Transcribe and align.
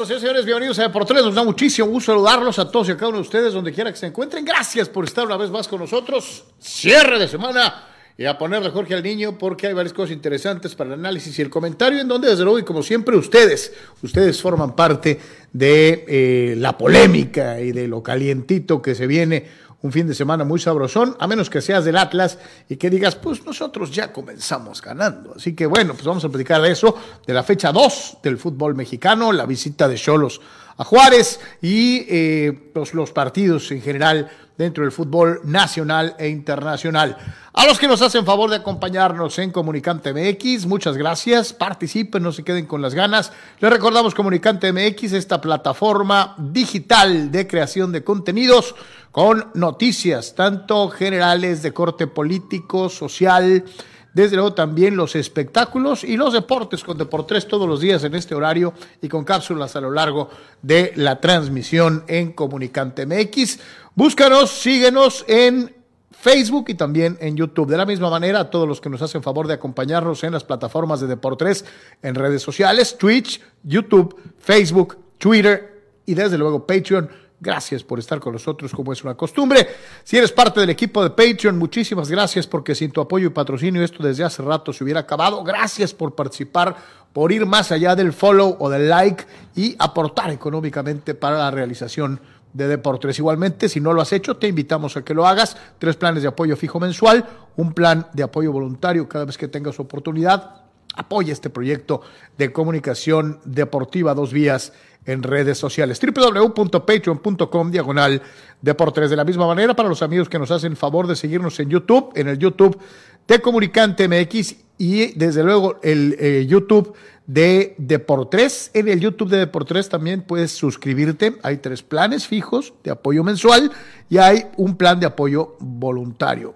Nosotros, 0.00 0.22
señores, 0.22 0.46
bienvenidos 0.46 0.78
a 0.78 0.84
Deportes. 0.84 1.22
Nos 1.22 1.34
da 1.34 1.44
muchísimo 1.44 1.86
gusto 1.88 2.12
saludarlos 2.12 2.58
a 2.58 2.70
todos 2.70 2.88
y 2.88 2.92
a 2.92 2.96
cada 2.96 3.08
uno 3.08 3.18
de 3.18 3.22
ustedes, 3.22 3.52
donde 3.52 3.70
quiera 3.70 3.92
que 3.92 3.98
se 3.98 4.06
encuentren. 4.06 4.46
Gracias 4.46 4.88
por 4.88 5.04
estar 5.04 5.26
una 5.26 5.36
vez 5.36 5.50
más 5.50 5.68
con 5.68 5.78
nosotros. 5.78 6.44
Cierre 6.58 7.18
de 7.18 7.28
semana 7.28 7.84
y 8.16 8.24
a 8.24 8.38
ponerle 8.38 8.70
Jorge 8.70 8.94
al 8.94 9.02
niño 9.02 9.36
porque 9.36 9.66
hay 9.66 9.74
varias 9.74 9.92
cosas 9.92 10.12
interesantes 10.12 10.74
para 10.74 10.94
el 10.94 11.00
análisis 11.00 11.38
y 11.38 11.42
el 11.42 11.50
comentario 11.50 12.00
en 12.00 12.08
donde 12.08 12.30
desde 12.30 12.44
luego 12.44 12.58
y 12.58 12.62
como 12.62 12.82
siempre 12.82 13.14
ustedes, 13.14 13.74
ustedes 14.02 14.40
forman 14.40 14.74
parte 14.74 15.20
de 15.52 16.06
eh, 16.08 16.54
la 16.56 16.78
polémica 16.78 17.60
y 17.60 17.72
de 17.72 17.86
lo 17.86 18.02
calientito 18.02 18.80
que 18.80 18.94
se 18.94 19.06
viene 19.06 19.48
un 19.82 19.92
fin 19.92 20.06
de 20.06 20.14
semana 20.14 20.44
muy 20.44 20.60
sabrosón, 20.60 21.16
a 21.18 21.26
menos 21.26 21.48
que 21.48 21.60
seas 21.60 21.84
del 21.84 21.96
Atlas 21.96 22.38
y 22.68 22.76
que 22.76 22.90
digas, 22.90 23.16
pues 23.16 23.44
nosotros 23.44 23.90
ya 23.90 24.12
comenzamos 24.12 24.82
ganando. 24.82 25.34
Así 25.36 25.54
que 25.54 25.66
bueno, 25.66 25.94
pues 25.94 26.04
vamos 26.04 26.24
a 26.24 26.28
platicar 26.28 26.60
de 26.60 26.72
eso, 26.72 26.94
de 27.26 27.32
la 27.32 27.42
fecha 27.42 27.72
2 27.72 28.18
del 28.22 28.36
fútbol 28.38 28.74
mexicano, 28.74 29.32
la 29.32 29.46
visita 29.46 29.88
de 29.88 29.96
Cholos 29.96 30.40
a 30.76 30.84
Juárez 30.84 31.40
y 31.60 32.06
eh, 32.08 32.70
pues, 32.72 32.94
los 32.94 33.12
partidos 33.12 33.70
en 33.70 33.82
general 33.82 34.30
dentro 34.60 34.84
del 34.84 34.92
fútbol 34.92 35.40
nacional 35.44 36.14
e 36.18 36.28
internacional. 36.28 37.16
A 37.54 37.64
los 37.64 37.78
que 37.78 37.88
nos 37.88 38.02
hacen 38.02 38.26
favor 38.26 38.50
de 38.50 38.56
acompañarnos 38.56 39.38
en 39.38 39.52
Comunicante 39.52 40.12
MX, 40.12 40.66
muchas 40.66 40.98
gracias. 40.98 41.54
Participen, 41.54 42.22
no 42.22 42.30
se 42.30 42.44
queden 42.44 42.66
con 42.66 42.82
las 42.82 42.94
ganas. 42.94 43.32
Les 43.58 43.70
recordamos 43.70 44.14
Comunicante 44.14 44.70
MX, 44.70 45.14
esta 45.14 45.40
plataforma 45.40 46.34
digital 46.36 47.32
de 47.32 47.46
creación 47.46 47.90
de 47.90 48.04
contenidos 48.04 48.74
con 49.10 49.50
noticias, 49.54 50.34
tanto 50.34 50.90
generales 50.90 51.62
de 51.62 51.72
corte 51.72 52.06
político, 52.06 52.90
social, 52.90 53.64
desde 54.12 54.36
luego 54.36 54.54
también 54.54 54.96
los 54.96 55.14
espectáculos 55.14 56.02
y 56.02 56.16
los 56.16 56.32
deportes 56.32 56.82
con 56.82 56.98
Deportes 56.98 57.46
todos 57.46 57.68
los 57.68 57.80
días 57.80 58.02
en 58.02 58.14
este 58.14 58.34
horario 58.34 58.74
y 59.00 59.08
con 59.08 59.24
cápsulas 59.24 59.76
a 59.76 59.80
lo 59.80 59.90
largo 59.90 60.30
de 60.62 60.92
la 60.96 61.20
transmisión 61.20 62.04
en 62.08 62.32
Comunicante 62.32 63.06
MX. 63.06 63.58
Búscanos, 63.94 64.50
síguenos 64.50 65.24
en 65.28 65.74
Facebook 66.10 66.66
y 66.68 66.74
también 66.74 67.18
en 67.20 67.36
YouTube. 67.36 67.68
De 67.68 67.76
la 67.76 67.86
misma 67.86 68.10
manera, 68.10 68.40
a 68.40 68.50
todos 68.50 68.68
los 68.68 68.80
que 68.80 68.90
nos 68.90 69.02
hacen 69.02 69.22
favor 69.22 69.46
de 69.46 69.54
acompañarnos 69.54 70.22
en 70.24 70.32
las 70.32 70.44
plataformas 70.44 71.00
de 71.00 71.06
Deportes 71.06 71.64
en 72.02 72.14
redes 72.14 72.42
sociales, 72.42 72.96
Twitch, 72.98 73.40
YouTube, 73.62 74.16
Facebook, 74.38 74.98
Twitter 75.18 75.82
y 76.06 76.14
desde 76.14 76.38
luego 76.38 76.66
Patreon 76.66 77.10
Gracias 77.42 77.82
por 77.82 77.98
estar 77.98 78.20
con 78.20 78.34
nosotros 78.34 78.70
como 78.72 78.92
es 78.92 79.02
una 79.02 79.14
costumbre. 79.14 79.66
Si 80.04 80.18
eres 80.18 80.30
parte 80.30 80.60
del 80.60 80.68
equipo 80.68 81.02
de 81.02 81.08
Patreon, 81.08 81.58
muchísimas 81.58 82.10
gracias 82.10 82.46
porque 82.46 82.74
sin 82.74 82.90
tu 82.90 83.00
apoyo 83.00 83.28
y 83.28 83.30
patrocinio 83.30 83.82
esto 83.82 84.02
desde 84.02 84.24
hace 84.24 84.42
rato 84.42 84.74
se 84.74 84.84
hubiera 84.84 85.00
acabado. 85.00 85.42
Gracias 85.42 85.94
por 85.94 86.14
participar, 86.14 86.76
por 87.14 87.32
ir 87.32 87.46
más 87.46 87.72
allá 87.72 87.96
del 87.96 88.12
follow 88.12 88.58
o 88.60 88.68
del 88.68 88.90
like 88.90 89.24
y 89.56 89.74
aportar 89.78 90.30
económicamente 90.30 91.14
para 91.14 91.38
la 91.38 91.50
realización 91.50 92.20
de 92.52 92.68
Deportes. 92.68 93.18
Igualmente, 93.18 93.68
si 93.68 93.80
no 93.80 93.92
lo 93.92 94.02
has 94.02 94.12
hecho, 94.12 94.36
te 94.36 94.48
invitamos 94.48 94.96
a 94.96 95.02
que 95.02 95.14
lo 95.14 95.26
hagas. 95.26 95.56
Tres 95.78 95.96
planes 95.96 96.22
de 96.22 96.28
apoyo 96.28 96.56
fijo 96.56 96.80
mensual, 96.80 97.26
un 97.56 97.72
plan 97.72 98.06
de 98.12 98.22
apoyo 98.22 98.52
voluntario 98.52 99.08
cada 99.08 99.24
vez 99.24 99.38
que 99.38 99.48
tengas 99.48 99.78
oportunidad. 99.80 100.62
Apoya 100.94 101.32
este 101.32 101.50
proyecto 101.50 102.02
de 102.36 102.52
comunicación 102.52 103.40
deportiva 103.44 104.14
dos 104.14 104.32
vías 104.32 104.72
en 105.04 105.22
redes 105.22 105.58
sociales. 105.58 106.00
www.patreon.com 106.00 107.70
diagonal 107.70 108.22
deportes. 108.60 109.10
De 109.10 109.16
la 109.16 109.24
misma 109.24 109.46
manera, 109.46 109.74
para 109.74 109.88
los 109.88 110.02
amigos 110.02 110.28
que 110.28 110.38
nos 110.38 110.50
hacen 110.50 110.76
favor 110.76 111.06
de 111.06 111.16
seguirnos 111.16 111.58
en 111.60 111.70
YouTube, 111.70 112.12
en 112.14 112.28
el 112.28 112.38
YouTube 112.38 112.78
de 113.26 113.40
Comunicante 113.40 114.08
MX 114.08 114.56
y 114.78 115.12
desde 115.12 115.42
luego 115.42 115.78
el 115.82 116.16
eh, 116.18 116.46
YouTube 116.48 116.94
de 117.26 117.74
Deportes. 117.78 118.70
En 118.74 118.88
el 118.88 118.98
YouTube 118.98 119.30
de 119.30 119.38
Deportes 119.38 119.88
también 119.88 120.22
puedes 120.22 120.50
suscribirte. 120.52 121.36
Hay 121.42 121.58
tres 121.58 121.82
planes 121.82 122.26
fijos 122.26 122.72
de 122.82 122.90
apoyo 122.90 123.22
mensual 123.22 123.70
y 124.08 124.18
hay 124.18 124.46
un 124.56 124.76
plan 124.76 124.98
de 124.98 125.06
apoyo 125.06 125.56
voluntario. 125.60 126.54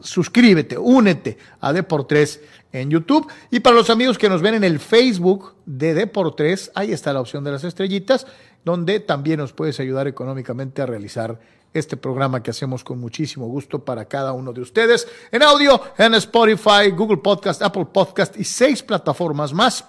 Suscríbete, 0.00 0.78
únete 0.78 1.36
a 1.60 1.72
Deportes 1.72 2.40
en 2.74 2.90
YouTube. 2.90 3.26
Y 3.50 3.60
para 3.60 3.76
los 3.76 3.88
amigos 3.88 4.18
que 4.18 4.28
nos 4.28 4.42
ven 4.42 4.54
en 4.54 4.64
el 4.64 4.80
Facebook 4.80 5.54
de 5.64 5.94
Deportes, 5.94 6.70
ahí 6.74 6.92
está 6.92 7.12
la 7.12 7.20
opción 7.20 7.44
de 7.44 7.52
las 7.52 7.64
estrellitas, 7.64 8.26
donde 8.64 9.00
también 9.00 9.38
nos 9.38 9.52
puedes 9.52 9.78
ayudar 9.80 10.08
económicamente 10.08 10.82
a 10.82 10.86
realizar 10.86 11.40
este 11.72 11.96
programa 11.96 12.42
que 12.42 12.50
hacemos 12.50 12.84
con 12.84 13.00
muchísimo 13.00 13.46
gusto 13.46 13.84
para 13.84 14.04
cada 14.06 14.32
uno 14.32 14.52
de 14.52 14.60
ustedes. 14.60 15.06
En 15.30 15.42
audio, 15.42 15.80
en 15.96 16.14
Spotify, 16.14 16.90
Google 16.94 17.18
Podcast, 17.18 17.62
Apple 17.62 17.86
Podcast 17.92 18.38
y 18.38 18.44
seis 18.44 18.82
plataformas 18.82 19.52
más. 19.52 19.84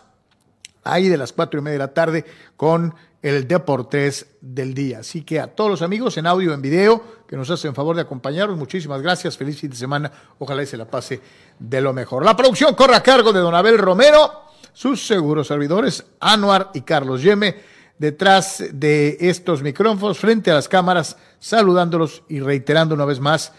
Ahí 0.83 1.09
de 1.09 1.17
las 1.17 1.33
cuatro 1.33 1.59
y 1.59 1.63
media 1.63 1.79
de 1.79 1.85
la 1.85 1.93
tarde 1.93 2.25
con 2.55 2.93
el 3.23 3.47
Deportes 3.47 4.27
del 4.41 4.75
día. 4.75 4.99
Así 4.99 5.23
que 5.23 5.39
a 5.39 5.47
todos 5.47 5.71
los 5.71 5.81
amigos 5.81 6.17
en 6.17 6.27
audio, 6.27 6.53
en 6.53 6.61
video, 6.61 7.03
que 7.35 7.39
nos 7.39 7.49
hacen 7.49 7.75
favor 7.75 7.97
de 7.97 8.01
acompañarnos, 8.01 8.57
muchísimas 8.57 9.01
gracias. 9.01 9.35
Feliz 9.35 9.59
fin 9.59 9.69
de 9.69 9.75
semana. 9.75 10.09
Ojalá 10.39 10.65
se 10.65 10.77
la 10.77 10.85
pase 10.85 11.19
de 11.59 11.81
lo 11.81 11.91
mejor. 11.91 12.23
La 12.23 12.33
producción 12.33 12.73
corre 12.75 12.95
a 12.95 13.03
cargo 13.03 13.33
de 13.33 13.41
Don 13.41 13.53
Abel 13.53 13.77
Romero, 13.77 14.43
sus 14.71 15.05
seguros 15.05 15.47
servidores, 15.47 16.05
Anuar 16.21 16.71
y 16.73 16.79
Carlos 16.83 17.21
Yeme, 17.21 17.57
detrás 17.97 18.63
de 18.71 19.17
estos 19.19 19.61
micrófonos, 19.61 20.17
frente 20.17 20.49
a 20.49 20.53
las 20.53 20.69
cámaras, 20.69 21.17
saludándolos 21.37 22.23
y 22.29 22.39
reiterando 22.39 22.95
una 22.95 23.03
vez 23.03 23.19
más 23.19 23.51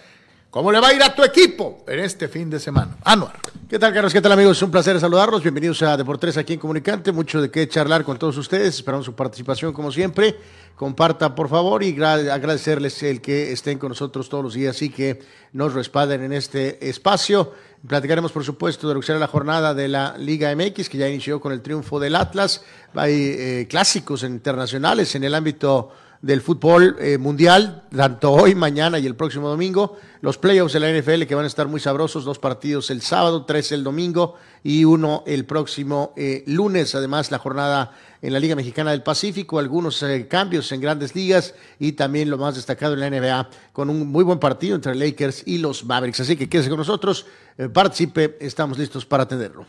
¿Cómo 0.51 0.73
le 0.73 0.81
va 0.81 0.89
a 0.89 0.95
ir 0.95 1.03
a 1.03 1.15
tu 1.15 1.23
equipo 1.23 1.85
en 1.87 2.01
este 2.01 2.29
fin 2.29 2.49
de 2.49 2.59
semana? 2.59 2.97
Anuar. 3.05 3.35
¿Qué 3.69 3.79
tal, 3.79 3.93
Carlos? 3.93 4.13
¿Qué 4.13 4.23
tal, 4.23 4.33
amigos? 4.33 4.57
Es 4.57 4.63
un 4.63 4.71
placer 4.71 4.99
saludarlos. 4.99 5.43
Bienvenidos 5.43 5.83
a 5.83 5.97
Deportes 5.97 6.37
aquí 6.37 6.55
en 6.55 6.61
Comunicante. 6.61 7.13
Mucho 7.13 7.43
de 7.43 7.51
qué 7.51 7.69
charlar 7.69 8.05
con 8.05 8.17
todos 8.17 8.39
ustedes. 8.39 8.77
Esperamos 8.77 9.05
su 9.05 9.15
participación, 9.15 9.73
como 9.73 9.91
siempre. 9.91 10.37
Comparta, 10.77 11.35
por 11.35 11.49
favor, 11.49 11.83
y 11.83 12.01
agradecerles 12.01 13.03
el 13.03 13.21
que 13.21 13.53
estén 13.53 13.79
con 13.79 13.91
nosotros 13.91 14.29
todos 14.29 14.45
los 14.45 14.55
días 14.55 14.81
y 14.83 14.89
que 14.89 15.21
nos 15.53 15.75
respalden 15.75 16.23
en 16.23 16.33
este 16.33 16.89
espacio. 16.89 17.53
Platicaremos, 17.87 18.33
por 18.33 18.45
supuesto, 18.45 18.89
de 18.89 18.95
lo 18.95 19.01
que 19.01 19.07
será 19.07 19.19
la 19.19 19.27
jornada 19.27 19.75
de 19.75 19.89
la 19.89 20.17
Liga 20.17 20.55
MX, 20.55 20.89
que 20.89 20.99
ya 20.99 21.09
inició 21.09 21.41
con 21.41 21.53
el 21.53 21.61
triunfo 21.61 21.99
del 21.99 22.15
Atlas. 22.15 22.63
Hay 22.95 23.13
eh, 23.13 23.67
clásicos 23.69 24.23
internacionales 24.23 25.15
en 25.17 25.25
el 25.25 25.35
ámbito 25.35 25.91
del 26.23 26.41
fútbol 26.41 26.97
eh, 26.99 27.19
mundial, 27.19 27.85
tanto 27.95 28.33
hoy, 28.33 28.55
mañana 28.55 28.99
y 28.99 29.07
el 29.07 29.15
próximo 29.15 29.49
domingo. 29.49 29.97
Los 30.21 30.39
playoffs 30.39 30.73
de 30.73 30.81
la 30.81 30.91
NFL 30.91 31.25
que 31.25 31.35
van 31.35 31.45
a 31.45 31.49
estar 31.49 31.69
muy 31.69 31.81
sabrosos, 31.81 32.25
dos 32.25 32.39
partidos 32.39 32.91
el 32.91 33.03
sábado, 33.03 33.45
tres 33.45 33.71
el 33.73 33.85
domingo 33.85 34.35
y 34.65 34.85
uno 34.85 35.23
el 35.27 35.45
próximo 35.45 36.13
eh, 36.17 36.43
lunes. 36.47 36.95
Además, 36.95 37.31
la 37.31 37.39
jornada 37.39 37.93
en 38.23 38.33
la 38.33 38.41
Liga 38.41 38.57
Mexicana 38.57 38.91
del 38.91 39.03
Pacífico, 39.03 39.59
algunos 39.59 40.03
eh, 40.03 40.27
cambios 40.29 40.73
en 40.73 40.81
grandes 40.81 41.15
ligas 41.15 41.55
y 41.79 41.93
también 41.93 42.31
lo 42.31 42.39
más 42.39 42.57
destacado 42.57 42.95
en 42.95 43.01
la 43.01 43.11
NBA 43.11 43.49
con 43.73 43.91
un 43.91 44.09
muy 44.09 44.25
buen 44.25 44.39
partido 44.39 44.75
entre 44.75 44.95
Lakers 44.95 45.43
y 45.47 45.59
los 45.59 45.85
Mavericks. 45.85 46.21
Así 46.21 46.37
que 46.37 46.49
quédese 46.49 46.71
con 46.71 46.79
nosotros, 46.79 47.27
participe, 47.73 48.37
estamos 48.41 48.79
listos 48.79 49.05
para 49.07 49.25
atenderlo. 49.25 49.67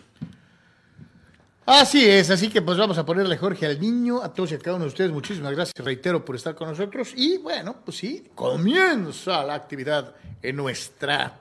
Así 1.70 2.06
es, 2.06 2.30
así 2.30 2.48
que 2.48 2.62
pues 2.62 2.78
vamos 2.78 2.98
a 2.98 3.06
ponerle 3.06 3.36
Jorge 3.36 3.66
al 3.66 3.78
niño, 3.78 4.24
a 4.24 4.34
todos 4.34 4.54
y 4.54 4.56
a 4.56 4.58
cada 4.58 4.78
uno 4.78 4.86
de 4.86 4.88
ustedes, 4.88 5.12
muchísimas 5.12 5.52
gracias, 5.52 5.76
reitero, 5.84 6.24
por 6.24 6.38
estar 6.38 6.56
con 6.56 6.70
nosotros. 6.70 7.12
Y 7.14 7.40
bueno, 7.40 7.76
pues 7.84 7.98
sí, 7.98 8.30
comienza 8.34 9.44
la 9.44 9.56
actividad 9.56 10.16
en 10.42 10.56
nuestra 10.56 11.38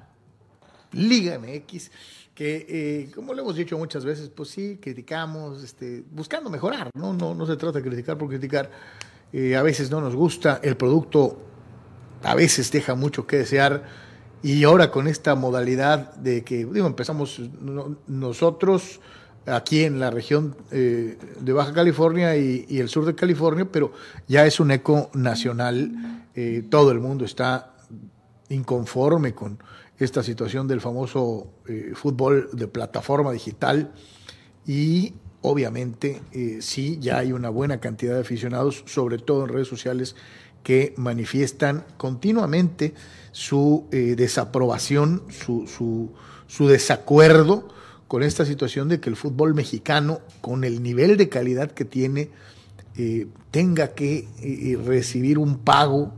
Liga 0.90 1.38
MX, 1.38 1.92
que 2.34 2.66
eh, 2.68 3.10
como 3.14 3.34
lo 3.34 3.42
hemos 3.42 3.54
dicho 3.54 3.78
muchas 3.78 4.04
veces, 4.04 4.28
pues 4.30 4.48
sí, 4.48 4.80
criticamos, 4.82 5.62
este, 5.62 6.02
buscando 6.10 6.50
mejorar, 6.50 6.90
¿no? 6.94 7.12
No, 7.12 7.32
no 7.32 7.46
se 7.46 7.56
trata 7.56 7.78
de 7.78 7.88
criticar 7.88 8.18
por 8.18 8.28
criticar. 8.28 8.68
Eh, 9.32 9.54
a 9.54 9.62
veces 9.62 9.92
no 9.92 10.00
nos 10.00 10.16
gusta, 10.16 10.58
el 10.60 10.76
producto 10.76 11.38
a 12.24 12.34
veces 12.34 12.72
deja 12.72 12.96
mucho 12.96 13.28
que 13.28 13.36
desear. 13.36 13.84
Y 14.42 14.64
ahora 14.64 14.90
con 14.90 15.06
esta 15.06 15.36
modalidad 15.36 16.16
de 16.16 16.42
que, 16.42 16.66
digo, 16.66 16.88
empezamos 16.88 17.40
nosotros 18.08 18.98
aquí 19.46 19.84
en 19.84 20.00
la 20.00 20.10
región 20.10 20.56
eh, 20.70 21.16
de 21.40 21.52
Baja 21.52 21.72
California 21.72 22.36
y, 22.36 22.78
el 22.78 22.88
sur 22.88 23.04
de 23.04 23.14
California, 23.14 23.66
pero 23.70 23.92
ya 24.26 24.46
es 24.46 24.60
un 24.60 24.70
eco 24.70 25.10
nacional. 25.14 26.26
Eh, 26.34 26.64
todo 26.68 26.90
el 26.90 27.00
mundo 27.00 27.24
está 27.24 27.74
inconforme 28.48 29.34
con 29.34 29.58
esta 29.98 30.22
situación 30.22 30.68
del 30.68 30.80
famoso 30.80 31.48
eh, 31.66 31.92
fútbol 31.94 32.50
de 32.52 32.68
plataforma 32.68 33.32
digital 33.32 33.92
y 34.66 35.14
obviamente 35.42 36.20
sí, 36.60 36.98
ya 37.00 37.18
hay 37.18 37.32
una 37.32 37.50
buena 37.50 37.78
cantidad 37.78 38.14
de 38.14 38.20
aficionados, 38.20 38.82
sobre 38.86 39.18
todo 39.18 39.44
en 39.44 39.50
redes 39.50 39.68
sociales, 39.68 40.16
que 40.64 40.92
manifiestan 40.96 41.84
continuamente 41.96 42.94
su 43.30 43.86
desaprobación, 43.92 45.22
su, 45.28 45.68
su, 45.68 46.10
su 46.48 46.66
desacuerdo 46.66 47.68
con 48.08 48.22
esta 48.22 48.44
situación 48.44 48.88
de 48.88 49.00
que 49.00 49.10
el 49.10 49.16
fútbol 49.16 49.54
mexicano, 49.54 50.20
con 50.40 50.64
el 50.64 50.82
nivel 50.82 51.16
de 51.16 51.28
calidad 51.28 51.72
que 51.72 51.84
tiene, 51.84 52.30
eh, 52.96 53.26
tenga 53.50 53.88
que 53.88 54.26
eh, 54.40 54.78
recibir 54.82 55.38
un 55.38 55.58
pago 55.58 56.12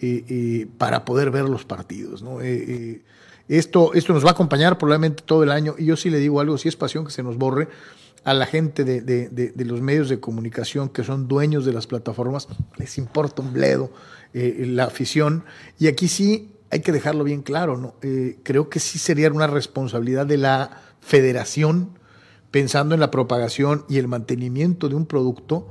eh, 0.00 0.66
para 0.78 1.04
poder 1.04 1.30
ver 1.30 1.44
los 1.44 1.64
partidos. 1.64 2.24
esto, 3.48 3.94
esto 3.94 4.12
nos 4.12 4.24
va 4.24 4.30
a 4.30 4.32
acompañar 4.32 4.78
probablemente 4.78 5.22
todo 5.24 5.42
el 5.42 5.50
año 5.50 5.74
y 5.78 5.86
yo 5.86 5.96
sí 5.96 6.10
le 6.10 6.18
digo 6.18 6.40
algo, 6.40 6.56
si 6.58 6.68
es 6.68 6.76
pasión 6.76 7.04
que 7.04 7.10
se 7.10 7.22
nos 7.22 7.36
borre 7.36 7.68
a 8.24 8.32
la 8.32 8.46
gente 8.46 8.84
de, 8.84 9.00
de 9.02 9.64
los 9.64 9.80
medios 9.80 10.08
de 10.08 10.20
comunicación 10.20 10.88
que 10.88 11.04
son 11.04 11.26
dueños 11.26 11.64
de 11.64 11.72
las 11.72 11.86
plataformas, 11.86 12.48
les 12.78 12.96
importa 12.98 13.42
un 13.42 13.52
bledo 13.52 13.90
la 14.32 14.84
afición 14.84 15.44
y 15.78 15.86
aquí 15.86 16.08
sí 16.08 16.52
hay 16.70 16.80
que 16.80 16.92
dejarlo 16.92 17.24
bien 17.24 17.42
claro, 17.42 17.76
¿no? 17.76 17.94
creo 18.42 18.68
que 18.68 18.80
sí 18.80 18.98
sería 18.98 19.30
una 19.30 19.46
responsabilidad 19.46 20.26
de 20.26 20.38
la 20.38 20.82
federación, 21.04 21.90
pensando 22.50 22.94
en 22.94 23.00
la 23.00 23.10
propagación 23.10 23.84
y 23.88 23.98
el 23.98 24.08
mantenimiento 24.08 24.88
de 24.88 24.94
un 24.94 25.06
producto, 25.06 25.68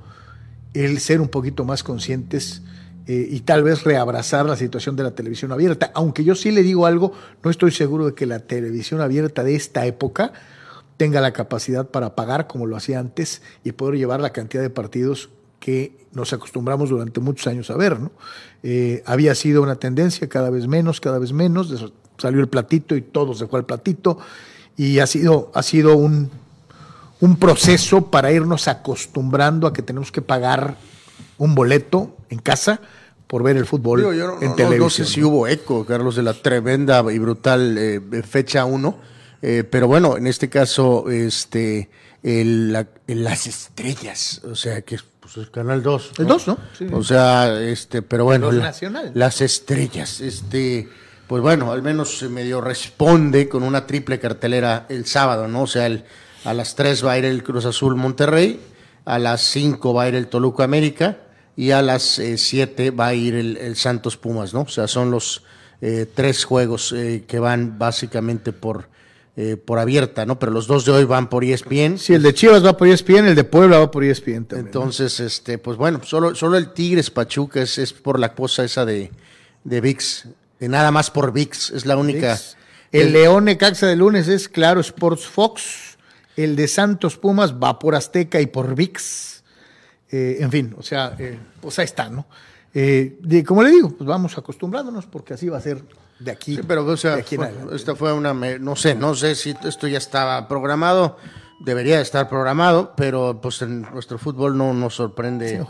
el 0.73 0.99
ser 0.99 1.21
un 1.21 1.27
poquito 1.27 1.65
más 1.65 1.83
conscientes 1.83 2.61
eh, 3.07 3.27
y 3.29 3.41
tal 3.41 3.63
vez 3.63 3.83
reabrazar 3.83 4.45
la 4.45 4.55
situación 4.55 4.95
de 4.95 5.03
la 5.03 5.11
televisión 5.11 5.51
abierta. 5.51 5.91
Aunque 5.95 6.23
yo 6.23 6.35
sí 6.35 6.51
le 6.51 6.63
digo 6.63 6.85
algo, 6.85 7.13
no 7.43 7.49
estoy 7.49 7.71
seguro 7.71 8.05
de 8.05 8.13
que 8.13 8.25
la 8.25 8.39
televisión 8.39 9.01
abierta 9.01 9.43
de 9.43 9.55
esta 9.55 9.85
época 9.85 10.33
tenga 10.97 11.19
la 11.19 11.33
capacidad 11.33 11.89
para 11.89 12.15
pagar 12.15 12.47
como 12.47 12.67
lo 12.67 12.75
hacía 12.75 12.99
antes 12.99 13.41
y 13.63 13.71
poder 13.71 13.95
llevar 13.95 14.21
la 14.21 14.31
cantidad 14.31 14.61
de 14.61 14.69
partidos 14.69 15.29
que 15.59 15.97
nos 16.11 16.31
acostumbramos 16.31 16.89
durante 16.89 17.19
muchos 17.19 17.47
años 17.47 17.71
a 17.71 17.77
ver. 17.77 17.99
¿no? 17.99 18.11
Eh, 18.61 19.01
había 19.05 19.33
sido 19.33 19.63
una 19.63 19.75
tendencia 19.75 20.29
cada 20.29 20.49
vez 20.49 20.67
menos, 20.67 21.01
cada 21.01 21.17
vez 21.17 21.33
menos, 21.33 21.91
salió 22.17 22.39
el 22.39 22.49
platito 22.49 22.95
y 22.95 23.01
todo 23.01 23.33
se 23.33 23.47
fue 23.47 23.59
al 23.59 23.65
platito 23.65 24.19
y 24.77 24.99
ha 24.99 25.07
sido, 25.07 25.51
ha 25.53 25.63
sido 25.63 25.95
un, 25.95 26.31
un 27.19 27.37
proceso 27.37 28.09
para 28.09 28.31
irnos 28.31 28.67
acostumbrando 28.67 29.67
a 29.67 29.73
que 29.73 29.81
tenemos 29.81 30.11
que 30.11 30.21
pagar 30.21 30.77
un 31.37 31.55
boleto 31.55 32.15
en 32.29 32.39
casa 32.39 32.79
por 33.27 33.43
ver 33.43 33.57
el 33.57 33.65
fútbol 33.65 34.03
en 34.41 34.55
televisión. 34.55 34.79
No 34.79 34.89
sé 34.89 35.05
si 35.05 35.23
hubo 35.23 35.47
eco, 35.47 35.85
Carlos, 35.85 36.15
de 36.15 36.23
la 36.23 36.33
tremenda 36.33 37.03
y 37.11 37.19
brutal 37.19 37.77
eh, 37.77 38.01
fecha 38.23 38.65
1, 38.65 38.97
eh, 39.41 39.63
pero 39.63 39.87
bueno, 39.87 40.17
en 40.17 40.27
este 40.27 40.49
caso, 40.49 41.09
este, 41.09 41.89
las 42.21 43.47
estrellas, 43.47 44.41
o 44.43 44.55
sea, 44.55 44.81
que 44.81 44.99
pues, 45.19 45.37
el 45.37 45.49
Canal 45.49 45.81
2. 45.81 46.11
El 46.19 46.27
2, 46.27 46.47
¿no? 46.47 46.57
O 46.91 47.03
sea, 47.03 47.59
este, 47.59 48.01
pero 48.01 48.25
bueno, 48.25 48.51
nacional. 48.51 49.11
las 49.15 49.41
estrellas, 49.41 50.21
este 50.21 50.89
pues 51.33 51.41
bueno, 51.41 51.71
al 51.71 51.81
menos 51.81 52.19
se 52.19 52.29
medio 52.29 52.61
responde 52.61 53.49
con 53.49 53.63
una 53.63 53.87
triple 53.87 54.19
cartelera 54.19 54.85
el 54.87 55.07
sábado, 55.07 55.47
¿no? 55.47 55.63
O 55.63 55.67
sea, 55.67 55.89
a 56.45 56.53
las 56.53 56.75
3 56.75 57.03
va 57.03 57.13
a 57.13 57.17
ir 57.17 57.25
el 57.25 57.41
Cruz 57.41 57.65
Azul 57.65 57.95
Monterrey, 57.95 58.59
a 59.03 59.17
las 59.17 59.41
5 59.45 59.95
va 59.95 60.03
a 60.03 60.09
ir 60.09 60.13
el 60.13 60.27
Toluca 60.27 60.63
América 60.63 61.17
y 61.55 61.71
a 61.71 61.81
las 61.81 62.21
7 62.35 62.85
eh, 62.85 62.91
va 62.91 63.07
a 63.07 63.13
ir 63.15 63.33
el, 63.33 63.75
Santos 63.77 64.15
Pumas, 64.15 64.53
¿no? 64.53 64.61
O 64.61 64.67
sea, 64.67 64.87
son 64.87 65.09
los 65.09 65.41
eh, 65.81 66.05
tres 66.13 66.45
juegos 66.45 66.93
eh, 66.95 67.23
que 67.27 67.39
van 67.39 67.79
básicamente 67.79 68.53
por, 68.53 68.89
por 69.65 69.79
abierta, 69.79 70.27
¿no? 70.27 70.37
Pero 70.37 70.51
los 70.51 70.67
dos 70.67 70.85
de 70.85 70.91
hoy 70.91 71.05
van 71.05 71.31
por 71.31 71.43
ESPN. 71.43 71.97
Sí, 71.97 72.13
el 72.13 72.21
de 72.21 72.35
Chivas 72.35 72.63
va 72.63 72.77
por 72.77 72.87
ESPN, 72.87 73.25
el 73.29 73.35
de 73.35 73.43
Puebla 73.43 73.79
va 73.79 73.89
por 73.89 74.03
ESPN 74.03 74.45
también. 74.45 74.67
Entonces, 74.67 75.19
este, 75.19 75.57
pues 75.57 75.77
bueno, 75.77 75.99
solo, 76.03 76.35
solo 76.35 76.57
el 76.57 76.73
Tigres 76.73 77.09
Pachuca 77.09 77.63
es, 77.63 77.79
es 77.79 77.91
por 77.91 78.19
la 78.19 78.35
cosa 78.35 78.63
esa 78.63 78.85
de, 78.85 79.09
de 79.63 79.81
VIX 79.81 80.27
nada 80.69 80.91
más 80.91 81.11
por 81.11 81.31
VIX, 81.31 81.71
es 81.71 81.85
la 81.85 81.97
única. 81.97 82.39
El, 82.91 83.13
León 83.13 83.45
Necaxa 83.45 83.87
de 83.87 83.95
lunes 83.95 84.27
es 84.27 84.47
Claro 84.47 84.79
Sports 84.81 85.25
Fox, 85.25 85.97
el 86.37 86.55
de 86.55 86.67
Santos 86.67 87.17
Pumas 87.17 87.55
va 87.55 87.79
por 87.79 87.95
Azteca 87.95 88.39
y 88.39 88.45
por 88.45 88.75
VIX. 88.75 89.43
Eh, 90.11 90.37
en 90.41 90.51
fin, 90.51 90.75
o 90.77 90.83
sea, 90.83 91.15
eh, 91.17 91.39
pues 91.59 91.79
ahí 91.79 91.85
está, 91.85 92.09
¿no? 92.09 92.27
Eh, 92.73 93.43
como 93.47 93.63
le 93.63 93.71
digo, 93.71 93.89
pues 93.89 94.07
vamos 94.07 94.37
acostumbrándonos 94.37 95.05
porque 95.05 95.33
así 95.33 95.49
va 95.49 95.57
a 95.57 95.61
ser 95.61 95.83
de 96.19 96.31
aquí. 96.31 96.59
pero 96.67 96.85
o 96.85 96.97
sea, 96.97 97.17
esta 97.71 97.95
fue 97.95 98.13
una, 98.13 98.33
no 98.33 98.75
sé, 98.75 98.95
no 98.95 99.15
sé 99.15 99.35
si 99.35 99.55
esto 99.63 99.87
ya 99.87 99.97
estaba 99.97 100.47
programado 100.47 101.17
debería 101.63 102.01
estar 102.01 102.27
programado, 102.27 102.93
pero 102.95 103.39
pues 103.41 103.61
en 103.61 103.83
nuestro 103.93 104.17
fútbol 104.17 104.57
no 104.57 104.73
nos 104.73 104.95
sorprende 104.95 105.63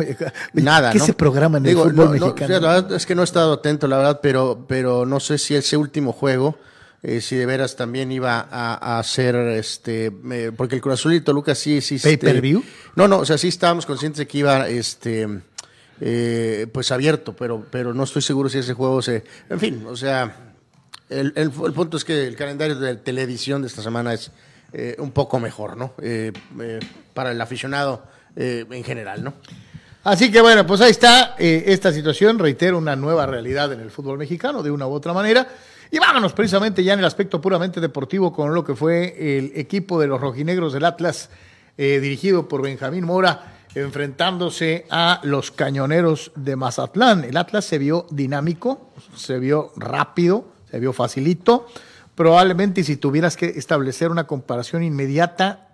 nada. 0.53 0.91
¿Qué 0.91 0.99
se 0.99 1.13
programa 1.13 1.59
en 1.59 1.67
el 1.67 1.75
fútbol 1.75 2.09
mexicano? 2.09 2.95
es 2.95 3.05
que 3.05 3.15
no 3.15 3.21
he 3.21 3.25
estado 3.25 3.53
atento, 3.53 3.87
la 3.87 3.97
verdad, 3.97 4.19
pero, 4.21 4.65
pero 4.67 5.05
no 5.05 5.19
sé 5.19 5.37
si 5.37 5.55
ese 5.55 5.77
último 5.77 6.11
juego, 6.11 6.57
eh, 7.03 7.21
si 7.21 7.35
de 7.35 7.45
veras 7.45 7.75
también 7.75 8.11
iba 8.11 8.47
a, 8.49 8.97
hacer, 8.97 9.35
este, 9.35 10.11
porque 10.57 10.75
el 10.75 10.81
Cruz 10.81 10.95
Azul 10.95 11.13
y 11.13 11.21
Toluca 11.21 11.53
sí 11.53 11.77
existe. 11.77 12.09
¿Pay 12.09 12.17
per 12.17 12.41
view? 12.41 12.63
No, 12.95 13.07
no, 13.07 13.19
o 13.19 13.25
sea, 13.25 13.37
sí 13.37 13.49
estábamos 13.49 13.85
conscientes 13.85 14.17
de 14.17 14.27
que 14.27 14.39
iba, 14.39 14.67
este, 14.67 15.27
eh, 16.01 16.65
pues 16.73 16.91
abierto, 16.91 17.35
pero, 17.35 17.65
pero 17.69 17.93
no 17.93 18.03
estoy 18.03 18.23
seguro 18.23 18.49
si 18.49 18.57
ese 18.57 18.73
juego 18.73 19.01
se, 19.03 19.23
en 19.47 19.59
fin, 19.59 19.85
o 19.87 19.95
sea, 19.95 20.53
el, 21.09 21.33
el 21.35 21.51
punto 21.51 21.97
es 21.97 22.03
que 22.03 22.25
el 22.25 22.35
calendario 22.35 22.77
de 22.77 22.95
televisión 22.95 23.61
de 23.61 23.67
esta 23.67 23.83
semana 23.83 24.13
es 24.13 24.31
eh, 24.75 24.95
un 24.97 25.11
poco 25.11 25.39
mejor, 25.39 25.77
¿no? 25.77 25.93
Eh, 26.01 26.31
eh, 26.59 26.79
para 27.13 27.29
el 27.29 27.39
aficionado 27.39 28.05
en 28.35 28.83
general, 28.83 29.23
¿no? 29.23 29.35
Así 30.03 30.31
que 30.31 30.41
bueno, 30.41 30.65
pues 30.65 30.81
ahí 30.81 30.89
está 30.89 31.35
esta 31.37 31.93
situación, 31.93 32.39
reitero, 32.39 32.79
una 32.79 32.95
nueva 32.95 33.27
realidad 33.27 33.71
en 33.71 33.79
el 33.79 33.91
fútbol 33.91 34.17
mexicano, 34.17 34.63
de 34.63 34.71
una 34.71 34.87
u 34.87 34.91
otra 34.91 35.13
manera. 35.13 35.47
Y 35.91 35.99
vámonos 35.99 36.33
precisamente 36.33 36.83
ya 36.83 36.93
en 36.93 36.99
el 36.99 37.05
aspecto 37.05 37.39
puramente 37.39 37.79
deportivo 37.79 38.33
con 38.33 38.55
lo 38.55 38.63
que 38.63 38.73
fue 38.73 39.37
el 39.37 39.51
equipo 39.53 40.01
de 40.01 40.07
los 40.07 40.19
rojinegros 40.19 40.73
del 40.73 40.85
Atlas, 40.85 41.29
dirigido 41.77 42.47
por 42.47 42.63
Benjamín 42.63 43.05
Mora, 43.05 43.53
enfrentándose 43.75 44.87
a 44.89 45.21
los 45.21 45.51
cañoneros 45.51 46.31
de 46.35 46.55
Mazatlán. 46.55 47.23
El 47.23 47.37
Atlas 47.37 47.65
se 47.65 47.77
vio 47.77 48.07
dinámico, 48.09 48.89
se 49.15 49.37
vio 49.37 49.71
rápido, 49.75 50.45
se 50.71 50.79
vio 50.79 50.91
facilito 50.91 51.67
probablemente 52.15 52.83
si 52.83 52.97
tuvieras 52.97 53.37
que 53.37 53.47
establecer 53.47 54.11
una 54.11 54.27
comparación 54.27 54.83
inmediata, 54.83 55.69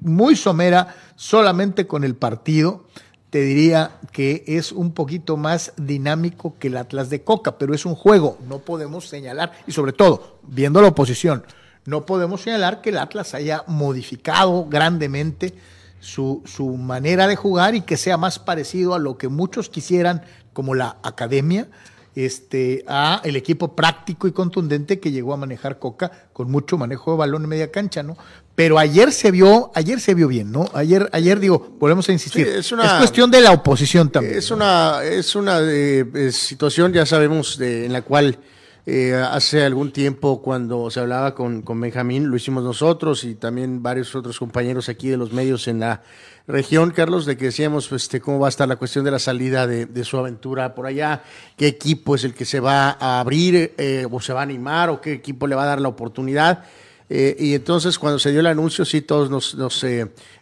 muy 0.00 0.36
somera, 0.36 0.94
solamente 1.16 1.86
con 1.86 2.04
el 2.04 2.14
partido, 2.14 2.84
te 3.30 3.40
diría 3.40 3.98
que 4.12 4.44
es 4.46 4.70
un 4.70 4.92
poquito 4.92 5.36
más 5.36 5.72
dinámico 5.76 6.56
que 6.58 6.68
el 6.68 6.76
Atlas 6.76 7.10
de 7.10 7.24
Coca, 7.24 7.58
pero 7.58 7.74
es 7.74 7.84
un 7.84 7.94
juego, 7.94 8.38
no 8.48 8.60
podemos 8.60 9.08
señalar, 9.08 9.52
y 9.66 9.72
sobre 9.72 9.92
todo, 9.92 10.38
viendo 10.42 10.80
la 10.80 10.88
oposición, 10.88 11.44
no 11.86 12.06
podemos 12.06 12.42
señalar 12.42 12.80
que 12.80 12.90
el 12.90 12.98
Atlas 12.98 13.34
haya 13.34 13.64
modificado 13.66 14.66
grandemente 14.66 15.54
su, 16.00 16.42
su 16.44 16.76
manera 16.76 17.26
de 17.26 17.36
jugar 17.36 17.74
y 17.74 17.80
que 17.80 17.96
sea 17.96 18.16
más 18.16 18.38
parecido 18.38 18.94
a 18.94 18.98
lo 18.98 19.18
que 19.18 19.28
muchos 19.28 19.68
quisieran 19.68 20.22
como 20.52 20.74
la 20.74 20.98
academia, 21.02 21.68
este, 22.14 22.84
a 22.86 23.20
el 23.24 23.36
equipo 23.36 23.74
práctico 23.74 24.28
y 24.28 24.32
contundente 24.32 25.00
que 25.00 25.10
llegó 25.10 25.34
a 25.34 25.36
manejar 25.36 25.78
Coca 25.78 26.28
con 26.32 26.50
mucho 26.50 26.78
manejo 26.78 27.12
de 27.12 27.18
balón 27.18 27.42
en 27.44 27.48
media 27.48 27.70
cancha, 27.70 28.02
¿no? 28.02 28.16
Pero 28.54 28.78
ayer 28.78 29.10
se 29.12 29.32
vio, 29.32 29.72
ayer 29.74 29.98
se 30.00 30.14
vio 30.14 30.28
bien, 30.28 30.52
¿no? 30.52 30.70
Ayer, 30.74 31.08
ayer 31.12 31.40
digo, 31.40 31.74
volvemos 31.80 32.08
a 32.08 32.12
insistir, 32.12 32.46
es, 32.46 32.70
una, 32.70 32.98
cuestión 32.98 33.30
de 33.30 33.40
la 33.40 33.50
oposición 33.50 34.10
también. 34.10 34.38
Es 34.38 34.50
una, 34.52 35.02
es 35.02 35.34
una 35.34 35.60
de, 35.60 36.30
situación, 36.30 36.92
ya 36.92 37.04
sabemos, 37.04 37.58
de, 37.58 37.86
en 37.86 37.92
la 37.92 38.02
cual 38.02 38.38
Eh, 38.86 39.14
hace 39.14 39.64
algún 39.64 39.92
tiempo 39.92 40.42
cuando 40.42 40.90
se 40.90 41.00
hablaba 41.00 41.34
con, 41.34 41.62
con, 41.62 41.80
Benjamín, 41.80 42.28
lo 42.28 42.36
hicimos 42.36 42.62
nosotros 42.62 43.24
y 43.24 43.34
también 43.34 43.82
varios 43.82 44.14
otros 44.14 44.38
compañeros 44.38 44.90
aquí 44.90 45.08
de 45.08 45.16
los 45.16 45.32
medios 45.32 45.68
en 45.68 45.80
la 45.80 46.02
región, 46.46 46.90
Carlos, 46.90 47.24
de 47.24 47.38
que 47.38 47.46
decíamos 47.46 47.90
este, 47.92 48.20
cómo 48.20 48.38
va 48.38 48.48
a 48.48 48.50
estar 48.50 48.68
la 48.68 48.76
cuestión 48.76 49.02
de 49.06 49.10
la 49.10 49.18
salida 49.18 49.66
de, 49.66 50.04
su 50.04 50.18
aventura 50.18 50.74
por 50.74 50.84
allá, 50.84 51.22
qué 51.56 51.66
equipo 51.66 52.14
es 52.14 52.24
el 52.24 52.34
que 52.34 52.44
se 52.44 52.60
va 52.60 52.98
a 53.00 53.20
abrir 53.20 53.72
eh, 53.78 54.06
o 54.10 54.20
se 54.20 54.34
va 54.34 54.40
a 54.40 54.42
animar 54.42 54.90
o 54.90 55.00
qué 55.00 55.14
equipo 55.14 55.46
le 55.46 55.54
va 55.54 55.62
a 55.62 55.66
dar 55.66 55.80
la 55.80 55.88
oportunidad. 55.88 56.64
Eh, 57.08 57.36
y 57.38 57.54
entonces 57.54 57.98
cuando 57.98 58.18
se 58.18 58.32
dio 58.32 58.40
el 58.40 58.46
anuncio, 58.46 58.84
sí, 58.84 59.00
todos 59.00 59.30
nos, 59.30 59.54
nos 59.54 59.86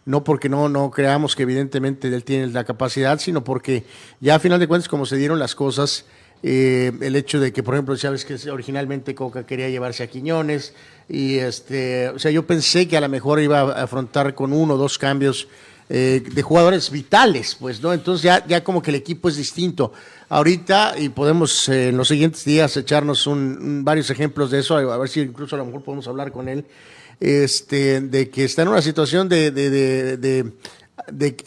no 0.03 0.25
porque 0.25 0.49
no, 0.49 0.67
no 0.67 0.91
creamos 0.91 1.37
que 1.37 1.43
evidentemente 1.43 2.09
él 2.09 2.25
tiene 2.25 2.47
la 2.47 2.65
capacidad, 2.65 3.19
sino 3.19 3.45
porque 3.45 3.85
ya 4.19 4.35
a 4.35 4.39
final 4.39 4.59
de 4.59 4.67
cuentas, 4.67 4.89
como 4.89 5.05
se 5.05 5.15
dieron 5.15 5.39
las 5.39 5.55
cosas, 5.55 6.05
eh, 6.45 6.91
el 6.99 7.15
hecho 7.15 7.39
de 7.39 7.53
que, 7.53 7.63
por 7.63 7.73
ejemplo, 7.73 7.95
sabes 7.95 8.25
que 8.25 8.35
originalmente 8.51 9.15
Coca 9.15 9.45
quería 9.45 9.69
llevarse 9.69 10.03
a 10.03 10.07
Quiñones 10.07 10.73
y 11.07 11.37
este, 11.37 12.09
o 12.09 12.19
sea, 12.19 12.31
yo 12.31 12.45
pensé 12.45 12.85
que 12.85 12.97
a 12.97 13.01
lo 13.01 13.07
mejor 13.07 13.39
iba 13.39 13.61
a 13.61 13.83
afrontar 13.83 14.35
con 14.35 14.51
uno 14.51 14.73
o 14.73 14.77
dos 14.77 14.97
cambios 14.97 15.47
eh, 15.89 16.21
de 16.29 16.41
jugadores 16.41 16.91
vitales, 16.91 17.55
pues, 17.57 17.81
¿no? 17.81 17.93
Entonces 17.93 18.23
ya, 18.23 18.45
ya 18.45 18.61
como 18.61 18.81
que 18.81 18.91
el 18.91 18.95
equipo 18.95 19.29
es 19.29 19.37
distinto. 19.37 19.93
Ahorita, 20.27 20.95
y 20.97 21.07
podemos 21.09 21.69
eh, 21.69 21.89
en 21.89 21.97
los 21.97 22.09
siguientes 22.09 22.43
días 22.43 22.75
echarnos 22.75 23.25
un, 23.25 23.85
varios 23.85 24.09
ejemplos 24.09 24.51
de 24.51 24.59
eso, 24.59 24.75
a 24.75 24.97
ver 24.97 25.07
si 25.07 25.21
incluso 25.21 25.55
a 25.55 25.59
lo 25.59 25.65
mejor 25.65 25.83
podemos 25.83 26.07
hablar 26.09 26.33
con 26.33 26.49
él, 26.49 26.65
este, 27.21 28.01
de 28.01 28.29
que 28.29 28.43
está 28.43 28.63
en 28.63 28.67
una 28.67 28.81
situación 28.81 29.29
de 29.29 29.51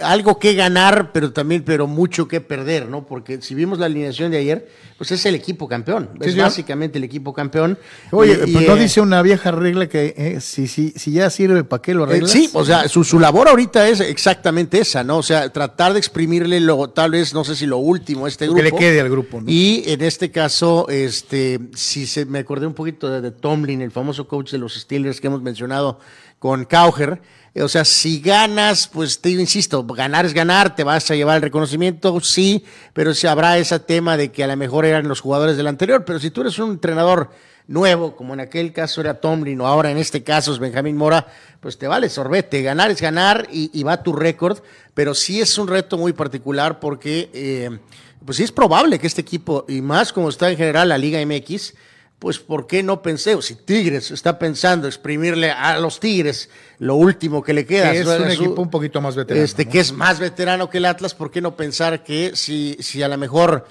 algo 0.01 0.39
que 0.39 0.55
ganar, 0.55 1.13
pero 1.13 1.33
también, 1.33 1.63
pero 1.63 1.87
mucho 1.87 2.29
que 2.29 2.41
perder, 2.41 2.89
¿no? 2.89 3.07
Porque 3.07 3.41
si 3.43 3.55
vimos 3.55 3.79
la 3.79 3.87
alineación 3.87 4.31
de 4.31 4.39
ayer, 4.39 4.69
pues 4.99 5.13
es 5.13 5.25
el 5.27 5.35
equipo 5.35 5.69
campeón, 5.69 6.11
es 6.21 6.37
básicamente 6.37 6.99
el 6.99 7.05
equipo 7.05 7.33
campeón. 7.33 7.79
Oye, 8.11 8.37
pues 8.39 8.67
no 8.67 8.77
eh, 8.77 8.81
dice 8.81 9.01
una 9.01 9.23
vieja 9.23 9.51
regla 9.51 9.89
que 9.89 10.15
eh, 10.17 10.41
si, 10.41 10.67
si, 10.67 10.91
si 10.91 11.13
ya 11.13 11.29
sirve, 11.31 11.65
¿para 11.65 11.83
qué 11.83 11.95
lo 11.95 12.05
eh, 12.05 12.09
arreglas? 12.09 12.31
sí, 12.31 12.51
o 12.53 12.65
sea, 12.65 12.89
su, 12.89 13.05
su 13.05 13.19
labor 13.19 13.49
ahorita 13.49 13.89
es 13.89 14.01
exactamente 14.01 14.79
esa, 14.79 15.05
¿no? 15.05 15.19
O 15.19 15.23
sea, 15.23 15.51
tratar 15.51 15.93
de 15.93 15.99
exprimirle 15.99 16.61
lo, 16.61 16.89
tal 16.89 17.13
vez, 17.13 17.35
no 17.35 17.45
sé 17.45 17.57
si 17.57 17.67
lo 17.67 17.79
último 17.79 18.27
a 18.27 18.29
este 18.29 18.47
grupo. 18.47 18.57
Que 18.57 18.63
le 18.63 18.73
quede 18.73 19.01
al 19.01 19.11
grupo, 19.11 19.41
¿no? 19.41 19.51
Y 19.51 19.85
en 19.87 20.03
este 20.03 20.31
caso, 20.31 20.87
este, 20.89 21.61
si 21.75 22.07
se, 22.07 22.25
me 22.25 22.39
acordé 22.39 22.67
un 22.67 22.75
poquito 22.75 23.11
de, 23.11 23.21
de 23.21 23.31
Tomlin, 23.31 23.83
el 23.83 23.91
famoso 23.91 24.27
coach 24.27 24.53
de 24.53 24.59
los 24.59 24.75
Steelers 24.75 25.21
que 25.21 25.27
hemos 25.27 25.43
mencionado 25.43 25.99
con 26.39 26.65
Cauger, 26.65 27.21
o 27.63 27.69
sea, 27.69 27.85
si 27.85 28.21
ganas, 28.21 28.89
pues 28.89 29.21
te 29.21 29.31
insisto, 29.31 29.85
ganar 29.85 30.27
es 30.27 30.35
ganar, 30.35 30.75
te 30.75 30.85
vas 30.85 31.11
a 31.11 31.15
llevar 31.15 31.37
el 31.37 31.43
reconocimiento, 31.43 32.21
sí, 32.21 32.65
pero 32.93 33.15
si 33.15 33.27
habrá 33.27 33.59
ese 33.59 33.79
tema 33.81 34.17
de 34.17 34.31
que 34.31 34.45
a 34.45 34.47
lo 34.47 34.57
mejor 34.57 34.85
eran 34.85 35.09
los 35.09 35.21
jugadores 35.21 35.57
del 35.57 35.67
anterior, 35.67 36.05
pero 36.05 36.19
si 36.19 36.31
tú 36.31 36.43
eres 36.43 36.59
un 36.59 36.73
entrenador 36.73 37.31
nuevo, 37.69 38.15
como 38.15 38.35
en 38.35 38.41
aquel 38.41 38.73
caso 38.73 39.01
era 39.01 39.21
Tomlin 39.21 39.61
o 39.61 39.67
ahora 39.67 39.91
en 39.91 39.99
este 39.99 40.23
caso 40.23 40.53
es 40.53 40.59
Benjamín 40.59 40.97
Mora, 40.97 41.27
pues 41.61 41.79
te 41.79 41.87
vale 41.89 42.09
sorbete, 42.09 42.63
ganar 42.63 42.91
es 42.91 43.01
ganar 43.01 43.49
y, 43.51 43.83
va 43.83 44.03
tu 44.03 44.13
récord, 44.13 44.59
pero 44.95 45.15
sí 45.15 45.41
es 45.41 45.59
un 45.59 45.69
reto 45.69 45.99
muy 45.99 46.13
particular 46.13 46.79
porque 46.79 47.31
eh, 47.33 47.79
pues 48.25 48.37
sí 48.37 48.45
es 48.45 48.53
probable 48.53 48.99
que 48.99 49.07
este 49.07 49.21
equipo, 49.21 49.65
y 49.69 49.81
más 49.81 50.13
como 50.13 50.29
está 50.29 50.51
en 50.51 50.57
general 50.57 50.89
la 50.89 50.99
Liga 50.99 51.25
MX, 51.25 51.75
pues 52.19 52.39
¿por 52.39 52.67
qué 52.67 52.83
no 52.83 53.03
pensé? 53.03 53.35
O 53.35 53.43
si 53.43 53.55
Tigres 53.55 54.11
está 54.11 54.39
pensando 54.39 54.87
exprimirle 54.87 55.51
a 55.51 55.79
los 55.79 56.01
Tigres 56.01 56.49
lo 56.79 56.97
último 56.97 57.43
que 57.43 57.53
le 57.53 57.67
queda. 57.67 57.93
es 57.93 58.07
un 58.07 58.31
equipo 58.31 58.63
un 58.63 58.71
poquito 58.71 59.01
más 59.01 59.17
veterano. 59.17 59.45
Este, 59.45 59.67
Que 59.67 59.81
es 59.81 59.93
más 59.93 60.19
veterano 60.19 60.71
que 60.71 60.79
el 60.79 60.87
Atlas, 60.87 61.15
¿por 61.15 61.31
qué 61.31 61.41
no 61.41 61.57
pensar 61.57 62.03
que 62.03 62.35
si, 62.35 62.77
si 62.81 63.03
a 63.03 63.09
lo 63.09 63.19
mejor 63.19 63.67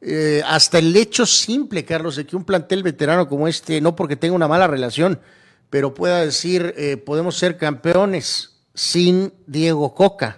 eh, 0.00 0.42
hasta 0.46 0.78
el 0.78 0.94
hecho 0.96 1.24
simple, 1.24 1.84
Carlos, 1.84 2.16
de 2.16 2.26
que 2.26 2.36
un 2.36 2.44
plantel 2.44 2.82
veterano 2.82 3.28
como 3.28 3.48
este, 3.48 3.80
no 3.80 3.96
porque 3.96 4.16
tenga 4.16 4.34
una 4.34 4.48
mala 4.48 4.66
relación, 4.66 5.20
pero 5.70 5.94
pueda 5.94 6.24
decir, 6.24 6.74
eh, 6.76 6.96
podemos 6.96 7.36
ser 7.36 7.56
campeones 7.56 8.56
sin 8.74 9.32
Diego 9.46 9.94
Coca. 9.94 10.36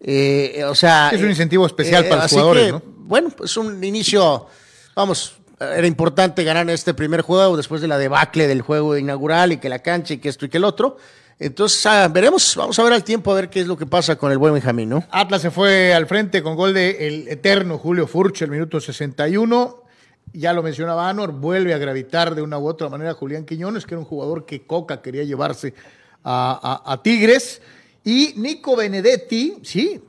Eh, 0.00 0.62
o 0.64 0.76
sea, 0.76 1.10
es 1.10 1.20
un 1.20 1.28
incentivo 1.28 1.66
especial 1.66 2.06
para 2.06 2.22
los 2.22 2.30
jugadores, 2.30 2.70
¿no? 2.70 2.82
Bueno, 2.98 3.30
pues 3.30 3.56
un 3.56 3.82
inicio, 3.82 4.46
vamos, 4.94 5.37
era 5.60 5.86
importante 5.86 6.44
ganar 6.44 6.68
este 6.70 6.94
primer 6.94 7.22
juego 7.22 7.56
después 7.56 7.80
de 7.80 7.88
la 7.88 7.98
debacle 7.98 8.46
del 8.46 8.62
juego 8.62 8.96
inaugural 8.96 9.52
y 9.52 9.58
que 9.58 9.68
la 9.68 9.80
cancha 9.80 10.14
y 10.14 10.18
que 10.18 10.28
esto 10.28 10.46
y 10.46 10.48
que 10.48 10.58
el 10.58 10.64
otro. 10.64 10.96
Entonces, 11.40 11.84
ah, 11.86 12.08
veremos, 12.08 12.54
vamos 12.56 12.78
a 12.78 12.82
ver 12.82 12.92
al 12.92 13.04
tiempo 13.04 13.30
a 13.30 13.34
ver 13.34 13.48
qué 13.48 13.60
es 13.60 13.66
lo 13.66 13.76
que 13.76 13.86
pasa 13.86 14.16
con 14.16 14.32
el 14.32 14.38
buen 14.38 14.54
Benjamín, 14.54 14.88
¿no? 14.88 15.04
Atlas 15.10 15.42
se 15.42 15.50
fue 15.50 15.94
al 15.94 16.06
frente 16.06 16.42
con 16.42 16.56
gol 16.56 16.74
de 16.74 17.06
el 17.06 17.28
eterno 17.28 17.78
Julio 17.78 18.06
Furch, 18.06 18.42
el 18.42 18.50
minuto 18.50 18.80
61. 18.80 19.84
Ya 20.32 20.52
lo 20.52 20.62
mencionaba 20.62 21.08
Anor, 21.08 21.32
vuelve 21.32 21.74
a 21.74 21.78
gravitar 21.78 22.34
de 22.34 22.42
una 22.42 22.58
u 22.58 22.66
otra 22.66 22.88
manera 22.88 23.14
Julián 23.14 23.44
Quiñones, 23.44 23.86
que 23.86 23.94
era 23.94 24.00
un 24.00 24.04
jugador 24.04 24.46
que 24.46 24.66
Coca 24.66 25.00
quería 25.00 25.22
llevarse 25.22 25.74
a, 26.24 26.82
a 26.84 27.02
Tigres. 27.02 27.62
Y 28.04 28.34
Nico 28.36 28.76
Benedetti, 28.76 29.58
sí, 29.62 30.02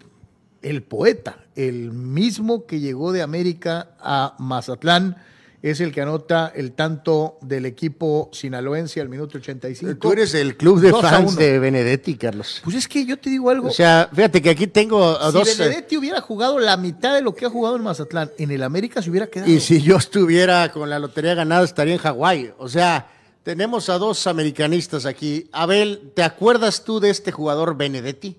el 0.62 0.84
poeta, 0.84 1.46
el 1.56 1.92
mismo 1.92 2.66
que 2.66 2.80
llegó 2.80 3.12
de 3.12 3.22
América 3.22 3.92
a 4.00 4.36
Mazatlán 4.40 5.16
es 5.62 5.82
el 5.82 5.92
que 5.92 6.02
anota 6.02 6.54
el 6.56 6.72
tanto 6.72 7.38
del 7.42 7.66
equipo 7.66 8.30
sinaloense 8.32 9.02
al 9.02 9.10
minuto 9.10 9.38
85. 9.38 10.00
Tú 10.00 10.12
eres 10.14 10.34
el 10.34 10.56
club 10.56 10.80
de 10.80 10.92
fans 10.92 11.36
de 11.36 11.60
Benedetti, 11.60 12.16
Carlos. 12.16 12.62
Pues 12.64 12.78
es 12.78 12.88
que 12.88 13.06
yo 13.06 13.18
te 13.18 13.30
digo 13.30 13.50
algo. 13.50 13.68
O 13.68 13.72
sea, 13.72 14.10
fíjate 14.14 14.42
que 14.42 14.52
aquí 14.52 14.68
tengo 14.68 15.18
a 15.18 15.28
si 15.28 15.38
dos. 15.38 15.50
Si 15.50 15.62
eh, 15.62 15.66
Benedetti 15.66 15.98
hubiera 15.98 16.22
jugado 16.22 16.60
la 16.60 16.78
mitad 16.78 17.14
de 17.14 17.22
lo 17.22 17.36
que 17.36 17.46
ha 17.46 17.50
jugado 17.50 17.76
en 17.76 17.84
Mazatlán, 17.84 18.32
en 18.38 18.52
el 18.52 18.64
América 18.64 19.02
se 19.02 19.10
hubiera 19.10 19.28
quedado. 19.28 19.52
Y 19.52 19.60
si 19.60 19.82
yo 19.82 19.98
estuviera 19.98 20.72
con 20.72 20.90
la 20.90 20.98
lotería 20.98 21.36
ganada, 21.36 21.66
estaría 21.66 21.94
en 21.94 22.00
Hawái. 22.00 22.54
O 22.58 22.70
sea, 22.70 23.12
tenemos 23.44 23.90
a 23.90 23.98
dos 23.98 24.28
americanistas 24.28 25.06
aquí. 25.06 25.50
Abel, 25.52 26.14
¿te 26.16 26.24
acuerdas 26.24 26.86
tú 26.86 27.02
de 27.02 27.10
este 27.10 27.34
jugador 27.34 27.76
Benedetti? 27.76 28.38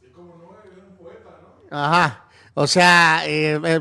Sí, 0.00 0.06
como 0.14 0.36
no, 0.36 0.56
era 0.64 0.86
un 0.88 0.96
poeta, 0.96 1.30
¿no? 1.70 1.76
Ajá. 1.76 2.28
O 2.54 2.68
sea, 2.68 3.22
eh, 3.26 3.60
eh 3.64 3.80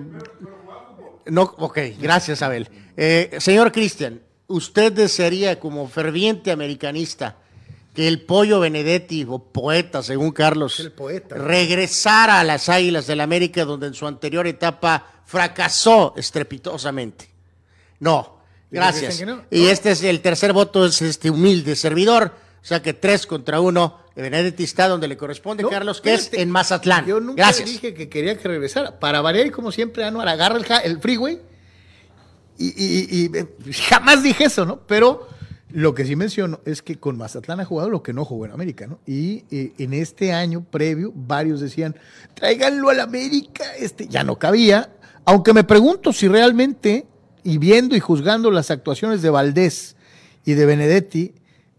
no, 1.26 1.44
ok, 1.58 1.80
gracias 2.00 2.42
Abel. 2.42 2.70
Eh, 2.98 3.38
señor 3.40 3.72
Cristian, 3.72 4.22
¿usted 4.48 4.92
desearía 4.92 5.60
como 5.60 5.88
ferviente 5.88 6.52
americanista 6.52 7.38
que 7.94 8.08
el 8.08 8.22
pollo 8.22 8.60
Benedetti, 8.60 9.26
o 9.30 9.40
poeta 9.40 10.02
según 10.02 10.32
Carlos, 10.32 10.80
el 10.80 10.92
poeta. 10.92 11.36
regresara 11.36 12.40
a 12.40 12.44
las 12.44 12.68
Águilas 12.70 13.06
del 13.06 13.22
América 13.22 13.66
donde 13.66 13.88
en 13.88 13.94
su 13.94 14.08
anterior 14.08 14.48
etapa 14.48 15.24
fracasó 15.26 16.14
estrepitosamente? 16.18 17.30
No, 18.00 18.40
gracias. 18.72 19.24
Y 19.52 19.68
este 19.68 19.92
es 19.92 20.04
el 20.04 20.22
tercer 20.22 20.54
voto, 20.54 20.86
es 20.86 21.02
este 21.02 21.30
humilde 21.30 21.76
servidor, 21.76 22.34
o 22.62 22.66
sea 22.66 22.82
que 22.82 22.94
tres 22.94 23.28
contra 23.28 23.60
uno. 23.60 24.03
Benedetti 24.16 24.64
está 24.64 24.88
donde 24.88 25.08
le 25.08 25.18
corresponde, 25.18 25.66
Carlos, 25.68 26.00
que 26.00 26.14
es 26.14 26.32
en 26.34 26.52
Mazatlán. 26.52 27.06
Yo 27.06 27.20
nunca 27.20 27.52
dije 27.52 27.94
que 27.94 28.10
quería 28.10 28.38
que 28.38 28.48
regresara. 28.48 29.00
Para 29.00 29.22
variar, 29.22 29.50
como 29.52 29.72
siempre, 29.72 30.04
Anuar 30.04 30.28
agarra 30.28 30.58
el, 30.84 31.00
freeway 31.00 31.42
y, 32.58 33.32
jamás 33.90 34.22
dije 34.22 34.46
eso, 34.46 34.66
¿no? 34.66 34.82
Pero 34.86 35.28
lo 35.72 35.96
que 35.96 36.06
sí 36.06 36.16
menciono 36.16 36.60
es 36.66 36.84
que 36.84 37.00
con 37.00 37.18
Mazatlán 37.18 37.60
ha 37.60 37.66
jugado 37.66 37.90
lo 37.90 38.04
que 38.04 38.14
no 38.14 38.24
jugó 38.24 38.46
en 38.46 38.52
América, 38.52 38.86
¿no? 38.86 39.00
Y 39.08 39.46
en 39.50 39.94
este 39.94 40.32
año 40.32 40.64
previo, 40.64 41.12
varios 41.16 41.60
decían, 41.60 41.96
tráiganlo 42.36 42.90
al 42.90 43.00
América, 43.00 43.64
este 43.80 44.08
ya 44.08 44.24
no 44.24 44.38
cabía. 44.38 44.92
Aunque 45.26 45.54
me 45.54 45.64
pregunto 45.64 46.14
si 46.14 46.28
realmente, 46.28 47.08
y 47.44 47.58
viendo 47.58 47.96
y 47.96 48.00
juzgando 48.00 48.52
las 48.52 48.70
actuaciones 48.70 49.24
de 49.24 49.32
Valdés 49.32 49.96
y 50.46 50.54
de 50.54 50.66
Benedetti, 50.68 51.34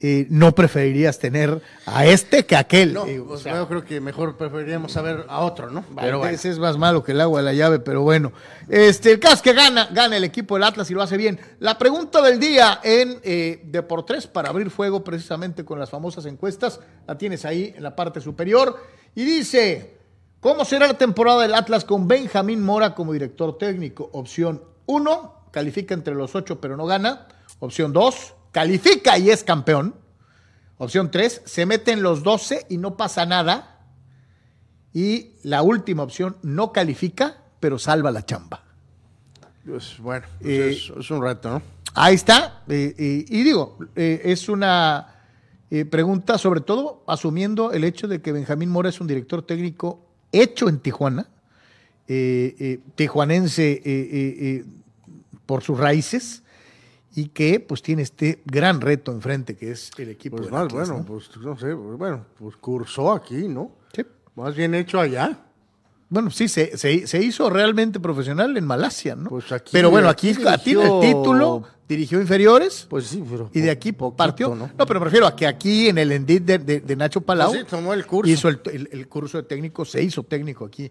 eh, 0.07 0.27
no 0.29 0.55
preferirías 0.55 1.19
tener 1.19 1.63
a 1.87 2.05
este 2.05 2.45
que 2.45 2.57
a 2.57 2.59
aquel. 2.59 2.93
No, 2.93 3.07
yo 3.07 3.69
creo 3.69 3.87
que 3.87 4.03
mejor 4.03 4.37
preferiríamos 4.37 4.93
saber 4.93 5.25
a 5.31 5.41
otro, 5.41 5.71
¿no? 5.71 5.83
Pero 5.99 6.27
ese 6.27 6.51
es 6.51 6.59
más 6.59 6.77
malo 6.77 7.03
que 7.03 7.13
el 7.13 7.23
agua 7.23 7.41
de 7.41 7.47
la 7.47 7.55
llave, 7.55 7.79
pero 7.79 8.03
bueno. 8.03 8.31
Este, 8.69 9.13
el 9.13 9.19
caso 9.19 9.37
es 9.37 9.41
que 9.41 9.55
gana, 9.55 9.89
gana 9.93 10.19
el 10.19 10.25
equipo 10.25 10.57
del 10.57 10.65
Atlas 10.65 10.91
y 10.91 10.95
lo 10.95 11.01
hace 11.01 11.17
bien. 11.17 11.41
La 11.59 11.79
pregunta 11.79 12.21
del 12.21 12.39
día 12.39 12.81
en 12.83 13.19
eh, 13.23 13.63
Deportes 13.65 14.27
para 14.27 14.51
abrir 14.51 14.69
fuego 14.69 15.03
precisamente 15.03 15.65
con 15.65 15.79
las 15.79 15.89
famosas 15.89 16.27
encuestas, 16.27 16.81
la 17.07 17.17
tienes 17.17 17.47
ahí 17.47 17.73
en 17.75 17.83
la 17.83 17.97
parte 17.97 18.21
superior 18.21 18.77
y 19.15 19.25
dice, 19.25 19.97
¿cómo 20.41 20.67
será 20.67 20.87
la 20.87 20.99
temporada 20.99 21.41
del 21.41 21.55
Atlas 21.55 21.87
con 21.87 22.07
Benjamín 22.07 22.63
Mora 22.63 22.95
como 22.95 23.15
director 23.15 23.57
técnico? 23.57 24.11
Opción 24.13 24.63
1, 24.85 25.49
califica 25.51 25.95
entre 25.95 26.15
los 26.15 26.35
ocho 26.35 26.61
pero 26.61 26.77
no 26.77 26.85
gana. 26.85 27.27
Opción 27.61 27.95
2, 27.95 28.34
califica 28.55 29.19
y 29.19 29.29
es 29.31 29.45
campeón. 29.45 29.97
Opción 30.79 31.11
3, 31.11 31.43
se 31.45 31.67
meten 31.67 32.03
los 32.03 32.23
12 32.23 32.67
y 32.71 32.79
no 32.79 32.97
pasa 32.97 33.27
nada. 33.27 33.81
Y 34.93 35.33
la 35.43 35.63
última 35.63 36.05
opción, 36.05 36.37
no 36.43 36.73
califica, 36.73 37.43
pero 37.59 37.81
salva 37.81 38.13
la 38.13 38.25
chamba. 38.25 38.63
Pues 39.67 39.99
bueno, 39.99 40.27
pues 40.41 40.89
es, 40.97 41.11
un 41.11 41.23
reto, 41.23 41.51
¿no? 41.51 41.63
Ahí 41.95 42.15
está. 42.15 42.63
Eh, 42.69 42.95
eh, 42.97 43.25
y 43.29 43.43
digo, 43.43 43.77
eh, 43.97 44.23
es 44.25 44.49
una 44.49 45.11
pregunta 45.91 46.39
sobre 46.39 46.61
todo 46.61 47.03
asumiendo 47.09 47.73
el 47.73 47.83
hecho 47.83 48.07
de 48.07 48.23
que 48.23 48.31
Benjamín 48.31 48.71
Mora 48.71 48.91
es 48.91 49.01
un 49.01 49.09
director 49.09 49.43
técnico 49.43 50.07
hecho 50.31 50.69
en 50.69 50.79
Tijuana, 50.79 51.27
tijuanense 52.95 54.63
por 55.47 55.65
sus 55.65 55.77
raíces 55.77 56.44
y 57.15 57.27
que 57.29 57.61
pues 57.61 57.81
tiene 57.83 58.03
este 58.03 58.43
gran 58.45 58.81
reto 58.81 59.13
enfrente 59.13 59.55
que 59.57 59.71
es 59.71 59.91
el 59.99 60.09
equipo 60.11 60.37
Pues 60.37 60.51
más, 60.51 60.65
Atlas, 60.65 60.89
bueno, 60.89 61.03
¿no? 61.03 61.07
pues 61.07 61.31
no 61.39 61.57
sé, 61.57 61.75
pues, 61.75 61.99
bueno, 61.99 62.27
pues 62.39 62.57
cursó 62.57 63.13
aquí, 63.13 63.49
¿no? 63.49 63.73
Sí. 63.95 64.03
Más 64.35 64.55
bien 64.57 64.75
hecho 64.75 64.99
allá. 65.01 65.39
Bueno, 66.09 66.31
sí, 66.31 66.49
se, 66.49 66.77
se- 66.77 67.07
se 67.07 67.23
hizo 67.23 67.49
realmente 67.51 67.99
profesional 68.01 68.57
en 68.57 68.65
Malasia, 68.67 69.17
¿no? 69.17 69.31
Pues 69.31 69.51
aquí- 69.53 69.71
pero 69.73 69.91
bueno, 69.91 70.09
aquí, 70.09 70.31
aquí 70.31 70.47
aquí 70.47 70.71
dirigió- 70.75 71.03
el 71.03 71.09
título 71.09 71.63
dirigió 71.89 72.21
inferiores 72.21 72.87
Pues 72.89 73.07
sí, 73.07 73.23
pero. 73.29 73.51
y 73.53 73.61
de 73.61 73.71
aquí 73.71 73.93
poquito, 73.93 74.17
partió. 74.17 74.55
¿no? 74.55 74.71
¿no? 74.77 74.87
pero 74.87 75.01
me 75.01 75.05
refiero 75.05 75.27
a 75.27 75.35
que 75.37 75.47
aquí 75.47 75.89
en 75.89 75.99
el 75.99 76.13
Endit 76.13 76.43
de, 76.45 76.59
de- 76.59 76.81
de 76.81 76.97
Nacho 76.97 77.21
Palau 77.21 77.51
Pues 77.51 77.61
sí, 77.63 77.67
tomó 77.69 77.95
el 77.95 78.07
curso. 78.07 78.31
hizo 78.31 78.49
el, 78.49 78.61
el- 78.73 78.89
el 78.93 79.09
curso 79.09 79.39
de 79.39 79.45
técnico, 79.45 79.85
se 79.85 80.03
hizo 80.03 80.23
técnico 80.25 80.65
aquí 80.67 80.91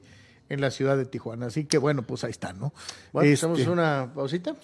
en 0.50 0.60
la 0.62 0.72
ciudad 0.72 0.98
de 0.98 1.06
Tijuana. 1.06 1.46
Así 1.48 1.66
que 1.66 1.78
bueno, 1.78 2.02
pues 2.04 2.24
ahí 2.24 2.32
está, 2.32 2.54
¿no? 2.54 2.74
Bueno, 3.14 3.30
Este, 3.30 3.46
hacemos 3.46 3.68
una 3.68 4.12
pausita. 4.14 4.56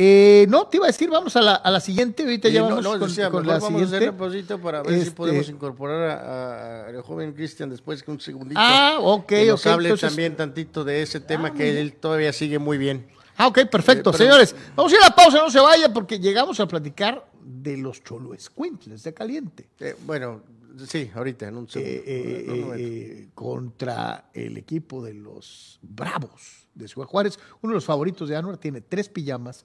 Eh, 0.00 0.46
no, 0.48 0.68
te 0.68 0.76
iba 0.76 0.86
a 0.86 0.88
decir, 0.88 1.10
vamos 1.10 1.34
a 1.34 1.40
la, 1.42 1.54
a 1.56 1.70
la 1.72 1.80
siguiente. 1.80 2.22
Ahorita 2.22 2.46
Sí, 2.48 2.54
ya 2.54 2.60
no, 2.60 2.68
vamos 2.68 2.84
no, 2.84 2.90
con, 3.00 3.08
decía, 3.08 3.30
con 3.30 3.44
la 3.44 3.54
vamos 3.54 3.64
a 3.64 3.74
hacer 3.74 3.86
siguiente. 3.86 4.08
una 4.10 4.16
pausita 4.18 4.58
para 4.58 4.82
ver 4.82 4.94
si 4.94 5.00
Este- 5.00 5.10
podemos 5.10 5.48
incorporar 5.48 6.10
a- 6.10 6.84
a- 6.84 6.86
al 6.88 7.02
joven 7.02 7.32
Cristian 7.32 7.68
después 7.68 8.02
que 8.04 8.10
un 8.12 8.20
segundito. 8.20 8.60
Ah, 8.62 8.98
ok, 9.00 9.26
que 9.26 9.46
nos 9.46 9.60
ok, 9.66 9.72
hable 9.72 9.88
entonces- 9.88 10.08
también 10.08 10.36
tantito 10.36 10.84
de 10.84 11.02
ese 11.02 11.18
tema 11.18 11.52
que 11.52 11.80
él 11.80 11.94
todavía 11.94 12.32
sigue 12.32 12.60
muy 12.60 12.78
bien. 12.78 13.08
Ah, 13.36 13.48
ok, 13.48 13.66
perfecto. 13.70 14.10
Eh, 14.10 14.12
pero- 14.16 14.24
Señores, 14.24 14.54
vamos 14.76 14.92
a 14.92 14.96
ir 14.96 15.02
a 15.02 15.08
la 15.08 15.14
pausa, 15.16 15.38
no 15.38 15.50
se 15.50 15.58
vaya, 15.60 15.92
porque 15.92 16.20
llegamos 16.20 16.60
a 16.60 16.68
platicar 16.68 17.28
de 17.42 17.76
los 17.76 18.02
Choluescuintles 18.04 19.02
de 19.02 19.14
Caliente. 19.14 19.68
Eh, 19.80 19.96
bueno, 20.06 20.42
sí, 20.86 21.10
ahorita, 21.12 21.48
en 21.48 21.56
un 21.56 21.68
segundo. 21.68 21.92
eh, 21.92 22.02
eh, 22.06 22.44
en 22.46 22.52
un 22.52 22.60
momento. 22.60 22.84
eh, 22.84 23.28
contra 23.34 24.30
el 24.32 24.56
equipo 24.58 25.02
de 25.02 25.14
los 25.14 25.78
Bravos 25.82 26.68
de 26.74 26.86
Ciudad 26.86 27.08
Juárez. 27.08 27.38
Uno 27.62 27.72
de 27.72 27.74
los 27.76 27.84
favoritos 27.84 28.28
de 28.28 28.36
Anuar 28.36 28.56
tiene 28.58 28.80
tres 28.80 29.08
pijamas 29.08 29.64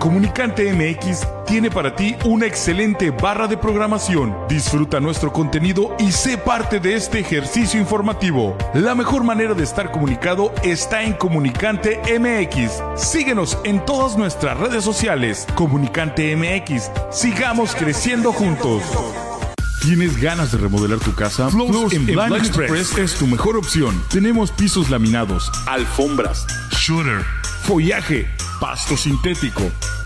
Comunicante 0.00 0.72
MX 0.72 1.26
tiene 1.46 1.70
para 1.70 1.94
ti 1.94 2.16
una 2.24 2.46
excelente 2.46 3.10
barra 3.10 3.46
de 3.46 3.58
programación. 3.58 4.34
Disfruta 4.48 4.98
nuestro 4.98 5.30
contenido 5.30 5.94
y 5.98 6.10
sé 6.10 6.38
parte 6.38 6.80
de 6.80 6.94
este 6.94 7.18
ejercicio 7.20 7.78
informativo. 7.78 8.56
La 8.72 8.94
mejor 8.94 9.24
manera 9.24 9.52
de 9.52 9.62
estar 9.62 9.90
comunicado 9.90 10.54
está 10.62 11.02
en 11.02 11.12
Comunicante 11.12 12.00
MX. 12.18 12.82
Síguenos 12.96 13.58
en 13.64 13.84
todas 13.84 14.16
nuestras 14.16 14.56
redes 14.56 14.82
sociales. 14.84 15.46
Comunicante 15.54 16.34
MX. 16.34 16.90
Sigamos 17.12 17.74
creciendo 17.74 18.32
juntos. 18.32 18.82
¿Tienes 19.82 20.18
ganas 20.18 20.50
de 20.52 20.58
remodelar 20.58 20.98
tu 20.98 21.14
casa? 21.14 21.50
Floors 21.50 21.92
en 21.92 22.06
Blind 22.06 22.36
Express 22.36 22.96
es 22.96 23.16
tu 23.16 23.26
mejor 23.26 23.58
opción. 23.58 24.02
Tenemos 24.10 24.50
pisos 24.50 24.88
laminados, 24.88 25.52
alfombras, 25.66 26.46
shooter, 26.70 27.22
follaje, 27.64 28.26
pasto 28.60 28.96
sintético. 28.96 29.62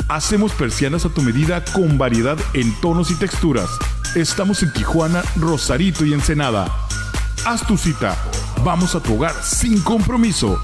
Hacemos 0.09 0.53
persianas 0.53 1.05
a 1.05 1.09
tu 1.09 1.21
medida 1.23 1.65
con 1.75 1.99
variedad 1.99 2.39
en 2.55 2.73
tonos 2.81 3.11
y 3.11 3.17
texturas. 3.17 3.69
Estamos 4.15 4.63
en 4.63 4.73
Tijuana, 4.73 5.23
Rosarito 5.37 6.05
y 6.05 6.15
Ensenada. 6.15 6.73
Haz 7.45 7.67
tu 7.67 7.77
cita. 7.77 8.17
Vamos 8.65 8.95
a 8.95 9.03
tu 9.03 9.17
hogar 9.17 9.35
sin 9.43 9.83
compromiso. 9.83 10.59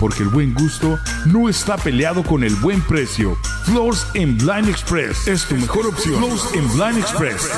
Porque 0.00 0.24
el 0.24 0.28
buen 0.28 0.52
gusto 0.52 0.98
no 1.24 1.48
está 1.48 1.78
peleado 1.78 2.22
con 2.22 2.44
el 2.44 2.54
buen 2.56 2.82
precio. 2.82 3.36
Floors 3.64 4.06
en 4.14 4.36
Blind 4.36 4.68
Express 4.68 5.26
es 5.26 5.46
tu 5.46 5.54
mejor 5.54 5.86
opción. 5.86 6.18
Floors 6.18 6.52
en 6.54 6.68
Blind 6.72 6.98
Express. 6.98 7.48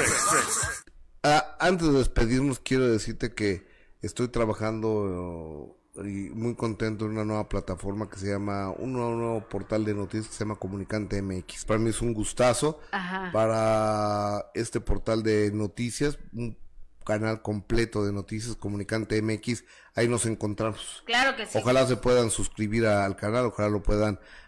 Ah, 1.25 1.57
antes 1.59 1.89
de 1.89 1.99
despedirnos, 1.99 2.61
quiero 2.61 2.87
decirte 2.87 3.35
que 3.35 3.67
estoy 4.03 4.29
trabajando 4.29 5.78
y 6.05 6.31
muy 6.31 6.55
contento 6.55 7.05
en 7.05 7.13
una 7.13 7.25
nueva 7.25 7.49
plataforma 7.49 8.09
que 8.09 8.19
se 8.19 8.29
llama, 8.29 8.71
un 8.71 8.93
nuevo, 8.93 9.15
nuevo 9.15 9.49
portal 9.49 9.85
de 9.85 9.95
noticias 9.95 10.29
que 10.29 10.35
se 10.35 10.45
llama 10.45 10.57
Comunicante 10.57 11.21
MX. 11.21 11.65
Para 11.65 11.79
mí 11.79 11.91
es 11.91 12.01
un 12.01 12.15
gustazo 12.15 12.81
para 13.33 14.51
este 14.55 14.81
portal 14.81 15.23
de 15.23 15.51
noticias, 15.53 16.19
un 16.33 16.57
canal 17.05 17.43
completo 17.43 18.05
de 18.05 18.13
noticias, 18.13 18.57
Comunicante 18.57 19.21
MX. 19.23 19.65
Ahí 19.95 20.09
nos 20.09 20.27
encontramos. 20.27 21.03
Claro 21.07 21.37
que 21.37 21.47
sí. 21.47 21.59
Ojalá 21.59 21.87
se 21.87 21.97
puedan 21.97 22.31
suscribir 22.31 22.87
al 22.87 23.17
canal, 23.17 23.47
ojalá 23.47 23.69
lo 23.69 23.83
puedan 23.83 24.21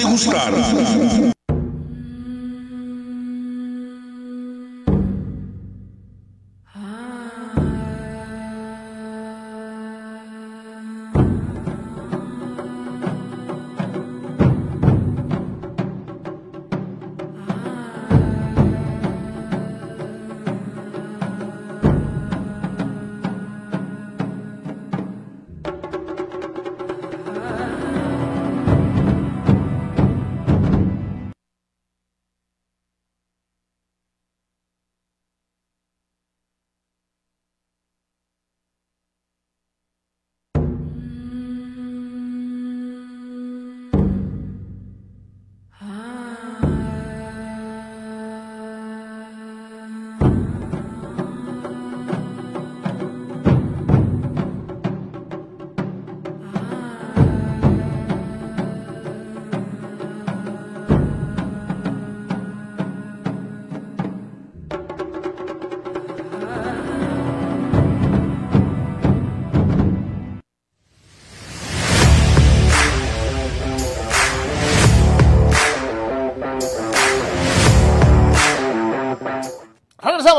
degustar. 0.00 1.39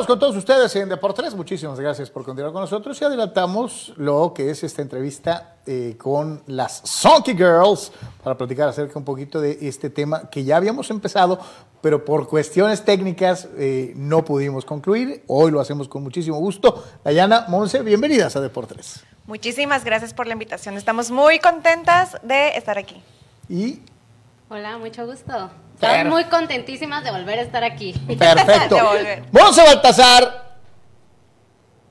Regresamos 0.02 0.20
con 0.20 0.20
todos 0.20 0.36
ustedes 0.36 0.76
en 0.78 0.90
Deportes. 0.90 1.36
Muchísimas 1.36 1.80
gracias 1.80 2.10
por 2.10 2.24
continuar 2.24 2.52
con 2.52 2.62
nosotros 2.62 3.00
y 3.00 3.06
adelantamos 3.06 3.94
lo 3.98 4.34
que 4.34 4.50
es 4.50 4.64
esta 4.64 4.82
entrevista 4.82 5.58
eh, 5.68 5.96
con 6.00 6.42
las 6.48 6.82
Sonky 6.86 7.34
Girls 7.34 7.92
para 8.24 8.36
platicar 8.36 8.68
acerca 8.68 8.98
un 8.98 9.06
poquito 9.06 9.40
de 9.40 9.60
este 9.62 9.92
tema 9.92 10.28
que 10.32 10.44
ya 10.44 10.58
habíamos 10.58 10.90
empezado, 10.90 11.40
pero 11.82 12.04
por 12.04 12.28
cuestiones 12.28 12.84
técnicas 12.84 13.48
eh, 13.58 13.94
no 13.96 14.26
pudimos 14.26 14.66
concluir. 14.66 15.24
Hoy 15.28 15.52
lo 15.52 15.60
hacemos 15.60 15.88
con 15.88 16.02
muchísimo 16.02 16.40
gusto. 16.40 16.84
Dayana, 17.04 17.46
Monse, 17.48 17.84
bienvenidas 17.84 18.36
a 18.36 18.42
Deportes. 18.42 19.04
Muchísimas 19.28 19.84
gracias 19.84 20.16
por 20.16 20.26
la 20.26 20.34
invitación. 20.34 20.78
Estamos 20.78 21.12
muy 21.12 21.38
contentas 21.38 22.18
de 22.24 22.58
estar 22.58 22.80
aquí. 22.80 23.04
Y 23.48 23.82
Hola, 24.50 24.78
mucho 24.80 25.06
gusto. 25.06 25.50
Estamos 25.82 26.14
muy 26.14 26.26
contentísimas 26.26 27.04
de 27.04 27.12
volver 27.12 27.40
a 27.40 27.42
estar 27.42 27.64
aquí. 27.64 27.94
Perfecto. 28.20 28.78
Monse 29.32 29.64
Baltasar 29.64 30.52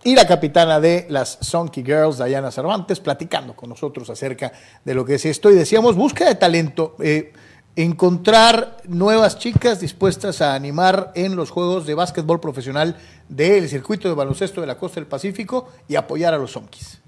y 0.04 0.14
la 0.14 0.26
capitana 0.26 0.80
de 0.80 1.06
las 1.10 1.38
Sonky 1.40 1.82
Girls, 1.82 2.18
Dayana 2.18 2.50
Cervantes, 2.50 3.00
platicando 3.00 3.54
con 3.54 3.68
nosotros 3.68 4.08
acerca 4.08 4.52
de 4.84 4.94
lo 4.94 5.04
que 5.04 5.16
es 5.16 5.26
esto. 5.26 5.50
Y 5.50 5.54
decíamos, 5.54 5.96
búsqueda 5.96 6.28
de 6.28 6.34
talento, 6.36 6.94
eh, 7.00 7.32
encontrar 7.76 8.78
nuevas 8.86 9.38
chicas 9.38 9.80
dispuestas 9.80 10.40
a 10.40 10.54
animar 10.54 11.12
en 11.14 11.36
los 11.36 11.50
juegos 11.50 11.84
de 11.84 11.94
básquetbol 11.94 12.40
profesional 12.40 12.96
del 13.28 13.68
circuito 13.68 14.08
de 14.08 14.14
baloncesto 14.14 14.60
de 14.60 14.68
la 14.68 14.78
costa 14.78 15.00
del 15.00 15.06
Pacífico 15.06 15.68
y 15.88 15.96
apoyar 15.96 16.32
a 16.32 16.38
los 16.38 16.52
Sonkis. 16.52 16.99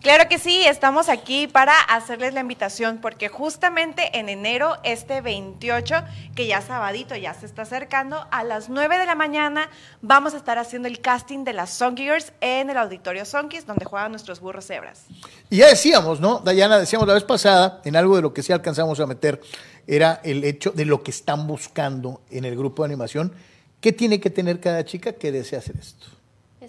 Claro 0.00 0.28
que 0.28 0.38
sí, 0.38 0.64
estamos 0.64 1.08
aquí 1.08 1.48
para 1.48 1.72
hacerles 1.72 2.32
la 2.32 2.40
invitación 2.40 2.98
porque 3.02 3.28
justamente 3.28 4.16
en 4.16 4.28
enero, 4.28 4.76
este 4.84 5.20
28, 5.20 5.96
que 6.36 6.46
ya 6.46 6.62
sabadito 6.62 7.16
ya 7.16 7.34
se 7.34 7.46
está 7.46 7.62
acercando, 7.62 8.24
a 8.30 8.44
las 8.44 8.68
9 8.68 8.96
de 8.96 9.06
la 9.06 9.16
mañana 9.16 9.68
vamos 10.00 10.34
a 10.34 10.36
estar 10.36 10.56
haciendo 10.56 10.86
el 10.86 11.00
casting 11.00 11.42
de 11.42 11.52
las 11.52 11.70
Sonkiers 11.70 12.32
en 12.40 12.70
el 12.70 12.76
auditorio 12.76 13.24
Sonkis, 13.24 13.66
donde 13.66 13.84
juegan 13.84 14.12
nuestros 14.12 14.40
burros 14.40 14.66
cebras. 14.66 15.04
Y 15.50 15.58
ya 15.58 15.66
decíamos, 15.66 16.20
¿no? 16.20 16.38
Dayana, 16.38 16.78
decíamos 16.78 17.08
la 17.08 17.14
vez 17.14 17.24
pasada, 17.24 17.80
en 17.84 17.96
algo 17.96 18.14
de 18.16 18.22
lo 18.22 18.32
que 18.32 18.42
sí 18.42 18.52
alcanzamos 18.52 19.00
a 19.00 19.06
meter, 19.06 19.40
era 19.88 20.20
el 20.22 20.44
hecho 20.44 20.70
de 20.70 20.84
lo 20.84 21.02
que 21.02 21.10
están 21.10 21.46
buscando 21.46 22.20
en 22.30 22.44
el 22.44 22.56
grupo 22.56 22.82
de 22.82 22.86
animación. 22.86 23.32
¿Qué 23.80 23.92
tiene 23.92 24.20
que 24.20 24.30
tener 24.30 24.60
cada 24.60 24.84
chica 24.84 25.12
que 25.12 25.32
desea 25.32 25.58
hacer 25.58 25.76
esto? 25.76 26.17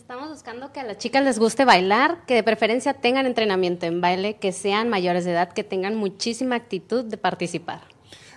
Estamos 0.10 0.32
buscando 0.32 0.74
que 0.74 0.80
a 0.80 0.84
las 0.84 0.98
chicas 0.98 1.24
les 1.24 1.38
guste 1.38 1.66
bailar, 1.66 2.26
que 2.26 2.34
de 2.34 2.42
preferencia 2.42 2.96
tengan 2.96 3.28
entrenamiento 3.28 3.86
en 3.86 4.02
baile, 4.02 4.38
que 4.38 4.52
sean 4.52 4.90
mayores 4.90 5.24
de 5.24 5.34
edad, 5.34 5.54
que 5.54 5.64
tengan 5.64 5.94
muchísima 5.94 6.56
actitud 6.56 7.06
de 7.06 7.16
participar. 7.18 7.82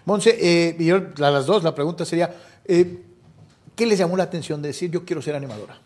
Monse, 0.04 0.36
eh, 0.38 0.76
yo, 0.78 0.96
a 0.96 1.30
las 1.30 1.46
dos, 1.46 1.64
la 1.64 1.74
pregunta 1.74 2.04
sería, 2.04 2.30
eh, 2.66 3.02
¿qué 3.74 3.86
les 3.86 3.98
llamó 3.98 4.18
la 4.18 4.24
atención 4.24 4.60
de 4.60 4.68
decir 4.68 4.90
yo 4.90 5.06
quiero 5.06 5.22
ser 5.22 5.34
animadora? 5.34 5.78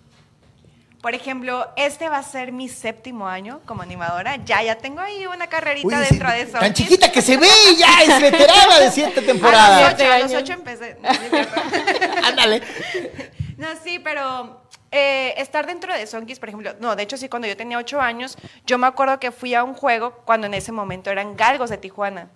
Por 1.00 1.14
ejemplo, 1.14 1.68
este 1.76 2.08
va 2.08 2.18
a 2.18 2.24
ser 2.24 2.50
mi 2.50 2.68
séptimo 2.68 3.28
año 3.28 3.60
como 3.64 3.82
animadora. 3.82 4.44
Ya, 4.44 4.64
ya 4.64 4.78
tengo 4.78 4.98
ahí 4.98 5.24
una 5.28 5.46
carrerita 5.46 5.86
Uy, 5.86 5.94
dentro 5.94 6.28
sí, 6.30 6.34
de 6.34 6.42
Sonkis. 6.46 6.58
Tan 6.58 6.74
chiquita 6.74 7.12
que 7.12 7.22
se 7.22 7.36
ve 7.36 7.46
y 7.72 7.76
ya 7.76 8.02
es 8.02 8.22
veterana 8.22 8.80
de 8.80 8.90
siete 8.90 9.12
A 9.20 9.22
los 9.22 9.26
temporadas. 9.26 9.94
ocho, 9.94 10.12
a 10.12 10.18
los 10.18 10.32
ocho 10.32 10.52
empecé. 10.52 10.96
Ándale. 12.24 12.60
No, 13.56 13.68
sí, 13.82 14.00
pero 14.00 14.65
eh, 14.96 15.34
estar 15.40 15.66
dentro 15.66 15.92
de 15.92 16.06
Sonkis, 16.06 16.38
por 16.38 16.48
ejemplo, 16.48 16.72
no, 16.80 16.96
de 16.96 17.02
hecho 17.02 17.16
sí, 17.16 17.28
cuando 17.28 17.46
yo 17.48 17.56
tenía 17.56 17.78
ocho 17.78 18.00
años, 18.00 18.36
yo 18.66 18.78
me 18.78 18.86
acuerdo 18.86 19.18
que 19.20 19.30
fui 19.30 19.54
a 19.54 19.62
un 19.64 19.74
juego 19.74 20.12
cuando 20.24 20.46
en 20.46 20.54
ese 20.54 20.72
momento 20.72 21.10
eran 21.10 21.36
galgos 21.36 21.70
de 21.70 21.78
Tijuana. 21.78 22.28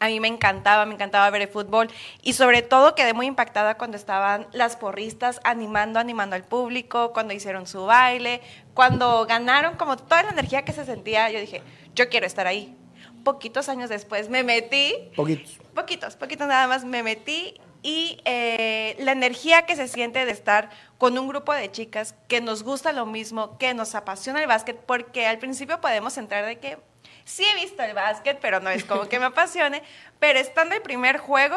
A 0.00 0.06
mí 0.08 0.18
me 0.18 0.28
encantaba, 0.28 0.84
me 0.84 0.94
encantaba 0.94 1.30
ver 1.30 1.42
el 1.42 1.48
fútbol 1.48 1.88
y 2.22 2.32
sobre 2.32 2.62
todo 2.62 2.94
quedé 2.94 3.12
muy 3.14 3.26
impactada 3.26 3.76
cuando 3.76 3.96
estaban 3.96 4.48
las 4.52 4.76
porristas 4.76 5.40
animando, 5.44 6.00
animando 6.00 6.34
al 6.34 6.42
público, 6.44 7.12
cuando 7.12 7.32
hicieron 7.34 7.66
su 7.66 7.86
baile, 7.86 8.40
cuando 8.74 9.24
ganaron, 9.26 9.76
como 9.76 9.96
toda 9.96 10.24
la 10.24 10.30
energía 10.30 10.64
que 10.64 10.72
se 10.72 10.84
sentía, 10.84 11.30
yo 11.30 11.38
dije, 11.38 11.62
yo 11.94 12.08
quiero 12.08 12.26
estar 12.26 12.46
ahí. 12.46 12.76
Poquitos 13.22 13.68
años 13.68 13.88
después 13.88 14.28
me 14.28 14.42
metí 14.42 14.94
Poquitos. 15.14 15.60
poquitos, 15.74 16.16
poquitos 16.16 16.48
nada 16.48 16.66
más 16.66 16.84
me 16.84 17.04
metí 17.04 17.54
y 17.82 18.20
eh, 18.24 18.96
la 19.00 19.12
energía 19.12 19.62
que 19.62 19.76
se 19.76 19.88
siente 19.88 20.24
de 20.24 20.32
estar 20.32 20.70
con 20.98 21.18
un 21.18 21.28
grupo 21.28 21.52
de 21.52 21.70
chicas 21.70 22.14
que 22.28 22.40
nos 22.40 22.62
gusta 22.62 22.92
lo 22.92 23.06
mismo, 23.06 23.58
que 23.58 23.74
nos 23.74 23.94
apasiona 23.94 24.40
el 24.40 24.46
básquet, 24.46 24.78
porque 24.78 25.26
al 25.26 25.38
principio 25.38 25.80
podemos 25.80 26.16
entrar 26.16 26.46
de 26.46 26.58
que 26.58 26.78
sí 27.24 27.44
he 27.44 27.60
visto 27.60 27.82
el 27.82 27.94
básquet, 27.94 28.38
pero 28.40 28.60
no 28.60 28.70
es 28.70 28.84
como 28.84 29.08
que 29.08 29.18
me 29.18 29.26
apasione, 29.26 29.82
pero 30.20 30.38
estando 30.38 30.74
el 30.74 30.82
primer 30.82 31.18
juego, 31.18 31.56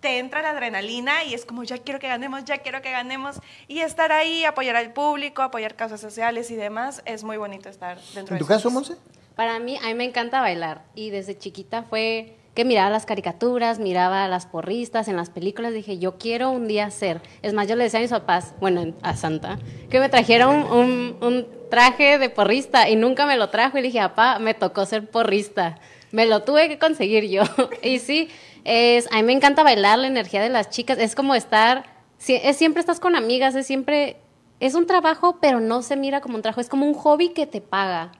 te 0.00 0.18
entra 0.18 0.42
la 0.42 0.50
adrenalina 0.50 1.24
y 1.24 1.34
es 1.34 1.44
como 1.44 1.64
ya 1.64 1.78
quiero 1.78 1.98
que 1.98 2.06
ganemos, 2.06 2.44
ya 2.44 2.58
quiero 2.58 2.82
que 2.82 2.90
ganemos 2.92 3.40
y 3.66 3.80
estar 3.80 4.12
ahí, 4.12 4.44
apoyar 4.44 4.76
al 4.76 4.92
público, 4.92 5.42
apoyar 5.42 5.74
causas 5.74 6.00
sociales 6.00 6.50
y 6.50 6.56
demás, 6.56 7.02
es 7.04 7.24
muy 7.24 7.36
bonito 7.36 7.68
estar 7.68 7.98
dentro 8.14 8.34
¿En 8.34 8.38
de 8.38 8.38
tu 8.38 8.46
caso, 8.46 8.70
Monse? 8.70 8.96
Para 9.34 9.58
mí, 9.58 9.78
a 9.82 9.88
mí 9.88 9.94
me 9.94 10.04
encanta 10.04 10.40
bailar 10.40 10.84
y 10.94 11.10
desde 11.10 11.36
chiquita 11.36 11.82
fue 11.82 12.36
que 12.56 12.64
miraba 12.64 12.88
las 12.88 13.04
caricaturas, 13.06 13.78
miraba 13.78 14.24
a 14.24 14.28
las 14.28 14.46
porristas 14.46 15.08
en 15.08 15.16
las 15.16 15.28
películas, 15.28 15.74
dije, 15.74 15.98
yo 15.98 16.16
quiero 16.18 16.50
un 16.50 16.66
día 16.66 16.90
ser. 16.90 17.20
Es 17.42 17.52
más, 17.52 17.68
yo 17.68 17.76
le 17.76 17.84
decía 17.84 17.98
a 17.98 18.02
mis 18.02 18.10
papás, 18.10 18.54
bueno, 18.60 18.94
a 19.02 19.14
Santa, 19.14 19.58
que 19.90 20.00
me 20.00 20.08
trajera 20.08 20.48
un, 20.48 21.16
un- 21.20 21.46
traje 21.70 22.18
de 22.18 22.30
porrista 22.30 22.88
y 22.88 22.96
nunca 22.96 23.26
me 23.26 23.36
lo 23.36 23.50
trajo 23.50 23.76
y 23.76 23.82
dije, 23.82 23.98
papá, 23.98 24.38
me 24.38 24.54
tocó 24.54 24.86
ser 24.86 25.10
porrista. 25.10 25.78
Me 26.12 26.24
lo 26.24 26.44
tuve 26.44 26.68
que 26.68 26.78
conseguir 26.78 27.24
yo. 27.28 27.42
y 27.82 27.98
sí, 27.98 28.28
es, 28.64 29.06
a 29.12 29.16
mí 29.16 29.22
me 29.24 29.32
encanta 29.34 29.62
bailar, 29.62 29.98
la 29.98 30.06
energía 30.06 30.40
de 30.40 30.48
las 30.48 30.70
chicas, 30.70 30.96
es 30.98 31.14
como 31.14 31.34
estar, 31.34 31.84
es, 32.26 32.56
siempre 32.56 32.80
estás 32.80 33.00
con 33.00 33.16
amigas, 33.16 33.54
es 33.54 33.66
siempre, 33.66 34.16
es 34.60 34.74
un 34.74 34.86
trabajo, 34.86 35.38
pero 35.42 35.60
no 35.60 35.82
se 35.82 35.96
mira 35.96 36.22
como 36.22 36.36
un 36.36 36.42
trabajo, 36.42 36.60
es 36.62 36.68
como 36.70 36.86
un 36.86 36.94
hobby 36.94 37.30
que 37.30 37.46
te 37.46 37.60
paga. 37.60 38.12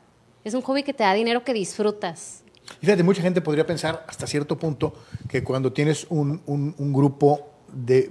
Es 0.44 0.52
un 0.52 0.60
hobby 0.60 0.82
que 0.82 0.92
te 0.92 1.04
da 1.04 1.14
dinero 1.14 1.42
que 1.42 1.52
disfrutas. 1.54 2.42
Y 2.80 2.86
Fíjate, 2.86 3.02
mucha 3.02 3.22
gente 3.22 3.40
podría 3.40 3.66
pensar 3.66 4.04
hasta 4.08 4.26
cierto 4.26 4.58
punto 4.58 4.94
que 5.28 5.42
cuando 5.44 5.72
tienes 5.72 6.06
un, 6.10 6.42
un- 6.46 6.74
un 6.78 6.92
grupo 6.92 7.50
de 7.72 8.10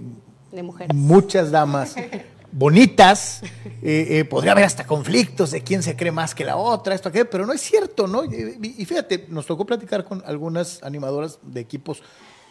De 0.51 0.63
mujeres. 0.63 0.95
muchas 0.95 1.51
damas 1.51 1.95
bonitas, 2.51 3.41
eh, 3.81 4.07
eh, 4.19 4.25
podría 4.25 4.53
haber 4.53 4.63
hasta 4.63 4.85
conflictos 4.87 5.51
de 5.51 5.61
quién 5.61 5.83
se 5.83 5.95
cree 5.97 6.11
más 6.11 6.33
que 6.33 6.45
la 6.45 6.55
otra, 6.55 6.95
esto, 6.95 7.09
aquello, 7.09 7.29
pero 7.29 7.45
no 7.45 7.51
es 7.53 7.59
cierto, 7.61 8.07
¿no? 8.07 8.23
Y, 8.23 8.75
y 8.77 8.85
fíjate, 8.85 9.25
nos 9.29 9.45
tocó 9.45 9.65
platicar 9.65 10.05
con 10.05 10.23
algunas 10.25 10.81
animadoras 10.83 11.39
de 11.43 11.59
equipos 11.59 12.01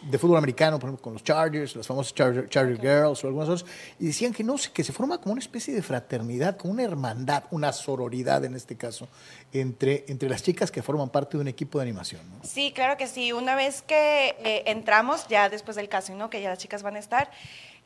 de 0.09 0.17
fútbol 0.19 0.37
americano, 0.37 0.77
por 0.79 0.89
ejemplo, 0.89 1.03
con 1.03 1.13
los 1.13 1.23
Chargers, 1.23 1.75
las 1.75 1.87
famosas 1.87 2.13
Charger, 2.13 2.47
Charger 2.49 2.79
Girls 2.79 3.23
o 3.23 3.27
algunas 3.27 3.49
otras, 3.49 3.69
y 3.99 4.07
decían 4.07 4.33
que 4.33 4.43
no, 4.43 4.55
que 4.73 4.83
se 4.83 4.93
forma 4.93 5.19
como 5.19 5.33
una 5.33 5.41
especie 5.41 5.73
de 5.73 5.81
fraternidad, 5.81 6.57
como 6.57 6.73
una 6.73 6.83
hermandad, 6.83 7.43
una 7.51 7.73
sororidad 7.73 8.45
en 8.45 8.55
este 8.55 8.75
caso, 8.75 9.07
entre, 9.51 10.05
entre 10.07 10.29
las 10.29 10.43
chicas 10.43 10.71
que 10.71 10.81
forman 10.81 11.09
parte 11.09 11.37
de 11.37 11.41
un 11.41 11.47
equipo 11.47 11.79
de 11.79 11.83
animación, 11.83 12.21
¿no? 12.29 12.47
Sí, 12.47 12.71
claro 12.73 12.97
que 12.97 13.07
sí. 13.07 13.31
Una 13.31 13.55
vez 13.55 13.81
que 13.81 14.35
eh, 14.43 14.63
entramos, 14.67 15.27
ya 15.27 15.49
después 15.49 15.75
del 15.75 15.89
casting, 15.89 16.15
¿no? 16.15 16.29
que 16.29 16.41
ya 16.41 16.49
las 16.49 16.59
chicas 16.59 16.83
van 16.83 16.95
a 16.95 16.99
estar, 16.99 17.29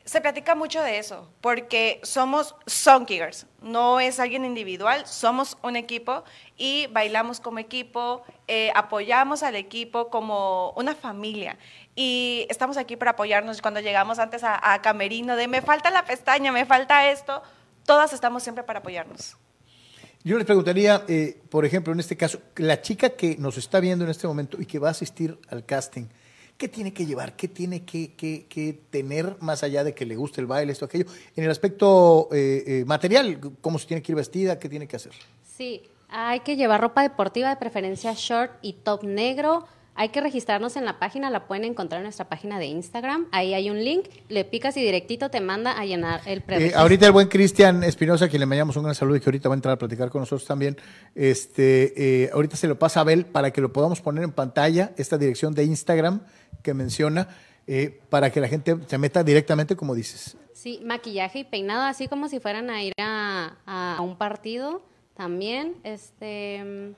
se 0.04 0.20
platica 0.20 0.54
mucho 0.54 0.82
de 0.82 0.98
eso, 0.98 1.30
porque 1.40 2.00
somos 2.02 2.56
Sonkigers, 2.66 3.46
no 3.62 4.00
es 4.00 4.18
alguien 4.18 4.44
individual, 4.44 5.06
somos 5.06 5.56
un 5.62 5.76
equipo 5.76 6.24
y 6.56 6.86
bailamos 6.88 7.38
como 7.38 7.58
equipo, 7.58 8.22
eh, 8.48 8.72
apoyamos 8.74 9.42
al 9.42 9.56
equipo 9.56 10.10
como 10.10 10.72
una 10.72 10.94
familia. 10.94 11.58
Y 11.94 12.46
estamos 12.48 12.76
aquí 12.76 12.96
para 12.96 13.12
apoyarnos. 13.12 13.60
Cuando 13.60 13.80
llegamos 13.80 14.18
antes 14.18 14.42
a, 14.42 14.72
a 14.72 14.80
Camerino, 14.82 15.36
de 15.36 15.48
me 15.48 15.62
falta 15.62 15.90
la 15.90 16.04
pestaña, 16.04 16.50
me 16.50 16.64
falta 16.64 17.10
esto, 17.10 17.42
todas 17.84 18.12
estamos 18.12 18.42
siempre 18.42 18.64
para 18.64 18.78
apoyarnos. 18.78 19.36
Yo 20.22 20.36
les 20.36 20.44
preguntaría, 20.44 21.02
eh, 21.08 21.40
por 21.48 21.64
ejemplo, 21.64 21.94
en 21.94 22.00
este 22.00 22.16
caso, 22.16 22.40
la 22.56 22.82
chica 22.82 23.10
que 23.10 23.36
nos 23.38 23.56
está 23.56 23.80
viendo 23.80 24.04
en 24.04 24.10
este 24.10 24.26
momento 24.26 24.60
y 24.60 24.66
que 24.66 24.78
va 24.78 24.88
a 24.88 24.90
asistir 24.90 25.38
al 25.48 25.64
casting, 25.64 26.08
¿qué 26.60 26.68
tiene 26.68 26.92
que 26.92 27.06
llevar? 27.06 27.36
¿Qué 27.36 27.48
tiene 27.48 27.84
que, 27.86 28.12
que- 28.12 28.44
que 28.46 28.78
tener 28.90 29.34
más 29.40 29.62
allá 29.62 29.82
de 29.82 29.94
que 29.94 30.04
le 30.04 30.14
guste 30.14 30.42
el 30.42 30.46
baile, 30.46 30.72
esto, 30.72 30.84
aquello? 30.84 31.06
En 31.34 31.44
el 31.44 31.50
aspecto 31.50 32.28
eh, 32.32 32.62
eh, 32.66 32.84
material, 32.86 33.40
¿cómo 33.62 33.78
se 33.78 33.86
tiene 33.86 34.02
que 34.02 34.12
ir 34.12 34.16
vestida? 34.16 34.58
¿Qué 34.58 34.68
tiene 34.68 34.86
que 34.86 34.96
hacer? 34.96 35.12
Sí, 35.56 35.82
hay 36.10 36.40
que 36.40 36.56
llevar 36.56 36.82
ropa 36.82 37.00
deportiva, 37.02 37.48
de 37.48 37.56
preferencia 37.56 38.12
short 38.14 38.52
y 38.60 38.74
top 38.74 39.04
negro. 39.04 39.66
Hay 39.96 40.10
que 40.10 40.20
registrarnos 40.20 40.76
en 40.76 40.84
la 40.86 40.98
página, 40.98 41.28
la 41.30 41.46
pueden 41.46 41.64
encontrar 41.64 41.98
en 42.00 42.04
nuestra 42.04 42.28
página 42.28 42.58
de 42.58 42.66
Instagram. 42.66 43.26
Ahí 43.32 43.52
hay 43.52 43.68
un 43.68 43.84
link, 43.84 44.06
le 44.28 44.44
picas 44.44 44.76
y 44.76 44.82
directito 44.82 45.30
te 45.30 45.40
manda 45.40 45.72
a 45.78 45.84
llenar 45.84 46.20
el 46.24 46.38
Eh, 46.38 46.40
preregistro. 46.40 46.80
ahorita 46.80 47.06
el 47.06 47.12
buen 47.12 47.28
Cristian 47.28 47.84
Espinosa, 47.84 48.24
a 48.24 48.28
quien 48.28 48.40
le 48.40 48.46
mandamos 48.46 48.76
un 48.76 48.84
gran 48.84 48.94
saludo 48.94 49.16
y 49.16 49.20
que 49.20 49.26
ahorita 49.28 49.48
va 49.50 49.54
a 49.54 49.58
entrar 49.58 49.74
a 49.74 49.78
platicar 49.78 50.08
con 50.08 50.20
nosotros 50.22 50.46
también, 50.46 50.76
este, 51.14 52.24
eh, 52.24 52.30
ahorita 52.32 52.56
se 52.56 52.66
lo 52.66 52.78
pasa 52.78 53.00
a 53.00 53.02
Abel 53.02 53.26
para 53.26 53.50
que 53.52 53.60
lo 53.60 53.72
podamos 53.72 54.00
poner 54.00 54.24
en 54.24 54.32
pantalla, 54.32 54.92
esta 54.96 55.18
dirección 55.18 55.54
de 55.54 55.64
Instagram 55.64 56.22
que 56.62 56.72
menciona, 56.72 57.28
eh, 57.66 58.00
para 58.08 58.30
que 58.30 58.40
la 58.40 58.48
gente 58.48 58.76
se 58.86 58.96
meta 58.98 59.22
directamente, 59.22 59.76
como 59.76 59.94
dices. 59.94 60.36
Sí, 60.54 60.80
maquillaje 60.84 61.40
y 61.40 61.44
peinado, 61.44 61.82
así 61.82 62.08
como 62.08 62.28
si 62.28 62.40
fueran 62.40 62.70
a 62.70 62.82
ir 62.82 62.92
a, 62.98 63.56
a 63.66 64.00
un 64.02 64.16
partido 64.16 64.82
también. 65.16 65.74
Este. 65.84 66.94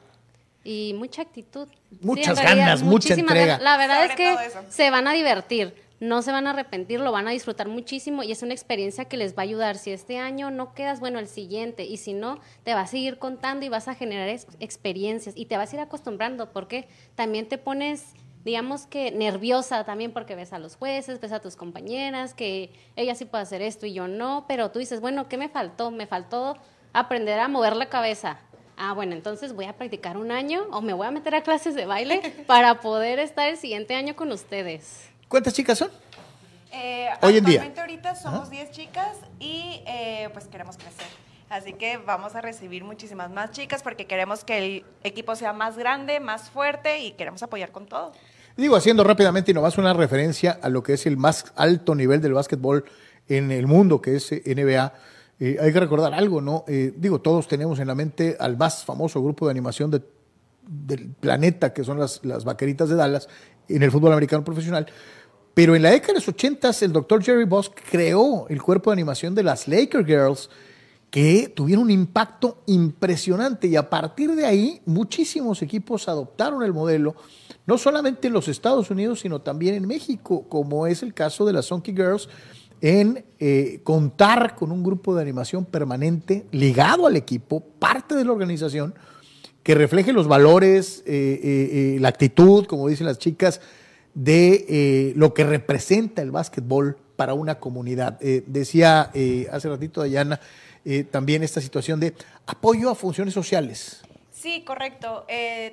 Y 0.65 0.95
mucha 0.97 1.23
actitud. 1.23 1.69
Sí, 1.91 1.99
Muchas 2.03 2.39
en 2.39 2.45
realidad, 2.45 2.67
ganas, 2.67 2.83
mucha 2.83 3.15
entrega. 3.15 3.47
ganas. 3.59 3.63
La 3.63 3.77
verdad 3.77 4.11
Sobre 4.11 4.29
es 4.29 4.63
que 4.65 4.71
se 4.71 4.91
van 4.91 5.09
a 5.09 5.13
divertir. 5.13 5.75
no 6.01 6.21
se 6.23 6.33
van 6.33 6.49
a 6.49 6.51
arrepentir, 6.51 6.99
lo 6.99 7.13
van 7.13 7.29
a 7.29 7.31
disfrutar 7.31 7.69
muchísimo 7.69 8.25
y 8.25 8.33
es 8.33 8.43
una 8.43 8.53
experiencia 8.55 9.05
que 9.05 9.17
les 9.17 9.35
va 9.37 9.39
a 9.39 9.43
ayudar. 9.43 9.77
Si 9.79 9.93
este 9.93 10.19
año 10.19 10.51
no 10.51 10.75
quedas, 10.75 10.99
bueno, 10.99 11.21
el 11.21 11.29
siguiente, 11.29 11.85
y 11.85 11.97
si 11.97 12.13
no, 12.13 12.41
te 12.65 12.75
vas 12.75 12.89
a 12.89 12.91
seguir 12.91 13.19
contando 13.19 13.65
y 13.67 13.69
vas 13.69 13.87
a 13.87 13.95
generar 13.95 14.29
ex- 14.29 14.49
experiencias 14.59 15.37
y 15.37 15.47
te 15.47 15.57
vas 15.57 15.73
a 15.73 15.77
ir 15.77 15.81
acostumbrando 15.81 16.51
porque 16.53 16.89
también 17.15 17.49
te 17.49 17.57
pones 17.59 18.15
digamos 18.45 18.87
que 18.87 19.13
nerviosa 19.13 19.85
también 19.85 20.13
porque 20.13 20.35
ves 20.35 20.53
a 20.53 20.59
los 20.59 20.75
jueces, 20.75 21.21
ves 21.21 21.31
a 21.31 21.39
tus 21.39 21.55
compañeras, 21.55 22.35
que 22.35 22.73
ella 22.97 23.15
sí 23.15 23.25
puede 23.25 23.43
hacer 23.45 23.63
esto 23.63 23.87
y 23.87 23.93
yo 23.93 24.09
no, 24.09 24.47
pero 24.49 24.73
tú 24.73 24.81
dices, 24.81 25.01
bueno, 25.01 25.29
¿qué 25.29 25.37
me 25.39 25.49
faltó? 25.49 25.93
Me 25.93 26.09
faltó 26.09 26.57
aprender 26.93 27.39
a 27.39 27.47
mover 27.47 27.77
la 27.77 27.87
cabeza. 27.89 28.41
Ah, 28.77 28.93
bueno, 28.95 29.15
entonces 29.15 29.53
voy 29.53 29.67
a 29.67 29.75
practicar 29.75 30.17
un 30.17 30.31
año 30.31 30.63
o 30.71 30.81
me 30.81 30.93
voy 30.93 31.07
a 31.07 31.11
meter 31.11 31.35
a 31.35 31.43
clases 31.43 31.75
de 31.75 31.87
baile 31.87 32.21
para 32.47 32.81
poder 32.81 33.19
estar 33.19 33.49
el 33.49 33.57
siguiente 33.57 33.95
año 33.95 34.17
con 34.17 34.33
ustedes. 34.33 35.09
¿Cuántas 35.29 35.55
chicas 35.55 35.79
son? 35.79 35.91
Eh, 36.73 37.09
Hoy 37.21 37.37
en 37.37 37.45
día. 37.45 37.63
Actualmente 37.63 37.81
ahorita 37.81 38.15
somos 38.15 38.51
10 38.51 38.71
chicas 38.71 39.17
y 39.39 39.83
eh, 39.87 40.31
pues 40.33 40.47
queremos 40.47 40.77
crecer. 40.77 41.07
Así 41.51 41.75
que 41.75 41.99
vamos 41.99 42.35
a 42.35 42.41
recibir 42.41 42.83
muchísimas 42.83 43.31
más 43.31 43.51
chicas 43.51 43.83
porque 43.83 44.07
queremos 44.07 44.43
que 44.43 44.59
el 44.59 44.85
equipo 45.05 45.37
sea 45.37 45.53
más 45.53 45.77
grande, 45.77 46.19
más 46.19 46.49
fuerte 46.49 47.01
y 47.01 47.13
queremos 47.13 47.43
apoyar 47.43 47.73
con 47.73 47.87
todo. 47.87 48.13
Digo, 48.57 48.75
haciendo 48.75 49.05
rápidamente 49.05 49.51
y 49.51 49.55
nomás 49.55 49.77
una 49.77 49.93
referencia 49.93 50.59
a 50.63 50.71
lo 50.71 50.83
que 50.83 50.95
es 50.95 51.05
el 51.05 51.19
más 51.19 51.53
alto 51.57 51.95
nivel 51.95 52.23
del 52.23 52.33
básquetbol 52.33 52.87
en 53.29 53.51
el 53.51 53.67
mundo, 53.67 54.01
que 54.01 54.17
es 54.17 54.33
NBA. 54.33 54.93
Eh, 55.45 55.57
hay 55.61 55.73
que 55.73 55.81
recordar 55.81 56.15
algo, 56.15 56.41
¿no? 56.41 56.65
Eh, 56.69 56.93
digo, 56.97 57.21
todos 57.21 57.49
tenemos 57.49 57.79
en 57.81 57.89
la 57.89 57.95
mente 57.95 58.37
al 58.39 58.57
más 58.57 58.85
famoso 58.85 59.21
grupo 59.23 59.47
de 59.47 59.51
animación 59.51 59.91
de- 59.91 60.03
del 60.69 61.09
planeta, 61.11 61.73
que 61.73 61.83
son 61.83 61.99
las, 61.99 62.25
las 62.25 62.45
vaqueritas 62.45 62.89
de 62.89 62.95
Dallas, 62.95 63.29
en 63.69 63.83
el 63.83 63.91
fútbol 63.91 64.13
americano 64.13 64.45
profesional. 64.45 64.87
Pero 65.55 65.75
en 65.75 65.83
la 65.83 65.91
década 65.91 66.13
de 66.15 66.21
los 66.21 66.29
80 66.29 66.71
el 66.83 66.93
doctor 66.93 67.23
Jerry 67.23 67.45
Boss 67.45 67.71
creó 67.91 68.47
el 68.49 68.63
cuerpo 68.63 68.91
de 68.91 68.95
animación 68.95 69.35
de 69.35 69.43
las 69.43 69.67
Laker 69.69 70.07
Girls, 70.07 70.49
que 71.11 71.53
tuvieron 71.55 71.85
un 71.85 71.91
impacto 71.91 72.63
impresionante 72.67 73.67
y 73.69 73.77
a 73.77 73.91
partir 73.91 74.35
de 74.35 74.47
ahí 74.47 74.81
muchísimos 74.87 75.61
equipos 75.61 76.09
adoptaron 76.09 76.63
el 76.63 76.73
modelo, 76.73 77.15
no 77.67 77.77
solamente 77.77 78.29
en 78.29 78.33
los 78.33 78.49
Estados 78.49 78.91
Unidos, 78.91 79.21
sino 79.21 79.41
también 79.43 79.75
en 79.75 79.87
México, 79.87 80.47
como 80.49 80.87
es 80.87 81.03
el 81.03 81.13
caso 81.13 81.45
de 81.45 81.53
las 81.53 81.67
Sonky 81.67 81.93
Girls, 81.93 82.29
en 82.83 83.25
eh, 83.39 83.81
contar 83.85 84.55
con 84.55 84.71
un 84.73 84.83
grupo 84.83 85.15
de 85.15 85.23
animación 85.23 85.65
permanente 85.65 86.45
ligado 86.51 87.07
al 87.07 87.17
equipo, 87.17 87.61
parte 87.61 88.15
de 88.15 88.25
la 88.25 88.33
organización, 88.33 88.95
que 89.63 89.75
refleje 89.75 90.13
los 90.13 90.27
valores, 90.27 91.03
eh, 91.07 91.41
eh, 91.43 91.95
eh, 91.95 92.01
la 92.01 92.09
actitud, 92.09 92.67
como 92.67 92.89
dicen 92.89 93.07
las 93.07 93.19
chicas, 93.19 93.61
de 94.15 95.15
lo 95.17 95.33
que 95.33 95.45
representa 95.45 96.21
el 96.21 96.31
básquetbol 96.31 96.99
para 97.17 97.33
una 97.33 97.59
comunidad. 97.59 98.21
Decía 98.21 99.11
hace 99.51 99.69
ratito 99.71 100.03
Dayana 100.03 100.39
también 101.11 101.43
esta 101.43 101.63
situación 101.63 101.99
de 101.99 102.13
apoyo 102.47 102.91
a 102.91 102.95
funciones 102.95 103.33
sociales. 103.33 104.03
Sí, 104.31 104.65
correcto. 104.67 105.25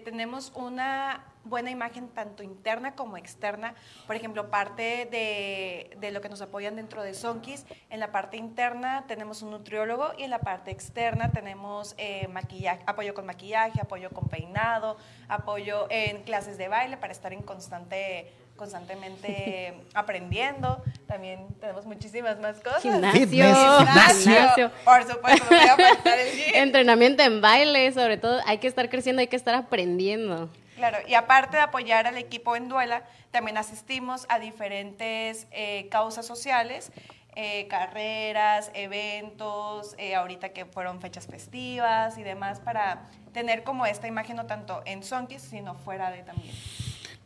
Tenemos 0.06 0.54
una 0.56 1.29
buena 1.43 1.71
imagen 1.71 2.10
tanto 2.10 2.43
interna 2.43 2.95
como 2.95 3.17
externa. 3.17 3.75
Por 4.08 4.15
ejemplo, 4.15 4.49
parte 4.49 5.08
de, 5.12 5.95
de 5.99 6.12
lo 6.12 6.21
que 6.21 6.30
nos 6.30 6.41
apoyan 6.41 6.75
dentro 6.75 7.04
de 7.04 7.13
Sonkis, 7.13 7.65
en 7.89 7.99
la 7.99 8.12
parte 8.12 8.38
interna 8.38 9.06
tenemos 9.08 9.41
un 9.41 9.52
nutriólogo 9.52 10.12
y 10.17 10.23
en 10.23 10.30
la 10.30 10.39
parte 10.39 10.71
externa 10.71 11.32
tenemos 11.32 11.95
eh, 11.97 12.28
maquillaje, 12.28 12.82
apoyo 12.86 13.13
con 13.13 13.25
maquillaje, 13.25 13.82
apoyo 13.82 14.10
con 14.12 14.28
peinado, 14.28 14.97
apoyo 15.28 15.88
en 15.89 16.23
clases 16.23 16.58
de 16.58 16.67
baile 16.67 16.97
para 16.97 17.12
estar 17.12 17.34
en 17.34 17.41
constante 17.41 18.32
constantemente 18.60 19.73
aprendiendo. 19.93 20.84
También 21.08 21.47
tenemos 21.60 21.86
muchísimas 21.86 22.39
más 22.39 22.58
cosas. 22.58 22.84
Gimnasio, 22.84 23.21
Fitness, 23.21 24.23
gimnasio. 24.23 24.71
Por 24.84 25.08
supuesto, 25.08 25.45
no 25.49 25.58
voy 25.58 25.67
a 25.67 25.78
faltar 25.78 26.19
el 26.19 26.32
gym. 26.36 26.56
Entrenamiento 26.56 27.23
en 27.23 27.41
baile, 27.41 27.91
sobre 27.93 28.17
todo, 28.17 28.41
hay 28.45 28.58
que 28.58 28.67
estar 28.67 28.89
creciendo, 28.89 29.21
hay 29.21 29.28
que 29.28 29.38
estar 29.38 29.56
aprendiendo. 29.56 30.49
Claro, 30.80 31.00
y 31.06 31.13
aparte 31.13 31.58
de 31.58 31.63
apoyar 31.63 32.08
al 32.08 32.18
equipo 32.18 32.56
en 32.56 32.70
Duela, 32.70 33.04
también 33.32 33.58
asistimos 33.58 34.26
a 34.30 34.39
diferentes 34.39 35.46
eh, 35.52 35.89
causas 35.92 36.26
sociales, 36.26 36.94
eh, 37.36 37.68
carreras, 37.68 38.72
eventos, 38.74 39.94
eh, 39.98 40.15
ahorita 40.15 40.54
que 40.54 40.63
fueron 40.63 41.02
fechas 41.02 41.28
festivas 41.28 42.18
y 42.18 42.24
demás, 42.24 42.62
para 42.62 43.10
tener 43.34 43.65
como 43.65 43.86
esta 43.86 44.08
imagen 44.08 44.38
no 44.38 44.46
tanto 44.46 44.82
en 44.86 45.04
Sonkis, 45.04 45.42
sino 45.42 45.76
fuera 45.76 46.12
de 46.12 46.24
también. 46.24 46.56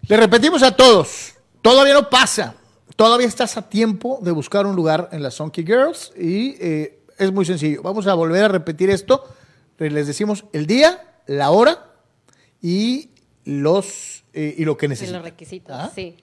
Le 0.07 0.17
repetimos 0.17 0.63
a 0.63 0.75
todos, 0.75 1.35
todavía 1.61 1.93
no 1.93 2.09
pasa, 2.09 2.55
todavía 2.95 3.27
estás 3.27 3.55
a 3.55 3.69
tiempo 3.69 4.17
de 4.23 4.31
buscar 4.31 4.65
un 4.65 4.75
lugar 4.75 5.09
en 5.11 5.21
las 5.21 5.35
Sonky 5.35 5.63
Girls 5.63 6.11
y 6.17 6.57
es 6.59 7.31
muy 7.31 7.45
sencillo. 7.45 7.83
Vamos 7.83 8.07
a 8.07 8.15
volver 8.15 8.45
a 8.45 8.47
repetir 8.47 8.89
esto. 8.89 9.31
Les 9.77 10.07
decimos 10.07 10.43
el 10.53 10.65
día, 10.65 11.19
la 11.27 11.51
hora 11.51 11.91
y 12.59 13.12
los 13.45 14.23
eh, 14.33 14.55
y 14.57 14.65
lo 14.65 14.77
que 14.77 14.85
Y 14.85 14.89
necesitan. 14.89 15.21
los 15.21 15.29
requisitos, 15.29 15.75
¿Ah? 15.77 15.91
sí. 15.93 16.17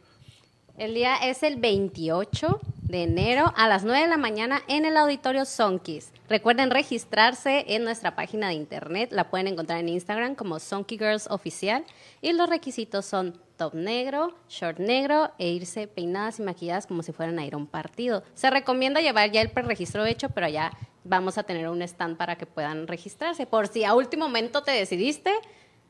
El 0.79 0.95
día 0.95 1.17
es 1.17 1.43
el 1.43 1.57
28 1.57 2.59
de 2.85 3.03
enero 3.03 3.53
a 3.55 3.69
las 3.69 3.85
9 3.85 4.01
de 4.01 4.09
la 4.09 4.17
mañana 4.17 4.63
en 4.67 4.87
el 4.87 4.97
auditorio 4.97 5.45
Sonkis. 5.45 6.11
Recuerden 6.27 6.71
registrarse 6.71 7.67
en 7.75 7.85
nuestra 7.85 8.17
página 8.17 8.49
de 8.49 8.55
internet, 8.55 9.11
la 9.13 9.29
pueden 9.29 9.47
encontrar 9.49 9.79
en 9.81 9.91
Instagram 9.91 10.35
como 10.37 10.59
Sonky 10.59 10.97
Girls 10.97 11.27
Oficial 11.31 11.85
y 12.23 12.33
los 12.33 12.49
requisitos 12.49 13.05
son 13.05 13.39
top 13.59 13.75
negro, 13.75 14.35
short 14.49 14.79
negro 14.79 15.33
e 15.39 15.51
irse 15.51 15.87
peinadas 15.87 16.39
y 16.39 16.43
maquilladas 16.43 16.87
como 16.87 17.03
si 17.03 17.13
fueran 17.13 17.39
a 17.39 17.45
ir 17.45 17.53
a 17.53 17.59
un 17.59 17.67
partido. 17.67 18.23
Se 18.33 18.49
recomienda 18.49 19.03
llevar 19.03 19.31
ya 19.33 19.43
el 19.43 19.51
preregistro 19.51 20.07
hecho, 20.07 20.31
pero 20.31 20.49
ya 20.49 20.73
vamos 21.05 21.37
a 21.37 21.43
tener 21.43 21.69
un 21.69 21.83
stand 21.83 22.17
para 22.17 22.37
que 22.37 22.47
puedan 22.47 22.87
registrarse. 22.87 23.45
Por 23.45 23.69
si 23.69 23.85
a 23.85 23.93
último 23.93 24.27
momento 24.27 24.63
te 24.63 24.71
decidiste, 24.71 25.31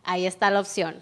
ahí 0.03 0.27
está 0.27 0.51
la 0.51 0.59
opción. 0.59 1.01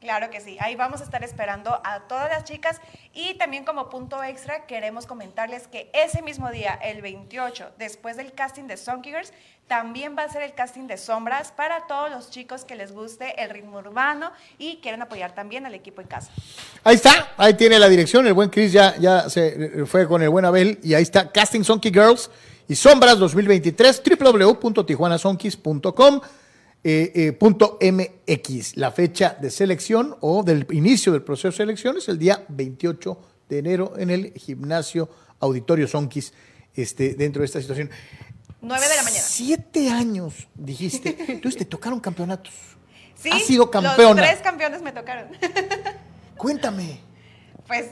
Claro 0.00 0.30
que 0.30 0.40
sí, 0.40 0.56
ahí 0.60 0.76
vamos 0.76 1.00
a 1.00 1.04
estar 1.04 1.24
esperando 1.24 1.80
a 1.82 2.06
todas 2.06 2.30
las 2.30 2.44
chicas 2.44 2.80
y 3.12 3.34
también 3.34 3.64
como 3.64 3.90
punto 3.90 4.22
extra 4.22 4.64
queremos 4.66 5.06
comentarles 5.06 5.66
que 5.66 5.90
ese 5.92 6.22
mismo 6.22 6.52
día, 6.52 6.78
el 6.80 7.02
28, 7.02 7.72
después 7.78 8.16
del 8.16 8.32
casting 8.32 8.68
de 8.68 8.76
Girls, 8.76 9.32
también 9.66 10.14
va 10.16 10.22
a 10.22 10.28
ser 10.28 10.42
el 10.42 10.54
casting 10.54 10.86
de 10.86 10.96
Sombras 10.96 11.50
para 11.50 11.88
todos 11.88 12.10
los 12.10 12.30
chicos 12.30 12.64
que 12.64 12.76
les 12.76 12.92
guste 12.92 13.42
el 13.42 13.50
ritmo 13.50 13.78
urbano 13.78 14.30
y 14.56 14.76
quieren 14.76 15.02
apoyar 15.02 15.34
también 15.34 15.66
al 15.66 15.74
equipo 15.74 16.00
en 16.00 16.06
casa. 16.06 16.30
Ahí 16.84 16.94
está, 16.94 17.32
ahí 17.36 17.54
tiene 17.54 17.80
la 17.80 17.88
dirección. 17.88 18.24
El 18.28 18.34
buen 18.34 18.50
Chris 18.50 18.72
ya, 18.72 18.96
ya 18.98 19.28
se 19.28 19.48
eh, 19.48 19.84
fue 19.84 20.06
con 20.06 20.22
el 20.22 20.28
buen 20.28 20.44
Abel 20.44 20.78
y 20.82 20.94
ahí 20.94 21.02
está 21.02 21.32
Casting 21.32 21.64
Sonky 21.64 21.90
Girls 21.90 22.30
y 22.68 22.76
Sombras 22.76 23.18
2023 23.18 24.00
www.tijuanasonkis.com 24.20 26.20
eh, 26.84 27.12
eh, 27.14 27.32
punto 27.32 27.78
MX. 27.80 28.76
La 28.76 28.90
fecha 28.92 29.36
de 29.40 29.50
selección 29.50 30.16
o 30.20 30.42
del 30.42 30.66
inicio 30.70 31.12
del 31.12 31.22
proceso 31.22 31.48
de 31.48 31.56
selección 31.56 31.96
es 31.98 32.08
el 32.08 32.18
día 32.18 32.44
28 32.48 33.18
de 33.48 33.58
enero 33.58 33.94
en 33.98 34.10
el 34.10 34.32
gimnasio 34.34 35.08
Auditorio 35.40 35.86
Sonkis 35.88 36.32
este, 36.74 37.14
dentro 37.14 37.40
de 37.40 37.46
esta 37.46 37.60
situación. 37.60 37.90
9 38.60 38.88
de 38.88 38.96
la 38.96 39.02
mañana. 39.02 39.22
Siete 39.22 39.88
años, 39.90 40.48
dijiste. 40.54 41.16
Entonces 41.28 41.58
te 41.58 41.64
tocaron 41.64 42.00
campeonatos. 42.00 42.54
Sí, 43.14 43.30
Has 43.32 43.42
sido 43.42 43.64
Los 43.64 43.70
campeona. 43.72 44.22
tres 44.22 44.40
campeones 44.40 44.82
me 44.82 44.92
tocaron. 44.92 45.28
Cuéntame. 46.36 47.00
pues, 47.66 47.86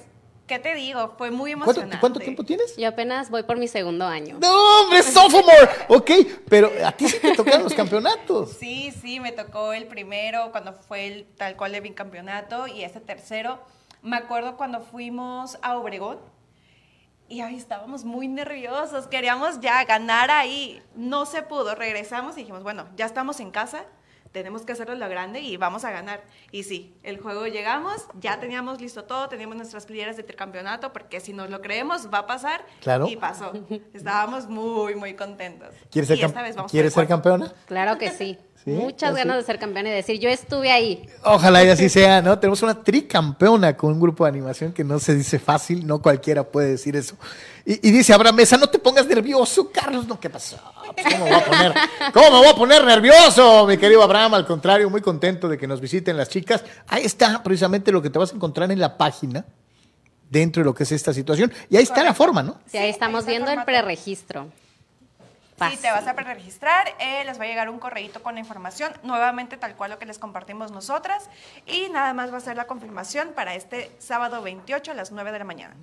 ¿qué 0.47 0.59
te 0.59 0.75
digo? 0.75 1.15
Fue 1.19 1.31
muy 1.31 1.53
¿Cuánto, 1.53 1.71
emocionante. 1.71 2.01
cuánto 2.01 2.21
tiempo 2.21 2.45
tienes? 2.45 2.77
Yo 2.77 2.89
apenas 2.89 3.31
voy 3.31 3.43
por 3.43 3.57
mi 3.59 3.69
segundo 3.69 4.07
año. 4.07 4.39
No, 4.41 4.83
hombre, 4.83 5.03
sophomore. 5.03 5.69
Ok, 5.89 6.11
pero 6.49 6.71
a 6.85 6.93
ti 6.93 7.09
sí 7.09 7.19
te 7.21 7.33
tocaron 7.35 7.65
los 7.65 7.75
campeonatos. 7.75 8.53
Sí, 8.53 8.93
sí, 9.01 9.21
me 9.21 9.33
tocó 9.33 9.73
el 9.73 9.87
primero 9.87 10.51
cuando 10.53 10.73
fue 10.73 11.07
el 11.07 11.27
tal 11.37 11.57
cual 11.57 11.75
el 11.75 11.81
bicampeonato 11.83 12.67
y 12.67 12.83
este 12.85 13.01
tercero. 13.01 13.59
Me 14.03 14.17
acuerdo 14.17 14.57
cuando 14.57 14.81
fuimos 14.81 15.59
a 15.63 15.77
Obregón 15.77 16.19
y 17.29 17.41
ahí 17.41 17.57
estábamos 17.57 18.05
muy 18.05 18.29
nerviosos, 18.29 19.09
queríamos 19.09 19.61
ya 19.61 19.85
ganar 19.85 20.31
ahí. 20.31 20.81
No 20.95 21.27
se 21.27 21.43
pudo, 21.43 21.75
regresamos 21.75 22.37
y 22.37 22.41
dijimos, 22.41 22.63
bueno, 22.63 22.87
ya 22.97 23.05
estamos 23.05 23.41
en 23.41 23.51
casa, 23.51 23.85
tenemos 24.37 24.67
que 24.67 24.73
hacerlo 24.73 24.95
lo 24.97 25.09
grande 25.09 25.41
y 25.41 25.57
vamos 25.57 25.87
a 25.87 25.91
ganar. 25.91 26.23
Y 26.53 26.65
sí, 26.65 26.95
el 27.03 27.19
juego 27.19 27.47
llegamos, 27.47 28.07
ya 28.21 28.39
teníamos 28.39 28.83
listo 28.83 29.05
todo, 29.05 29.31
teníamos 29.31 29.57
nuestras 29.57 29.87
playeras 29.87 30.19
de 30.19 30.25
tricampeonato, 30.25 30.93
porque 30.93 31.21
si 31.21 31.33
nos 31.33 31.49
lo 31.49 31.63
creemos 31.63 32.13
va 32.13 32.19
a 32.19 32.27
pasar. 32.27 32.67
Claro. 32.83 33.09
Y 33.09 33.17
pasó. 33.17 33.53
Estábamos 33.95 34.47
muy, 34.47 34.95
muy 34.95 35.15
contentos. 35.15 35.75
¿Quieres 35.91 36.09
ser, 36.09 36.19
Y 36.19 36.21
cam- 36.21 36.71
¿quieres 36.71 36.93
ser 36.93 37.09
campeona? 37.09 37.55
Claro 37.65 37.97
que 37.97 38.11
sí. 38.11 38.39
¿Sí? 38.67 38.73
Muchas 38.73 39.11
¿Ah, 39.11 39.19
ganas 39.19 39.37
de 39.37 39.45
ser 39.45 39.61
campeona 39.61 39.91
y 39.91 39.93
decir, 39.93 40.19
yo 40.19 40.29
estuve 40.29 40.73
ahí. 40.73 41.09
Ojalá 41.23 41.63
y 41.63 41.69
así 41.69 41.89
sea, 41.89 42.21
¿no? 42.21 42.37
Tenemos 42.37 42.65
una 42.65 42.83
tricampeona 42.83 43.77
con 43.77 43.93
un 43.93 44.01
grupo 44.01 44.25
de 44.25 44.31
animación 44.31 44.73
que 44.73 44.83
no 44.83 44.99
se 44.99 45.15
dice 45.15 45.39
fácil, 45.39 45.87
no 45.87 46.03
cualquiera 46.03 46.43
puede 46.43 46.71
decir 46.71 46.97
eso. 46.97 47.15
Y, 47.65 47.75
y 47.87 47.93
dice 47.93 48.13
Abraham 48.13 48.35
Mesa, 48.35 48.57
no 48.57 48.67
te 48.67 48.81
pongas 48.81 49.07
nervioso, 49.07 49.71
Carlos, 49.71 50.09
no, 50.09 50.19
¿qué 50.19 50.29
pasó? 50.29 50.59
Pues, 50.95 51.07
¿Cómo 51.15 51.27
me 51.27 51.31
voy 51.31 51.41
a 51.41 51.45
poner, 51.45 51.75
cómo 52.13 52.31
me 52.33 52.39
voy 52.39 52.49
a 52.49 52.55
poner 52.57 52.85
nervioso, 52.85 53.69
mi 53.69 53.77
querido 53.79 54.03
Abraham? 54.03 54.35
Al 54.35 54.45
contrario, 54.45 54.91
muy 54.91 55.01
contento 55.01 55.49
de 55.49 55.57
que 55.57 55.69
nos 55.69 55.81
visiten 55.81 56.17
las 56.17 56.29
chicas. 56.29 56.65
Ahí 56.89 57.05
está 57.05 57.45
precisamente 57.45 57.93
lo 57.93 58.03
que 58.03 58.11
te 58.11 58.19
vas 58.19 58.33
a 58.33 58.35
encontrar 58.35 58.73
en 58.73 58.81
la 58.81 58.99
página 58.99 59.45
dentro 60.29 60.63
de 60.63 60.65
lo 60.65 60.75
que 60.75 60.83
es 60.83 60.91
esta 60.91 61.13
situación. 61.13 61.53
Y 61.71 61.77
ahí 61.77 61.85
está 61.85 62.03
la 62.03 62.15
forma, 62.15 62.43
¿no? 62.43 62.59
Sí, 62.67 62.79
ahí 62.79 62.91
estamos 62.91 63.27
viendo 63.27 63.49
el 63.53 63.63
preregistro. 63.63 64.49
Sí, 65.59 65.77
te 65.79 65.91
vas 65.91 66.07
a 66.07 66.15
preregistrar, 66.15 66.87
eh, 66.99 67.23
les 67.25 67.41
va 67.41 67.45
a 67.45 67.47
llegar 67.47 67.71
un 67.71 67.79
correíto 67.79 68.23
con 68.23 68.35
la 68.35 68.41
información, 68.41 68.93
nuevamente 69.03 69.57
tal 69.57 69.75
cual 69.75 69.91
lo 69.93 69.99
que 69.99 70.05
les 70.05 70.19
compartimos 70.19 70.71
nosotras, 70.71 71.31
y 71.67 71.89
nada 71.89 72.13
más 72.13 72.31
va 72.33 72.37
a 72.37 72.41
ser 72.41 72.57
la 72.57 72.67
confirmación 72.67 73.31
para 73.35 73.55
este 73.55 73.91
sábado 73.99 74.43
28 74.43 74.91
a 74.91 74.95
las 74.95 75.13
9 75.13 75.33
de 75.33 75.39
la 75.39 75.45
mañana. 75.47 75.75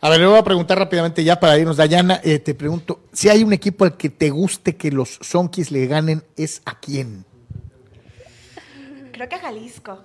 A 0.00 0.08
ver, 0.10 0.20
le 0.20 0.26
voy 0.26 0.38
a 0.38 0.42
preguntar 0.44 0.78
rápidamente 0.78 1.22
ya 1.24 1.38
para 1.38 1.56
irnos, 1.56 1.76
Dayana, 1.76 2.20
eh, 2.24 2.38
te 2.40 2.54
pregunto, 2.54 3.00
si 3.12 3.28
hay 3.28 3.42
un 3.44 3.52
equipo 3.52 3.84
al 3.84 3.96
que 3.96 4.10
te 4.10 4.28
guste 4.30 4.76
que 4.76 4.90
los 4.90 5.18
Sonkis 5.22 5.70
le 5.70 5.86
ganen, 5.86 6.24
¿es 6.36 6.60
a 6.66 6.78
quién? 6.78 7.24
Creo 9.12 9.28
que 9.28 9.34
a 9.36 9.38
Jalisco, 9.38 10.02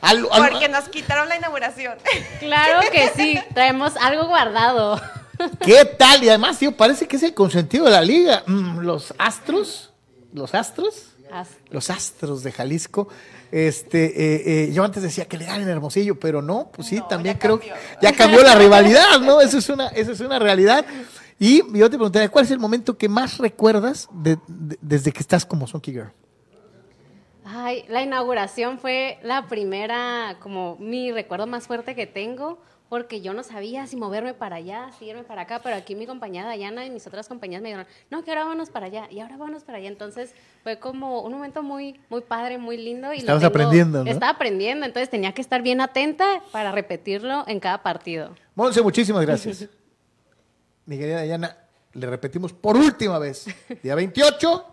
Al- 0.00 0.26
al- 0.32 0.48
porque 0.50 0.68
nos 0.68 0.88
quitaron 0.88 1.28
la 1.28 1.36
inauguración. 1.36 1.98
Claro 2.40 2.80
que 2.90 3.08
sí, 3.14 3.38
traemos 3.54 3.94
algo 3.96 4.26
guardado. 4.26 5.00
¿Qué 5.60 5.84
tal? 5.98 6.22
Y 6.24 6.28
además, 6.28 6.58
tío, 6.58 6.76
parece 6.76 7.06
que 7.06 7.16
es 7.16 7.22
el 7.22 7.34
consentido 7.34 7.84
de 7.86 7.90
la 7.92 8.02
liga. 8.02 8.42
Mm, 8.46 8.78
los 8.80 9.14
Astros, 9.18 9.92
los 10.32 10.54
Astros, 10.54 11.10
As- 11.30 11.56
los 11.70 11.90
Astros 11.90 12.42
de 12.42 12.52
Jalisco. 12.52 13.08
Este, 13.52 14.04
eh, 14.06 14.42
eh, 14.68 14.72
yo 14.72 14.82
antes 14.84 15.02
decía 15.02 15.26
que 15.26 15.36
le 15.38 15.44
ganen 15.46 15.68
Hermosillo, 15.68 16.18
pero 16.18 16.42
no, 16.42 16.70
pues 16.72 16.88
sí, 16.88 16.96
No, 16.96 17.06
también 17.06 17.36
creo 17.38 17.58
cambió. 17.58 17.74
que 17.74 17.80
ya 18.02 18.12
cambió 18.12 18.42
la 18.42 18.54
rivalidad, 18.56 19.20
¿no? 19.20 19.40
Eso 19.40 19.58
es 19.58 19.68
una, 19.68 19.88
eso 19.88 20.12
es 20.12 20.20
una 20.20 20.38
realidad. 20.38 20.84
Y 21.38 21.58
yo 21.76 21.90
te 21.90 21.96
preguntaría, 21.96 22.28
¿cuál 22.30 22.44
es 22.44 22.50
el 22.50 22.58
momento 22.58 22.96
que 22.96 23.08
más 23.08 23.38
recuerdas 23.38 24.08
de- 24.12 24.38
de- 24.48 24.78
desde 24.80 25.12
que 25.12 25.20
estás 25.20 25.44
como 25.46 25.66
Sonky 25.66 25.92
Girl? 25.92 26.12
Ay, 27.44 27.84
la 27.88 28.02
inauguración 28.02 28.78
fue 28.80 29.18
la 29.22 29.46
primera, 29.46 30.36
como 30.40 30.76
mi 30.80 31.12
recuerdo 31.12 31.46
más 31.46 31.66
fuerte 31.66 31.94
que 31.94 32.06
tengo, 32.06 32.58
porque 32.88 33.20
yo 33.20 33.32
no 33.34 33.42
sabía 33.42 33.86
si 33.86 33.96
moverme 33.96 34.32
para 34.34 34.56
allá, 34.56 34.90
si 34.98 35.06
irme 35.06 35.24
para 35.24 35.42
acá, 35.42 35.60
pero 35.62 35.74
aquí 35.76 35.94
mi 35.96 36.06
compañera 36.06 36.46
Dayana 36.46 36.84
y 36.86 36.90
mis 36.90 37.06
otras 37.06 37.26
compañeras 37.28 37.62
me 37.62 37.68
dijeron, 37.70 37.86
no, 38.10 38.22
que 38.22 38.30
ahora 38.30 38.44
vámonos 38.44 38.70
para 38.70 38.86
allá, 38.86 39.08
y 39.10 39.20
ahora 39.20 39.36
vámonos 39.36 39.64
para 39.64 39.78
allá. 39.78 39.88
Entonces 39.88 40.32
fue 40.62 40.78
como 40.78 41.22
un 41.22 41.32
momento 41.32 41.62
muy, 41.62 42.00
muy 42.08 42.20
padre, 42.20 42.58
muy 42.58 42.76
lindo. 42.76 43.08
Y 43.12 43.16
lo 43.16 43.20
Estabas 43.20 43.40
tengo- 43.42 43.50
aprendiendo, 43.50 44.04
¿no? 44.04 44.10
Estaba 44.10 44.30
aprendiendo, 44.32 44.86
entonces 44.86 45.10
tenía 45.10 45.32
que 45.32 45.40
estar 45.40 45.62
bien 45.62 45.80
atenta 45.80 46.42
para 46.52 46.70
repetirlo 46.72 47.44
en 47.48 47.58
cada 47.60 47.82
partido. 47.82 48.34
Monse, 48.54 48.82
muchísimas 48.82 49.24
gracias. 49.26 49.68
Mi 50.86 50.96
querida 50.98 51.16
Dayana, 51.16 51.56
le 51.92 52.06
repetimos 52.06 52.52
por 52.52 52.76
última 52.76 53.18
vez. 53.18 53.46
Día 53.82 53.94
28, 53.96 54.64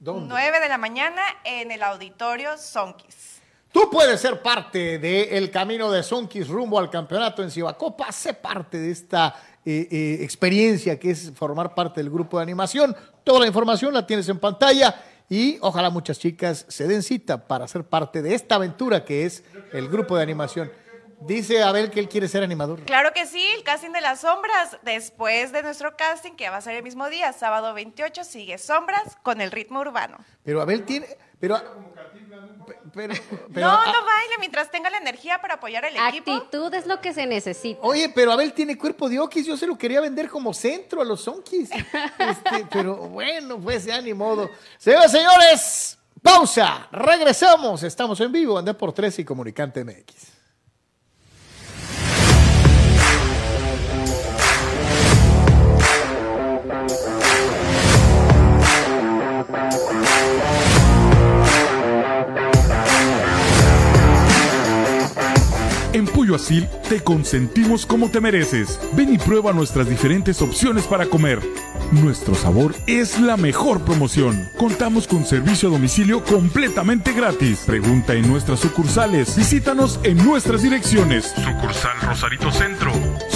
¿dónde? 0.00 0.26
9 0.28 0.60
de 0.60 0.68
la 0.68 0.78
mañana 0.78 1.22
en 1.44 1.70
el 1.70 1.82
auditorio 1.84 2.58
Sonkis. 2.58 3.39
Tú 3.72 3.88
puedes 3.88 4.20
ser 4.20 4.42
parte 4.42 4.98
del 4.98 5.50
camino 5.50 5.92
de 5.92 6.02
Sonkis 6.02 6.48
rumbo 6.48 6.78
al 6.78 6.90
campeonato 6.90 7.42
en 7.42 7.50
Cibacopa. 7.50 8.10
Sé 8.10 8.34
parte 8.34 8.78
de 8.78 8.90
esta 8.90 9.36
eh, 9.64 9.86
eh, 9.90 10.18
experiencia 10.22 10.98
que 10.98 11.10
es 11.12 11.30
formar 11.34 11.72
parte 11.72 12.00
del 12.00 12.10
grupo 12.10 12.38
de 12.38 12.42
animación. 12.42 12.96
Toda 13.22 13.40
la 13.40 13.46
información 13.46 13.94
la 13.94 14.04
tienes 14.04 14.28
en 14.28 14.40
pantalla 14.40 15.00
y 15.28 15.58
ojalá 15.60 15.88
muchas 15.88 16.18
chicas 16.18 16.66
se 16.68 16.88
den 16.88 17.04
cita 17.04 17.46
para 17.46 17.68
ser 17.68 17.84
parte 17.84 18.22
de 18.22 18.34
esta 18.34 18.56
aventura 18.56 19.04
que 19.04 19.24
es 19.24 19.44
el 19.72 19.88
grupo 19.88 20.16
de 20.16 20.24
animación. 20.24 20.72
Dice 21.20 21.62
Abel 21.62 21.90
que 21.90 22.00
él 22.00 22.08
quiere 22.08 22.26
ser 22.26 22.42
animador. 22.42 22.80
Claro 22.86 23.12
que 23.12 23.26
sí, 23.26 23.44
el 23.56 23.62
casting 23.62 23.90
de 23.90 24.00
las 24.00 24.22
sombras. 24.22 24.78
Después 24.82 25.52
de 25.52 25.62
nuestro 25.62 25.94
casting, 25.94 26.32
que 26.32 26.48
va 26.48 26.56
a 26.56 26.60
ser 26.62 26.74
el 26.76 26.82
mismo 26.82 27.10
día, 27.10 27.32
sábado 27.34 27.74
28, 27.74 28.24
sigue 28.24 28.56
sombras 28.56 29.16
con 29.22 29.42
el 29.42 29.50
ritmo 29.50 29.80
urbano. 29.80 30.16
Pero 30.42 30.60
Abel 30.60 30.84
tiene... 30.84 31.06
Pero, 31.40 31.58
pero, 32.92 33.14
pero- 33.52 33.66
no, 33.66 33.78
no 33.78 34.04
baile 34.04 34.34
mientras 34.38 34.70
tenga 34.70 34.90
la 34.90 34.98
energía 34.98 35.40
para 35.40 35.54
apoyar 35.54 35.84
al 35.84 35.96
equipo. 35.96 36.32
Actitud 36.32 36.72
es 36.74 36.86
lo 36.86 37.00
que 37.00 37.14
se 37.14 37.26
necesita. 37.26 37.80
Oye, 37.82 38.10
pero 38.14 38.32
Abel 38.32 38.52
tiene 38.52 38.76
cuerpo 38.76 39.08
de 39.08 39.18
Okis, 39.18 39.46
yo 39.46 39.56
se 39.56 39.66
lo 39.66 39.76
quería 39.78 40.00
vender 40.00 40.28
como 40.28 40.52
centro 40.52 41.00
a 41.00 41.04
los 41.04 41.22
Sonkis. 41.22 41.70
Este, 41.72 42.66
pero 42.70 42.96
bueno, 42.96 43.58
pues 43.58 43.84
ya 43.86 44.00
ni 44.00 44.12
modo. 44.12 44.50
Señoras 44.78 45.12
y 45.14 45.16
señores, 45.16 45.98
pausa, 46.22 46.88
regresamos. 46.92 47.82
Estamos 47.82 48.20
en 48.20 48.30
vivo 48.32 48.58
en 48.60 48.74
por 48.76 48.92
3 48.92 49.18
y 49.20 49.24
Comunicante 49.24 49.82
MX. 49.82 50.39
Pollo 66.30 66.36
Asil 66.36 66.68
te 66.88 67.00
consentimos 67.00 67.84
como 67.84 68.08
te 68.08 68.20
mereces. 68.20 68.78
Ven 68.92 69.12
y 69.12 69.18
prueba 69.18 69.52
nuestras 69.52 69.88
diferentes 69.88 70.40
opciones 70.40 70.84
para 70.84 71.06
comer. 71.06 71.40
Nuestro 71.90 72.36
sabor 72.36 72.72
es 72.86 73.18
la 73.18 73.36
mejor 73.36 73.84
promoción. 73.84 74.48
Contamos 74.56 75.08
con 75.08 75.24
servicio 75.24 75.68
a 75.68 75.72
domicilio 75.72 76.22
completamente 76.22 77.12
gratis. 77.12 77.64
Pregunta 77.66 78.14
en 78.14 78.28
nuestras 78.28 78.60
sucursales. 78.60 79.34
Visítanos 79.34 79.98
en 80.04 80.24
nuestras 80.24 80.62
direcciones. 80.62 81.34
Sucursal 81.34 82.00
Rosarito 82.00 82.52
Centro. 82.52 82.92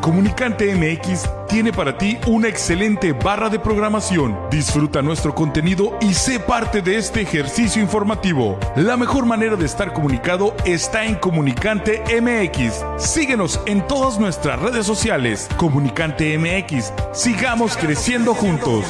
Comunicante 0.00 0.74
MX 0.74 1.28
tiene 1.48 1.72
para 1.72 1.98
ti 1.98 2.16
una 2.26 2.48
excelente 2.48 3.12
barra 3.12 3.50
de 3.50 3.58
programación. 3.58 4.36
Disfruta 4.50 5.02
nuestro 5.02 5.34
contenido 5.34 5.98
y 6.00 6.14
sé 6.14 6.40
parte 6.40 6.80
de 6.80 6.96
este 6.96 7.20
ejercicio 7.20 7.82
informativo. 7.82 8.58
La 8.76 8.96
mejor 8.96 9.26
manera 9.26 9.56
de 9.56 9.66
estar 9.66 9.92
comunicado 9.92 10.56
está 10.64 11.04
en 11.04 11.16
Comunicante 11.16 12.02
MX. 12.20 13.02
Síguenos 13.04 13.60
en 13.66 13.86
todas 13.86 14.18
nuestras 14.18 14.58
redes 14.60 14.86
sociales. 14.86 15.48
Comunicante 15.58 16.38
MX. 16.38 16.92
Sigamos 17.12 17.76
creciendo 17.76 18.32
juntos. 18.34 18.86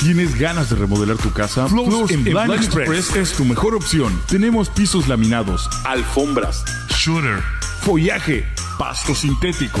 ¿Tienes 0.00 0.38
ganas 0.38 0.70
de 0.70 0.76
remodelar 0.76 1.16
tu 1.16 1.32
casa? 1.32 1.66
Floors 1.68 2.10
en 2.10 2.22
Blind 2.22 2.52
Express 2.52 3.16
es 3.16 3.32
tu 3.32 3.44
mejor 3.44 3.74
opción. 3.74 4.20
Tenemos 4.28 4.68
pisos 4.68 5.08
laminados, 5.08 5.68
alfombras, 5.84 6.64
shooter, 6.90 7.42
follaje, 7.86 8.44
pasto 8.80 9.14
sintético. 9.14 9.78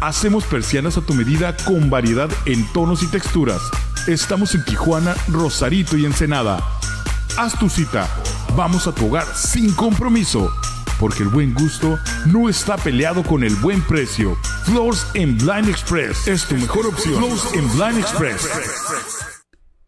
Hacemos 0.00 0.42
persianas 0.44 0.98
a 0.98 1.02
tu 1.02 1.14
medida 1.14 1.56
con 1.64 1.88
variedad 1.88 2.28
en 2.46 2.66
tonos 2.72 3.04
y 3.04 3.06
texturas. 3.06 3.62
Estamos 4.08 4.56
en 4.56 4.64
Tijuana, 4.64 5.14
Rosarito 5.28 5.96
y 5.96 6.04
Ensenada. 6.04 6.58
Haz 7.38 7.56
tu 7.56 7.68
cita. 7.68 8.08
Vamos 8.56 8.88
a 8.88 8.92
tu 8.92 9.06
hogar 9.06 9.24
sin 9.36 9.72
compromiso. 9.72 10.50
Porque 10.98 11.22
el 11.22 11.28
buen 11.28 11.54
gusto 11.54 11.96
no 12.26 12.48
está 12.48 12.76
peleado 12.76 13.22
con 13.22 13.44
el 13.44 13.54
buen 13.54 13.82
precio. 13.82 14.36
Floors 14.64 15.06
en 15.14 15.38
Blind 15.38 15.68
Express 15.68 16.26
es 16.26 16.48
tu 16.48 16.56
mejor 16.56 16.88
opción. 16.88 17.18
Floors 17.18 17.54
en 17.54 17.68
Blind 17.76 17.98
Express. 18.00 18.48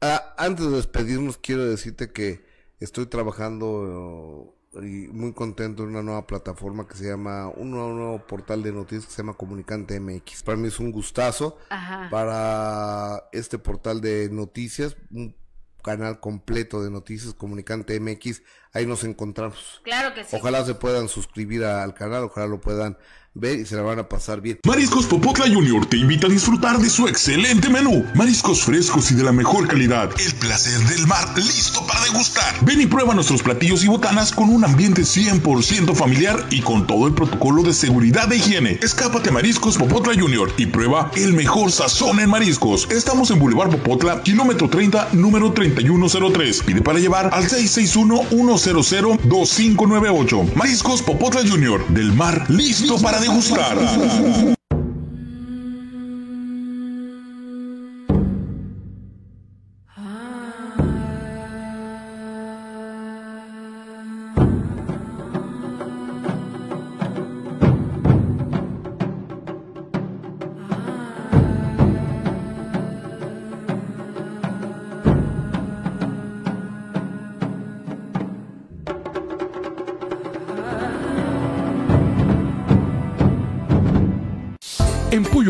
Ah, 0.01 0.37
antes 0.39 0.67
de 0.67 0.77
despedirnos, 0.77 1.37
quiero 1.39 1.65
decirte 1.65 2.13
que 2.13 2.45
estoy 2.79 3.07
trabajando 3.07 4.56
y 4.83 5.09
muy 5.09 5.33
contento 5.33 5.83
en 5.83 5.91
una 5.91 6.03
nueva 6.03 6.27
plataforma 6.27 6.87
que 6.87 6.97
se 6.97 7.09
llama, 7.09 7.49
un 7.49 7.71
nuevo, 7.71 7.93
nuevo 7.93 8.27
portal 8.27 8.63
de 8.63 8.73
noticias 8.73 9.07
que 9.07 9.13
se 9.13 9.19
llama 9.19 9.35
Comunicante 9.35 9.99
MX. 9.99 10.43
Para 10.43 10.57
mí 10.57 10.69
es 10.69 10.79
un 10.79 10.93
gustazo 10.93 11.59
Ajá. 11.71 12.09
para 12.11 13.29
este 13.33 13.59
portal 13.59 14.01
de 14.01 14.29
noticias, 14.31 14.97
un 15.11 15.35
canal 15.83 16.21
completo 16.21 16.83
de 16.83 16.91
noticias, 16.91 17.35
Comunicante 17.35 17.99
MX. 18.01 18.43
Ahí 18.77 18.85
nos 18.87 19.05
encontramos. 19.05 19.81
Claro 19.85 20.15
que 20.15 20.23
sí. 20.23 20.37
Ojalá 20.39 20.65
se 20.67 20.75
puedan 20.75 21.09
suscribir 21.09 21.65
a- 21.65 21.83
al 21.83 21.95
canal, 21.95 22.25
ojalá 22.25 22.47
lo 22.47 22.61
puedan 22.61 22.99
ver 23.39 23.59
y 23.61 23.67
se 23.67 23.77
la 23.77 23.83
van 23.83 23.99
a 23.99 24.09
pasar 24.09 24.41
bien. 24.41 24.59
Mariscos 24.65 25.05
Popotla 25.05 25.45
Junior 25.47 25.85
te 25.85 25.99
invita 25.99 26.27
a 26.27 26.31
disfrutar 26.31 26.79
de 26.79 26.89
su 26.89 27.07
excelente 27.07 27.69
menú. 27.69 28.03
Mariscos 28.15 28.63
frescos 28.63 29.11
y 29.11 29.15
de 29.15 29.23
la 29.25 29.33
mejor 29.33 29.69
calidad. 29.69 30.11
El 30.19 30.35
placer 30.37 30.79
del 30.89 31.07
mar 31.07 31.29
listo 31.37 31.87
para 31.87 32.01
degustar. 32.05 32.55
Ven 32.63 32.81
y 32.81 32.87
prueba 32.87 33.13
nuestros 33.15 33.43
platillos 33.43 33.85
y 33.85 33.89
botanas 33.89 34.33
con 34.33 34.49
un 34.49 34.65
ambiente 34.65 35.03
100% 35.05 35.95
familiar 35.95 36.47
y 36.51 36.63
con 36.63 36.87
todo 36.87 37.07
el 37.07 37.13
protocolo 37.13 37.63
de 37.63 37.75
seguridad 37.75 38.33
e 38.33 38.37
higiene. 38.37 38.79
Escápate 38.83 39.29
a 39.29 39.33
Mariscos 39.33 39.77
Popotla 39.77 40.15
Junior 40.19 40.51
y 40.57 40.65
prueba 40.67 41.11
el 41.15 41.35
mejor 41.35 41.71
sazón 41.71 42.21
en 42.21 42.31
mariscos. 42.31 42.89
Estamos 42.91 43.31
en 43.31 43.39
Boulevard 43.39 43.69
Popotla, 43.71 44.23
kilómetro 44.23 44.71
30, 44.71 45.11
número 45.13 45.53
3103. 45.53 46.63
Pide 46.63 46.81
para 46.81 46.99
llevar 47.01 47.29
al 47.35 47.47
661-100-2598. 48.67 50.55
Mariscos 50.55 51.03
Popotla 51.03 51.43
Junior. 51.47 51.87
Del 51.89 52.13
mar 52.13 52.45
listo 52.49 52.99
para 52.99 53.21
degustar. 53.21 54.56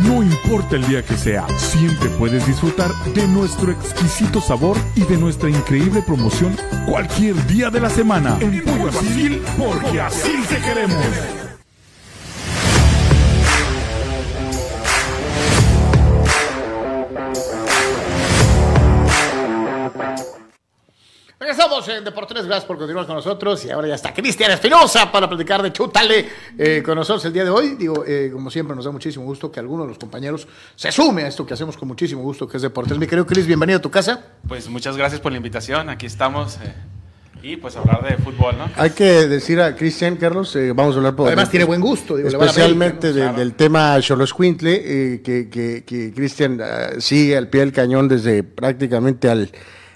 No 0.00 0.22
importa 0.22 0.76
el 0.76 0.86
día 0.86 1.02
que 1.02 1.16
sea, 1.16 1.46
siempre 1.56 2.08
puedes 2.10 2.46
disfrutar 2.46 2.90
de 3.14 3.26
nuestro 3.26 3.72
exquisito 3.72 4.40
sabor 4.40 4.76
y 4.94 5.02
de 5.02 5.16
nuestra 5.16 5.50
increíble 5.50 6.02
promoción 6.02 6.56
cualquier 6.86 7.34
día 7.46 7.70
de 7.70 7.80
la 7.80 7.90
semana. 7.90 8.38
En 8.40 8.62
Pollo 8.62 8.88
Asil, 8.88 9.42
porque 9.56 10.00
así 10.00 10.32
te 10.48 10.58
queremos. 10.60 11.47
En 21.86 22.02
Deportes, 22.02 22.44
gracias 22.44 22.64
por 22.64 22.76
continuar 22.76 23.06
con 23.06 23.14
nosotros. 23.14 23.64
Y 23.64 23.70
ahora 23.70 23.86
ya 23.86 23.94
está 23.94 24.12
Cristian 24.12 24.50
Espinosa 24.50 25.12
para 25.12 25.28
platicar 25.28 25.62
de 25.62 25.72
Chútale 25.72 26.28
eh, 26.58 26.82
con 26.84 26.96
nosotros 26.96 27.24
el 27.26 27.32
día 27.32 27.44
de 27.44 27.50
hoy. 27.50 27.76
Digo, 27.78 28.04
eh, 28.04 28.30
como 28.32 28.50
siempre, 28.50 28.74
nos 28.74 28.84
da 28.84 28.90
muchísimo 28.90 29.24
gusto 29.24 29.52
que 29.52 29.60
alguno 29.60 29.84
de 29.84 29.90
los 29.90 29.98
compañeros 29.98 30.48
se 30.74 30.90
sume 30.90 31.22
a 31.22 31.28
esto 31.28 31.46
que 31.46 31.54
hacemos 31.54 31.76
con 31.76 31.86
muchísimo 31.86 32.20
gusto, 32.22 32.48
que 32.48 32.56
es 32.56 32.64
Deportes. 32.64 32.98
Mi 32.98 33.06
querido 33.06 33.24
Cris, 33.24 33.46
bienvenido 33.46 33.78
a 33.78 33.82
tu 33.82 33.92
casa. 33.92 34.24
Pues 34.48 34.68
muchas 34.68 34.96
gracias 34.96 35.20
por 35.20 35.30
la 35.30 35.36
invitación, 35.36 35.88
aquí 35.88 36.06
estamos. 36.06 36.56
eh, 36.56 36.74
y 37.42 37.56
pues 37.56 37.76
hablar 37.76 38.02
de 38.02 38.16
fútbol, 38.16 38.58
¿no? 38.58 38.68
Hay 38.74 38.90
que 38.90 39.28
decir 39.28 39.60
a 39.60 39.76
Cristian, 39.76 40.16
Carlos, 40.16 40.56
eh, 40.56 40.72
vamos 40.72 40.96
a 40.96 40.98
hablar 40.98 41.14
por 41.14 41.28
Además, 41.28 41.48
tiene 41.48 41.64
buen 41.64 41.80
gusto. 41.80 42.16
Digo, 42.16 42.28
le 42.28 42.36
va 42.36 42.42
a 42.42 42.46
la 42.46 42.50
especialmente 42.50 43.12
del 43.12 43.54
tema 43.54 44.00
Xoloscuintle, 44.02 44.72
eh, 44.74 45.22
que, 45.22 45.48
que, 45.48 45.84
que 45.84 46.12
Cristian 46.12 46.60
ah, 46.60 46.90
sigue 46.98 47.36
al 47.36 47.48
pie 47.48 47.60
del 47.60 47.72
cañón 47.72 48.08
desde 48.08 48.42
prácticamente 48.42 49.30
al 49.30 49.52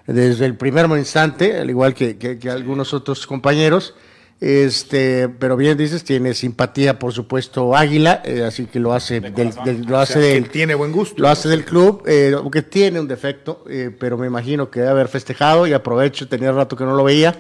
desde 0.06 0.46
el 0.46 0.56
primer 0.56 0.86
instante, 0.98 1.58
al 1.58 1.70
igual 1.70 1.94
que, 1.94 2.16
que- 2.18 2.38
que 2.38 2.50
algunos 2.50 2.92
otros 2.94 3.26
compañeros. 3.26 3.94
Este, 4.40 5.28
pero 5.28 5.56
bien 5.56 5.78
dices, 5.78 6.02
tiene 6.02 6.34
simpatía, 6.34 6.98
por 6.98 7.12
supuesto, 7.12 7.76
Águila, 7.76 8.22
eh, 8.24 8.42
así 8.44 8.66
que 8.66 8.80
lo 8.80 8.92
hace 8.92 9.20
del, 9.20 9.32
del- 9.64 9.82
lo 9.86 9.98
O 9.98 10.00
hace 10.00 10.14
sea, 10.14 10.22
del, 10.22 10.48
tiene 10.48 10.74
buen 10.74 10.90
gusto. 10.90 11.14
lo 11.22 11.28
hace 11.28 11.48
del 11.48 11.64
club, 11.64 12.02
eh, 12.08 12.32
aunque 12.36 12.62
tiene 12.62 12.98
un 12.98 13.06
defecto, 13.06 13.64
eh, 13.70 13.90
pero 13.96 14.18
me 14.18 14.26
imagino 14.26 14.68
que 14.68 14.80
debe 14.80 14.90
haber 14.90 15.06
festejado 15.06 15.68
y 15.68 15.72
aprovecho, 15.74 16.26
tenía 16.26 16.50
rato 16.50 16.74
que 16.76 16.82
no 16.82 16.96
lo 16.96 17.04
veía, 17.04 17.36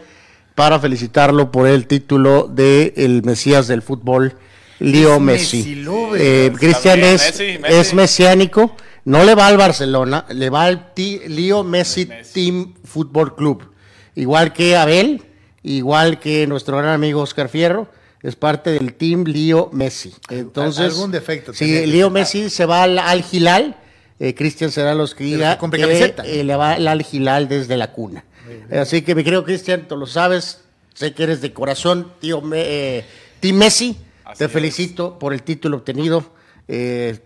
para 0.54 0.78
felicitarlo 0.78 1.50
por 1.50 1.66
el 1.66 1.88
título 1.88 2.46
de 2.48 2.94
el 2.96 3.24
Mesías 3.24 3.66
del 3.66 3.82
fútbol, 3.82 4.34
Leo 4.78 5.16
Es 5.16 5.20
Messi. 5.20 5.56
Messi. 5.84 5.84
Eh, 6.18 6.52
Cristian 6.56 7.00
es, 7.00 7.20
Messi, 7.20 7.58
Messi. 7.58 7.74
es 7.80 7.94
mesiánico, 7.94 8.76
no 9.04 9.24
le 9.24 9.34
va 9.34 9.46
al 9.48 9.56
Barcelona, 9.56 10.24
le 10.30 10.50
va 10.50 10.64
al 10.64 10.92
Ti- 10.94 11.22
Leo 11.28 11.64
Messi, 11.64 12.08
Team 12.32 12.74
Fútbol 12.84 13.34
Club. 13.34 13.72
Igual 14.14 14.52
que 14.52 14.76
Abel, 14.76 15.22
igual 15.62 16.18
que 16.20 16.46
nuestro 16.46 16.76
gran 16.76 16.90
amigo 16.90 17.20
Oscar 17.22 17.48
Fierro, 17.48 17.88
es 18.22 18.36
parte 18.36 18.70
del 18.70 18.94
Team 18.94 19.24
Leo 19.24 19.70
Messi. 19.72 20.14
Entonces, 20.30 20.92
algún 20.94 21.10
defecto 21.10 21.52
Leo 21.58 21.82
tener. 21.84 22.10
Messi 22.10 22.50
se 22.50 22.66
va 22.66 22.84
al, 22.84 22.98
al 22.98 23.22
Gilal, 23.22 23.76
eh, 24.20 24.34
Cristian 24.34 24.70
será 24.70 24.94
los 24.94 25.14
que 25.16 25.24
diga 25.24 25.58
que 25.58 26.40
eh, 26.40 26.44
le 26.44 26.54
va 26.54 26.72
al 26.74 26.86
Al 26.86 27.02
Gilal 27.02 27.48
desde 27.48 27.76
la 27.76 27.90
cuna. 27.92 28.24
Así 28.70 29.02
que 29.02 29.14
mi 29.14 29.24
querido 29.24 29.44
Cristian, 29.44 29.88
tú 29.88 29.96
lo 29.96 30.06
sabes, 30.06 30.60
sé 30.94 31.12
que 31.14 31.24
eres 31.24 31.40
de 31.40 31.52
corazón, 31.52 32.12
tío 32.20 32.40
Me- 32.40 32.98
eh, 32.98 33.04
Team 33.40 33.56
Messi. 33.56 33.96
Así 34.24 34.38
Te 34.38 34.44
es. 34.44 34.52
felicito 34.52 35.18
por 35.18 35.32
el 35.32 35.42
título 35.42 35.78
obtenido. 35.78 36.24
Eh, 36.68 37.18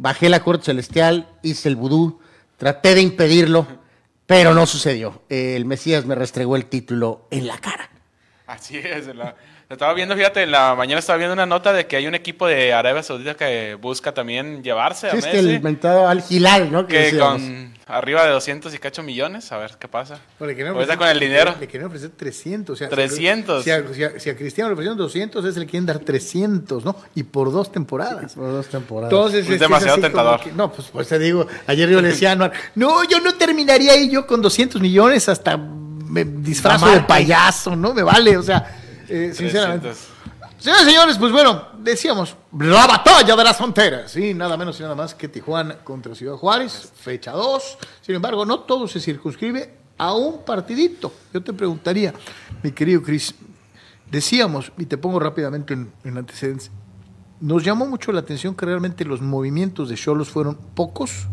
bajé 0.00 0.28
la 0.28 0.42
corte 0.42 0.64
celestial, 0.66 1.28
hice 1.42 1.68
el 1.68 1.76
vudú, 1.76 2.20
traté 2.56 2.94
de 2.94 3.00
impedirlo, 3.02 3.66
pero 4.26 4.54
no 4.54 4.66
sucedió. 4.66 5.22
El 5.28 5.64
Mesías 5.64 6.06
me 6.06 6.14
restregó 6.14 6.56
el 6.56 6.66
título 6.66 7.26
en 7.30 7.46
la 7.46 7.58
cara. 7.58 7.90
Así 8.46 8.76
es. 8.78 9.08
en 9.08 9.18
la- 9.18 9.36
estaba 9.70 9.94
viendo, 9.94 10.14
fíjate, 10.14 10.42
en 10.42 10.50
la 10.50 10.74
mañana 10.74 10.98
estaba 10.98 11.16
viendo 11.16 11.32
una 11.32 11.46
nota 11.46 11.72
de 11.72 11.86
que 11.86 11.96
hay 11.96 12.06
un 12.06 12.14
equipo 12.14 12.46
de 12.46 12.72
Arabia 12.72 13.02
Saudita 13.02 13.34
que 13.34 13.76
busca 13.80 14.12
también 14.12 14.62
llevarse 14.62 15.08
a 15.08 15.10
Sí, 15.12 15.18
es 15.18 15.24
que 15.26 15.32
Messi. 15.32 15.48
el 15.48 15.54
inventado 15.54 16.06
al 16.06 16.22
Gilal, 16.22 16.70
¿no? 16.70 16.86
que 16.86 16.98
decíamos. 16.98 17.42
con 17.42 17.74
arriba 17.86 18.24
de 18.24 18.30
200 18.30 18.72
y 18.74 18.78
cacho 18.78 19.02
millones, 19.02 19.50
a 19.52 19.58
ver 19.58 19.72
qué 19.78 19.88
pasa. 19.88 20.18
Pero 20.38 20.50
le 20.50 20.70
ofrecer- 20.70 20.96
con 20.96 21.08
el 21.08 21.18
dinero. 21.20 21.54
Le 21.60 21.66
querían 21.66 21.88
ofrecer 21.88 22.10
300. 22.16 22.74
O 22.74 22.78
sea, 22.78 22.88
300. 22.88 23.64
Si 23.64 23.70
a, 23.70 23.82
si 23.92 24.04
a- 24.04 24.18
si 24.20 24.30
a 24.30 24.36
Cristiano 24.36 24.68
le 24.68 24.74
ofrecieron 24.74 24.96
200, 24.96 25.44
es 25.44 25.56
el 25.56 25.64
que 25.64 25.70
quieren 25.72 25.86
dar 25.86 25.98
300, 25.98 26.84
¿no? 26.84 26.96
Y 27.14 27.24
por 27.24 27.52
dos 27.52 27.70
temporadas. 27.72 28.34
Por 28.34 28.50
dos 28.50 28.68
temporadas. 28.68 29.12
Entonces, 29.12 29.44
Es 29.46 29.52
es 29.54 29.60
demasiado 29.60 29.98
tentador. 29.98 30.40
que- 30.40 30.52
no, 30.52 30.72
pues, 30.72 30.88
pues 30.88 31.08
te 31.08 31.18
digo, 31.18 31.46
ayer 31.66 31.88
yo 31.90 32.00
le 32.00 32.08
decía 32.08 32.32
a 32.32 32.36
no, 32.36 32.50
yo 33.04 33.20
no 33.20 33.34
terminaría 33.34 33.92
ahí 33.92 34.08
yo 34.10 34.26
con 34.26 34.40
200 34.40 34.80
millones, 34.80 35.28
hasta 35.28 35.56
me 35.56 36.24
disfrazo 36.24 36.86
de 36.90 37.00
payaso, 37.00 37.74
¿no? 37.76 37.92
Me 37.92 38.02
vale, 38.02 38.36
o 38.36 38.42
sea, 38.42 38.80
eh, 39.08 39.32
sinceramente. 39.34 39.88
300. 39.88 40.24
Señores, 40.58 40.84
señores, 40.86 41.18
pues 41.18 41.30
bueno, 41.30 41.68
decíamos, 41.78 42.36
la 42.58 42.86
batalla 42.86 43.36
de 43.36 43.44
las 43.44 43.56
fronteras, 43.56 44.10
sí, 44.10 44.32
nada 44.32 44.56
menos 44.56 44.78
y 44.80 44.82
nada 44.82 44.94
más 44.94 45.14
que 45.14 45.28
Tijuana 45.28 45.76
contra 45.76 46.14
Ciudad 46.14 46.36
Juárez, 46.36 46.90
fecha 46.96 47.32
2. 47.32 47.78
Sin 48.00 48.14
embargo, 48.14 48.46
no 48.46 48.60
todo 48.60 48.88
se 48.88 48.98
circunscribe 48.98 49.74
a 49.98 50.14
un 50.14 50.44
partidito. 50.44 51.12
Yo 51.32 51.42
te 51.42 51.52
preguntaría, 51.52 52.14
mi 52.62 52.72
querido 52.72 53.02
Cris, 53.02 53.34
decíamos, 54.10 54.72
y 54.78 54.86
te 54.86 54.96
pongo 54.96 55.20
rápidamente 55.20 55.74
en, 55.74 55.92
en 56.02 56.16
antecedentes, 56.16 56.70
nos 57.40 57.62
llamó 57.62 57.86
mucho 57.86 58.10
la 58.12 58.20
atención 58.20 58.54
que 58.54 58.64
realmente 58.64 59.04
los 59.04 59.20
movimientos 59.20 59.90
de 59.90 59.96
Cholos 59.96 60.30
fueron 60.30 60.56
pocos 60.74 61.26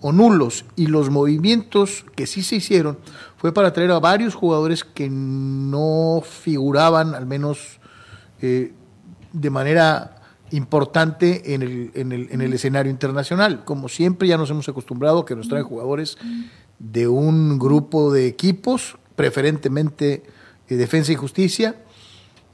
o 0.00 0.12
nulos 0.12 0.64
y 0.76 0.86
los 0.86 1.10
movimientos 1.10 2.04
que 2.16 2.26
sí 2.26 2.42
se 2.42 2.56
hicieron 2.56 2.98
fue 3.42 3.52
para 3.52 3.72
traer 3.72 3.90
a 3.90 3.98
varios 3.98 4.36
jugadores 4.36 4.84
que 4.84 5.10
no 5.10 6.22
figuraban 6.24 7.16
al 7.16 7.26
menos 7.26 7.80
eh, 8.40 8.72
de 9.32 9.50
manera 9.50 10.22
importante 10.52 11.52
en 11.52 11.62
el, 11.62 11.90
en, 11.94 12.12
el, 12.12 12.28
en 12.30 12.40
el 12.40 12.52
escenario 12.52 12.92
internacional. 12.92 13.64
Como 13.64 13.88
siempre 13.88 14.28
ya 14.28 14.36
nos 14.36 14.48
hemos 14.50 14.68
acostumbrado 14.68 15.18
a 15.18 15.26
que 15.26 15.34
nos 15.34 15.48
traen 15.48 15.64
jugadores 15.64 16.18
de 16.78 17.08
un 17.08 17.58
grupo 17.58 18.12
de 18.12 18.28
equipos, 18.28 18.96
preferentemente 19.16 20.22
eh, 20.68 20.76
defensa 20.76 21.10
y 21.10 21.16
justicia, 21.16 21.74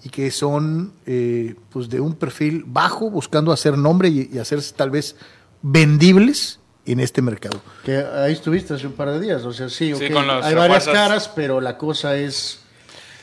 y 0.02 0.08
que 0.08 0.30
son 0.30 0.94
eh, 1.04 1.54
pues 1.68 1.90
de 1.90 2.00
un 2.00 2.14
perfil 2.14 2.64
bajo, 2.66 3.10
buscando 3.10 3.52
hacer 3.52 3.76
nombre 3.76 4.08
y, 4.08 4.30
y 4.32 4.38
hacerse 4.38 4.74
tal 4.74 4.88
vez 4.88 5.16
vendibles 5.60 6.57
en 6.92 7.00
este 7.00 7.22
mercado. 7.22 7.60
Que 7.84 8.04
ahí 8.14 8.32
estuviste 8.32 8.74
hace 8.74 8.86
un 8.86 8.92
par 8.94 9.10
de 9.10 9.20
días, 9.20 9.44
o 9.44 9.52
sea, 9.52 9.68
sí, 9.68 9.92
Sí, 9.94 10.06
ok, 10.06 10.12
con 10.12 10.26
los 10.26 10.44
hay 10.44 10.54
varias 10.54 10.86
refuerzos. 10.86 10.92
caras, 10.94 11.28
pero 11.34 11.60
la 11.60 11.76
cosa 11.76 12.16
es... 12.16 12.60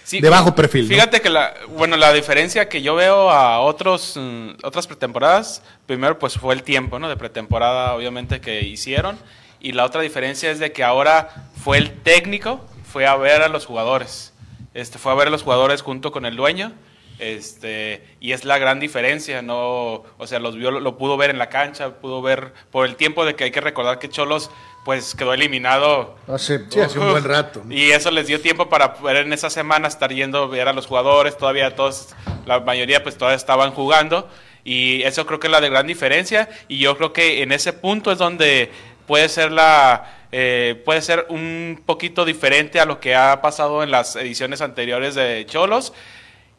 Sí, 0.04 0.22
De 0.22 0.30
bajo 0.30 0.54
perfil, 0.54 0.84
¿no? 0.84 0.90
Fíjate 0.90 1.20
que 1.20 1.32
la, 1.32 1.56
bueno, 1.76 1.98
la 1.98 2.14
diferencia 2.14 2.70
que 2.70 2.84
yo 2.84 2.94
veo 2.94 3.32
a 3.32 3.60
otros, 3.62 4.14
mm, 4.16 4.50
otras 4.64 4.86
pretemporadas, 4.86 5.64
primero 5.88 6.20
pues 6.20 6.36
fue 6.36 6.54
el 6.54 6.62
tiempo, 6.62 7.00
¿no? 7.00 7.10
De 7.10 7.18
pretemporada, 7.18 7.96
obviamente, 7.96 8.40
que 8.40 8.62
hicieron. 8.62 9.18
Y 9.60 9.72
la 9.72 9.84
otra 9.84 10.02
diferencia 10.02 10.52
es 10.52 10.60
de 10.60 10.72
que 10.72 10.84
ahora 10.84 11.50
fue 11.64 11.80
el 11.80 11.92
técnico, 12.04 12.64
fue 12.92 13.08
a 13.08 13.16
ver 13.16 13.42
a 13.42 13.48
los 13.48 13.66
jugadores. 13.66 14.32
Este, 14.76 15.00
fue 15.00 15.12
a 15.12 15.16
ver 15.16 15.30
a 15.30 15.32
los 15.32 15.42
jugadores 15.42 15.82
junto 15.82 16.12
con 16.12 16.28
el 16.28 16.36
dueño. 16.36 16.72
Este, 17.18 18.04
y 18.20 18.34
es 18.34 18.44
la 18.44 18.58
gran 18.58 18.80
diferencia, 18.80 19.42
no, 19.42 20.04
o 20.18 20.28
sea, 20.28 20.40
los 20.40 20.58
vio, 20.58 20.72
lo 20.72 20.98
pudo 20.98 21.16
ver 21.16 21.30
en 21.30 21.38
la 21.38 21.48
cancha, 21.48 21.96
pudo 22.02 22.22
ver 22.22 22.54
por 22.72 22.86
el 22.86 22.98
tiempo 22.98 23.24
de 23.24 23.36
que 23.36 23.46
hay 23.46 23.52
que 23.52 23.62
recordar 23.62 24.00
que 24.00 24.10
Cholos 24.10 24.52
pues 24.84 25.16
quedó 25.16 25.34
eliminado. 25.34 26.16
Hace, 26.28 26.70
sí, 26.70 26.80
hace 26.80 27.00
un 27.00 27.12
buen 27.12 27.24
rato. 27.24 27.64
Y 27.70 27.92
eso 27.92 28.12
les 28.12 28.28
dio 28.28 28.42
tiempo 28.42 28.70
para 28.70 28.94
poder 28.94 29.26
en 29.26 29.34
esa 29.34 29.50
semana 29.50 29.88
estar 29.88 30.14
yendo 30.14 30.44
a 30.44 30.48
ver 30.48 30.68
a 30.68 30.74
los 30.74 30.88
jugadores, 30.88 31.38
todavía 31.38 31.76
todos, 31.76 32.10
la 32.46 32.60
mayoría 32.60 33.02
pues 33.02 33.18
todavía 33.18 33.38
estaban 33.38 33.72
jugando. 33.72 34.30
Y 34.64 35.04
eso 35.04 35.26
creo 35.26 35.40
que 35.40 35.48
es 35.48 35.52
la 35.52 35.62
de 35.62 35.70
gran 35.70 35.88
diferencia. 35.88 36.50
Y 36.68 36.80
yo 36.80 36.98
creo 36.98 37.14
que 37.14 37.42
en 37.42 37.52
ese 37.52 37.74
punto 37.74 38.12
es 38.12 38.18
donde 38.18 38.72
puede 39.08 39.30
ser 39.30 39.52
la 39.52 40.28
eh, 40.32 40.82
puede 40.84 41.02
ser 41.02 41.28
un 41.30 41.82
poquito 41.86 42.26
diferente 42.26 42.80
a 42.80 42.86
lo 42.86 43.00
que 43.00 43.16
ha 43.16 43.42
pasado 43.42 43.84
en 43.84 43.92
las 43.92 44.16
ediciones 44.16 44.62
anteriores 44.62 45.16
de 45.16 45.46
Cholos 45.48 45.94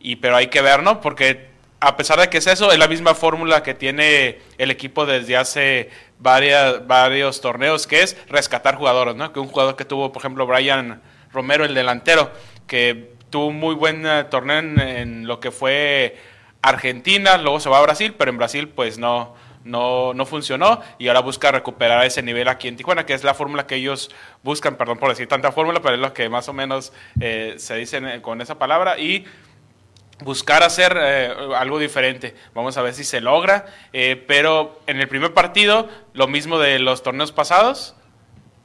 y 0.06 0.14
pero 0.14 0.36
hay 0.36 0.46
que 0.46 0.62
ver, 0.62 0.84
¿no? 0.84 1.00
Porque 1.00 1.48
a 1.80 1.96
pesar 1.96 2.20
de 2.20 2.30
que 2.30 2.38
es 2.38 2.46
eso, 2.46 2.70
es 2.70 2.78
la 2.78 2.86
misma 2.86 3.16
fórmula 3.16 3.64
que 3.64 3.74
tiene 3.74 4.38
el 4.56 4.70
equipo 4.70 5.04
desde 5.04 5.36
hace 5.36 5.90
varias, 6.20 6.86
varios 6.86 7.40
torneos, 7.40 7.88
que 7.88 8.04
es 8.04 8.16
rescatar 8.28 8.76
jugadores, 8.76 9.16
¿no? 9.16 9.32
Que 9.32 9.40
un 9.40 9.48
jugador 9.48 9.74
que 9.74 9.84
tuvo, 9.84 10.12
por 10.12 10.22
ejemplo, 10.22 10.46
Brian 10.46 11.02
Romero, 11.32 11.64
el 11.64 11.74
delantero, 11.74 12.30
que 12.68 13.14
tuvo 13.30 13.48
un 13.48 13.58
muy 13.58 13.74
buen 13.74 14.06
eh, 14.06 14.22
torneo 14.30 14.58
en, 14.58 15.26
lo 15.26 15.40
que 15.40 15.50
fue 15.50 16.16
Argentina, 16.62 17.36
luego 17.36 17.58
se 17.58 17.68
va 17.68 17.78
a 17.78 17.82
Brasil, 17.82 18.14
pero 18.16 18.30
en 18.30 18.38
Brasil 18.38 18.68
pues 18.68 18.98
no, 18.98 19.34
no, 19.64 20.14
no 20.14 20.24
funcionó 20.24 20.82
y 20.98 21.08
ahora 21.08 21.18
busca 21.18 21.50
recuperar 21.50 22.06
ese 22.06 22.22
nivel 22.22 22.46
aquí 22.46 22.68
en 22.68 22.76
Tijuana, 22.76 23.04
que 23.06 23.12
es 23.14 23.24
la 23.24 23.34
fórmula 23.34 23.66
que 23.66 23.74
ellos 23.74 24.12
buscan, 24.44 24.76
perdón 24.76 24.98
por 24.98 25.08
decir 25.08 25.26
tanta 25.26 25.50
fórmula, 25.50 25.80
pero 25.82 25.96
es 25.96 26.00
lo 26.00 26.14
que 26.14 26.28
más 26.28 26.48
o 26.48 26.52
menos 26.52 26.92
eh, 27.20 27.56
se 27.58 27.74
dice 27.74 28.22
con 28.22 28.40
esa 28.40 28.56
palabra 28.56 29.00
y 29.00 29.26
buscar 30.24 30.62
hacer 30.62 30.96
eh, 30.98 31.32
algo 31.56 31.78
diferente. 31.78 32.34
Vamos 32.54 32.76
a 32.76 32.82
ver 32.82 32.94
si 32.94 33.04
se 33.04 33.20
logra. 33.20 33.66
Eh, 33.92 34.24
pero 34.26 34.80
en 34.86 35.00
el 35.00 35.08
primer 35.08 35.34
partido, 35.34 35.88
lo 36.14 36.26
mismo 36.26 36.58
de 36.58 36.78
los 36.78 37.02
torneos 37.02 37.32
pasados. 37.32 37.94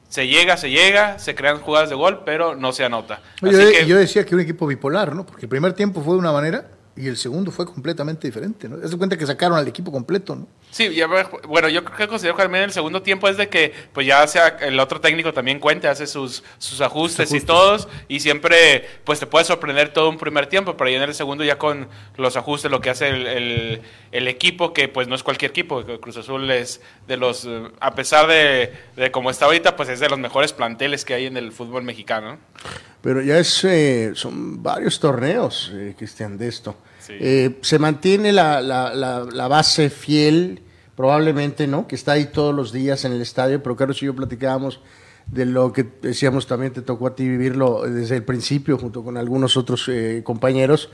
Se 0.08 0.28
llega, 0.28 0.58
se 0.58 0.70
llega, 0.70 1.18
se 1.18 1.34
crean 1.34 1.60
jugadas 1.60 1.88
de 1.88 1.94
gol, 1.94 2.22
pero 2.26 2.54
no 2.54 2.72
se 2.72 2.84
anota. 2.84 3.20
yo 3.40 3.96
decía 3.96 4.26
que 4.26 4.34
un 4.34 4.42
equipo 4.42 4.66
bipolar, 4.66 5.14
¿no? 5.14 5.24
Porque 5.24 5.46
el 5.46 5.48
primer 5.48 5.72
tiempo 5.72 6.02
fue 6.02 6.12
de 6.12 6.18
una 6.18 6.32
manera 6.32 6.66
y 6.94 7.08
el 7.08 7.16
segundo 7.16 7.50
fue 7.50 7.64
completamente 7.64 8.26
diferente, 8.26 8.68
¿no? 8.68 8.76
Te 8.76 8.96
cuenta 8.98 9.16
que 9.16 9.26
sacaron 9.26 9.56
al 9.56 9.66
equipo 9.66 9.90
completo, 9.90 10.36
¿no? 10.36 10.46
Sí, 10.70 10.94
ya, 10.94 11.06
bueno, 11.06 11.68
yo 11.68 11.84
creo 11.84 11.96
que 11.96 12.08
considero 12.08 12.36
que 12.36 12.42
también 12.42 12.64
el 12.64 12.72
segundo 12.72 13.02
tiempo 13.02 13.28
es 13.28 13.38
de 13.38 13.48
que, 13.48 13.72
pues 13.94 14.06
ya 14.06 14.26
sea 14.26 14.48
el 14.60 14.78
otro 14.78 15.00
técnico 15.00 15.32
también 15.32 15.58
cuente, 15.58 15.88
hace 15.88 16.06
sus, 16.06 16.44
sus 16.58 16.82
ajustes, 16.82 17.32
y 17.32 17.40
todos, 17.40 17.88
y 18.08 18.20
siempre, 18.20 18.86
pues 19.04 19.20
te 19.20 19.26
puede 19.26 19.46
sorprender 19.46 19.92
todo 19.92 20.10
un 20.10 20.18
primer 20.18 20.48
tiempo, 20.48 20.76
pero 20.76 20.90
ya 20.90 20.98
en 20.98 21.02
el 21.04 21.14
segundo 21.14 21.44
ya 21.44 21.58
con 21.58 21.88
los 22.16 22.36
ajustes, 22.36 22.70
lo 22.70 22.80
que 22.82 22.90
hace 22.90 23.08
el, 23.08 23.82
el, 24.12 24.28
equipo, 24.28 24.74
que 24.74 24.88
pues 24.88 25.08
no 25.08 25.14
es 25.14 25.22
cualquier 25.22 25.50
equipo, 25.50 25.82
Cruz 26.00 26.18
Azul 26.18 26.50
es 26.50 26.82
de 27.06 27.16
los, 27.16 27.48
a 27.80 27.94
pesar 27.94 28.26
de, 28.26 28.72
de 28.96 29.10
como 29.10 29.30
está 29.30 29.46
ahorita, 29.46 29.76
pues 29.76 29.88
es 29.88 30.00
de 30.00 30.10
los 30.10 30.18
mejores 30.18 30.52
planteles 30.52 31.06
que 31.06 31.14
hay 31.14 31.26
en 31.26 31.38
el 31.38 31.52
fútbol 31.52 31.84
mexicano. 31.84 32.38
Pero 33.02 33.20
ya 33.20 33.38
es, 33.38 33.64
eh, 33.64 34.12
son 34.14 34.62
varios 34.62 35.00
torneos, 35.00 35.72
eh, 35.74 35.94
Cristian, 35.98 36.38
de 36.38 36.48
esto. 36.48 36.76
Eh, 37.08 37.58
se 37.60 37.80
mantiene 37.80 38.32
la, 38.32 38.62
la, 38.62 38.94
la, 38.94 39.48
base 39.48 39.90
fiel, 39.90 40.60
probablemente, 40.94 41.66
¿no? 41.66 41.88
Que 41.88 41.96
está 41.96 42.12
ahí 42.12 42.26
todos 42.26 42.54
los 42.54 42.72
días 42.72 43.04
en 43.04 43.12
el 43.12 43.20
estadio, 43.20 43.60
pero 43.60 43.74
Carlos 43.74 44.00
y 44.02 44.06
yo 44.06 44.14
platicábamos 44.14 44.80
de 45.26 45.46
lo 45.46 45.72
que 45.72 45.84
decíamos 46.00 46.46
también, 46.46 46.72
te 46.72 46.80
tocó 46.80 47.08
a 47.08 47.16
ti 47.16 47.28
vivirlo 47.28 47.82
desde 47.82 48.16
el 48.16 48.22
principio, 48.22 48.78
junto 48.78 49.02
con 49.02 49.16
algunos 49.16 49.56
otros 49.56 49.90
compañeros. 50.22 50.90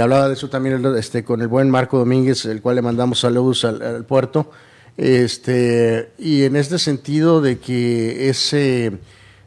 hablaba 0.00 0.28
de 0.28 0.34
eso 0.34 0.48
también 0.48 0.84
este, 0.96 1.24
con 1.24 1.42
el 1.42 1.48
buen 1.48 1.68
Marco 1.68 1.98
Domínguez, 1.98 2.44
el 2.44 2.62
cual 2.62 2.76
le 2.76 2.82
mandamos 2.82 3.18
saludos 3.18 3.64
al, 3.64 3.82
al 3.82 4.04
puerto. 4.04 4.52
Este, 4.96 6.12
y 6.16 6.44
en 6.44 6.54
este 6.54 6.78
sentido 6.78 7.40
de 7.40 7.58
que 7.58 8.28
ese 8.28 8.92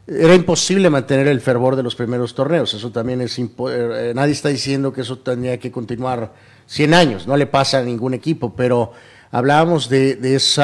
era 0.08 0.34
imposible 0.34 0.88
mantener 0.88 1.28
el 1.28 1.40
fervor 1.40 1.76
de 1.76 1.82
los 1.82 1.94
primeros 1.94 2.34
torneos. 2.34 2.72
Eso 2.72 2.90
también 2.90 3.20
es. 3.20 3.38
Eh, 3.38 4.12
nadie 4.14 4.32
está 4.32 4.48
diciendo 4.48 4.92
que 4.92 5.02
eso 5.02 5.18
tendría 5.18 5.58
que 5.58 5.70
continuar 5.70 6.32
100 6.66 6.94
años, 6.94 7.26
no 7.26 7.36
le 7.36 7.46
pasa 7.46 7.78
a 7.78 7.82
ningún 7.82 8.14
equipo, 8.14 8.54
pero 8.54 8.92
hablábamos 9.30 9.88
de, 9.88 10.16
de 10.16 10.36
ese 10.36 10.62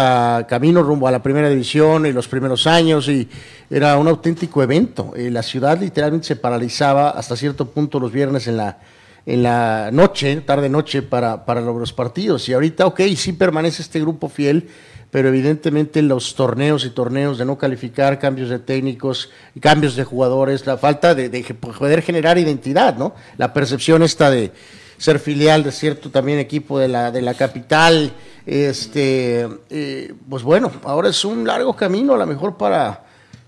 camino 0.48 0.82
rumbo 0.82 1.08
a 1.08 1.10
la 1.10 1.22
primera 1.22 1.48
división 1.48 2.06
y 2.06 2.12
los 2.12 2.28
primeros 2.28 2.66
años, 2.66 3.08
y 3.08 3.28
era 3.70 3.98
un 3.98 4.08
auténtico 4.08 4.62
evento. 4.62 5.12
Eh, 5.14 5.30
la 5.30 5.42
ciudad 5.42 5.78
literalmente 5.78 6.26
se 6.26 6.36
paralizaba 6.36 7.10
hasta 7.10 7.36
cierto 7.36 7.70
punto 7.70 8.00
los 8.00 8.12
viernes 8.12 8.46
en 8.46 8.56
la, 8.56 8.78
en 9.26 9.42
la 9.42 9.90
noche, 9.92 10.36
tarde-noche, 10.42 11.02
para, 11.02 11.44
para 11.44 11.60
los 11.60 11.92
partidos. 11.92 12.48
Y 12.48 12.54
ahorita, 12.54 12.86
ok, 12.86 13.00
sí 13.16 13.34
permanece 13.34 13.82
este 13.82 14.00
grupo 14.00 14.28
fiel 14.28 14.68
pero 15.14 15.28
evidentemente 15.28 16.02
los 16.02 16.34
torneos 16.34 16.84
y 16.84 16.90
torneos 16.90 17.38
de 17.38 17.44
no 17.44 17.56
calificar, 17.56 18.18
cambios 18.18 18.48
de 18.48 18.58
técnicos, 18.58 19.30
cambios 19.60 19.94
de 19.94 20.02
jugadores, 20.02 20.66
la 20.66 20.76
falta 20.76 21.14
de, 21.14 21.30
poder 21.78 22.02
generar 22.02 22.36
identidad, 22.36 22.96
¿no? 22.96 23.14
La 23.36 23.52
percepción 23.52 24.02
esta 24.02 24.28
de 24.28 24.50
ser 24.98 25.20
filial 25.20 25.62
de 25.62 25.70
cierto 25.70 26.10
también 26.10 26.40
equipo 26.40 26.80
de 26.80 26.88
la, 26.88 27.12
de 27.12 27.22
la 27.22 27.34
capital, 27.34 28.12
este, 28.44 29.46
eh, 29.70 30.12
pues 30.28 30.42
bueno, 30.42 30.72
ahora 30.82 31.10
es 31.10 31.24
un 31.24 31.46
largo 31.46 31.76
camino 31.76 32.14
a 32.14 32.18
lo 32.18 32.26
mejor 32.26 32.56
para 32.56 33.03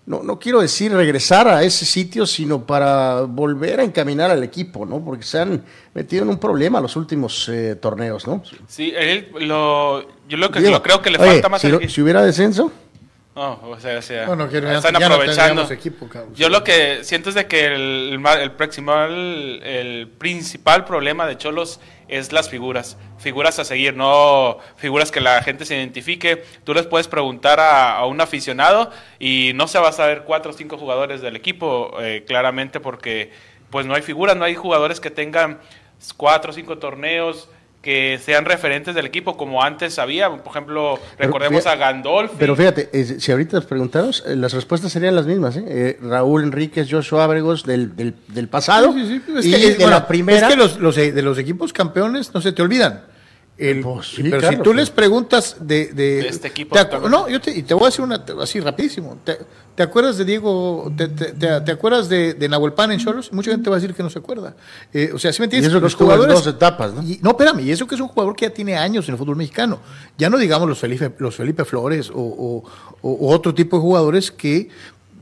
no, 0.07 0.23
no 0.23 0.39
quiero 0.39 0.61
decir 0.61 0.93
regresar 0.93 1.49
a 1.49 1.65
ese 1.65 1.85
sitio, 1.85 2.27
sino 2.27 2.65
para 2.65 3.23
volver 3.23 3.81
a 3.81 3.83
encaminar 3.83 4.31
al 4.31 4.45
equipo, 4.45 4.87
¿no? 4.87 5.05
Porque 5.05 5.25
se 5.25 5.41
han 5.41 5.65
metido 5.95 6.23
en 6.23 6.29
un 6.29 6.39
problema 6.39 6.81
los 6.81 6.95
últimos 6.95 7.49
eh, 7.49 7.75
torneos, 7.75 8.27
¿no? 8.27 8.43
Sí, 8.69 8.93
él 8.97 9.29
lo, 9.41 10.07
yo 10.29 10.37
lo 10.37 10.51
que 10.53 10.63
creo 10.81 11.03
que 11.03 11.11
le 11.11 11.19
falta 11.19 11.49
más... 11.49 11.61
Si, 11.61 11.89
si 11.89 12.03
hubiera 12.03 12.23
descenso... 12.23 12.73
No, 13.35 13.61
o 13.65 13.79
sea, 13.79 13.99
o 13.99 14.03
sea 14.03 14.23
están 14.73 14.97
aprovechando. 14.97 15.71
equipo, 15.71 16.09
Yo 16.35 16.49
lo 16.49 16.65
que 16.65 17.05
siento 17.05 17.29
es 17.29 17.35
de 17.35 17.47
que 17.47 17.67
el, 17.67 18.19
el, 18.41 18.53
principal, 18.53 19.61
el 19.63 20.09
principal 20.09 20.87
problema 20.87 21.27
de 21.27 21.37
Cholos 21.37 21.79
es 22.09 22.33
las 22.33 22.49
figuras, 22.49 22.97
figuras 23.19 23.59
a 23.59 23.65
seguir, 23.65 23.95
no 23.95 24.59
figuras 24.77 25.11
que 25.11 25.21
la 25.21 25.43
gente 25.43 25.65
se 25.65 25.77
identifique. 25.77 26.45
Tú 26.65 26.75
les 26.75 26.87
puedes 26.87 27.09
preguntar 27.09 27.61
a, 27.61 28.05
un 28.07 28.21
aficionado 28.21 28.91
y 29.19 29.53
no 29.55 29.69
se 29.69 29.79
va 29.79 29.89
a 29.89 29.93
saber 29.93 30.23
cuatro 30.25 30.53
o 30.53 30.55
cinco 30.55 30.79
jugadores 30.79 31.21
del 31.21 31.37
equipo, 31.37 31.97
eh, 32.01 32.25
claramente 32.27 32.81
porque 32.81 33.33
pues 33.71 33.87
no 33.87 33.95
hay 33.95 34.03
figuras, 34.03 34.37
no 34.37 34.45
hay 34.45 34.55
jugadores 34.55 35.01
que 35.01 35.11
tengan 35.11 35.61
cuatro 36.17 36.51
o 36.51 36.55
cinco 36.55 36.79
torneos, 36.79 37.49
que 37.87 38.19
sean 38.21 38.45
referentes 38.45 38.97
del 38.97 39.07
equipo 39.07 39.37
como 39.37 39.63
antes 39.63 40.01
había. 40.01 40.29
Por 40.29 40.51
ejemplo, 40.51 40.99
recordemos 41.17 41.67
a 41.67 41.77
Gandolf. 41.77 42.33
Pero 42.37 42.57
fíjate, 42.57 42.91
si 43.21 43.31
ahorita 43.31 43.59
nos 43.59 43.67
preguntamos, 43.67 44.25
eh, 44.27 44.35
las 44.35 44.53
respuestas 44.55 44.91
serían 44.91 45.15
las 45.15 45.25
mismas. 45.25 45.57
¿eh? 45.57 45.65
eh 45.69 45.99
Raúl 46.03 46.43
Enríquez, 46.43 46.89
Joshua 46.91 47.23
Ábregos 47.23 47.63
del, 47.65 47.95
del, 47.95 48.49
pasado. 48.49 48.93
Sí, 48.93 49.07
sí, 49.25 49.41
sí. 49.41 49.55
y 49.55 49.75
de 49.75 49.87
la 49.87 50.09
primera. 50.09 50.49
Es 50.49 50.55
que 50.55 50.59
los, 50.59 50.81
los, 50.81 50.97
de 50.97 51.23
los 51.23 51.39
equipos 51.39 51.73
campeones 51.73 52.35
no 52.35 52.41
se 52.41 52.51
te 52.51 52.61
olvidan. 52.61 53.05
Pues 53.57 54.17
pero 54.23 54.51
si 54.51 54.57
tú 54.59 54.75
les 54.75 54.91
preguntas 54.91 55.57
de, 55.61 55.87
de, 55.87 56.29
este 56.29 56.49
equipo. 56.49 56.77
no, 57.09 57.27
yo 57.27 57.41
te, 57.41 57.57
y 57.57 57.63
te 57.63 57.73
voy 57.73 57.85
a 57.85 57.87
decir 57.87 58.05
una 58.05 58.23
así 58.43 58.61
rapidísimo. 58.61 59.17
¿Te, 59.25 59.83
acuerdas 59.83 60.19
de 60.19 60.27
Diego? 60.27 60.93
¿Te, 60.95 61.09
te, 61.09 61.73
acuerdas 61.73 62.11
de, 62.11 62.35
de 62.35 62.49
Nahuel 62.51 62.75
Pan 62.75 62.93
en 62.93 62.99
Cholos? 62.99 63.33
Mucha 63.33 63.51
gente 63.53 63.71
va 63.71 63.77
a 63.77 63.81
decir 63.81 63.95
que 63.95 64.03
no 64.03 64.11
se 64.11 64.19
acuerda. 64.19 64.55
Eh, 64.93 65.11
o 65.15 65.19
sea, 65.19 65.33
si 65.33 65.41
me 65.41 65.45
entiendes? 65.45 65.73
los 65.73 65.95
jugadores. 65.95 66.35
dos 66.35 66.47
etapas, 66.47 66.93
¿no? 66.93 67.03
no, 67.23 67.31
espérame, 67.31 67.61
y 67.61 67.71
eso 67.71 67.87
que 67.87 67.95
es 67.95 68.01
un 68.01 68.09
jugador 68.09 68.37
que 68.37 68.45
ya 68.45 68.53
tiene 68.53 68.77
años 68.77 69.09
en 69.09 69.15
el 69.15 69.19
fútbol 69.19 69.37
mexicano. 69.37 69.81
Ya 70.19 70.29
no 70.29 70.37
digamos 70.37 70.69
los 70.69 70.79
Felipe, 70.79 71.13
los 71.19 71.37
Felipe 71.37 71.65
Flores 71.65 72.11
o, 72.15 72.63
o, 73.01 73.33
otro 73.33 73.55
tipo 73.55 73.77
de 73.77 73.81
jugadores 73.81 74.31
que 74.31 74.69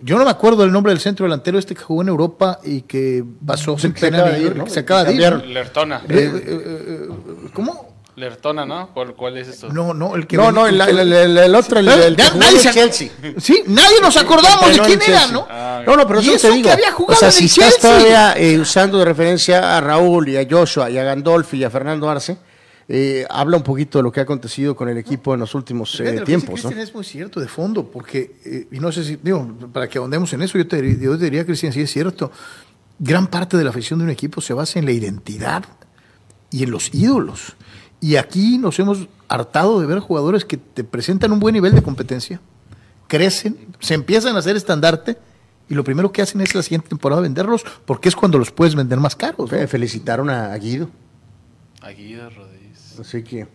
yo 0.03 0.19
no 0.19 0.25
me 0.25 0.31
acuerdo 0.31 0.63
del 0.63 0.73
nombre 0.73 0.93
del 0.93 1.01
centro 1.01 1.25
delantero 1.25 1.57
este 1.57 1.77
que 1.77 1.83
jugó 1.83 2.03
en 2.03 2.09
Europa 2.09 2.59
y 2.65 2.83
que 2.83 3.25
pasó 3.47 3.79
se, 3.79 3.93
se 3.97 4.07
acaba 4.09 4.31
de 4.31 4.43
ir, 4.43 4.57
¿no? 4.57 4.67
Se 4.67 4.81
acaba 4.81 5.05
de 5.05 5.15
ir. 5.15 5.33
Lertona. 5.47 6.03
Eh, 6.09 6.45
eh, 6.47 7.09
¿Cómo? 7.53 7.94
Lertona, 8.17 8.65
¿no? 8.65 8.91
¿Cuál, 9.17 9.37
es 9.37 9.49
esto? 9.49 9.73
No, 9.73 9.93
no, 9.93 10.15
el 10.15 10.27
que. 10.27 10.37
No, 10.37 10.53
no, 10.53 10.67
el, 10.67 10.81
el, 10.81 11.55
otro, 11.55 11.81
el, 11.81 11.89
el, 11.89 12.17
nadie 12.17 12.61
Chelsea. 12.61 13.11
Sí, 13.39 13.65
nadie 13.67 14.01
nos 14.01 14.17
acordamos 14.17 14.71
de 14.71 14.79
quién 14.81 15.01
era, 15.03 15.27
¿no? 15.29 15.47
Ah, 15.51 15.83
no, 15.87 15.97
no, 15.97 16.07
pero 16.07 16.21
eso, 16.21 16.49
te 16.49 16.55
digo. 16.55 16.71
o 17.07 17.15
sea, 17.15 17.31
si 17.31 17.47
estás 17.47 17.79
todavía 17.79 18.35
eh, 18.37 18.59
usando 18.59 18.99
de 18.99 19.05
referencia 19.05 19.77
a 19.77 19.81
Raúl 19.81 20.29
y 20.29 20.37
a 20.37 20.47
Joshua 20.49 20.91
y 20.91 20.99
a 20.99 21.05
Gandolfi 21.05 21.59
y 21.59 21.65
a 21.65 21.71
Fernando 21.71 22.09
Arce, 22.09 22.39
eh, 22.87 23.25
habla 23.31 23.57
un 23.57 23.63
poquito 23.63 23.99
de 23.99 24.03
lo 24.03 24.13
que 24.13 24.21
ha 24.21 24.25
acontecido 24.25 24.77
con 24.77 24.89
el 24.89 24.99
equipo 24.99 25.33
en 25.33 25.41
los 25.41 25.55
últimos 25.55 25.99
eh, 26.01 26.21
tiempos. 26.25 26.61
Cristian 26.61 26.79
es 26.79 26.95
muy 26.95 27.05
cierto, 27.05 27.41
de 27.41 27.49
fondo, 27.49 27.91
porque, 27.91 28.37
eh, 28.45 28.69
y 28.71 28.79
no 28.79 28.93
sé 28.93 29.05
si, 29.05 29.17
digo, 29.17 29.57
para 29.73 29.89
que 29.89 29.99
ahondemos 29.99 30.33
en 30.35 30.43
eso, 30.43 30.59
yo 30.59 30.67
te, 30.67 30.99
yo 31.01 31.17
te 31.17 31.25
diría, 31.25 31.47
Cristian, 31.47 31.73
sí 31.73 31.81
es 31.81 31.91
cierto, 31.91 32.31
gran 32.99 33.29
parte 33.29 33.57
de 33.57 33.65
la 33.65 33.71
afición 33.71 34.01
de 34.01 34.05
un 34.05 34.11
equipo 34.11 34.41
se 34.43 34.53
basa 34.53 34.79
en 34.79 34.85
la 34.85 34.93
identidad 34.93 35.65
y 36.51 36.65
en 36.65 36.71
los 36.71 36.93
ídolos. 36.93 37.57
Y 38.05 38.17
aquí 38.17 38.59
nos 38.59 38.79
hemos 38.79 39.09
hartado 39.29 39.81
de 39.81 39.87
ver 39.87 39.99
jugadores 40.01 40.45
que 40.45 40.59
te 40.59 40.85
presentan 40.85 41.33
un 41.33 41.41
buen 41.41 41.55
nivel 41.55 41.75
de 41.75 41.83
competencia, 41.83 42.39
crecen, 43.09 43.57
se 43.81 43.95
empiezan 43.95 44.37
a 44.37 44.41
hacer 44.41 44.57
estandarte 44.57 45.17
Y 45.71 45.75
lo 45.75 45.85
primero 45.85 46.13
que 46.13 46.21
hacen 46.21 46.43
es 46.43 46.55
la 46.55 46.63
siguiente 46.63 46.89
temporada 46.91 47.23
venderlos, 47.23 47.65
porque 47.87 48.11
es 48.11 48.15
cuando 48.17 48.37
los 48.39 48.51
puedes 48.51 48.75
vender 48.75 48.99
más 49.01 49.17
caros. 49.17 49.49
Felicitaron 49.69 50.29
a, 50.29 50.53
a 50.53 50.59
Guido. 50.59 50.91
A 51.81 51.89
Guido 51.93 52.29
Rodríguez. 52.29 52.99
Así 53.01 53.23
que. 53.23 53.47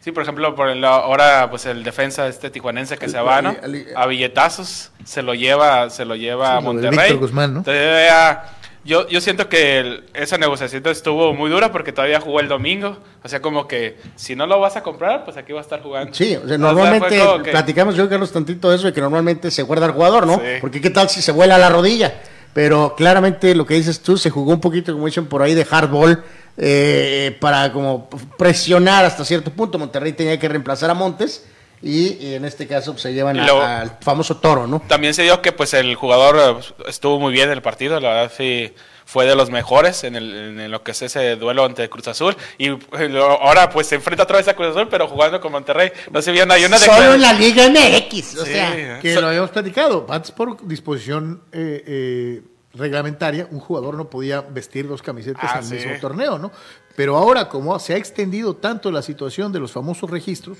Sí, 0.00 0.12
por 0.12 0.22
ejemplo, 0.22 0.54
por 0.54 0.68
el, 0.68 0.84
ahora 0.84 1.50
pues 1.50 1.66
el 1.66 1.82
defensa 1.82 2.28
este 2.28 2.50
tijuanense 2.50 2.96
que 2.98 3.08
se 3.08 3.18
va, 3.18 3.42
¿no? 3.42 3.48
Ali- 3.48 3.58
Ali- 3.62 3.86
A 3.96 4.06
billetazos 4.06 4.92
se 5.04 5.22
lo 5.22 5.34
lleva, 5.34 5.90
se 5.90 6.04
lo 6.04 6.14
lleva 6.14 6.54
a 6.54 6.60
Sí, 6.60 6.66
de 6.66 6.72
Monterrey. 6.72 6.98
Víctor 6.98 7.18
Guzmán, 7.18 7.52
¿no? 7.52 7.58
Entonces, 7.58 8.06
ya- 8.08 8.54
yo, 8.88 9.06
yo 9.08 9.20
siento 9.20 9.48
que 9.48 9.78
el- 9.78 10.04
esa 10.14 10.38
negociación 10.38 10.82
estuvo 10.86 11.32
muy 11.34 11.50
dura 11.50 11.70
porque 11.70 11.92
todavía 11.92 12.20
jugó 12.20 12.40
el 12.40 12.48
domingo. 12.48 12.96
O 13.22 13.28
sea, 13.28 13.40
como 13.40 13.68
que 13.68 13.98
si 14.16 14.34
no 14.34 14.46
lo 14.46 14.58
vas 14.58 14.76
a 14.76 14.82
comprar, 14.82 15.24
pues 15.24 15.36
aquí 15.36 15.52
va 15.52 15.60
a 15.60 15.62
estar 15.62 15.82
jugando. 15.82 16.14
Sí, 16.14 16.34
o 16.34 16.38
sea, 16.38 16.44
O 16.44 16.48
sea, 16.48 16.58
normalmente 16.58 17.08
fue 17.08 17.18
como 17.26 17.42
que- 17.44 17.50
platicamos 17.50 17.94
yo 17.94 18.08
Carlos 18.08 18.32
tantito 18.32 18.70
de 18.70 18.76
eso, 18.76 18.86
de 18.86 18.92
que 18.92 19.00
normalmente 19.00 19.50
se 19.50 19.62
guarda 19.62 19.86
el 19.86 19.92
jugador, 19.92 20.26
¿no? 20.26 20.36
Sí. 20.36 20.58
Porque 20.60 20.80
qué 20.80 20.90
tal 20.90 21.08
si 21.08 21.22
se 21.22 21.30
vuela 21.32 21.58
la 21.58 21.68
rodilla. 21.68 22.14
Pero 22.54 22.94
claramente 22.96 23.54
lo 23.54 23.66
que 23.66 23.74
dices 23.74 24.00
tú, 24.00 24.16
se 24.16 24.30
jugó 24.30 24.52
un 24.52 24.60
poquito, 24.60 24.92
como 24.92 25.06
dicen 25.06 25.26
por 25.26 25.42
ahí, 25.42 25.54
de 25.54 25.64
hardball 25.64 26.24
eh, 26.56 27.36
para 27.40 27.72
como 27.72 28.08
presionar 28.36 29.04
hasta 29.04 29.24
cierto 29.24 29.52
punto. 29.52 29.78
Monterrey 29.78 30.12
tenía 30.14 30.38
que 30.40 30.48
reemplazar 30.48 30.90
a 30.90 30.94
Montes 30.94 31.44
y, 31.82 32.14
y 32.24 32.34
en 32.34 32.44
este 32.44 32.66
caso 32.66 32.92
pues, 32.92 33.02
se 33.02 33.12
llevan 33.14 33.38
a- 33.38 33.44
luego- 33.44 33.62
al 33.62 33.98
famoso 34.00 34.36
toro, 34.38 34.66
¿no? 34.66 34.80
También 34.86 35.14
se 35.14 35.22
dio 35.22 35.40
que 35.42 35.52
pues 35.52 35.74
el 35.74 35.94
jugador 35.94 36.36
eh, 36.60 36.72
estuvo 36.88 37.18
muy 37.18 37.32
bien 37.32 37.46
en 37.48 37.52
el 37.54 37.62
partido, 37.62 37.98
la 38.00 38.08
verdad 38.08 38.32
sí 38.36 38.72
fue 39.04 39.24
de 39.24 39.34
los 39.34 39.48
mejores 39.48 40.04
en, 40.04 40.16
el, 40.16 40.60
en 40.60 40.70
lo 40.70 40.82
que 40.82 40.90
es 40.90 41.00
ese 41.00 41.36
duelo 41.36 41.64
ante 41.64 41.88
Cruz 41.88 42.08
Azul 42.08 42.36
y 42.58 42.66
eh, 42.68 42.78
lo- 43.08 43.24
ahora 43.42 43.70
pues 43.70 43.86
se 43.86 43.94
enfrenta 43.94 44.24
otra 44.24 44.36
vez 44.36 44.48
a 44.48 44.54
Cruz 44.54 44.68
Azul 44.68 44.88
pero 44.90 45.08
jugando 45.08 45.40
con 45.40 45.50
Monterrey. 45.52 45.90
No 46.10 46.20
sé 46.20 46.30
bien, 46.32 46.50
hay 46.50 46.64
una 46.66 46.76
Solo 46.78 47.14
en 47.14 47.22
la 47.22 47.32
Liga 47.32 47.68
MX, 47.70 48.36
o 48.36 48.44
Sí, 48.44 48.52
sea. 48.52 48.98
Que 49.00 49.14
so- 49.14 49.20
lo 49.22 49.28
habíamos 49.28 49.50
platicado. 49.50 50.04
Antes, 50.10 50.30
por 50.32 50.66
disposición 50.68 51.42
eh, 51.52 51.82
eh, 51.86 52.42
reglamentaria, 52.74 53.48
un 53.50 53.60
jugador 53.60 53.94
no 53.94 54.10
podía 54.10 54.42
vestir 54.42 54.86
dos 54.86 55.00
camisetas 55.02 55.42
Ah, 55.44 55.60
en 55.60 55.72
el 55.72 55.80
sí. 55.80 55.86
mismo 55.86 56.00
torneo, 56.00 56.38
¿no? 56.38 56.52
Pero 56.94 57.16
ahora, 57.16 57.48
como 57.48 57.78
se 57.78 57.94
ha 57.94 57.96
extendido 57.96 58.56
tanto 58.56 58.90
la 58.90 59.00
situación 59.02 59.52
de 59.52 59.60
los 59.60 59.72
famosos 59.72 60.10
registros, 60.10 60.58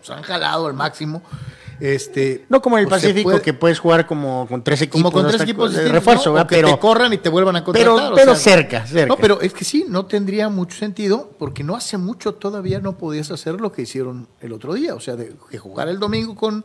los 0.00 0.10
han 0.10 0.22
jalado 0.22 0.66
al 0.66 0.74
máximo. 0.74 1.22
Este, 1.78 2.44
No 2.50 2.60
como 2.60 2.76
en 2.76 2.82
el 2.82 2.88
pues, 2.88 3.00
Pacífico, 3.02 3.30
puede- 3.30 3.40
que 3.42 3.54
puedes 3.54 3.78
jugar 3.78 4.06
como 4.06 4.46
con 4.46 4.62
tres 4.62 4.82
equipos. 4.82 5.00
como 5.00 5.12
con 5.12 5.22
¿no? 5.22 5.28
tres 5.28 5.40
Está- 5.40 5.50
equipos 5.50 5.72
de 5.72 5.88
refuerzo, 5.88 6.34
¿no? 6.36 6.46
que 6.46 6.56
pero 6.56 6.68
te 6.74 6.78
corran 6.78 7.12
y 7.14 7.18
te 7.18 7.30
vuelvan 7.30 7.56
a 7.56 7.64
contratar. 7.64 7.94
pero- 7.96 8.12
o 8.12 8.14
pero 8.14 8.34
sea, 8.34 8.52
cerca, 8.54 8.86
cerca. 8.86 9.06
No, 9.06 9.16
pero 9.16 9.40
es 9.40 9.54
que 9.54 9.64
sí, 9.64 9.86
no 9.88 10.04
tendría 10.04 10.50
mucho 10.50 10.76
sentido, 10.76 11.30
porque 11.38 11.64
no 11.64 11.74
hace 11.76 11.96
mucho 11.96 12.34
todavía 12.34 12.80
no 12.80 12.98
podías 12.98 13.30
hacer 13.30 13.60
lo 13.60 13.72
que 13.72 13.82
hicieron 13.82 14.28
el 14.40 14.52
otro 14.52 14.74
día, 14.74 14.94
o 14.94 15.00
sea, 15.00 15.16
de 15.16 15.32
que 15.50 15.56
jugar 15.58 15.88
el 15.88 15.98
domingo 15.98 16.34
con 16.34 16.64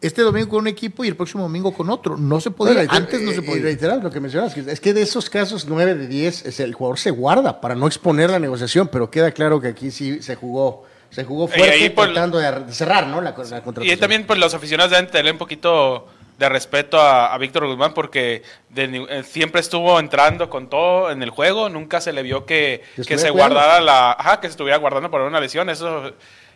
este 0.00 0.22
domingo 0.22 0.48
con 0.48 0.60
un 0.60 0.66
equipo 0.66 1.04
y 1.04 1.08
el 1.08 1.14
próximo 1.14 1.42
domingo 1.44 1.72
con 1.72 1.88
otro. 1.90 2.16
No 2.16 2.40
se 2.40 2.50
podía, 2.50 2.74
Bueno, 2.74 2.90
y- 2.92 2.96
antes 2.96 3.20
no 3.22 3.30
y- 3.30 3.34
se 3.34 3.40
Y 3.42 3.44
podía. 3.44 3.62
reiterar 3.62 4.02
lo 4.02 4.10
que 4.10 4.18
mencionas, 4.18 4.56
es 4.56 4.80
que 4.80 4.94
de 4.94 5.02
esos 5.02 5.30
casos 5.30 5.66
9 5.68 5.94
de 5.94 6.08
10, 6.08 6.44
es 6.46 6.58
el 6.58 6.74
jugador 6.74 6.98
se 6.98 7.10
guarda 7.12 7.60
para 7.60 7.76
no 7.76 7.86
exponer 7.86 8.30
la 8.30 8.38
negociación, 8.40 8.88
pero 8.90 9.10
queda 9.12 9.30
claro 9.30 9.60
que 9.60 9.68
aquí 9.68 9.90
sí 9.92 10.22
se 10.22 10.34
jugó 10.34 10.84
se 11.10 11.24
jugó 11.24 11.44
Y 11.46 11.48
fuerte 11.58 11.70
ahí 11.70 11.90
por- 11.90 12.06
tratando 12.06 12.38
de 12.38 12.46
ar- 12.46 12.66
de 12.66 12.72
cerrar, 12.72 13.06
¿no? 13.06 13.20
La, 13.20 13.34
la 13.36 13.62
Y 13.82 13.96
también 13.96 14.26
pues 14.26 14.38
los 14.38 14.54
aficionados 14.54 14.90
deben 14.92 15.08
tener 15.10 15.32
un 15.32 15.38
poquito 15.38 16.06
de 16.38 16.48
respeto 16.48 16.98
a, 16.98 17.34
a 17.34 17.38
Víctor 17.38 17.66
Guzmán 17.66 17.92
porque 17.92 18.42
de 18.70 19.06
eh, 19.10 19.22
siempre 19.24 19.60
estuvo 19.60 20.00
entrando 20.00 20.48
con 20.48 20.70
todo 20.70 21.10
en 21.10 21.22
el 21.22 21.28
juego, 21.30 21.68
nunca 21.68 22.00
se 22.00 22.12
le 22.14 22.22
vio 22.22 22.46
que, 22.46 22.82
Que 22.96 23.02
se 23.18 23.30
cuidando. 23.30 23.56
guardara 23.56 23.80
la, 23.80 24.12
ajá, 24.12 24.40
que 24.40 24.46
se 24.46 24.52
estuviera 24.52 24.78
guardando 24.78 25.10
por 25.10 25.20
una 25.20 25.38
lesión, 25.38 25.68
eso 25.68 26.12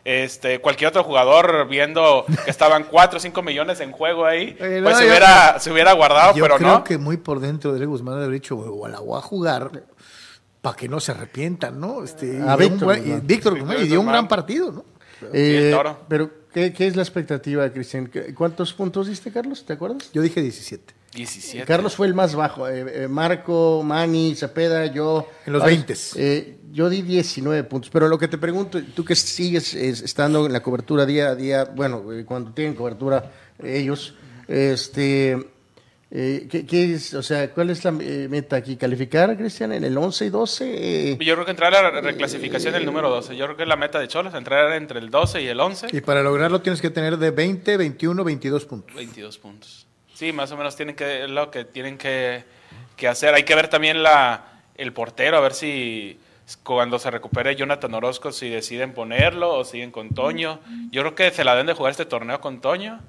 este 0.07 0.61
cualquier 0.61 0.89
otro 0.89 1.03
jugador 1.03 1.67
viendo 1.69 2.25
que 2.45 2.51
estaban 2.51 2.85
4 2.91 3.17
o 3.17 3.21
5 3.21 3.43
millones 3.43 3.81
en 3.81 3.91
juego 3.93 4.25
ahí, 4.27 4.57
Eh, 4.61 4.79
no, 4.81 4.85
pues 4.85 4.99
se 4.99 5.05
yo- 5.05 5.11
hubiera, 5.11 5.59
se 5.59 5.71
hubiera 5.73 5.93
guardado, 5.93 6.35
Yo 6.35 6.45
pero 6.45 6.57
creo 6.57 6.69
no. 6.69 6.85
que 6.85 6.97
muy 6.99 7.17
por 7.17 7.41
dentro 7.41 7.73
de 7.73 7.85
Guzmán 7.87 8.17
haber 8.17 8.31
dicho, 8.31 8.57
o 8.57 8.89
la 8.89 9.01
voy 9.01 9.19
a 9.19 9.23
jugar 9.23 9.71
para 10.65 10.77
que 10.77 10.89
no 10.89 10.99
se 10.99 11.13
arrepientan, 11.13 11.79
¿no? 11.79 12.03
Este, 12.03 12.41
A 12.41 12.55
y 12.55 12.59
dio 12.59 12.69
un 12.69 12.79
Víctor 12.79 12.99
y. 12.99 13.21
Víctor 13.21 13.87
dio 13.87 14.01
un 14.01 14.07
gran 14.07 14.27
partido, 14.27 14.73
¿no? 14.73 14.85
Eh, 15.31 15.77
pero, 16.09 16.31
¿qué, 16.55 16.73
qué 16.73 16.87
es 16.87 16.97
la 16.97 17.03
expectativa, 17.03 17.69
Cristian? 17.71 18.07
¿Qué- 18.07 18.33
¿Cuántos 18.35 18.73
puntos 18.73 19.07
diste, 19.09 19.31
Carlos? 19.31 19.67
¿Te 19.67 19.75
acuerdas? 19.75 20.11
Yo 20.15 20.23
dije 20.23 20.41
17. 20.41 20.95
17. 21.15 21.67
Carlos 21.67 21.95
fue 21.95 22.07
el 22.07 22.15
más 22.15 22.35
bajo. 22.35 22.67
eh, 22.67 23.05
eh, 23.05 23.09
Marco, 23.09 23.83
Manny, 23.85 24.35
Cepeda, 24.35 24.87
yo. 24.87 25.29
En 25.47 25.53
los 25.53 25.63
Ay, 25.63 25.77
20. 25.77 25.95
eh, 26.17 26.59
yo 26.73 26.89
di 26.89 27.03
19 27.03 27.63
puntos. 27.65 27.91
Pero 27.91 28.09
lo 28.09 28.19
que 28.19 28.27
te 28.29 28.39
pregunto, 28.39 28.81
tú 28.97 29.05
que 29.05 29.15
sigues 29.15 29.75
es, 29.75 30.01
estando 30.01 30.47
en 30.47 30.53
la 30.55 30.63
cobertura 30.63 31.05
día 31.05 31.29
a 31.29 31.35
día, 31.37 31.65
bueno, 31.67 32.11
eh, 32.13 32.25
cuando 32.25 32.53
tienen 32.53 32.75
cobertura 32.75 33.31
ellos, 33.63 34.15
este. 34.49 35.51
Eh, 36.17 36.47
¿qué, 36.49 36.65
qué 36.65 36.95
es, 36.95 37.13
o 37.13 37.25
sea, 37.25 37.51
¿cuál 37.51 37.71
es 37.71 37.85
la 37.85 37.93
eh, 38.01 38.29
meta 38.31 38.55
aquí? 38.55 38.77
¿Calificar, 38.77 39.37
Cristian, 39.37 39.73
en 39.73 39.83
el 39.83 39.99
11 39.99 40.27
y 40.27 40.29
12? 40.31 41.11
Eh, 41.11 41.19
Yo 41.19 41.35
creo 41.35 41.45
que 41.45 41.51
entrar 41.51 41.75
a 41.75 41.83
la 41.83 42.01
reclasificación 42.01 42.73
del 42.73 42.87
número 42.87 43.11
12. 43.11 43.37
Yo 43.37 43.47
creo 43.47 43.57
que 43.57 43.65
es 43.65 43.69
la 43.69 43.75
meta 43.75 43.99
de 43.99 44.07
Cholos, 44.07 44.33
entrar 44.33 44.73
entre 44.75 45.01
el 45.01 45.11
12 45.11 45.43
y 45.43 45.49
el 45.49 45.59
11. 45.59 45.89
Y 45.91 46.01
para 46.03 46.23
lograrlo 46.23 46.61
tienes 46.61 46.81
que 46.81 46.91
tener 46.91 47.17
de 47.19 47.33
20, 47.33 47.77
21, 47.77 48.23
22 48.23 48.65
puntos. 48.65 48.95
22 48.95 49.39
puntos. 49.39 49.89
Sí, 50.15 50.33
más 50.33 50.53
o 50.53 50.57
menos 50.57 50.77
tienen 50.77 50.95
que 50.95 51.25
es 51.25 51.31
lo 51.31 51.51
que 51.51 51.65
tienen 51.65 51.99
que, 51.99 52.45
que 52.97 53.09
hacer. 53.09 53.35
Hay 53.35 53.43
que 53.43 53.57
ver 53.57 53.67
también 53.67 54.05
la 54.05 54.63
el 54.77 54.93
portero, 54.93 55.37
a 55.37 55.41
ver 55.41 55.53
si 55.53 56.17
cuando 56.63 57.01
se 57.01 57.11
recupere 57.11 57.57
Jonathan 57.57 57.93
Orozco, 57.93 58.31
si 58.31 58.49
deciden 58.49 58.93
ponerlo 58.93 59.53
o 59.53 59.65
siguen 59.65 59.91
con 59.91 60.11
Toño. 60.11 60.61
Yo 60.93 61.03
creo 61.03 61.15
que 61.17 61.31
se 61.33 61.43
la 61.43 61.53
deben 61.53 61.67
de 61.67 61.73
jugar 61.73 61.91
este 61.91 62.07
torneo 62.07 62.41
con 62.41 62.61
Toño 62.61 63.01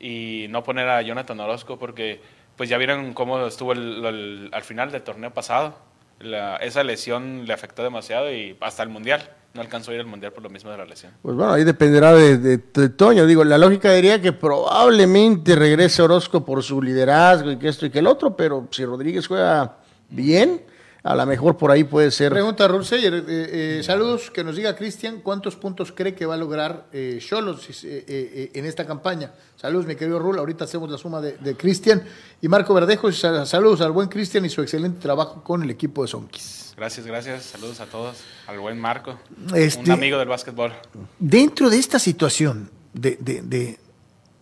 y 0.00 0.46
no 0.48 0.64
poner 0.64 0.88
a 0.88 1.02
Jonathan 1.02 1.38
Orozco 1.40 1.78
porque 1.78 2.20
pues 2.56 2.68
ya 2.68 2.78
vieron 2.78 3.12
cómo 3.14 3.46
estuvo 3.46 3.72
el- 3.72 4.04
el- 4.04 4.50
al 4.52 4.62
final 4.62 4.90
del 4.90 5.02
torneo 5.02 5.32
pasado. 5.32 5.76
La- 6.18 6.56
esa 6.56 6.82
lesión 6.84 7.44
le 7.46 7.52
afectó 7.54 7.82
demasiado 7.82 8.32
y 8.32 8.56
hasta 8.60 8.82
el 8.82 8.88
Mundial. 8.88 9.22
No 9.54 9.62
alcanzó 9.62 9.90
a 9.90 9.94
ir 9.94 10.00
al 10.00 10.06
Mundial 10.06 10.32
por 10.32 10.42
lo 10.44 10.50
mismo 10.50 10.70
de 10.70 10.76
la 10.78 10.84
lesión. 10.84 11.12
Pues 11.22 11.34
bueno, 11.34 11.52
ahí 11.52 11.64
dependerá 11.64 12.12
de, 12.14 12.38
de- 12.38 12.58
de 12.58 12.88
Toño. 12.90 13.26
Digo, 13.26 13.42
la 13.44 13.58
lógica 13.58 13.92
diría 13.92 14.20
que 14.20 14.32
probablemente 14.32 15.56
regrese 15.56 16.02
Orozco 16.02 16.44
por 16.44 16.62
su 16.62 16.80
liderazgo 16.80 17.50
y 17.50 17.56
que 17.58 17.68
esto 17.68 17.86
y 17.86 17.90
que 17.90 17.98
el 17.98 18.06
otro, 18.06 18.36
pero 18.36 18.68
si 18.70 18.84
Rodríguez 18.84 19.26
juega 19.26 19.76
bien, 20.08 20.62
a 21.02 21.14
lo 21.14 21.24
mejor 21.26 21.56
por 21.56 21.70
ahí 21.70 21.84
puede 21.84 22.10
ser. 22.10 22.30
Pregunta 22.32 22.68
Raúl 22.68 22.84
Seyer, 22.84 23.14
eh, 23.14 23.22
eh, 23.28 23.82
saludos, 23.82 24.30
que 24.30 24.44
nos 24.44 24.56
diga 24.56 24.76
Cristian 24.76 25.20
cuántos 25.20 25.56
puntos 25.56 25.92
cree 25.92 26.14
que 26.14 26.26
va 26.26 26.34
a 26.34 26.36
lograr 26.36 26.86
eh, 26.92 27.18
Cholos 27.20 27.68
eh, 27.84 28.04
eh, 28.06 28.50
en 28.54 28.66
esta 28.66 28.86
campaña. 28.86 29.32
Saludos, 29.56 29.86
mi 29.86 29.94
querido 29.96 30.18
Raúl, 30.18 30.38
ahorita 30.38 30.64
hacemos 30.64 30.90
la 30.90 30.98
suma 30.98 31.20
de, 31.20 31.38
de 31.38 31.56
Cristian 31.56 32.02
y 32.42 32.48
Marco 32.48 32.74
Verdejo. 32.74 33.10
Sal- 33.12 33.46
Saludos 33.46 33.80
al 33.80 33.92
buen 33.92 34.08
Cristian 34.08 34.44
y 34.44 34.50
su 34.50 34.60
excelente 34.62 35.00
trabajo 35.00 35.42
con 35.42 35.62
el 35.62 35.70
equipo 35.70 36.02
de 36.02 36.08
Sonquis. 36.08 36.74
Gracias, 36.76 37.06
gracias. 37.06 37.42
Saludos 37.44 37.80
a 37.80 37.86
todos. 37.86 38.16
Al 38.46 38.58
buen 38.58 38.78
Marco. 38.78 39.18
Este- 39.54 39.80
Un 39.82 39.90
amigo 39.92 40.18
del 40.18 40.28
básquetbol. 40.28 40.72
Dentro 41.18 41.68
de 41.70 41.78
esta 41.78 41.98
situación, 41.98 42.70
de, 42.94 43.16
de- 43.20 43.42
de- 43.42 43.78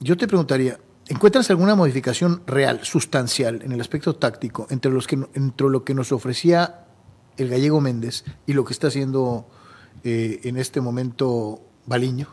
yo 0.01 0.17
te 0.17 0.27
preguntaría, 0.29 0.79
¿encuentras 1.09 1.51
alguna 1.51 1.75
modificación 1.75 2.43
real, 2.47 2.81
sustancial, 2.85 3.63
en 3.63 3.73
el 3.73 3.81
aspecto 3.81 4.17
táctico 4.17 4.67
entre, 4.71 4.91
los 4.91 5.07
que, 5.07 5.17
entre 5.35 5.69
lo 5.69 5.85
que 5.85 5.95
nos 5.95 6.13
ofrecía 6.13 6.87
el 7.37 7.49
gallego 7.49 7.81
Méndez 7.81 8.25
y 8.47 8.53
lo 8.53 8.65
que 8.65 8.73
está 8.73 8.89
haciendo 8.89 9.49
eh, 10.05 10.41
en 10.45 10.57
este 10.57 10.81
momento 10.81 11.61
Baliño? 11.87 12.29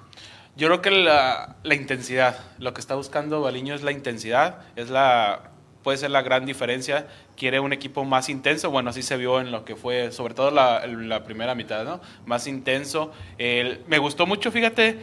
Yo 0.58 0.68
creo 0.68 0.82
que 0.82 0.92
la, 0.92 1.58
intensidad, 1.64 2.38
lo 2.60 2.74
que 2.74 2.82
está 2.82 2.96
buscando 2.96 3.42
Baliño 3.42 3.76
es 3.76 3.84
la 3.84 3.92
intensidad, 3.92 4.60
es 4.76 4.90
la 4.90 5.52
puede 5.84 5.98
ser 6.00 6.12
la 6.12 6.24
gran 6.24 6.46
diferencia. 6.46 7.08
Quiere 7.38 7.60
un 7.60 7.72
equipo 7.72 8.06
más 8.06 8.30
intenso, 8.30 8.72
bueno, 8.72 8.90
así 8.90 9.04
se 9.04 9.18
vio 9.18 9.40
en 9.40 9.52
lo 9.52 9.66
que 9.66 9.76
fue, 9.76 10.12
sobre 10.12 10.34
todo 10.34 10.50
la, 10.50 11.24
primera 11.26 11.54
mitad, 11.54 11.84
¿no? 11.84 12.02
Más 12.26 12.48
intenso. 12.48 13.12
Me 13.38 13.98
gustó 14.00 14.26
mucho, 14.26 14.52
fíjate, 14.52 14.98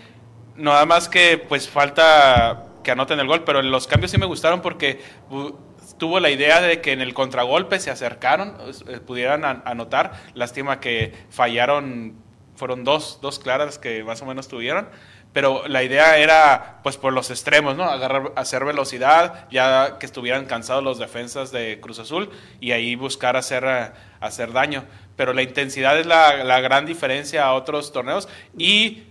nada 0.56 0.84
más 0.86 1.08
que 1.08 1.38
pues 1.38 1.68
falta 1.68 2.71
que 2.82 2.90
anoten 2.90 3.18
el 3.20 3.26
gol, 3.26 3.44
pero 3.44 3.62
los 3.62 3.86
cambios 3.86 4.10
sí 4.10 4.18
me 4.18 4.26
gustaron 4.26 4.60
porque 4.62 5.00
bu- 5.30 5.56
tuvo 5.98 6.20
la 6.20 6.30
idea 6.30 6.60
de 6.60 6.80
que 6.80 6.92
en 6.92 7.00
el 7.00 7.14
contragolpe 7.14 7.78
se 7.80 7.90
acercaron, 7.90 8.56
eh, 8.88 8.98
pudieran 9.00 9.44
an- 9.44 9.62
anotar. 9.64 10.12
Lástima 10.34 10.80
que 10.80 11.12
fallaron, 11.30 12.14
fueron 12.56 12.84
dos, 12.84 13.18
dos 13.22 13.38
claras 13.38 13.78
que 13.78 14.02
más 14.04 14.22
o 14.22 14.26
menos 14.26 14.48
tuvieron. 14.48 14.88
Pero 15.32 15.66
la 15.66 15.82
idea 15.82 16.18
era, 16.18 16.80
pues, 16.82 16.98
por 16.98 17.14
los 17.14 17.30
extremos, 17.30 17.74
¿no? 17.74 17.84
Agarrar, 17.84 18.32
hacer 18.36 18.66
velocidad, 18.66 19.48
ya 19.50 19.96
que 19.98 20.04
estuvieran 20.04 20.44
cansados 20.44 20.84
los 20.84 20.98
defensas 20.98 21.50
de 21.52 21.80
Cruz 21.80 21.98
Azul 22.00 22.28
y 22.60 22.72
ahí 22.72 22.96
buscar 22.96 23.36
hacer, 23.38 23.94
hacer 24.20 24.52
daño. 24.52 24.84
Pero 25.16 25.32
la 25.32 25.40
intensidad 25.40 25.98
es 25.98 26.04
la, 26.04 26.44
la 26.44 26.60
gran 26.60 26.84
diferencia 26.84 27.46
a 27.46 27.54
otros 27.54 27.92
torneos 27.92 28.28
y 28.58 29.04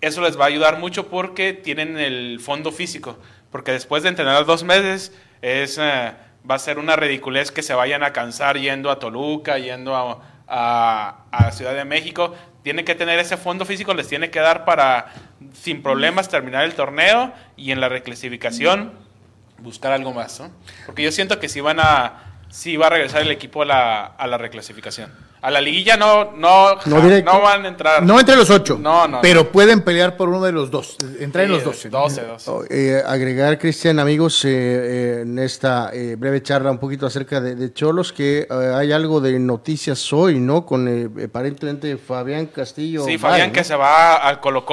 eso 0.00 0.20
les 0.22 0.38
va 0.38 0.44
a 0.44 0.48
ayudar 0.48 0.78
mucho 0.78 1.08
porque 1.08 1.52
tienen 1.52 1.98
el 1.98 2.40
fondo 2.40 2.72
físico. 2.72 3.18
Porque 3.50 3.72
después 3.72 4.02
de 4.02 4.08
entrenar 4.10 4.44
dos 4.46 4.62
meses, 4.64 5.12
es, 5.42 5.76
eh, 5.78 6.12
va 6.48 6.54
a 6.54 6.58
ser 6.58 6.78
una 6.78 6.96
ridiculez 6.96 7.50
que 7.50 7.62
se 7.62 7.74
vayan 7.74 8.02
a 8.02 8.12
cansar 8.12 8.56
yendo 8.58 8.90
a 8.90 8.98
Toluca, 8.98 9.58
yendo 9.58 9.94
a, 9.96 10.22
a- 11.32 11.50
Ciudad 11.52 11.74
de 11.74 11.84
México. 11.84 12.34
Tienen 12.62 12.84
que 12.84 12.94
tener 12.94 13.18
ese 13.18 13.36
fondo 13.36 13.64
físico, 13.64 13.92
les 13.94 14.06
tiene 14.08 14.30
que 14.30 14.38
dar 14.40 14.64
para, 14.64 15.12
sin 15.52 15.82
problemas, 15.82 16.28
terminar 16.28 16.64
el 16.64 16.74
torneo 16.74 17.32
y 17.56 17.72
en 17.72 17.80
la 17.80 17.88
reclasificación 17.88 18.92
buscar 19.58 19.92
algo 19.92 20.12
más, 20.14 20.40
¿no? 20.40 20.50
Porque 20.86 21.02
yo 21.02 21.10
siento 21.12 21.38
que 21.40 21.48
si 21.48 21.60
van 21.60 21.80
a, 21.80 22.40
sí 22.50 22.76
va 22.76 22.86
a 22.86 22.90
regresar 22.90 23.22
el 23.22 23.30
equipo 23.30 23.62
a 23.62 23.66
la 24.26 24.38
reclasificación. 24.38 25.12
A 25.42 25.50
la 25.50 25.60
liguilla 25.60 25.96
no, 25.96 26.32
no, 26.32 26.74
No 26.84 26.96
ja- 26.96 27.00
directo. 27.00 27.32
no 27.32 27.40
van 27.40 27.64
a 27.64 27.68
entrar. 27.68 28.02
No 28.02 28.20
entre 28.20 28.36
los 28.36 28.50
ocho. 28.50 28.78
No, 28.78 29.08
no. 29.08 29.20
Pero 29.22 29.50
pueden 29.50 29.80
pelear 29.82 30.16
por 30.16 30.28
uno 30.28 30.42
de 30.42 30.52
los 30.52 30.70
dos. 30.70 30.96
Entrar 31.18 31.46
en 31.46 31.52
los 31.52 31.64
doce. 31.64 31.88
12, 31.88 32.20
12. 32.22 32.50
Oh, 32.50 32.62
eh, 32.68 33.02
agregar, 33.06 33.58
Cristian, 33.58 33.98
amigos, 33.98 34.44
eh, 34.44 34.48
eh, 34.50 35.20
en 35.22 35.38
esta 35.38 35.90
eh, 35.94 36.16
breve 36.18 36.42
charla 36.42 36.70
un 36.70 36.78
poquito 36.78 37.06
acerca 37.06 37.40
de, 37.40 37.54
de 37.54 37.72
Cholos, 37.72 38.12
que 38.12 38.46
eh, 38.50 38.72
hay 38.74 38.92
algo 38.92 39.20
de 39.22 39.38
noticias 39.38 40.12
hoy, 40.12 40.38
¿no? 40.38 40.66
Con 40.66 40.86
eh, 40.88 41.08
aparentemente 41.24 41.96
Fabián 41.96 42.46
Castillo. 42.46 43.04
Sí, 43.06 43.16
Fabián 43.16 43.50
que 43.50 43.64
se 43.64 43.74
va 43.76 44.16
al 44.16 44.40
Colo 44.40 44.66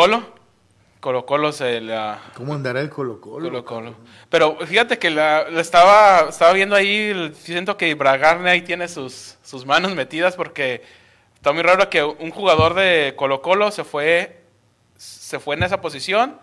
Colo. 0.99 1.25
Colo 1.25 1.51
se 1.51 1.79
la... 1.81 2.19
¿Cómo 2.35 2.53
andará 2.53 2.81
el 2.81 2.89
Colo 2.89 3.21
Colo? 3.21 3.45
Colo 3.49 3.65
Colo. 3.65 3.95
Pero 4.29 4.57
fíjate 4.65 4.97
que 4.99 5.09
la, 5.09 5.49
la 5.49 5.61
estaba, 5.61 6.29
estaba 6.29 6.53
viendo 6.53 6.75
ahí, 6.75 7.09
el- 7.09 7.35
siento 7.35 7.77
que 7.77 7.93
Bragarne 7.95 8.49
ahí 8.49 8.61
tiene 8.61 8.87
sus, 8.87 9.35
sus 9.43 9.65
manos 9.65 9.93
metidas 9.95 10.35
porque 10.35 10.83
está 11.35 11.51
muy 11.53 11.61
raro 11.63 11.89
que 11.89 12.03
un 12.03 12.31
jugador 12.31 12.73
de 12.73 13.13
Colo 13.15 13.41
Colo 13.41 13.71
se 13.71 13.83
fue, 13.83 14.41
se 14.95 15.39
fue 15.39 15.55
en 15.55 15.63
esa 15.63 15.79
posición 15.81 16.37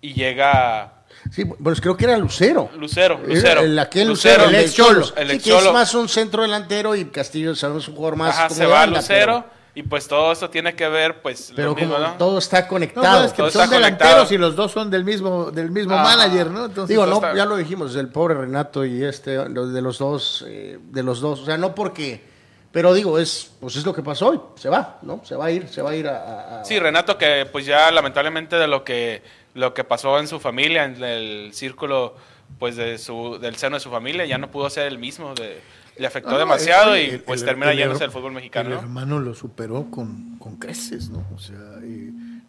y 0.00 0.14
llega 0.14 0.92
Sí, 1.32 1.44
pues 1.44 1.80
creo 1.80 1.96
que 1.96 2.04
era 2.04 2.16
Lucero. 2.16 2.70
Lucero, 2.78 3.20
Lucero. 3.26 3.60
El, 3.62 3.76
aquel 3.78 4.08
Lucero, 4.08 4.44
Lucero, 4.44 4.48
el 4.50 4.54
el 4.54 4.64
ex 4.64 4.74
Cholos. 4.74 5.14
el 5.16 5.26
Sí, 5.32 5.38
que 5.40 5.50
es 5.50 5.56
Cholo. 5.58 5.72
más 5.72 5.92
un 5.94 6.08
centro 6.08 6.42
delantero 6.42 6.94
y 6.94 7.06
Castillo 7.06 7.54
sabemos 7.56 7.88
un 7.88 7.96
jugador 7.96 8.16
más. 8.16 8.30
Ajá, 8.36 8.48
como 8.48 8.56
se 8.58 8.66
va 8.66 8.78
banda, 8.80 9.00
Lucero 9.00 9.44
pero- 9.44 9.57
y 9.78 9.82
pues 9.84 10.08
todo 10.08 10.32
eso 10.32 10.50
tiene 10.50 10.74
que 10.74 10.88
ver 10.88 11.22
pues 11.22 11.52
Pero, 11.54 11.68
lo 11.70 11.74
mismo, 11.76 11.94
como 11.94 12.06
¿no? 12.08 12.14
todo 12.14 12.38
está 12.38 12.66
conectado. 12.66 13.20
no, 13.20 13.24
es 13.24 13.32
que 13.32 13.36
Todo 13.42 13.50
son 13.52 13.62
está 13.62 13.76
delanteros 13.76 14.12
conectado. 14.14 14.34
y 14.34 14.38
los 14.38 14.56
dos 14.56 14.72
son 14.72 14.90
del 14.90 15.04
mismo, 15.04 15.50
del 15.52 15.70
mismo 15.70 15.94
Ajá. 15.94 16.16
manager, 16.16 16.50
¿no? 16.50 16.64
Entonces, 16.64 16.88
Digo, 16.88 17.06
no, 17.06 17.14
está- 17.14 17.34
ya 17.36 17.44
lo 17.44 17.56
dijimos, 17.56 17.94
el 17.94 18.08
pobre 18.08 18.34
Renato 18.34 18.84
y 18.84 19.04
este, 19.04 19.48
los 19.48 19.72
de 19.72 19.80
los 19.80 19.98
dos, 19.98 20.44
eh, 20.48 20.78
de 20.82 21.02
los 21.04 21.20
dos, 21.20 21.40
o 21.40 21.44
sea, 21.44 21.56
no 21.56 21.74
porque, 21.76 22.24
pero 22.72 22.92
digo, 22.92 23.18
es, 23.20 23.52
pues 23.60 23.76
es 23.76 23.86
lo 23.86 23.94
que 23.94 24.02
pasó 24.02 24.30
hoy, 24.30 24.40
se 24.56 24.68
va, 24.68 24.98
¿no? 25.02 25.20
Se 25.24 25.36
va 25.36 25.44
a 25.46 25.50
ir, 25.52 25.68
se 25.68 25.80
va 25.80 25.90
a 25.90 25.94
ir 25.96 26.08
a- 26.08 26.62
Sí, 26.64 26.78
Renato 26.80 27.16
que 27.16 27.46
pues 27.52 27.64
ya 27.64 27.90
lamentablemente 27.92 28.56
de 28.56 28.66
lo 28.66 28.82
que 28.84 29.22
lo 29.54 29.74
que 29.74 29.84
pasó 29.84 30.18
en 30.18 30.28
su 30.28 30.38
familia, 30.40 30.84
en 30.84 31.02
el 31.02 31.50
círculo 31.52 32.14
pues 32.58 32.76
de 32.76 32.98
su 32.98 33.38
del 33.40 33.56
seno 33.56 33.76
de 33.76 33.80
su 33.80 33.90
familia, 33.90 34.24
ya 34.26 34.38
no 34.38 34.50
pudo 34.50 34.68
ser 34.70 34.86
el 34.88 34.98
mismo, 34.98 35.34
de, 35.34 35.60
le 35.98 36.06
afectó 36.06 36.30
No, 36.30 36.38
demasiado 36.38 36.94
el- 36.94 37.06
y 37.06 37.10
el- 37.14 37.20
pues 37.20 37.40
el- 37.42 37.46
termina 37.46 37.74
yéndose 37.74 38.04
del 38.04 38.10
fútbol 38.10 38.32
mexicano, 38.32 38.68
El 38.70 38.74
¿no? 38.76 38.80
hermano 38.82 39.18
lo 39.20 39.34
superó 39.34 39.90
con, 39.90 40.36
con 40.38 40.56
creces, 40.56 41.10
¿no? 41.10 41.26
O 41.34 41.38
sea, 41.38 41.56
eh, 41.82 42.07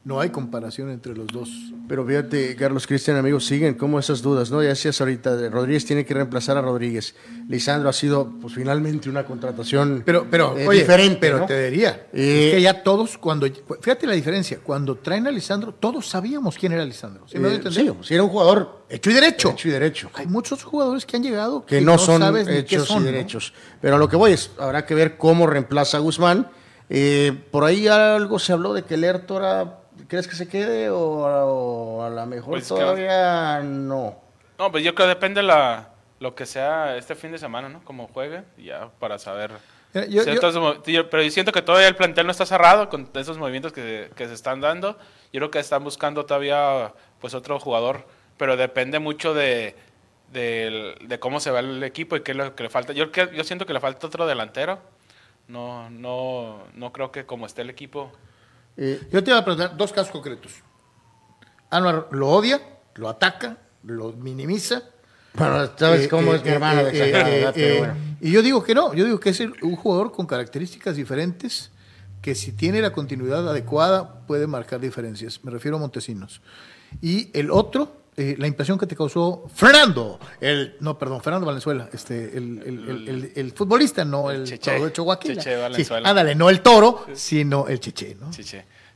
no 0.09 0.19
hay 0.19 0.31
comparación 0.31 0.89
entre 0.89 1.15
los 1.15 1.27
dos. 1.27 1.49
Pero 1.87 2.03
fíjate, 2.03 2.55
Carlos 2.55 2.87
Cristian, 2.87 3.15
amigos, 3.15 3.45
siguen 3.45 3.75
como 3.75 3.99
esas 3.99 4.23
dudas, 4.23 4.49
¿no? 4.49 4.61
Ya 4.63 4.69
decías 4.69 4.99
ahorita, 4.99 5.49
Rodríguez 5.49 5.85
tiene 5.85 6.03
que 6.03 6.15
reemplazar 6.15 6.57
a 6.57 6.61
Rodríguez. 6.61 7.13
Lisandro 7.47 7.89
ha 7.89 7.93
sido, 7.93 8.33
pues 8.41 8.55
finalmente 8.55 9.07
una 9.07 9.23
contratación 9.23 10.01
Pero, 10.03 10.25
pero, 10.29 10.57
eh, 10.57 10.67
oye, 10.67 10.79
diferente, 10.79 11.19
pero 11.21 11.39
¿no? 11.39 11.45
te 11.45 11.69
diría, 11.69 12.07
Eh, 12.11 12.47
es 12.47 12.55
que 12.55 12.61
ya 12.63 12.81
todos, 12.81 13.19
cuando, 13.19 13.45
fíjate 13.81 14.07
la 14.07 14.13
diferencia, 14.13 14.59
cuando 14.63 14.95
traen 14.95 15.27
a 15.27 15.31
Lisandro, 15.31 15.75
todos 15.75 16.07
sabíamos 16.07 16.57
quién 16.57 16.71
era 16.71 16.83
Lisandro. 16.83 17.27
¿sí 17.27 17.37
me 17.37 17.53
Eh, 17.53 17.61
sí, 17.69 17.91
si 18.01 18.13
era 18.15 18.23
un 18.23 18.29
jugador 18.29 18.85
Hecho 18.89 19.11
y 19.11 19.13
derecho. 19.13 19.51
hecho 19.51 19.67
y 19.67 19.71
derecho. 19.71 20.09
Hay 20.15 20.25
muchos 20.25 20.63
jugadores 20.63 21.05
que 21.05 21.17
han 21.17 21.21
llegado 21.21 21.63
que 21.67 21.81
no, 21.81 21.99
son 21.99 22.21
sabes 22.21 22.47
hechos 22.47 22.87
son, 22.87 23.03
y 23.03 23.05
¿no? 23.05 23.11
derechos. 23.11 23.53
Pero 23.79 23.97
a 23.97 23.99
lo 23.99 24.09
que 24.09 24.15
voy 24.15 24.31
es, 24.31 24.49
habrá 24.57 24.87
que 24.87 24.95
ver 24.95 25.17
cómo 25.17 25.45
reemplaza 25.45 25.97
a 25.97 25.99
Guzmán. 25.99 26.47
Eh, 26.89 27.31
por 27.51 27.63
ahí 27.63 27.87
algo 27.87 28.39
se 28.39 28.51
habló 28.51 28.73
de 28.73 28.83
que 28.83 28.97
Lertora, 28.97 29.79
¿crees 30.09 30.27
que 30.27 30.35
se 30.35 30.49
quede 30.49 30.89
o, 30.89 30.99
o 30.99 32.03
a 32.03 32.09
lo 32.09 32.25
mejor 32.25 32.49
Pues 32.49 32.63
que- 32.67 32.75
todavía 32.75 33.61
no? 33.63 34.15
No, 34.57 34.69
pues 34.71 34.83
yo 34.83 34.93
creo 34.93 35.07
que 35.07 35.15
depende 35.15 35.41
la 35.41 35.89
lo 36.19 36.35
que 36.35 36.45
sea 36.45 36.97
este 36.97 37.15
fin 37.15 37.31
de 37.31 37.37
semana, 37.37 37.69
¿no? 37.69 37.81
Como 37.85 38.09
juegue, 38.09 38.43
ya 38.57 38.89
para 38.99 39.17
saber. 39.17 39.51
Yo- 39.93 40.03
yo- 40.05 40.23
yo- 40.83 41.09
pero 41.09 41.23
yo 41.23 41.31
siento 41.31 41.53
que 41.53 41.61
todavía 41.61 41.87
el 41.87 41.95
plantel 41.95 42.25
no 42.25 42.31
está 42.31 42.45
cerrado 42.45 42.89
con 42.89 43.09
esos 43.15 43.37
movimientos 43.37 43.71
que, 43.71 44.11
que 44.17 44.27
se 44.27 44.33
están 44.33 44.59
dando. 44.59 44.97
Yo 45.31 45.39
creo 45.39 45.49
que 45.51 45.59
están 45.59 45.83
buscando 45.83 46.25
todavía 46.25 46.93
pues 47.21 47.33
otro 47.33 47.57
jugador, 47.59 48.05
pero 48.37 48.57
depende 48.57 48.99
mucho 48.99 49.33
de, 49.33 49.75
de 50.33 51.17
cómo 51.19 51.39
se 51.39 51.51
va 51.51 51.59
el 51.61 51.81
equipo 51.83 52.15
y 52.17 52.21
qué 52.21 52.31
es 52.31 52.37
lo 52.37 52.53
que 52.55 52.63
le 52.63 52.69
falta. 52.69 52.93
Yo, 52.93 53.05
yo 53.11 53.43
siento 53.43 53.65
que 53.65 53.73
le 53.73 53.79
falta 53.79 54.07
otro 54.07 54.27
delantero. 54.27 54.79
No, 55.47 55.89
no, 55.89 56.59
no 56.75 56.91
creo 56.93 57.11
que 57.11 57.25
como 57.25 57.45
esté 57.45 57.61
el 57.63 57.69
equipo. 57.69 58.11
Eh, 58.81 59.07
Yo 59.11 59.21
te 59.23 59.31
iba 59.31 59.39
a 59.39 59.43
preguntar 59.43 59.75
dos 59.75 59.91
casos 59.91 60.11
concretos. 60.11 60.53
Anuar 61.69 62.07
lo 62.11 62.29
odia, 62.29 62.61
lo 62.95 63.09
ataca, 63.09 63.57
lo 63.83 64.13
minimiza. 64.13 64.81
bueno, 65.33 65.69
sabes 65.77 66.05
Eh, 66.05 66.09
cómo 66.09 66.33
eh, 66.33 66.37
es 66.37 66.43
mi 66.43 66.49
hermano 66.51 66.81
eh, 66.81 66.83
de 66.85 66.89
exagerado, 66.89 67.29
eh, 67.29 67.51
eh, 67.55 67.77
bueno. 67.79 67.93
Y 68.21 68.31
yo 68.31 68.41
digo 68.41 68.63
que 68.63 68.73
no, 68.73 68.93
yo 68.93 69.05
digo 69.05 69.19
que 69.19 69.29
es 69.29 69.39
un 69.39 69.75
jugador 69.75 70.11
con 70.11 70.25
características 70.25 70.95
diferentes 70.95 71.71
que 72.21 72.35
si 72.35 72.51
tiene 72.53 72.81
la 72.81 72.91
continuidad 72.91 73.47
adecuada 73.47 74.25
puede 74.25 74.47
marcar 74.47 74.79
diferencias. 74.79 75.43
Me 75.43 75.51
refiero 75.51 75.77
a 75.77 75.79
Montesinos. 75.79 76.41
Y 77.01 77.29
el 77.37 77.51
otro, 77.51 77.98
eh, 78.19 78.35
la 78.37 78.47
impresión 78.47 78.77
que 78.77 78.85
te 78.85 78.95
causó 78.95 79.45
Fernando, 79.53 80.19
el, 80.41 80.75
no, 80.81 80.97
perdón, 80.97 81.21
Fernando 81.21 81.47
Valenzuela, 81.47 81.89
este, 81.93 82.37
el, 82.37 82.61
el- 82.65 82.89
el- 82.89 83.07
el- 83.09 83.31
el 83.35 83.51
futbolista, 83.53 84.03
no 84.05 84.29
el, 84.29 84.43
Cheche, 84.43 84.71
toro 84.73 84.85
de 84.85 84.91
Chihuahua. 84.93 85.19
Cheche 85.19 85.41
Sí, 85.55 85.61
Valenzuela. 85.61 86.09
ándale, 86.09 86.35
no 86.35 86.49
el 86.49 86.61
toro, 86.61 87.05
sino 87.13 87.67
el 87.67 87.79
cheche, 87.79 88.15
¿no? 88.19 88.31
Sí. 88.33 88.43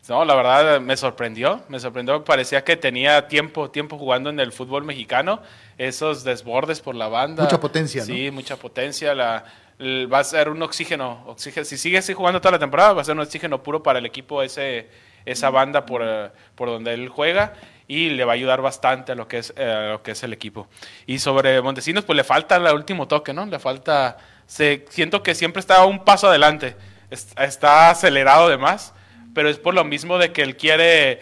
No, 0.10 0.26
la 0.26 0.36
verdad 0.36 0.82
me 0.82 0.98
sorprendió, 0.98 1.62
me 1.70 1.80
sorprendió, 1.80 2.26
parecía 2.26 2.62
que 2.66 2.76
tenía 2.76 3.30
tiempo, 3.30 3.72
tiempo 3.72 3.98
jugando 3.98 4.30
en 4.30 4.40
el 4.42 4.52
fútbol 4.52 4.84
mexicano, 4.84 5.42
esos 5.78 6.26
desbordes 6.26 6.82
por 6.82 6.94
la 6.96 7.08
banda. 7.08 7.44
Mucha 7.44 7.60
potencia, 7.60 8.02
¿no? 8.02 8.08
Sí, 8.08 8.30
mucha 8.30 8.58
potencia, 8.58 9.16
la, 9.16 9.46
el- 9.80 10.12
va 10.12 10.20
a 10.20 10.24
ser 10.26 10.50
un 10.50 10.62
oxígeno, 10.62 11.24
oxígeno, 11.28 11.64
si 11.66 11.78
sigue 11.78 12.00
así 12.00 12.14
jugando 12.14 12.42
toda 12.42 12.52
la 12.52 12.60
temporada, 12.60 12.92
va 12.92 13.02
a 13.02 13.06
ser 13.06 13.16
un 13.16 13.22
oxígeno 13.22 13.64
puro 13.64 13.82
para 13.82 14.00
el 14.00 14.06
equipo, 14.06 14.42
ese, 14.44 14.90
esa 15.26 15.50
banda 15.50 15.86
por, 15.86 16.02
eh, 16.04 16.30
por 16.56 16.70
donde 16.70 16.94
él 16.94 17.10
juega 17.10 17.54
y 17.88 18.10
le 18.12 18.26
va 18.26 18.32
a 18.34 18.36
ayudar 18.36 18.62
bastante 18.62 19.12
a 19.12 19.16
lo 19.16 19.28
que 19.28 19.40
es, 19.40 19.54
eh, 19.58 19.64
a 19.64 19.92
lo 19.92 20.04
que 20.04 20.12
es 20.12 20.24
el 20.24 20.34
equipo. 20.34 20.68
Y 21.06 21.20
sobre 21.20 21.62
Montesinos, 21.62 22.06
pues 22.06 22.16
le 22.16 22.24
falta 22.24 22.56
el 22.56 22.66
último 22.74 23.08
toque, 23.08 23.34
¿no? 23.34 23.46
Le 23.46 23.60
falta, 23.60 24.18
se, 24.48 24.86
siento 24.90 25.22
que 25.24 25.36
siempre 25.36 25.60
está 25.60 25.86
un 25.86 26.04
paso 26.06 26.28
adelante, 26.28 26.76
es- 27.10 27.34
está 27.38 27.90
acelerado 27.90 28.50
de 28.50 28.58
más 28.58 28.94
pero 29.34 29.50
es 29.50 29.58
por 29.58 29.74
lo 29.74 29.84
mismo 29.84 30.20
de 30.20 30.32
que 30.32 30.44
él 30.44 30.56
quiere, 30.58 31.20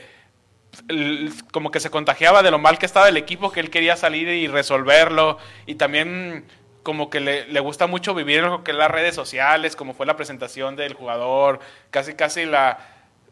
como 1.52 1.72
que 1.72 1.80
se 1.80 1.89
contagiaba 1.89 2.43
de 2.43 2.52
lo 2.52 2.60
mal 2.60 2.78
que 2.78 2.86
estaba 2.86 3.10
el 3.10 3.18
equipo, 3.18 3.52
que 3.52 3.60
él 3.60 3.70
quería 3.70 3.95
salir 3.95 4.28
y 4.28 4.47
resolverlo, 4.47 5.38
y 5.66 5.76
también 5.76 6.45
como 6.84 7.10
que 7.10 7.20
le, 7.20 7.45
le 7.47 7.60
gusta 7.60 7.88
mucho 7.88 8.14
vivir 8.14 8.39
en 8.39 8.49
lo 8.49 8.64
que 8.64 8.72
es 8.72 8.78
las 8.78 8.91
redes 8.91 9.16
sociales, 9.16 9.76
como 9.76 9.93
fue 9.93 10.06
la 10.06 10.16
presentación 10.18 10.76
del 10.76 10.93
jugador, 10.93 11.60
casi 11.89 12.16
casi 12.16 12.45
la, 12.45 12.80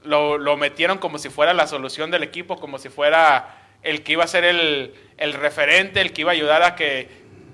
lo, 0.03 0.37
lo 0.37 0.57
metieron 0.57 0.97
como 0.97 1.17
si 1.19 1.29
fuera 1.29 1.53
la 1.53 1.67
solución 1.67 2.11
del 2.11 2.23
equipo, 2.23 2.57
como 2.57 2.77
si 2.79 2.89
fuera 2.89 3.55
el 3.83 4.03
que 4.03 4.13
iba 4.13 4.23
a 4.23 4.27
ser 4.27 4.43
el, 4.43 4.93
el 5.17 5.33
referente, 5.33 6.01
el 6.01 6.11
que 6.13 6.21
iba 6.21 6.31
a 6.31 6.33
ayudar 6.33 6.63
a 6.63 6.75
que 6.75 7.07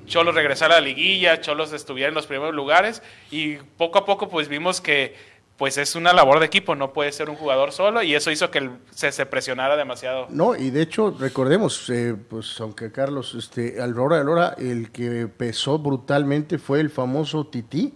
Cholos 0.06 0.36
regresara 0.36 0.78
a 0.78 0.80
la 0.82 0.86
liguilla, 0.86 1.41
Cholos 1.41 1.74
estuviera 1.74 2.10
en 2.10 2.16
los 2.16 2.28
primeros 2.28 2.54
lugares 2.54 3.02
y 3.32 3.56
poco 3.56 3.98
a 4.00 4.06
poco 4.06 4.30
pues 4.30 4.48
vimos 4.48 4.82
que 4.82 5.16
pues 5.58 5.78
es 5.78 5.96
una 5.96 6.12
labor 6.12 6.39
de 6.41 6.48
equipo, 6.48 6.76
no 6.76 6.91
puede 6.91 7.12
ser 7.14 7.30
un 7.30 7.38
jugador 7.38 7.72
solo 7.72 8.04
y 8.04 8.14
eso 8.14 8.30
hizo 8.30 8.52
que 8.52 8.58
el- 8.60 8.72
se, 8.91 9.12
se 9.14 9.26
presionara 9.26 9.78
demasiado. 9.78 10.28
No, 10.30 10.54
y 10.56 10.70
de 10.70 10.82
hecho, 10.82 11.16
recordemos, 11.18 11.89
eh, 11.89 12.14
pues 12.30 12.60
aunque 12.60 12.91
Carlos, 12.91 13.34
este, 13.36 13.82
al 13.82 13.98
hora 13.98 14.18
de 14.22 14.30
hora, 14.30 14.56
el 14.60 14.91
que 14.91 15.28
pesó 15.28 15.80
brutalmente 15.80 16.58
fue 16.58 16.82
el 16.82 16.89
famoso 16.89 17.48
Tití, 17.48 17.93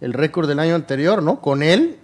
el 0.00 0.14
récord 0.14 0.48
del 0.48 0.58
año 0.58 0.74
anterior, 0.74 1.22
¿no? 1.22 1.40
Con 1.42 1.62
él 1.62 1.98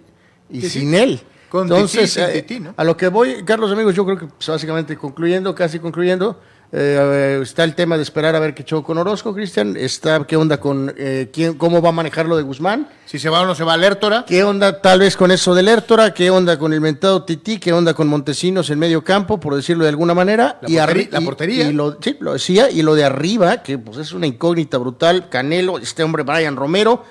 y 0.49 0.61
Sí, 0.61 0.69
sí. 0.69 0.79
sin 0.81 0.93
él. 0.93 1.19
Con 1.49 1.63
Entonces, 1.63 2.13
Tití 2.13 2.25
eh, 2.25 2.41
Tití, 2.43 2.59
¿no? 2.59 2.73
a 2.77 2.83
lo 2.83 2.95
que 2.95 3.07
voy, 3.07 3.43
Carlos, 3.43 3.71
amigos, 3.71 3.95
yo 3.95 4.05
creo 4.05 4.17
que 4.17 4.27
pues, 4.27 4.47
básicamente 4.47 4.95
concluyendo, 4.95 5.55
casi 5.55 5.79
concluyendo, 5.79 6.39
eh, 6.71 7.39
está 7.41 7.63
el 7.63 7.73
tema 7.73 7.97
de 7.97 8.03
esperar 8.03 8.35
a 8.35 8.39
ver 8.39 8.53
qué 8.53 8.63
show 8.63 8.83
con 8.83 8.99
Orozco, 8.99 9.33
Cristian, 9.33 9.75
está 9.75 10.23
qué 10.27 10.35
onda 10.37 10.59
con 10.59 10.93
eh, 10.95 11.29
quién, 11.33 11.55
cómo 11.55 11.81
va 11.81 11.89
a 11.89 11.91
manejar 11.91 12.27
lo 12.27 12.37
de 12.37 12.43
Guzmán, 12.43 12.87
Si 13.07 13.17
se 13.17 13.27
va 13.29 13.41
o 13.41 13.45
no 13.47 13.55
se 13.55 13.63
va 13.63 13.75
Lertora. 13.75 14.23
¿Qué 14.27 14.43
onda 14.43 14.79
tal 14.79 14.99
vez 14.99 15.17
con 15.17 15.31
eso 15.31 15.55
del 15.55 15.65
Lertora? 15.65 16.13
¿Qué 16.13 16.29
onda 16.29 16.59
con 16.59 16.71
el 16.71 16.79
mentado 16.81 17.23
Tití? 17.23 17.57
¿Qué 17.57 17.73
onda 17.73 17.95
con 17.95 18.07
Montesinos 18.07 18.69
en 18.69 18.77
medio 18.77 19.03
campo, 19.03 19.39
por 19.39 19.55
decirlo 19.55 19.83
de 19.85 19.89
alguna 19.89 20.13
manera? 20.13 20.59
La 20.61 20.69
y 20.69 20.75
portería- 20.77 21.09
la 21.11 21.21
y- 21.21 21.25
portería. 21.25 21.67
Y, 21.69 21.73
lo, 21.73 21.97
sí, 21.99 22.17
lo 22.19 22.33
decía, 22.33 22.69
y 22.69 22.83
lo 22.83 22.93
de 22.93 23.03
arriba, 23.05 23.63
que 23.63 23.79
pues 23.79 23.97
es 23.97 24.13
una 24.13 24.27
incógnita 24.27 24.77
brutal, 24.77 25.27
Canelo, 25.29 25.79
este 25.79 26.03
hombre 26.03 26.21
Brian 26.21 26.55
Romero, 26.55 27.03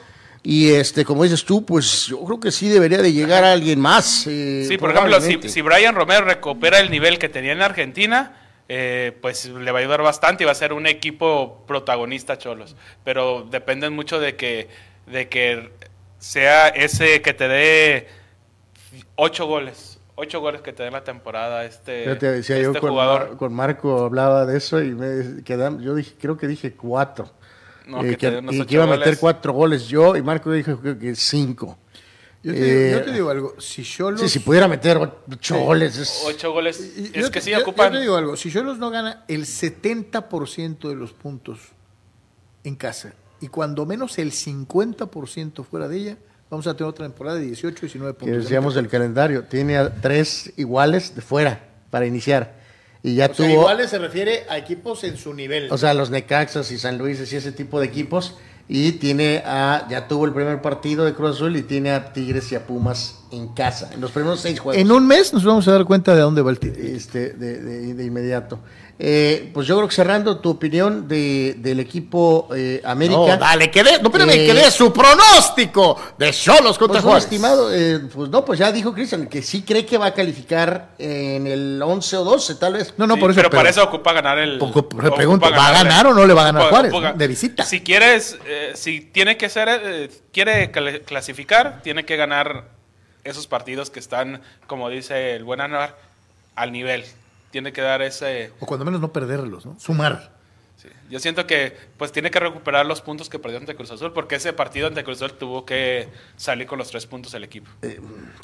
y 0.51 0.71
este, 0.71 1.05
como 1.05 1.25
dices 1.25 1.45
tú, 1.45 1.63
pues 1.67 2.07
yo 2.07 2.25
creo 2.25 2.41
que 2.41 2.51
sí 2.51 2.71
debería 2.71 2.99
de 3.03 3.13
llegar 3.13 3.45
a 3.45 3.53
alguien 3.53 3.79
más. 3.79 4.27
eh, 4.27 4.65
Sí, 4.67 4.79
por 4.79 4.91
ejemplo, 4.91 5.21
si, 5.21 5.39
si 5.47 5.61
Brian 5.61 5.95
Romero 5.95 6.25
recupera 6.25 6.81
el 6.81 6.91
nivel 6.91 7.19
que 7.19 7.29
tenía 7.29 7.53
en 7.53 7.61
Argentina, 7.61 8.41
eh, 8.67 9.13
pues 9.21 9.45
le 9.45 9.71
va 9.73 9.79
a 9.79 9.83
ayudar 9.83 10.01
bastante 10.01 10.45
y 10.45 10.47
va 10.47 10.53
a 10.53 10.55
ser 10.55 10.73
un 10.73 10.87
equipo 10.87 11.65
protagonista 11.67 12.39
Cholos. 12.39 12.77
Pero 13.05 13.47
dependen 13.51 13.93
mucho 13.93 14.21
de 14.21 14.37
que, 14.37 14.69
de 15.07 15.29
que 15.29 15.71
sea 16.19 16.69
ese 16.69 17.21
que 17.21 17.35
te 17.35 17.47
dé 17.47 18.09
ocho 19.17 19.47
goles 19.47 19.99
ocho 20.21 20.41
goles 20.41 20.63
que 20.63 20.73
te 20.73 20.85
en 20.85 20.93
la 20.93 21.05
temporada 21.05 21.65
este, 21.65 22.05
Yo 22.05 22.19
te 22.19 22.27
decía 22.33 22.57
este 22.57 22.73
yo 22.75 22.81
con, 22.81 22.91
jugador. 22.91 23.29
Mar- 23.29 23.37
con 23.37 23.53
Marco 23.53 24.05
hablaba 24.05 24.47
de 24.47 24.59
eso 24.59 24.83
y 24.83 24.91
me 24.93 25.45
quedamos, 25.45 25.81
yo 25.83 25.95
dije, 25.95 26.15
creo 26.21 26.37
que 26.37 26.49
dije 26.49 26.73
cuatro. 26.73 27.31
No, 27.89 28.05
Eh, 28.05 28.11
que 28.11 28.17
que, 28.19 28.41
y 28.53 28.65
que 28.67 28.75
iba 28.75 28.85
a 28.85 28.87
meter 28.87 29.05
goles. 29.07 29.19
cuatro 29.19 29.53
goles 29.53 29.89
yo 29.89 30.15
y 30.17 30.23
Marco 30.23 30.53
dijo 30.53 30.79
creo 30.79 30.99
que 30.99 31.15
cinco. 31.17 31.79
Yo 32.43 32.53
te, 32.53 32.61
digo, 32.63 32.69
Eh, 32.79 32.91
yo 32.93 33.03
te 33.05 33.13
digo 33.13 33.31
algo, 33.31 33.55
si 33.59 33.83
Cholos... 33.83 34.21
Sí, 34.21 34.29
si 34.29 34.39
pudiera 34.39 34.69
meter 34.69 34.97
ocho 34.99 35.55
Sí. 35.57 35.61
goles 35.65 35.99
es- 35.99 36.23
Ocho 36.25 36.53
goles. 36.53 36.79
Y- 36.97 37.07
es 37.07 37.13
yo 37.13 37.23
que 37.31 37.41
te- 37.41 37.41
sí 37.41 37.51
yo- 37.51 37.59
ocupan. 37.61 37.93
Yo 37.93 37.99
te 37.99 38.03
digo 38.03 38.17
algo, 38.17 38.37
si 38.37 38.51
Cholos 38.53 38.79
no 38.79 38.91
gana 38.91 39.25
el 39.27 39.45
70% 39.47 40.89
de 40.89 40.95
los 40.95 41.13
puntos 41.13 41.59
en 42.65 42.77
casa 42.77 43.15
y 43.41 43.49
cuando 43.49 43.87
menos 43.87 44.19
el 44.19 44.33
50% 44.33 45.65
fuera 45.65 45.89
de 45.89 45.97
ella, 45.97 46.17
vamos 46.51 46.67
a 46.67 46.75
tener 46.77 46.91
otra 46.91 47.07
temporada 47.07 47.39
de 47.39 47.47
18, 47.47 47.81
19 47.81 48.15
que 48.15 48.19
puntos. 48.21 48.43
decíamos 48.45 48.75
del 48.75 48.89
calendario, 48.89 49.45
tiene 49.45 49.77
a 49.79 49.93
tres 49.95 50.53
iguales 50.57 51.15
de 51.15 51.23
fuera 51.23 51.69
para 51.91 52.07
iniciar. 52.07 52.57
Y 53.03 53.15
ya 53.15 53.27
O 53.27 53.35
sea, 53.35 53.47
tuvo, 53.47 53.61
iguales 53.61 53.91
se 53.91 53.99
refiere 53.99 54.45
a 54.49 54.59
equipos 54.59 55.05
en 55.05 55.17
su 55.17 55.33
nivel. 55.35 55.71
o 55.71 55.79
sea, 55.79 55.95
los 55.95 56.11
Necaxas 56.11 56.71
y 56.73 56.79
San 56.79 56.99
Luis 56.99 57.21
y 57.33 57.37
ese 57.37 57.53
tipo 57.53 57.79
de 57.81 57.87
equipos. 57.87 58.37
Y 58.71 58.93
tiene 58.93 59.43
a, 59.47 59.87
ya 59.89 60.09
tuvo 60.09 60.27
el 60.27 60.35
primer 60.35 60.61
partido 60.61 61.07
de 61.07 61.15
Cruz 61.15 61.37
Azul 61.37 61.57
y 61.57 61.63
tiene 61.63 61.91
a 61.91 62.13
Tigres 62.13 62.53
y 62.53 62.55
a 62.55 62.67
Pumas 62.67 63.21
en 63.33 63.49
casa, 63.49 63.89
en 63.95 64.01
los 64.03 64.11
primeros 64.11 64.41
seis 64.41 64.61
juegos. 64.61 64.81
en 64.83 64.93
un 64.93 65.07
mes 65.07 65.33
nos 65.33 65.43
vamos 65.45 65.67
a 65.69 65.73
dar 65.73 65.87
cuenta 65.87 66.15
de 66.15 66.21
dónde 66.21 66.43
va 66.43 66.51
el 66.51 66.59
tiro. 66.59 66.75
este, 66.77 67.31
de, 67.31 67.63
de- 67.63 67.95
de 67.95 68.05
inmediato. 68.05 68.59
Eh, 69.01 69.51
pues 69.55 69.69
yo 69.69 69.77
creo 69.77 69.87
que 69.89 69.95
cerrando 69.95 70.39
tu 70.41 70.51
opinión 70.51 71.07
de, 71.07 71.55
del 71.59 71.79
equipo 71.79 72.49
eh, 72.53 72.83
América. 72.85 73.15
No, 73.17 73.37
dale, 73.37 73.71
que 73.71 73.85
dé, 73.85 73.93
no, 74.03 74.09
espérame, 74.09 74.31
Eh, 74.31 74.47
que 74.47 74.55
dé 74.55 74.71
su 74.73 74.93
pronóstico 74.93 75.97
de 76.19 76.33
Cholos 76.33 76.77
contra 76.79 76.95
Pues 76.95 77.05
no, 77.05 77.11
Juárez. 77.11 77.25
estimado, 77.25 77.73
eh, 77.73 78.01
pues 78.13 78.29
no, 78.29 78.45
pues 78.45 78.59
ya 78.59 78.73
dijo 78.73 78.93
Cristian 78.93 79.29
que 79.29 79.41
sí 79.41 79.63
cree 79.63 79.87
que 79.87 79.99
va 79.99 80.07
a 80.07 80.15
calificar 80.15 80.91
en 80.99 81.47
el 81.47 81.81
11 81.81 82.17
o 82.17 82.25
12, 82.25 82.57
tal 82.57 82.73
vez. 82.73 82.93
No, 82.97 83.07
no, 83.07 83.15
Sí, 83.15 83.21
por 83.21 83.31
eso. 83.31 83.37
pero, 83.39 83.51
para 83.51 83.71
eso 83.71 83.85
ocupa 83.85 84.13
ganar 84.13 84.37
el. 84.41 84.59
Poco- 84.59 84.81
ocupa 84.81 85.15
pregunto, 85.15 85.49
¿va 85.49 85.69
a 85.69 85.73
ganar 85.73 86.07
o 86.09 86.15
no 86.15 86.27
le 86.27 86.35
va 86.35 86.43
a 86.43 86.45
ganar 86.47 86.63
Ocupa- 86.63 86.71
Juárez, 86.71 86.93
ocupa-? 86.93 87.13
De 87.13 87.29
visita. 87.29 87.65
Si 87.65 87.83
quieres, 87.83 88.37
eh, 88.47 88.73
si 88.75 89.01
tiene 89.01 89.37
que 89.37 89.49
ser, 89.49 89.69
eh, 89.69 90.11
quiere 90.33 90.73
cl- 90.73 91.05
clasificar, 91.05 91.83
tiene 91.85 92.05
que 92.05 92.17
ganar 92.17 92.65
esos 93.23 93.47
partidos 93.47 93.91
que 93.91 94.01
están, 94.01 94.43
como 94.67 94.89
dice 94.91 95.37
el 95.37 95.45
buen 95.45 95.61
Anuar, 95.61 95.97
al 96.57 96.73
nivel. 96.73 97.05
Tiene 97.59 97.73
que 97.73 97.81
dar 97.81 98.03
ese. 98.03 98.53
O 98.61 98.67
cuando 98.67 98.85
menos 98.85 99.01
no 99.01 99.13
perderlos, 99.13 99.67
¿no? 99.67 99.77
Sumar. 99.81 100.31
sí. 100.81 100.89
Yo 101.11 101.19
siento 101.19 101.45
que 101.45 101.77
pues 101.97 102.13
tiene 102.13 102.31
que 102.31 102.39
recuperar 102.39 102.87
los 102.87 103.01
puntos 103.01 103.29
que 103.29 103.41
perdió 103.41 103.59
ante 103.59 103.75
Cruz 103.75 103.91
Azul, 103.91 104.13
porque 104.13 104.37
ese 104.37 104.53
partido 104.53 104.87
ante 104.87 105.03
Cruz 105.03 105.21
Azul 105.21 105.37
tuvo 105.37 105.65
que 105.67 106.09
salir 106.37 106.69
con 106.69 106.79
los 106.79 106.89
tres 106.89 107.05
puntos 107.07 107.35
el 107.35 107.43
equipo. 107.43 107.69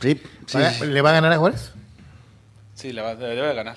Sí, 0.01 0.21
sí. 0.49 0.59
¿Va- 0.59 0.85
¿Le 0.85 1.01
va 1.01 1.11
a 1.11 1.13
ganar 1.13 1.31
a 1.33 1.39
Juárez? 1.39 1.71
Sí, 2.75 2.93
le 2.93 3.03
va- 3.03 3.15
debe 3.15 3.37
de 3.47 3.55
ganar. 3.55 3.77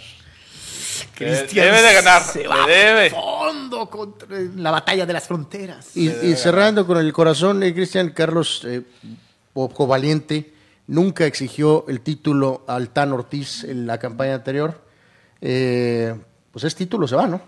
Cristian 1.14 1.66
debe 1.68 1.82
de 1.84 1.94
ganar, 1.94 2.24
se 2.24 2.48
va 2.48 2.64
a 2.64 2.68
debe. 2.68 3.12
fondo 3.12 3.88
contra 3.92 4.28
la 4.56 4.72
batalla 4.72 5.06
de 5.06 5.14
las 5.14 5.28
fronteras. 5.28 5.96
Y, 5.96 6.10
y 6.10 6.36
cerrando 6.36 6.88
con 6.88 6.98
el 6.98 7.14
corazón, 7.14 7.62
eh, 7.62 7.76
Cristian 7.76 8.10
Carlos 8.10 8.64
eh, 8.66 8.82
Poco 9.54 9.86
Valiente 9.86 10.52
nunca 10.88 11.26
exigió 11.26 11.86
el 11.90 12.02
título 12.02 12.64
al 12.68 12.90
Tan 12.90 13.12
Ortiz 13.12 13.64
en 13.66 13.86
la 13.86 13.98
campaña 14.00 14.34
anterior. 14.36 14.82
Eh, 15.42 16.16
pues 16.52 16.64
es 16.66 16.76
título, 16.76 17.08
se 17.08 17.16
va, 17.16 17.28
¿no? 17.28 17.42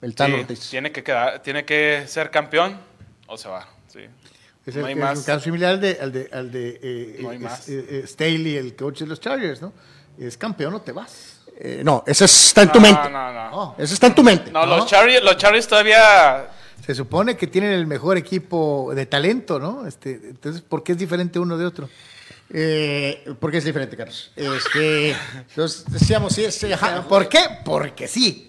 El 0.00 0.14
Tan 0.14 0.32
Sí, 0.32 0.40
Ortiz. 0.40 0.70
tiene 0.70 0.90
que 0.92 1.02
quedar, 1.02 1.42
tiene 1.42 1.64
que 1.64 2.04
ser 2.06 2.30
campeón 2.30 2.78
o 3.26 3.36
se 3.36 3.48
va. 3.48 3.68
Sí. 3.88 4.00
Es, 4.66 4.76
no 4.76 4.86
hay 4.86 4.92
es 4.92 4.98
más. 4.98 5.18
un 5.18 5.24
caso 5.24 5.40
similar 5.40 5.72
al 5.74 5.80
de, 5.80 5.98
al 6.00 6.12
de, 6.12 6.28
al 6.32 6.50
de, 6.52 6.80
eh, 6.82 7.18
No 7.20 7.30
hay 7.30 7.36
eh, 7.36 7.40
más. 7.40 7.68
eh, 7.68 8.04
Staley, 8.06 8.56
el 8.56 8.74
coach 8.76 9.00
de 9.00 9.06
los 9.06 9.20
Chargers, 9.20 9.60
¿no? 9.62 9.72
Es 10.18 10.36
campeón 10.36 10.74
o 10.74 10.80
te 10.80 10.92
vas. 10.92 11.40
Eh, 11.58 11.82
no, 11.84 12.02
ese 12.06 12.24
está 12.24 12.62
en 12.62 12.72
tu 12.72 12.80
mente. 12.80 13.08
no, 13.10 13.32
no. 13.32 13.50
No. 13.50 13.74
Ese 13.78 13.94
está 13.94 14.06
en 14.08 14.14
tu 14.14 14.22
mente. 14.22 14.50
No, 14.50 14.64
No. 14.66 14.76
los 14.78 14.86
Chargers, 14.86 15.22
los 15.24 15.36
Chargers 15.36 15.68
todavía 15.68 16.48
Se 16.84 16.94
supone 16.94 17.36
que 17.36 17.46
tienen 17.46 17.72
el 17.72 17.86
mejor 17.86 18.16
equipo 18.16 18.92
de 18.94 19.06
talento, 19.06 19.58
¿no? 19.60 19.86
Este, 19.86 20.12
entonces, 20.14 20.62
¿por 20.62 20.82
qué 20.82 20.92
es 20.92 20.98
diferente 20.98 21.38
uno 21.38 21.56
de 21.58 21.66
otro? 21.66 21.88
Eh, 22.54 23.24
¿Por 23.40 23.50
qué 23.50 23.58
es 23.58 23.64
diferente, 23.64 23.96
Carlos? 23.96 24.30
Este, 24.36 25.10
entonces, 25.48 25.84
decíamos, 25.90 26.34
sí, 26.34 26.44
es, 26.44 26.62
ajá, 26.64 27.02
¿Por 27.08 27.28
qué? 27.28 27.38
Porque 27.64 28.06
sí. 28.06 28.48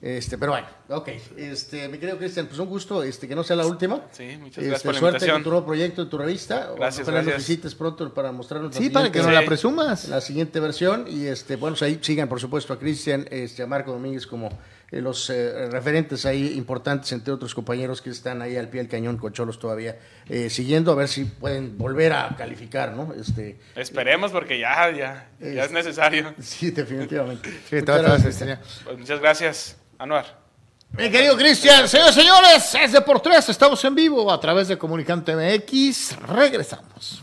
Este, 0.00 0.38
pero 0.38 0.52
bueno, 0.52 0.66
ok. 0.88 1.08
Este, 1.36 1.88
mi 1.88 1.98
querido 1.98 2.16
Cristian, 2.18 2.46
pues 2.46 2.58
un 2.60 2.68
gusto 2.68 3.02
este, 3.02 3.26
que 3.26 3.34
no 3.34 3.42
sea 3.42 3.56
la 3.56 3.66
última. 3.66 4.02
Sí, 4.12 4.36
muchas 4.38 4.58
Este, 4.58 4.68
gracias 4.68 4.82
por 4.84 4.94
la 4.94 5.00
suerte 5.00 5.16
invitación. 5.16 5.36
con 5.36 5.42
tu 5.44 5.50
nuevo 5.50 5.66
proyecto, 5.66 6.02
en 6.02 6.08
tu 6.10 6.18
revista. 6.18 6.70
Gracias, 6.76 7.02
Ojalá 7.08 7.18
nos 7.22 7.26
gracias. 7.26 7.48
visites 7.48 7.74
pronto 7.74 8.14
para 8.14 8.30
mostrarnos 8.30 8.74
la 8.74 8.80
Sí, 8.80 8.90
para 8.90 9.10
que 9.10 9.18
nos 9.20 9.32
la 9.32 9.44
presumas. 9.44 10.08
la 10.08 10.20
siguiente 10.20 10.60
versión. 10.60 11.06
Y 11.08 11.26
este, 11.26 11.56
bueno, 11.56 11.74
pues 11.74 11.82
ahí 11.82 11.98
sigan, 12.02 12.28
por 12.28 12.40
supuesto, 12.40 12.72
a 12.72 12.78
Cristian, 12.78 13.26
este, 13.30 13.62
a 13.62 13.66
Marco 13.66 13.90
Domínguez 13.92 14.26
como 14.26 14.50
los 14.90 15.28
eh, 15.30 15.68
referentes 15.70 16.24
ahí 16.26 16.54
importantes, 16.56 17.10
entre 17.12 17.32
otros 17.32 17.54
compañeros 17.54 18.00
que 18.02 18.10
están 18.10 18.40
ahí 18.42 18.56
al 18.56 18.68
pie 18.68 18.80
del 18.80 18.88
cañón 18.88 19.16
con 19.18 19.32
Cholos 19.32 19.58
todavía, 19.58 19.98
eh, 20.28 20.48
siguiendo 20.48 20.92
a 20.92 20.94
ver 20.94 21.08
si 21.08 21.24
pueden 21.24 21.76
volver 21.76 22.12
a 22.12 22.34
calificar, 22.38 22.92
¿no? 22.92 23.12
Este, 23.14 23.58
esperemos 23.74 24.30
porque 24.32 24.58
ya, 24.58 24.90
ya, 24.90 25.28
ya 25.40 25.64
es 25.64 25.72
necesario. 25.72 26.34
sí, 26.40 26.70
definitivamente. 26.70 27.50
Sí, 27.68 27.76
Muchas 27.76 27.84
te 27.84 27.90
vas 27.92 28.00
a 28.00 28.02
gracias. 28.02 28.26
extrañar. 28.26 28.60
Pues 28.84 28.98
muchas 28.98 29.20
gracias, 29.20 29.76
Anuar. 29.98 30.38
Mi 30.96 31.10
querido 31.10 31.36
Cristian, 31.36 31.88
señores 31.88 32.16
y 32.16 32.20
señores, 32.20 32.74
es 32.80 32.92
de 32.92 33.00
por 33.00 33.20
tres, 33.20 33.48
estamos 33.48 33.84
en 33.84 33.94
vivo 33.94 34.32
a 34.32 34.40
través 34.40 34.68
de 34.68 34.78
Comunicante 34.78 35.34
MX. 35.34 36.16
Regresamos. 36.28 37.22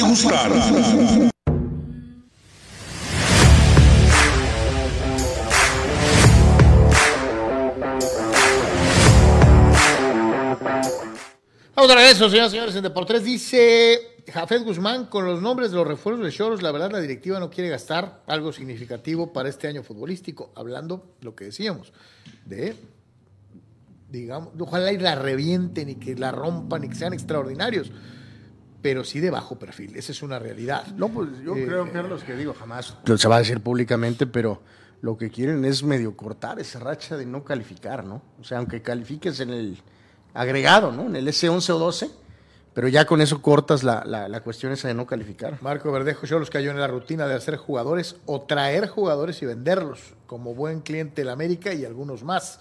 Vamos 0.00 0.24
a 11.92 11.94
regreso, 11.94 12.30
señoras 12.30 12.48
y 12.48 12.52
señores, 12.52 12.74
en 12.76 12.82
Deportes. 12.82 13.24
Dice 13.24 14.22
Jafet 14.32 14.62
Guzmán, 14.62 15.06
con 15.06 15.26
los 15.26 15.42
nombres 15.42 15.70
de 15.70 15.76
los 15.76 15.86
refuerzos 15.86 16.24
de 16.24 16.32
Choros, 16.32 16.62
la 16.62 16.72
verdad 16.72 16.90
la 16.90 17.00
directiva 17.00 17.38
no 17.38 17.50
quiere 17.50 17.68
gastar 17.68 18.22
algo 18.26 18.52
significativo 18.52 19.34
para 19.34 19.50
este 19.50 19.68
año 19.68 19.82
futbolístico. 19.82 20.50
Hablando 20.54 21.14
lo 21.20 21.34
que 21.34 21.44
decíamos, 21.44 21.92
de, 22.46 22.74
digamos, 24.10 24.54
ojalá 24.58 24.92
y 24.92 24.98
la 24.98 25.14
revienten 25.14 25.90
y 25.90 25.96
que 25.96 26.14
la 26.14 26.32
rompan 26.32 26.84
y 26.84 26.88
que 26.88 26.94
sean 26.94 27.12
extraordinarios, 27.12 27.92
pero 28.82 29.04
sí 29.04 29.20
de 29.20 29.30
bajo 29.30 29.58
perfil. 29.58 29.96
Esa 29.96 30.12
es 30.12 30.22
una 30.22 30.38
realidad. 30.38 30.86
No, 30.96 31.08
pues 31.08 31.28
yo 31.44 31.54
Eh, 31.56 31.66
creo, 31.66 31.90
Carlos, 31.92 32.22
que 32.24 32.34
digo, 32.34 32.54
jamás 32.58 32.96
se 33.16 33.28
va 33.28 33.36
a 33.36 33.38
decir 33.40 33.60
públicamente, 33.60 34.26
pero 34.26 34.62
lo 35.02 35.16
que 35.16 35.30
quieren 35.30 35.64
es 35.64 35.82
medio 35.82 36.16
cortar 36.16 36.58
esa 36.60 36.78
racha 36.78 37.16
de 37.16 37.26
no 37.26 37.44
calificar, 37.44 38.04
¿no? 38.04 38.22
O 38.40 38.44
sea, 38.44 38.58
aunque 38.58 38.82
califiques 38.82 39.40
en 39.40 39.50
el 39.50 39.82
agregado, 40.34 40.92
¿no? 40.92 41.06
En 41.06 41.16
el 41.16 41.26
S11 41.28 41.70
o 41.70 41.78
12, 41.78 42.10
pero 42.72 42.86
ya 42.88 43.04
con 43.04 43.20
eso 43.20 43.42
cortas 43.42 43.82
la, 43.82 44.04
la, 44.04 44.28
la 44.28 44.40
cuestión 44.42 44.72
esa 44.72 44.88
de 44.88 44.94
no 44.94 45.06
calificar. 45.06 45.58
Marco 45.60 45.90
Verdejo 45.90 46.26
Cholos 46.26 46.50
cayó 46.50 46.70
en 46.70 46.78
la 46.78 46.86
rutina 46.86 47.26
de 47.26 47.34
hacer 47.34 47.56
jugadores 47.56 48.16
o 48.26 48.42
traer 48.42 48.88
jugadores 48.88 49.42
y 49.42 49.46
venderlos, 49.46 50.14
como 50.26 50.54
buen 50.54 50.80
cliente 50.80 51.22
del 51.22 51.30
América 51.30 51.72
y 51.74 51.84
algunos 51.84 52.22
más. 52.22 52.60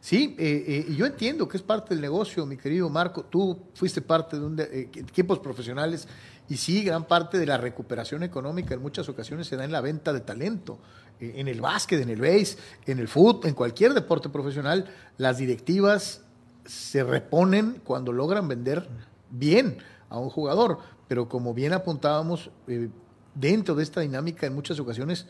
Sí, 0.00 0.34
eh, 0.38 0.86
eh, 0.88 0.94
yo 0.94 1.04
entiendo 1.04 1.46
que 1.46 1.58
es 1.58 1.62
parte 1.62 1.94
del 1.94 2.00
negocio, 2.00 2.46
mi 2.46 2.56
querido 2.56 2.88
Marco. 2.88 3.24
Tú 3.24 3.58
fuiste 3.74 4.00
parte 4.00 4.38
de 4.38 4.44
un 4.46 4.56
de- 4.56 4.64
eh, 4.64 4.90
equipos 4.96 5.38
profesionales 5.40 6.08
y 6.48 6.56
sí, 6.56 6.82
gran 6.82 7.04
parte 7.04 7.38
de 7.38 7.44
la 7.46 7.58
recuperación 7.58 8.22
económica 8.22 8.72
en 8.74 8.80
muchas 8.80 9.08
ocasiones 9.10 9.46
se 9.46 9.56
da 9.56 9.64
en 9.64 9.72
la 9.72 9.82
venta 9.82 10.12
de 10.12 10.20
talento. 10.20 10.78
Eh, 11.20 11.34
en 11.36 11.48
el 11.48 11.60
básquet, 11.60 12.00
en 12.00 12.08
el 12.08 12.20
base, 12.20 12.56
en 12.86 12.98
el 12.98 13.08
fútbol, 13.08 13.46
en 13.48 13.54
cualquier 13.54 13.92
deporte 13.92 14.30
profesional, 14.30 14.86
las 15.18 15.36
directivas 15.36 16.22
se 16.64 17.04
reponen 17.04 17.80
cuando 17.84 18.10
logran 18.12 18.48
vender 18.48 18.88
bien 19.30 19.78
a 20.08 20.18
un 20.18 20.30
jugador. 20.30 20.78
Pero 21.08 21.28
como 21.28 21.52
bien 21.52 21.74
apuntábamos, 21.74 22.50
eh, 22.68 22.88
dentro 23.34 23.74
de 23.74 23.82
esta 23.82 24.00
dinámica 24.00 24.46
en 24.46 24.54
muchas 24.54 24.80
ocasiones 24.80 25.26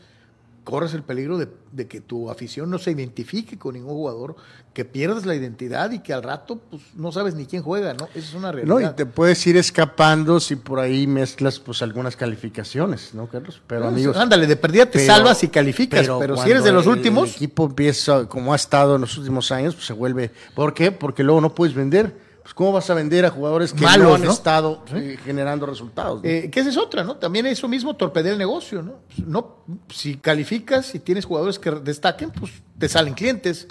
corres 0.63 0.93
el 0.93 1.03
peligro 1.03 1.37
de, 1.37 1.47
de 1.71 1.87
que 1.87 2.01
tu 2.01 2.29
afición 2.29 2.69
no 2.69 2.77
se 2.77 2.91
identifique 2.91 3.57
con 3.57 3.73
ningún 3.73 3.93
jugador, 3.93 4.35
que 4.73 4.85
pierdas 4.85 5.25
la 5.25 5.35
identidad 5.35 5.91
y 5.91 5.99
que 5.99 6.13
al 6.13 6.23
rato 6.23 6.59
pues, 6.69 6.81
no 6.95 7.11
sabes 7.11 7.33
ni 7.35 7.45
quién 7.45 7.61
juega, 7.63 7.93
¿no? 7.93 8.05
Esa 8.15 8.19
es 8.29 8.33
una 8.33 8.51
realidad. 8.51 8.73
No, 8.73 8.79
y 8.79 8.93
te 8.93 9.05
puedes 9.05 9.45
ir 9.47 9.57
escapando 9.57 10.39
si 10.39 10.55
por 10.55 10.79
ahí 10.79 11.07
mezclas 11.07 11.59
pues 11.59 11.81
algunas 11.81 12.15
calificaciones, 12.15 13.13
¿no, 13.13 13.27
Carlos? 13.27 13.61
Pero 13.67 13.81
No, 13.81 13.87
amigos, 13.87 14.15
ándale, 14.17 14.47
de 14.47 14.55
perdida 14.55 14.85
te 14.85 14.99
pero- 14.99 15.05
salvas 15.13 15.43
y 15.43 15.47
calificas, 15.49 16.07
pero, 16.19 16.37
si 16.37 16.49
eres 16.49 16.63
de 16.63 16.71
los 16.71 16.85
el 16.85 16.91
últimos, 16.93 17.35
equipo 17.35 17.65
empieza 17.65 18.27
como 18.27 18.53
ha 18.53 18.55
estado 18.55 18.95
en 18.95 19.01
los 19.01 19.17
últimos 19.17 19.51
años, 19.51 19.73
pues 19.75 19.87
se 19.87 19.93
vuelve. 19.93 20.31
¿Por 20.55 20.73
qué? 20.73 20.91
Porque 20.91 21.23
luego 21.23 21.41
no 21.41 21.53
puedes 21.55 21.73
vender. 21.75 22.30
Pues 22.51 22.55
¿cómo 22.57 22.73
vas 22.73 22.89
a 22.89 22.93
vender 22.95 23.25
a 23.25 23.29
jugadores 23.29 23.71
que 23.71 23.81
Malos, 23.81 24.09
no 24.09 24.15
han 24.15 24.23
¿no? 24.23 24.31
estado 24.33 24.83
eh, 24.93 25.17
generando 25.23 25.65
resultados? 25.65 26.21
¿no? 26.21 26.29
Eh, 26.29 26.49
que 26.51 26.59
esa 26.59 26.69
es 26.69 26.75
otra, 26.75 27.01
¿no? 27.01 27.15
También 27.15 27.45
eso 27.45 27.69
mismo 27.69 27.95
torpedea 27.95 28.33
el 28.33 28.37
negocio, 28.37 28.81
¿no? 28.81 28.95
No, 29.25 29.63
si 29.87 30.17
calificas 30.17 30.93
y 30.93 30.99
tienes 30.99 31.23
jugadores 31.23 31.59
que 31.59 31.71
destaquen, 31.71 32.29
pues 32.31 32.51
te 32.77 32.89
salen 32.89 33.13
clientes. 33.13 33.67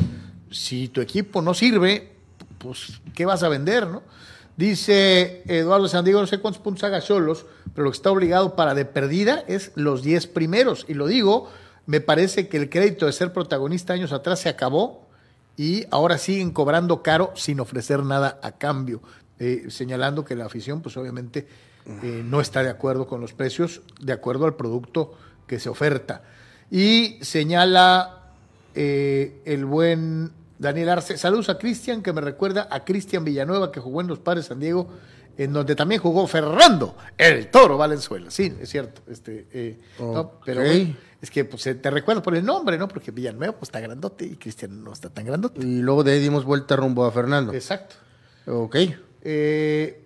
Si 0.51 0.89
tu 0.89 1.03
equipo 1.03 1.43
no 1.43 1.53
sirve, 1.53 2.13
pues 2.57 3.03
¿qué 3.15 3.27
vas 3.27 3.43
a 3.43 3.51
vender, 3.51 3.87
no? 3.87 4.03
Dice 4.57 5.43
Eduardo 5.47 5.87
Sandiego, 5.87 6.19
no 6.19 6.27
sé 6.27 6.39
cuántos 6.39 6.63
puntos 6.63 6.83
haga 6.85 7.03
solos, 7.03 7.45
pero 7.75 7.85
lo 7.85 7.91
que 7.91 7.97
está 7.97 8.11
obligado 8.11 8.57
para 8.57 8.73
de 8.73 8.87
perdida 8.87 9.45
es 9.47 9.73
los 9.75 10.03
10 10.03 10.27
primeros. 10.29 10.87
Y 10.89 10.95
lo 10.95 11.07
digo, 11.07 11.51
me 11.85 12.01
parece 12.01 12.49
que 12.49 12.57
el 12.57 12.71
crédito 12.71 13.05
de 13.05 13.13
ser 13.13 13.35
protagonista 13.35 13.93
años 13.93 14.13
atrás 14.13 14.41
se 14.41 14.49
acabó 14.49 15.10
y 15.57 15.85
ahora 15.91 16.19
siguen 16.19 16.51
cobrando 16.51 17.03
caro 17.03 17.33
sin 17.35 17.61
ofrecer 17.61 18.05
nada 18.05 18.39
a 18.43 18.53
cambio, 18.53 19.03
eh, 19.39 19.67
señalando 19.69 20.25
que 20.25 20.35
la 20.35 20.47
afición, 20.47 20.83
pues 20.83 20.97
obviamente 20.97 21.47
eh, 21.87 22.23
no 22.25 22.41
está 22.41 22.63
de 22.63 22.71
acuerdo 22.71 23.07
con 23.07 23.21
los 23.21 23.33
precios, 23.33 23.83
de 24.01 24.13
acuerdo 24.13 24.45
al 24.47 24.55
producto 24.55 25.15
que 25.47 25.59
se 25.59 25.69
oferta. 25.69 26.23
Y 26.71 27.19
señala 27.23 28.33
eh, 28.75 29.43
el 29.45 29.65
buen 29.65 30.31
Daniel 30.59 30.91
Arce, 30.91 31.17
saludos 31.17 31.49
a 31.49 31.59
Cristian, 31.59 32.03
que 32.03 32.13
me 32.13 32.21
recuerda 32.21 32.69
a 32.71 32.85
Cristian 32.85 33.25
Villanueva, 33.25 33.73
que 33.73 33.81
jugó 33.81 34.01
en 34.01 34.07
los 34.07 34.19
Padres 34.19 34.47
San 34.47 34.61
Diego, 34.61 34.89
en 35.37 35.53
donde 35.53 35.75
también 35.75 36.01
jugó 36.01 36.27
Fernando, 36.27 36.97
el 37.17 37.49
Toro 37.49 37.79
Valenzuela. 37.79 38.31
Sí, 38.31 38.53
es 38.61 38.69
cierto. 38.69 39.01
Este, 39.11 39.47
eh, 39.53 39.79
no, 39.99 40.33
pero 40.45 40.63
es 41.23 41.31
que 41.31 41.45
pues, 41.45 41.63
se 41.63 41.75
te 41.75 41.91
recuerda 41.91 42.23
por 42.23 42.35
el 42.35 42.45
nombre, 42.45 42.79
¿no? 42.79 42.89
Porque 42.89 43.11
Villanueva 43.11 43.53
pues, 43.55 43.69
está 43.69 43.81
grandote 43.81 44.25
y 44.25 44.37
Cristian 44.37 44.83
no 44.83 44.93
está 44.93 45.11
tan 45.11 45.25
grandote. 45.27 45.61
Y 45.61 45.81
luego 45.83 46.03
de 46.05 46.13
ahí 46.13 46.21
dimos 46.21 46.45
vuelta 46.45 46.77
rumbo 46.77 47.05
a 47.05 47.13
Fernando. 47.13 47.53
Exacto. 47.53 47.97
Ok. 48.47 48.77
Eh, 49.23 50.05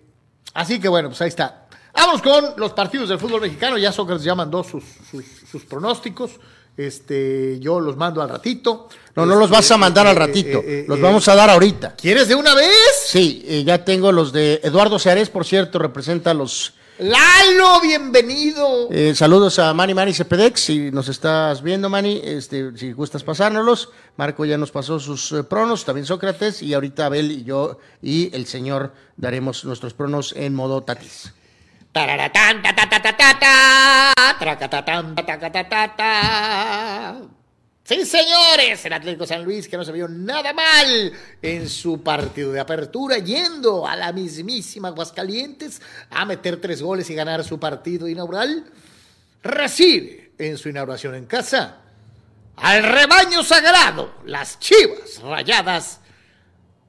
así 0.53 0.79
que 0.79 0.87
bueno, 0.87 1.09
pues 1.09 1.21
ahí 1.21 1.29
está. 1.29 1.67
Vamos 1.93 2.21
con 2.21 2.43
los 2.57 2.73
partidos 2.73 3.07
del 3.09 3.19
fútbol 3.19 3.41
mexicano. 3.41 3.77
Ya 3.77 3.91
Sócrates 3.91 4.23
ya 4.25 4.35
mandó 4.35 4.63
sus, 4.63 4.83
sus, 5.09 5.23
sus 5.49 5.63
pronósticos. 5.63 6.31
Este, 6.77 7.57
yo 7.61 7.79
los 7.79 7.95
mando 7.95 8.21
al 8.21 8.27
ratito. 8.29 8.89
No, 9.15 9.25
no 9.25 9.35
los 9.37 9.49
vas 9.49 9.71
a 9.71 9.77
mandar 9.77 10.05
Eh, 10.05 10.09
al 10.09 10.15
eh, 10.17 10.19
ratito. 10.19 10.57
eh, 10.59 10.63
eh, 10.81 10.85
los 10.87 10.99
eh, 10.99 11.01
vamos 11.01 11.25
a 11.29 11.35
dar 11.35 11.49
ahorita. 11.49 11.95
¿Quieres 11.95 12.27
de 12.27 12.35
una 12.35 12.53
vez? 12.53 12.69
Sí, 13.05 13.45
eh, 13.47 13.63
ya 13.63 13.85
tengo 13.85 14.11
los 14.11 14.33
de 14.33 14.59
Eduardo 14.61 14.99
Seares, 14.99 15.29
por 15.29 15.45
cierto, 15.45 15.79
representa 15.79 16.31
a 16.31 16.33
los. 16.33 16.73
Lalo, 16.97 17.81
bienvenido. 17.81 18.87
Eh, 18.89 19.13
saludos 19.15 19.59
a 19.59 19.73
Mani 19.73 19.93
Mani 19.93 20.13
Cepedex, 20.13 20.61
si 20.61 20.91
nos 20.91 21.09
estás 21.09 21.61
viendo, 21.61 21.89
Mani, 21.89 22.21
este, 22.23 22.77
si 22.77 22.93
gustas 22.93 23.21
pasárnoslos. 23.21 23.89
Marco 24.15 24.45
ya 24.45 24.57
nos 24.57 24.71
pasó 24.71 24.97
sus 24.97 25.33
eh, 25.33 25.43
pronos, 25.43 25.83
también 25.83 26.05
Sócrates, 26.05 26.61
y 26.61 26.73
ahorita 26.73 27.07
Abel 27.07 27.31
y 27.31 27.43
yo 27.43 27.79
y 28.01 28.33
el 28.33 28.45
señor 28.45 28.93
daremos 29.17 29.65
nuestros 29.65 29.93
pronos 29.93 30.33
en 30.37 30.55
modo 30.55 30.83
tatis. 30.83 31.33
Tararatán, 31.91 32.61
ta, 32.61 32.73
ta, 32.73 32.89
ta, 35.97 37.21
Sí, 37.87 38.03
señores, 38.03 38.83
el 38.83 38.93
Atlético 38.93 39.27
San 39.27 39.43
Luis 39.43 39.69
que 39.69 39.77
no 39.77 39.85
se 39.85 39.91
vio 39.91 40.07
nada 40.07 40.53
mal 40.53 41.13
en 41.39 41.69
su 41.69 42.01
partido 42.01 42.51
de 42.51 42.59
apertura, 42.59 43.19
yendo 43.19 43.85
a 43.85 43.95
la 43.95 44.11
mismísima 44.11 44.87
Aguascalientes 44.87 45.83
a 46.09 46.25
meter 46.25 46.59
tres 46.59 46.81
goles 46.81 47.07
y 47.11 47.13
ganar 47.13 47.43
su 47.43 47.59
partido 47.59 48.07
inaugural, 48.07 48.65
recibe 49.43 50.31
en 50.39 50.57
su 50.57 50.69
inauguración 50.69 51.13
en 51.13 51.27
casa 51.27 51.77
al 52.55 52.81
rebaño 52.81 53.43
sagrado, 53.43 54.15
las 54.25 54.59
chivas 54.59 55.21
rayadas 55.21 55.99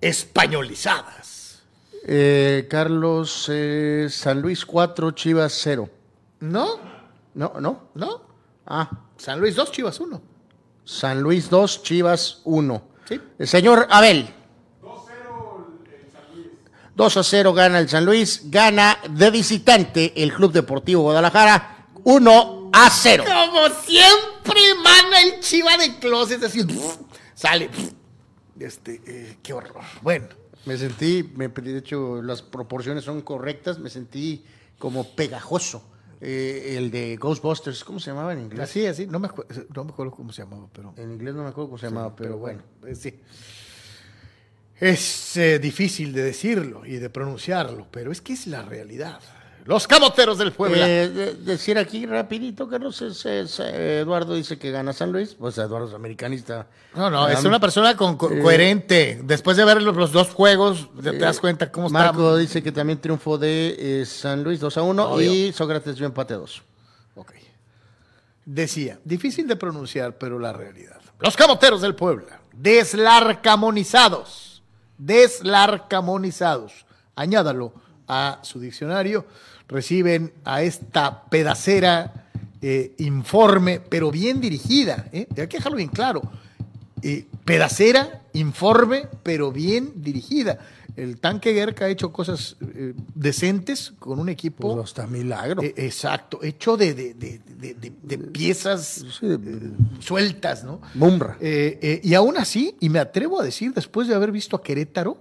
españolizadas. 0.01 1.63
Eh, 2.07 2.67
Carlos, 2.71 3.51
eh, 3.53 4.07
San 4.09 4.41
Luis 4.41 4.65
4, 4.65 5.11
Chivas 5.11 5.53
0. 5.63 5.91
¿No? 6.41 6.81
No, 7.35 7.53
no. 7.61 7.91
¿No? 7.93 8.23
Ah, 8.65 8.89
San 9.19 9.39
Luis 9.41 9.55
2, 9.55 9.73
Chivas 9.73 10.01
1. 10.01 10.36
San 10.87 11.21
Luis 11.21 11.51
2, 11.51 11.83
Chivas 11.83 12.41
1. 12.45 12.83
Sí. 13.09 13.21
El 13.39 13.49
señor 13.49 13.89
Abel. 13.91 14.33
2 16.95 17.17
a 17.19 17.23
0 17.23 17.53
gana 17.53 17.79
el 17.79 17.89
San 17.91 18.07
Luis, 18.07 18.43
gana 18.45 18.97
de 19.11 19.31
visitante 19.31 20.15
el 20.23 20.33
Club 20.33 20.53
Deportivo 20.53 21.03
Guadalajara 21.03 21.89
1 22.05 22.71
a 22.73 22.89
0. 22.89 23.25
Como 23.27 23.69
siempre, 23.85 24.61
mana 24.83 25.21
el 25.23 25.41
chiva 25.41 25.77
de 25.77 25.99
closet, 25.99 26.43
así, 26.45 26.65
sale. 27.35 27.69
Este, 28.59 29.03
eh, 29.07 29.39
qué 29.43 29.53
horror. 29.53 29.83
Bueno, 30.01 30.29
Me 30.65 30.79
sentí, 30.79 31.23
me, 31.37 31.49
de 31.49 31.79
hecho, 31.79 32.23
las 32.23 32.43
proporciones 32.43 33.05
son 33.05 33.21
correctas, 33.21 33.79
me 33.79 33.91
sentí 33.91 34.45
como 34.79 35.05
pegajoso. 35.15 35.83
Eh, 36.21 36.75
el 36.79 36.91
de 36.91 37.17
Ghostbusters, 37.17 37.85
¿cómo 37.85 38.01
se 38.01 38.11
llamaba 38.11 38.33
en 38.33 38.41
inglés? 38.41 38.61
Así, 38.61 38.87
así, 38.87 39.07
no 39.07 39.19
me, 39.19 39.27
acuerdo, 39.27 39.67
no 39.75 39.85
me 39.85 39.91
acuerdo 39.91 40.13
cómo 40.13 40.33
se 40.33 40.43
llamaba, 40.43 40.69
pero... 40.73 40.95
En 40.97 41.13
inglés 41.13 41.35
no 41.35 41.43
me 41.43 41.51
acuerdo 41.51 41.69
cómo 41.69 41.79
se 41.79 41.87
llamaba, 41.87 42.17
pero, 42.17 42.39
bueno. 42.39 42.63
eh, 42.87 42.95
sí. 42.95 43.21
Es 44.79 45.37
eh, 45.37 45.59
difícil 45.59 46.13
de 46.13 46.23
decirlo 46.23 46.85
y 46.85 46.97
de 46.97 47.09
pronunciarlo, 47.09 47.89
pero 47.91 48.13
es 48.13 48.21
que 48.21 48.35
es 48.35 48.47
la 48.47 48.63
realidad. 48.63 49.21
Los 49.67 49.87
camoteros 49.87 50.39
del 50.39 50.53
Puebla. 50.53 50.89
Eh, 50.89 51.09
de- 51.09 51.35
decir 51.35 51.77
aquí 51.77 52.07
rapidito, 52.07 52.69
Carlos, 52.69 53.03
es, 53.03 53.27
es, 53.27 53.59
eh, 53.61 54.01
Eduardo 54.01 54.35
dice 54.35 54.59
que 54.59 54.71
gana 54.71 54.93
San 54.93 55.11
Luis, 55.13 55.35
pues 55.39 55.59
Eduardo 55.59 55.89
es 55.89 55.95
americanista. 55.95 56.67
no, 56.95 57.11
no, 57.11 57.27
es 57.29 57.43
una 57.45 57.59
persona 57.59 57.97
con, 57.97 58.17
co- 58.17 58.31
eh, 58.31 58.41
coherente. 58.41 59.21
Después 59.25 59.57
de 59.57 59.65
ver 59.65 59.83
los, 59.83 59.97
los 59.97 60.13
dos 60.13 60.29
juegos, 60.33 60.89
te, 61.03 61.11
te 61.11 61.19
das 61.19 61.41
cuenta 61.41 61.71
cómo 61.73 61.89
está. 61.89 61.99
Marco 61.99 62.37
dice 62.37 62.63
que 62.63 62.71
también 62.73 63.01
triunfo 63.01 63.37
de 63.39 64.03
eh, 64.03 64.07
San 64.07 64.45
Luis 64.45 64.61
2 64.61 64.77
a 64.77 64.83
1 64.83 65.11
Obvio. 65.11 65.33
y 65.33 65.53
Sócrates 65.53 65.97
dio 65.97 66.07
empate 66.07 66.35
a 66.35 66.39
2. 66.39 66.63
Ok. 67.17 67.33
Decía, 68.45 68.99
difícil 69.05 69.49
de 69.49 69.57
pronunciar, 69.57 70.17
pero 70.17 70.39
la 70.39 70.53
realidad. 70.53 71.01
Los 71.19 71.37
camoteros 71.37 71.81
del 71.83 71.95
Puebla, 71.97 72.41
deslarcamonizados, 72.53 74.63
deslarcamonizados, 74.99 76.87
añádalo 77.15 77.73
a 78.09 78.39
su 78.43 78.61
diccionario, 78.61 79.25
reciben 79.69 80.33
a 80.45 80.63
esta 80.63 81.25
pedacera 81.25 82.27
eh, 82.63 82.95
informe, 82.99 83.81
pero 83.81 84.11
bien 84.11 84.41
dirigida, 84.41 85.09
¿eh? 85.13 85.27
hay 85.37 85.47
que 85.49 85.59
dejarlo 85.59 85.77
bien 85.77 85.91
claro, 85.91 86.23
eh, 87.03 87.27
pedacera, 87.45 88.23
informe, 88.33 89.07
pero 89.23 89.53
bien 89.53 89.93
dirigida. 89.97 90.59
El 90.97 91.19
tanque 91.21 91.53
Guerca 91.53 91.85
ha 91.85 91.89
hecho 91.91 92.11
cosas 92.11 92.57
eh, 92.75 92.95
decentes 93.15 93.93
con 93.99 94.19
un 94.19 94.31
equipo. 94.31 94.75
Pues 94.75 94.85
hasta 94.87 95.07
milagro. 95.07 95.63
Eh, 95.63 95.75
exacto, 95.77 96.43
hecho 96.43 96.79
de, 96.79 96.95
de- 96.95 97.13
de- 97.15 97.41
de- 98.03 98.19
piezas 98.19 99.05
sueltas, 100.01 100.65
¿no? 100.65 100.81
Mumbra. 100.95 101.37
Y 101.41 102.15
aún 102.15 102.37
así, 102.39 102.77
y 102.81 102.89
me 102.89 102.99
atrevo 102.99 103.41
a 103.41 103.45
decir, 103.45 103.75
después 103.75 104.09
de 104.09 104.15
haber 104.15 104.33
visto 104.33 104.57
a 104.57 104.63
Querétaro, 104.63 105.19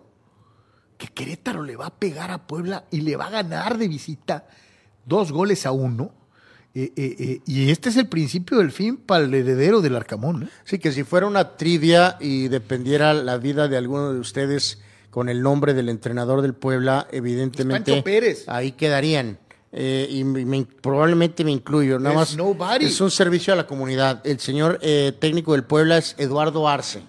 que 0.98 1.08
Querétaro 1.08 1.64
le 1.64 1.76
va 1.76 1.88
a 1.88 1.94
pegar 1.94 2.32
a 2.32 2.48
Puebla 2.48 2.86
y 2.92 3.02
le 3.02 3.16
va 3.16 3.28
a 3.28 3.30
ganar 3.32 3.78
de 3.78 3.88
visita 3.88 4.48
dos 5.06 5.32
goles 5.32 5.66
a 5.66 5.72
uno. 5.72 6.12
Eh, 6.74 6.92
eh, 6.98 7.16
eh, 7.20 7.42
y 7.46 7.70
este 7.72 7.88
es 7.90 7.96
el 7.96 8.08
principio 8.08 8.58
del 8.58 8.72
fin 8.72 8.98
para 8.98 9.24
el 9.24 9.34
heredero 9.34 9.80
del 9.82 9.96
Arcamón. 9.96 10.50
Sí, 10.66 10.78
que 10.80 10.92
si 10.92 11.04
fuera 11.04 11.26
una 11.26 11.56
trivia 11.56 12.18
y 12.20 12.50
dependiera 12.50 13.14
la 13.14 13.38
vida 13.38 13.68
de 13.70 13.78
alguno 13.78 14.12
de 14.14 14.20
ustedes 14.20 14.80
con 15.10 15.30
el 15.30 15.42
nombre 15.42 15.74
del 15.74 15.88
entrenador 15.88 16.42
del 16.42 16.54
Puebla, 16.54 17.08
evidentemente 17.12 18.02
Pérez. 18.02 18.44
ahí 18.48 18.74
quedarían. 18.74 19.40
Y 19.72 20.24
me- 20.24 20.46
me- 20.46 20.66
probablemente 20.66 21.44
me 21.44 21.52
incluyo. 21.52 22.00
Nada 22.00 22.16
más 22.16 22.36
nobody. 22.38 22.86
es 22.86 23.00
un 23.02 23.12
servicio 23.12 23.52
a 23.54 23.58
la 23.58 23.68
comunidad. 23.68 24.22
El 24.26 24.40
señor 24.40 24.80
técnico 25.20 25.52
del 25.54 25.64
Puebla 25.66 25.98
es 25.98 26.16
Eduardo 26.18 26.68
Arce. 26.68 27.02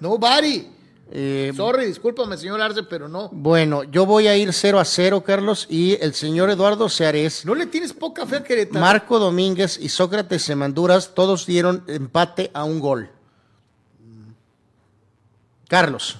Nobody. 0.00 0.66
Eh, 1.12 1.52
Sorry, 1.56 1.86
discúlpame, 1.86 2.36
señor 2.38 2.60
Arce, 2.60 2.84
pero 2.84 3.08
no. 3.08 3.28
bueno, 3.32 3.82
yo 3.82 4.06
voy 4.06 4.28
a 4.28 4.36
ir 4.36 4.52
0 4.52 4.78
a 4.78 4.84
0, 4.84 5.24
Carlos, 5.24 5.66
y 5.68 5.98
el 6.00 6.14
señor 6.14 6.50
Eduardo 6.50 6.88
Seares, 6.88 7.44
No 7.44 7.56
le 7.56 7.66
tienes 7.66 7.92
poca 7.92 8.26
fe 8.26 8.36
a 8.36 8.44
Querétaro. 8.44 8.78
Marco 8.78 9.18
Domínguez 9.18 9.76
y 9.80 9.88
Sócrates 9.88 10.42
Semanduras, 10.42 11.12
todos 11.14 11.46
dieron 11.46 11.82
empate 11.88 12.50
a 12.54 12.62
un 12.62 12.78
gol. 12.78 13.10
Carlos, 15.68 16.16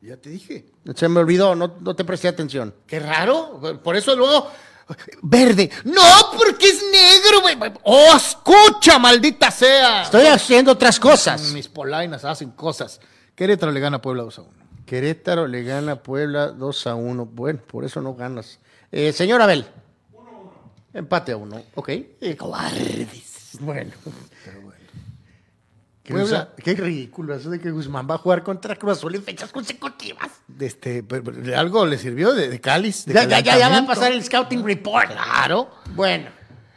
Ya 0.00 0.16
te 0.16 0.30
dije. 0.30 0.64
se 0.94 1.08
me 1.08 1.20
olvidó, 1.20 1.54
no, 1.54 1.74
no 1.80 1.94
te 1.94 2.04
presté 2.04 2.28
atención. 2.28 2.74
Qué 2.86 2.98
raro. 3.00 3.60
Por 3.82 3.96
eso 3.96 4.14
luego. 4.16 4.50
Verde. 5.22 5.70
No, 5.84 6.02
porque 6.36 6.68
es 6.68 6.82
negro, 6.90 7.42
güey. 7.42 7.56
Oh, 7.84 8.12
escucha, 8.16 8.98
maldita 8.98 9.50
sea. 9.52 10.02
Estoy 10.02 10.26
haciendo 10.26 10.72
otras 10.72 10.98
cosas. 10.98 11.52
Mis 11.52 11.68
polainas 11.68 12.24
hacen 12.24 12.50
cosas. 12.50 13.00
Querétaro 13.40 13.72
le 13.72 13.80
gana 13.80 13.96
a 13.96 14.02
Puebla 14.02 14.22
2 14.24 14.38
a 14.38 14.42
1. 14.42 14.50
Querétaro 14.84 15.46
le 15.46 15.62
gana 15.62 15.92
a 15.92 16.02
Puebla 16.02 16.48
2 16.48 16.86
a 16.88 16.94
1. 16.94 17.24
Bueno, 17.24 17.58
por 17.66 17.86
eso 17.86 18.02
no 18.02 18.12
ganas. 18.14 18.58
Eh, 18.92 19.14
señor 19.14 19.40
Abel. 19.40 19.64
Empate 20.92 21.32
a 21.32 21.38
1. 21.38 21.62
Ok. 21.74 21.88
Eh, 21.88 22.36
Cobardes. 22.36 23.56
bueno. 23.60 23.92
Qué, 26.02 26.12
Puebla. 26.12 26.24
usa- 26.26 26.48
qué 26.62 26.74
ridículo 26.74 27.34
eso 27.34 27.48
de 27.48 27.58
que 27.60 27.70
Guzmán 27.70 28.06
va 28.10 28.16
a 28.16 28.18
jugar 28.18 28.42
contra 28.42 28.76
Cruz 28.76 28.98
Azul 28.98 29.14
en 29.14 29.22
fechas 29.22 29.50
consecutivas. 29.52 30.28
Este, 30.58 31.02
pero- 31.02 31.22
pero 31.24 31.58
algo 31.58 31.86
le 31.86 31.96
sirvió 31.96 32.34
de, 32.34 32.48
de 32.50 32.60
cáliz. 32.60 33.06
de 33.06 33.14
Ya, 33.14 33.24
ya, 33.24 33.40
ya, 33.40 33.56
ya 33.58 33.68
va 33.70 33.78
a 33.78 33.86
pasar 33.86 34.12
el 34.12 34.22
scouting 34.22 34.62
report. 34.66 35.12
Claro. 35.12 35.70
Bueno. 35.94 36.28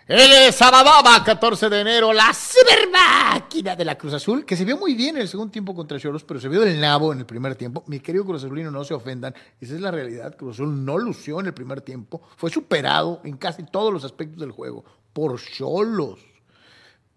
El 0.05 0.51
Sabadaba, 0.51 1.23
14 1.23 1.69
de 1.69 1.79
enero, 1.79 2.11
la 2.11 2.33
super 2.33 2.89
máquina 2.91 3.73
de 3.73 3.85
la 3.85 3.97
Cruz 3.97 4.13
Azul, 4.13 4.43
que 4.43 4.57
se 4.57 4.65
vio 4.65 4.77
muy 4.77 4.95
bien 4.95 5.15
en 5.15 5.21
el 5.21 5.29
segundo 5.29 5.49
tiempo 5.49 5.73
contra 5.73 5.97
Choros, 5.97 6.25
pero 6.25 6.41
se 6.41 6.49
vio 6.49 6.59
del 6.59 6.77
nabo 6.81 7.13
en 7.13 7.19
el 7.19 7.25
primer 7.25 7.55
tiempo. 7.55 7.85
Mi 7.87 8.01
querido 8.01 8.25
Cruz 8.25 8.43
Azulino, 8.43 8.69
no 8.69 8.83
se 8.83 8.93
ofendan, 8.93 9.33
esa 9.61 9.75
es 9.75 9.79
la 9.79 9.91
realidad. 9.91 10.35
Cruz 10.35 10.55
Azul 10.55 10.83
no 10.83 10.97
lució 10.97 11.39
en 11.39 11.45
el 11.45 11.53
primer 11.53 11.79
tiempo, 11.79 12.21
fue 12.35 12.49
superado 12.49 13.21
en 13.23 13.37
casi 13.37 13.63
todos 13.63 13.93
los 13.93 14.03
aspectos 14.03 14.41
del 14.41 14.51
juego 14.51 14.83
por 15.13 15.39
Cholos. 15.41 16.19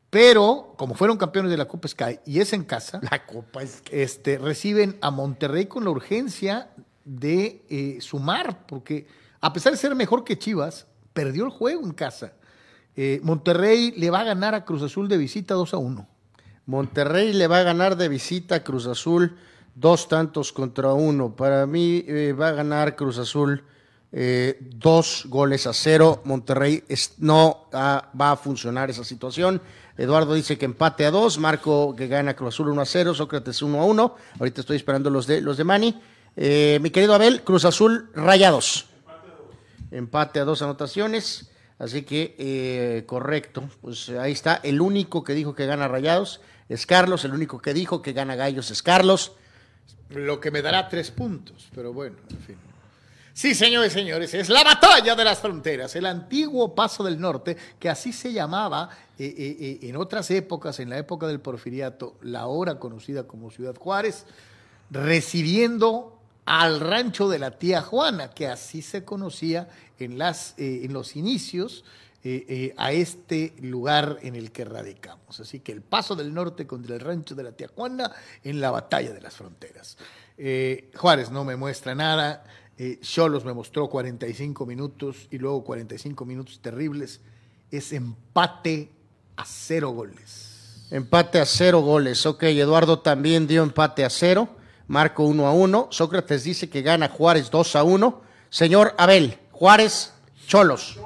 Pero, 0.09 0.75
como 0.79 0.95
fueron 0.95 1.17
campeones 1.17 1.51
de 1.51 1.57
la 1.57 1.67
Copa 1.67 1.89
Sky 1.89 2.21
y 2.25 2.39
es 2.39 2.53
en 2.53 2.63
casa, 2.63 3.01
La 3.11 3.27
copa 3.27 3.65
es 3.65 3.83
este, 3.91 4.39
reciben 4.39 4.97
a 5.01 5.11
Monterrey 5.11 5.67
con 5.67 5.83
la 5.83 5.91
urgencia 5.91 6.71
de 7.05 7.65
eh, 7.69 7.99
sumar, 8.01 8.65
porque 8.65 9.09
a 9.41 9.53
pesar 9.53 9.73
de 9.73 9.79
ser 9.79 9.97
mejor 9.97 10.23
que 10.23 10.39
Chivas, 10.39 10.87
perdió 11.13 11.45
el 11.45 11.51
juego 11.51 11.83
en 11.83 11.93
casa. 11.93 12.35
Eh, 12.97 13.21
Monterrey 13.23 13.93
le 13.97 14.11
va 14.11 14.21
a 14.21 14.25
ganar 14.25 14.55
a 14.55 14.65
Cruz 14.65 14.83
Azul 14.83 15.09
de 15.09 15.19
visita 15.19 15.55
2 15.55 15.75
a 15.75 15.77
1. 15.77 16.09
Monterrey 16.67 17.33
le 17.33 17.47
va 17.47 17.61
a 17.61 17.63
ganar 17.63 17.97
de 17.97 18.09
visita 18.09 18.57
a 18.57 18.65
Cruz 18.65 18.87
Azul 18.87 19.37
dos 19.75 20.09
tantos 20.09 20.53
contra 20.53 20.93
uno. 20.95 21.37
Para 21.37 21.67
mí 21.67 22.05
eh, 22.07 22.33
va 22.33 22.49
a 22.49 22.53
ganar 22.53 22.97
Cruz 22.97 23.19
Azul 23.19 23.63
eh, 24.11 24.59
dos 24.61 25.25
goles 25.29 25.67
a 25.67 25.73
cero. 25.73 26.23
Monterrey 26.25 26.83
no 27.19 27.69
va 27.73 28.33
a 28.33 28.37
funcionar 28.37 28.91
esa 28.91 29.05
situación. 29.05 29.61
Eduardo 29.99 30.35
dice 30.35 30.59
que 30.59 30.65
empate 30.65 31.05
a 31.05 31.11
dos. 31.11 31.39
Marco 31.39 31.95
que 31.95 32.09
gana 32.09 32.35
Cruz 32.35 32.55
Azul 32.55 32.71
1 32.71 32.83
a 32.83 32.87
0. 32.87 33.15
Sócrates 33.15 33.63
1 33.63 33.81
a 33.81 33.85
1. 33.85 34.17
Ahorita 34.39 34.61
estoy 34.63 34.77
esperando 34.77 35.11
los 35.11 35.27
de, 35.27 35.41
los 35.41 35.57
de 35.57 35.65
Mani. 35.65 36.01
Eh, 36.35 36.79
mi 36.83 36.91
querido 36.91 37.15
Abel, 37.15 37.43
Cruz 37.43 37.65
Azul 37.65 38.11
rayados. 38.15 38.87
Empate 39.91 40.41
a 40.41 40.45
dos 40.45 40.63
anotaciones. 40.63 41.51
Así 41.79 42.03
que, 42.03 42.35
eh, 42.39 43.05
correcto. 43.07 43.69
Pues 43.81 44.09
ahí 44.11 44.33
está. 44.33 44.61
El 44.63 44.81
único 44.81 45.25
que 45.25 45.35
dijo 45.35 45.55
que 45.55 45.67
gana 45.67 45.89
Rayados 45.89 46.41
es 46.69 46.87
Carlos. 46.87 47.25
El 47.25 47.35
único 47.35 47.61
que 47.61 47.75
dijo 47.75 48.03
que 48.03 48.13
gana 48.13 48.35
Gallos 48.35 48.71
es 48.71 48.83
Carlos. 48.83 49.33
Lo 50.11 50.41
que 50.41 50.51
me 50.51 50.63
dará 50.63 50.89
tres 50.89 51.11
puntos, 51.11 51.69
pero 51.75 51.93
bueno, 51.93 52.17
en 52.31 52.39
fin. 52.39 52.57
Sí, 53.37 53.55
señores 53.55 53.93
señores, 53.93 54.33
es 54.33 54.49
la 54.49 54.65
batalla 54.65 55.15
de 55.15 55.23
las 55.23 55.41
fronteras, 55.41 55.95
el 55.95 56.07
antiguo 56.07 56.75
Paso 56.75 57.05
del 57.05 57.21
Norte, 57.21 57.55
que 57.79 57.91
así 57.91 58.11
se 58.11 58.33
llamaba 58.33 58.89
eh, 59.19 59.35
eh, 59.37 59.79
en 59.83 59.97
otras 59.97 60.31
épocas, 60.31 60.81
en 60.81 60.89
la 60.89 60.97
época 60.97 61.27
del 61.27 61.41
Porfiriato, 61.41 62.17
la 62.23 62.41
ahora 62.41 62.79
conocida 62.79 63.25
como 63.25 63.51
Ciudad 63.51 63.77
Juárez, 63.77 64.25
recibiendo 64.91 66.16
al 66.47 66.79
rancho 66.79 67.29
de 67.29 67.41
la 67.41 67.51
tía 67.51 67.83
Juana, 67.83 68.31
que 68.31 68.47
así 68.47 68.81
se 68.81 69.05
conocía 69.05 69.69
en, 69.99 70.17
las, 70.17 70.55
eh, 70.57 70.83
en 70.85 70.93
los 70.93 71.17
inicios 71.17 71.85
eh, 72.23 72.47
eh, 72.49 72.75
a 72.77 72.93
este 72.93 73.55
lugar 73.61 74.19
en 74.23 74.37
el 74.37 74.53
que 74.53 74.65
radicamos. 74.65 75.41
Así 75.41 75.59
que 75.61 75.73
el 75.73 75.83
paso 75.83 76.15
del 76.15 76.33
norte 76.33 76.67
contra 76.67 76.95
el 76.95 77.01
rancho 77.01 77.35
de 77.35 77.43
la 77.43 77.53
tía 77.53 77.69
Juana 77.75 78.13
en 78.45 78.61
la 78.61 78.71
batalla 78.71 79.13
de 79.13 79.21
las 79.21 79.35
fronteras. 79.35 79.99
Juárez 80.97 81.31
no 81.31 81.45
me 81.45 81.57
muestra 81.57 81.95
nada, 81.95 82.45
Cholos 83.01 83.45
me 83.45 83.55
mostró 83.55 83.89
45 83.89 84.67
minutos 84.67 85.29
y 85.31 85.39
luego 85.39 85.65
45 85.65 86.25
minutos 86.27 86.61
terribles. 86.61 87.21
Es 87.71 87.93
empate 87.93 88.93
a 89.35 89.45
cero 89.47 89.91
goles. 89.91 90.87
Empate 90.91 91.41
a 91.41 91.47
cero 91.47 91.81
goles. 91.81 92.27
Ok, 92.27 92.45
Eduardo 92.45 93.01
también 93.01 93.47
dio 93.47 93.63
empate 93.63 94.05
a 94.05 94.11
cero. 94.11 94.49
Marco 94.89 95.25
1 95.25 95.47
a 95.47 95.53
1. 95.53 95.89
Sócrates 95.91 96.45
dice 96.45 96.69
que 96.71 96.83
gana 96.83 97.09
Juárez 97.09 97.51
2 97.51 97.77
a 97.77 97.83
1. 97.83 98.23
Señor 98.51 98.95
Abel, 98.99 99.39
Juárez, 99.53 100.13
Cholos. 100.47 100.99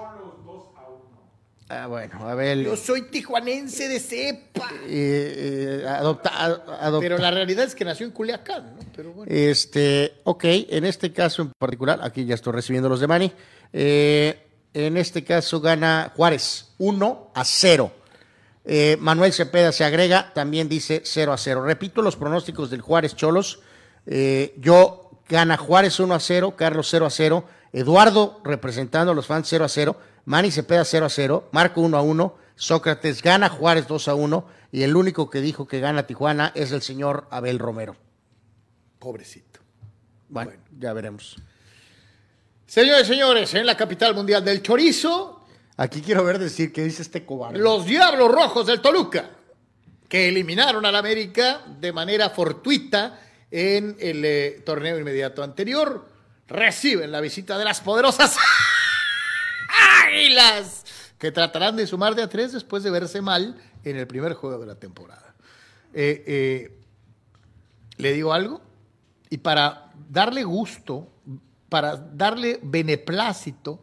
Ah, 1.72 1.86
bueno, 1.86 2.28
Abel. 2.28 2.64
Yo 2.64 2.76
soy 2.76 3.02
tijuanense 3.02 3.88
de 3.88 4.00
cepa. 4.00 4.68
eh, 4.88 5.82
eh, 5.82 5.86
adopta- 5.88 6.30
ad- 6.36 6.60
adopta- 6.80 6.98
Pero 7.00 7.18
la 7.18 7.30
realidad 7.30 7.64
es 7.64 7.76
que 7.76 7.84
nació 7.84 8.06
en 8.06 8.12
Culiacán, 8.12 8.74
¿no? 8.74 8.82
Pero 8.94 9.12
bueno. 9.12 9.30
Este, 9.32 10.14
ok, 10.24 10.42
en 10.44 10.84
este 10.84 11.12
caso 11.12 11.42
en 11.42 11.52
particular, 11.56 12.00
aquí 12.02 12.24
ya 12.24 12.34
estoy 12.34 12.54
recibiendo 12.54 12.88
los 12.88 12.98
de 13.00 13.06
Mani. 13.06 13.32
eh, 13.72 14.46
en 14.74 14.96
este 14.96 15.22
caso 15.24 15.60
gana 15.60 16.12
Juárez 16.16 16.70
1 16.78 17.30
a 17.34 17.44
0. 17.44 17.92
Eh, 18.64 18.96
Manuel 19.00 19.32
Cepeda 19.32 19.70
se 19.72 19.84
agrega, 19.84 20.32
también 20.34 20.68
dice 20.68 21.02
0 21.04 21.32
a 21.32 21.38
0. 21.38 21.62
Repito 21.64 22.02
los 22.02 22.16
pronósticos 22.16 22.70
del 22.70 22.80
Juárez 22.80 23.14
Cholos. 23.14 23.60
Eh, 24.06 24.54
yo 24.58 25.10
gana 25.28 25.56
Juárez 25.56 26.00
1 26.00 26.14
a 26.14 26.20
0, 26.20 26.54
Carlos 26.56 26.88
0 26.90 27.06
a 27.06 27.10
0, 27.10 27.44
Eduardo 27.72 28.40
representando 28.44 29.12
a 29.12 29.14
los 29.14 29.26
fans 29.26 29.46
0 29.48 29.64
a 29.64 29.68
0, 29.68 29.96
Manny 30.24 30.50
Cepeda 30.50 30.84
0 30.84 31.06
a 31.06 31.10
0, 31.10 31.48
Marco 31.52 31.80
1 31.80 31.96
a 31.96 32.02
1, 32.02 32.36
Sócrates 32.56 33.22
gana 33.22 33.48
Juárez 33.48 33.86
2 33.86 34.08
a 34.08 34.14
1 34.14 34.46
y 34.72 34.82
el 34.82 34.96
único 34.96 35.30
que 35.30 35.40
dijo 35.40 35.66
que 35.66 35.80
gana 35.80 36.06
Tijuana 36.06 36.52
es 36.54 36.72
el 36.72 36.82
señor 36.82 37.26
Abel 37.30 37.58
Romero. 37.58 37.96
Pobrecito. 38.98 39.60
Bueno, 40.28 40.52
ya 40.78 40.92
veremos. 40.92 41.36
Señores, 42.66 43.06
señores, 43.06 43.54
en 43.54 43.66
la 43.66 43.76
capital 43.76 44.14
mundial 44.14 44.44
del 44.44 44.62
chorizo, 44.62 45.40
Aquí 45.80 46.02
quiero 46.02 46.22
ver 46.24 46.38
decir 46.38 46.74
que 46.74 46.84
dice 46.84 47.00
este 47.00 47.24
cobarde. 47.24 47.58
los 47.58 47.86
Diablos 47.86 48.30
Rojos 48.30 48.66
del 48.66 48.82
Toluca, 48.82 49.30
que 50.06 50.28
eliminaron 50.28 50.84
al 50.84 50.94
América 50.94 51.62
de 51.80 51.90
manera 51.90 52.28
fortuita 52.28 53.18
en 53.50 53.96
el 53.98 54.24
eh, 54.24 54.62
torneo 54.64 54.98
inmediato 54.98 55.42
anterior, 55.42 56.06
reciben 56.46 57.12
la 57.12 57.20
visita 57.20 57.58
de 57.58 57.64
las 57.64 57.80
poderosas 57.80 58.36
Águilas, 60.06 60.84
que 61.18 61.32
tratarán 61.32 61.76
de 61.76 61.86
sumar 61.86 62.14
de 62.14 62.22
a 62.22 62.28
tres 62.28 62.52
después 62.52 62.82
de 62.82 62.90
verse 62.90 63.20
mal 63.20 63.56
en 63.84 63.96
el 63.96 64.06
primer 64.06 64.34
juego 64.34 64.58
de 64.58 64.66
la 64.66 64.74
temporada. 64.74 65.34
Eh, 65.92 66.24
eh, 66.26 66.78
¿Le 67.96 68.12
digo 68.12 68.32
algo? 68.32 68.60
Y 69.28 69.38
para 69.38 69.92
darle 70.08 70.44
gusto, 70.44 71.08
para 71.68 71.96
darle 71.96 72.58
beneplácito 72.62 73.80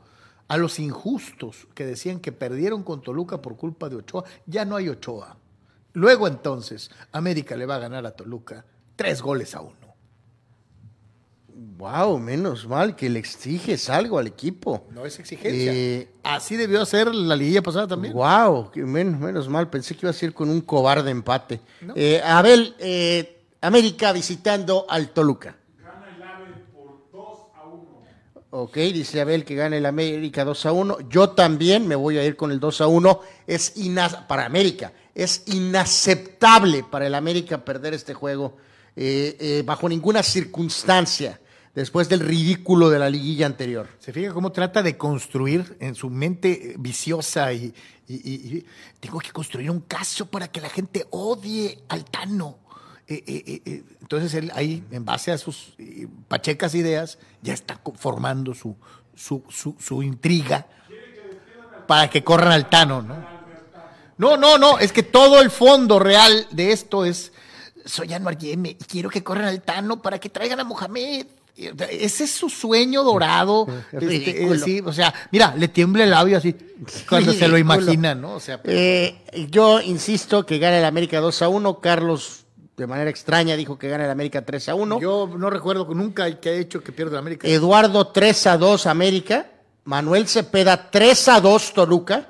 a 0.48 0.58
los 0.58 0.80
injustos 0.80 1.68
que 1.74 1.86
decían 1.86 2.20
que 2.20 2.32
perdieron 2.32 2.84
con 2.84 3.02
Toluca 3.02 3.42
por 3.42 3.58
culpa 3.58 3.90
de 3.90 3.98
Ochoa, 3.98 4.24
ya 4.46 4.66
no 4.66 4.76
hay 4.76 4.90
Ochoa. 4.90 5.38
Luego 5.94 6.28
entonces, 6.28 6.92
América 7.12 7.56
le 7.56 7.66
va 7.66 7.76
a 7.76 7.80
ganar 7.80 8.06
a 8.06 8.12
Toluca 8.12 8.66
tres 8.98 9.22
goles 9.22 9.56
a 9.56 9.62
uno. 9.62 9.78
Wow, 11.78 12.18
menos 12.18 12.68
mal 12.68 12.96
que 12.96 13.08
le 13.08 13.20
exiges 13.20 13.90
algo 13.90 14.18
al 14.18 14.26
equipo. 14.26 14.88
No 14.92 15.06
es 15.06 15.20
exigencia. 15.20 15.72
Eh, 15.74 16.10
Así 16.24 16.58
debió 16.58 16.84
ser 16.86 17.14
la 17.14 17.36
liguilla 17.36 17.62
pasada 17.62 17.88
también. 17.88 18.14
Wow, 18.14 18.72
que 18.72 18.82
menos, 18.82 19.20
menos 19.20 19.48
mal. 19.48 19.70
Pensé 19.70 19.94
que 19.94 20.08
iba 20.08 20.10
a 20.10 20.14
ser 20.14 20.34
con 20.34 20.50
un 20.50 20.62
cobarde 20.62 21.12
empate. 21.12 21.62
Eh, 21.96 22.20
Abel, 22.26 22.76
eh, 22.80 23.44
América 23.62 24.12
visitando 24.12 24.88
al 24.90 25.10
Toluca. 25.10 25.56
Ok, 28.50 28.76
dice 28.78 29.22
Abel 29.22 29.46
que 29.46 29.54
gana 29.54 29.78
el 29.78 29.86
América 29.86 30.44
2 30.44 30.66
a 30.66 30.72
1. 30.72 31.10
Yo 31.10 31.30
también 31.32 31.88
me 31.88 31.96
voy 31.96 32.18
a 32.18 32.26
ir 32.26 32.36
con 32.36 32.52
el 32.52 32.60
2 32.60 32.82
a 32.82 32.88
1. 32.88 33.22
Es 33.46 33.78
inas 33.78 34.16
para 34.16 34.46
América. 34.46 34.94
Es 35.14 35.44
inaceptable 35.46 36.84
para 36.90 37.06
el 37.06 37.14
América 37.14 37.64
perder 37.64 37.94
este 37.94 38.16
juego 38.16 38.58
eh, 38.98 39.38
eh, 39.40 39.64
bajo 39.66 39.88
ninguna 39.88 40.24
circunstancia 40.24 41.40
después 41.76 42.10
del 42.10 42.22
ridículo 42.22 42.90
de 42.90 42.98
la 42.98 43.10
liguilla 43.10 43.46
anterior. 43.46 43.88
Se 44.00 44.12
fija 44.12 44.34
cómo 44.34 44.52
trata 44.52 44.82
de 44.82 44.98
construir 44.98 45.78
en 45.80 45.94
su 45.94 46.10
mente 46.10 46.74
viciosa 46.80 47.54
y, 47.54 47.74
tengo 49.00 49.20
que 49.20 49.32
construir 49.32 49.70
un 49.70 49.82
caso 49.82 50.26
para 50.28 50.48
que 50.48 50.60
la 50.62 50.70
gente 50.70 51.06
odie 51.12 51.78
al 51.90 52.04
Tano. 52.06 52.58
Eh, 53.08 53.24
eh, 53.28 53.44
eh, 53.46 53.62
eh, 53.66 53.84
entonces 54.02 54.34
él 54.34 54.52
ahí, 54.56 54.84
en 54.92 55.06
base 55.06 55.32
a 55.32 55.38
sus 55.38 55.76
eh, 55.78 56.08
pachecas 56.28 56.74
ideas, 56.74 57.20
ya 57.42 57.54
está 57.54 57.80
formando 57.96 58.54
su, 58.54 58.76
su, 59.16 59.44
su- 59.50 59.76
su 59.80 60.02
intriga 60.04 60.66
para 61.86 62.10
que 62.10 62.24
corran 62.24 62.52
al 62.54 62.70
Tano, 62.70 63.02
¿no? 63.02 63.38
No, 64.18 64.36
no, 64.36 64.58
no, 64.58 64.80
es 64.80 64.92
que 64.92 65.04
todo 65.04 65.40
el 65.42 65.52
fondo 65.52 66.00
real 66.00 66.48
de 66.52 66.72
esto 66.72 67.06
es, 67.06 67.32
soy 67.88 68.14
Anuar 68.14 68.38
Yeme 68.38 68.70
y 68.70 68.84
quiero 68.84 69.10
que 69.10 69.24
corran 69.24 69.46
al 69.46 69.62
Tano 69.62 70.02
para 70.02 70.20
que 70.20 70.30
traigan 70.30 70.60
a 70.60 70.64
Mohamed. 70.64 71.26
Ese 71.56 72.26
es 72.26 72.32
su 72.32 72.50
sueño 72.50 73.04
dorado. 73.04 73.68
este, 73.92 74.44
eh, 74.44 74.60
sí, 74.60 74.82
o 74.86 74.94
sea, 74.94 75.14
mira, 75.32 75.56
le 75.58 75.68
tiembla 75.68 76.04
el 76.04 76.12
labio 76.12 76.38
así 76.38 76.56
cuando 77.10 77.34
se 77.34 77.48
lo 77.48 77.58
imagina, 77.58 78.14
¿no? 78.14 78.36
O 78.36 78.40
sea, 78.40 78.62
Eh, 78.64 79.24
yo 79.50 79.82
insisto 79.82 80.46
que 80.46 80.60
gana 80.60 80.78
el 80.78 80.86
América 80.86 81.20
2 81.20 81.42
a 81.42 81.50
1. 81.50 81.80
Carlos, 81.80 82.46
de 82.76 82.86
manera 82.86 83.10
extraña, 83.10 83.56
dijo 83.56 83.80
que 83.80 83.90
gana 83.90 84.06
el 84.06 84.12
América 84.12 84.46
3 84.46 84.70
a 84.70 84.76
1. 84.76 85.00
yo 85.00 85.30
no 85.36 85.50
recuerdo 85.50 85.88
nunca 85.96 86.32
que 86.40 86.50
ha 86.50 86.54
hecho 86.54 86.84
que 86.84 86.92
pierda 86.92 87.14
la 87.14 87.20
América. 87.20 87.48
Eduardo 87.48 88.08
3 88.08 88.48
a 88.48 88.58
2 88.58 88.86
América. 88.86 89.48
Manuel 89.84 90.28
Cepeda 90.28 90.92
3 90.92 91.28
a 91.30 91.42
2 91.42 91.74
Toluca. 91.74 92.28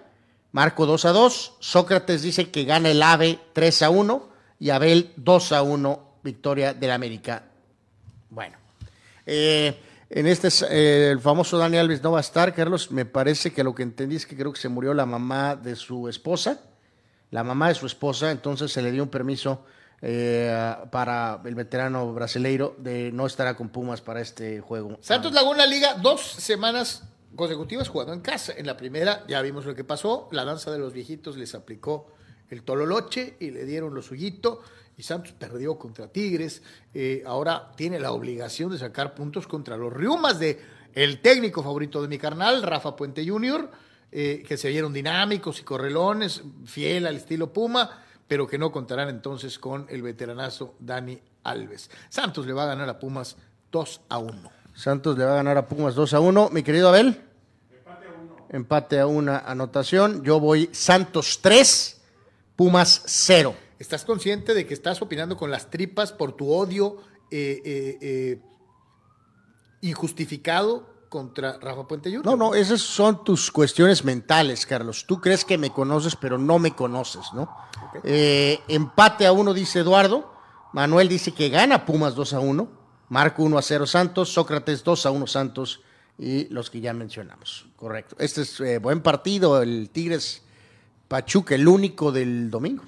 Marco 0.54 0.86
2 0.86 1.04
a 1.04 1.12
2. 1.12 1.54
Sócrates 1.60 2.22
dice 2.22 2.50
que 2.50 2.64
gana 2.64 2.90
el 2.90 3.04
AVE 3.04 3.40
3 3.52 3.82
a 3.82 3.90
1. 3.90 4.37
Y 4.60 4.70
Abel 4.70 5.12
2 5.16 5.52
a 5.52 5.62
1. 5.62 6.08
Victoria 6.24 6.74
del 6.74 6.92
América. 6.92 7.44
Bueno. 8.30 8.58
eh, 9.26 9.80
en 10.10 10.26
este, 10.26 10.48
eh, 10.70 11.10
el 11.12 11.20
famoso 11.20 11.58
Dani 11.58 11.78
Alves 11.78 12.02
no 12.02 12.12
va 12.12 12.20
a 12.20 12.22
estar, 12.22 12.54
Carlos. 12.54 12.92
Me 12.92 13.06
parece 13.06 13.52
que 13.52 13.64
lo 13.64 13.76
que 13.76 13.84
entendí 13.84 14.16
es 14.16 14.26
que 14.26 14.38
creo 14.38 14.54
que 14.54 14.60
se 14.60 14.70
murió 14.70 14.94
la 14.94 15.06
mamá 15.06 15.56
de 15.56 15.76
su 15.76 16.08
esposa. 16.08 16.62
La 17.32 17.44
mamá 17.44 17.68
de 17.68 17.76
su 17.76 17.86
esposa, 17.86 18.32
entonces 18.32 18.72
se 18.72 18.82
le 18.82 18.92
dio 18.92 19.04
un 19.04 19.10
permiso 19.10 19.66
eh, 20.02 20.76
para 20.92 21.42
el 21.44 21.56
veterano 21.56 22.14
brasileiro 22.14 22.76
de 22.78 23.12
no 23.12 23.26
estar 23.26 23.54
con 23.58 23.68
Pumas 23.68 24.00
para 24.00 24.22
este 24.22 24.62
juego. 24.62 24.98
Santos 25.02 25.34
Laguna 25.34 25.66
Liga, 25.66 25.96
dos 25.96 26.22
semanas 26.22 27.04
consecutivas 27.36 27.90
jugando 27.90 28.14
en 28.14 28.22
casa. 28.22 28.54
En 28.56 28.66
la 28.66 28.78
primera 28.78 29.26
ya 29.28 29.42
vimos 29.42 29.66
lo 29.66 29.76
que 29.76 29.84
pasó. 29.84 30.30
La 30.32 30.46
danza 30.46 30.72
de 30.72 30.80
los 30.80 30.94
viejitos 30.94 31.36
les 31.36 31.54
aplicó 31.54 32.14
el 32.49 32.64
tololoche 32.64 33.36
y 33.40 33.52
le 33.52 33.65
dieron 33.65 33.94
lo 33.94 34.02
suyito. 34.02 34.61
Y 34.98 35.03
Santos 35.03 35.34
perdió 35.34 35.78
contra 35.78 36.07
Tigres. 36.07 36.64
Eh, 36.94 37.24
ahora 37.26 37.72
tiene 37.76 37.99
la 37.99 38.11
obligación 38.11 38.72
de 38.72 38.80
sacar 38.80 39.14
puntos 39.14 39.48
contra 39.48 39.78
los 39.78 39.94
Riumas 39.94 40.40
de 40.40 40.60
el 40.94 41.19
técnico 41.19 41.61
favorito 41.61 42.02
de 42.02 42.07
mi 42.07 42.18
carnal, 42.18 42.64
Rafa 42.64 42.95
Puente 42.95 43.28
Jr., 43.28 43.69
eh, 44.11 44.44
que 44.48 44.57
se 44.57 44.69
vieron 44.69 44.94
dinámicos 44.94 45.60
y 45.60 45.64
correlones, 45.64 46.41
fiel 46.65 47.06
al 47.06 47.18
estilo 47.18 47.53
Puma, 47.53 48.03
pero 48.28 48.48
que 48.48 48.57
no 48.57 48.72
contarán 48.72 49.10
entonces 49.10 49.60
con 49.60 49.86
el 49.90 50.02
veteranazo 50.02 50.74
Dani 50.80 51.19
Alves. 51.44 51.91
Santos 52.10 52.48
le 52.48 52.53
va 52.53 52.64
a 52.64 52.68
ganar 52.68 52.90
a 52.90 52.98
Pumas 52.98 53.38
2 53.72 54.02
a 54.10 54.18
1. 54.18 54.52
Santos 54.74 55.18
le 55.18 55.26
va 55.26 55.34
a 55.34 55.36
ganar 55.36 55.57
a 55.57 55.68
Pumas 55.68 55.94
2 55.94 56.14
a 56.14 56.19
1. 56.19 56.49
Mi 56.52 56.64
querido 56.64 56.90
Abel. 56.90 57.22
Empate 57.69 58.07
a 58.07 58.14
1. 58.19 58.48
Empate 58.49 58.99
a 58.99 59.07
una 59.07 59.40
anotación. 59.40 60.24
Yo 60.24 60.40
voy 60.40 60.69
Santos 60.72 61.40
3, 61.41 61.97
Pumas 62.58 63.04
0. 63.06 63.56
¿Estás 63.78 64.04
consciente 64.04 64.56
de 64.56 64.66
que 64.66 64.74
estás 64.74 65.00
opinando 65.04 65.38
con 65.38 65.52
las 65.52 65.70
tripas 65.70 66.12
por 66.12 66.36
tu 66.36 66.52
odio 66.52 66.98
eh, 67.30 67.62
eh, 67.64 67.98
eh, 68.02 68.42
injustificado 69.82 71.06
contra 71.08 71.60
Rafa 71.60 71.88
Puente 71.88 72.10
Jr.? 72.10 72.26
No, 72.26 72.36
no, 72.36 72.56
esas 72.56 72.82
son 72.82 73.24
tus 73.24 73.52
cuestiones 73.52 74.04
mentales, 74.04 74.66
Carlos. 74.66 75.06
Tú 75.06 75.22
crees 75.22 75.46
que 75.46 75.60
me 75.60 75.70
conoces, 75.70 76.16
pero 76.16 76.40
no 76.40 76.58
me 76.58 76.76
conoces, 76.76 77.32
¿no? 77.32 77.48
Empate 78.04 79.28
a 79.28 79.32
uno, 79.32 79.54
dice 79.54 79.80
Eduardo. 79.80 80.34
Manuel 80.74 81.08
dice 81.08 81.34
que 81.34 81.50
gana 81.50 81.86
Pumas 81.86 82.16
2 82.16 82.34
a 82.34 82.40
1. 82.40 82.68
Marco 83.10 83.44
1 83.44 83.56
a 83.56 83.62
0 83.62 83.86
Santos. 83.86 84.34
Sócrates 84.34 84.84
2 84.84 85.06
a 85.06 85.12
1 85.12 85.28
Santos. 85.28 85.82
Y 86.18 86.46
los 86.46 86.72
que 86.72 86.82
ya 86.82 86.94
mencionamos. 86.94 87.68
Correcto. 87.76 88.16
Este 88.18 88.42
es 88.42 88.82
buen 88.82 89.02
partido, 89.02 89.62
el 89.62 89.92
Tigres 89.92 90.42
Pachuca, 91.08 91.56
el 91.56 91.68
único 91.68 92.12
del 92.12 92.50
domingo. 92.50 92.84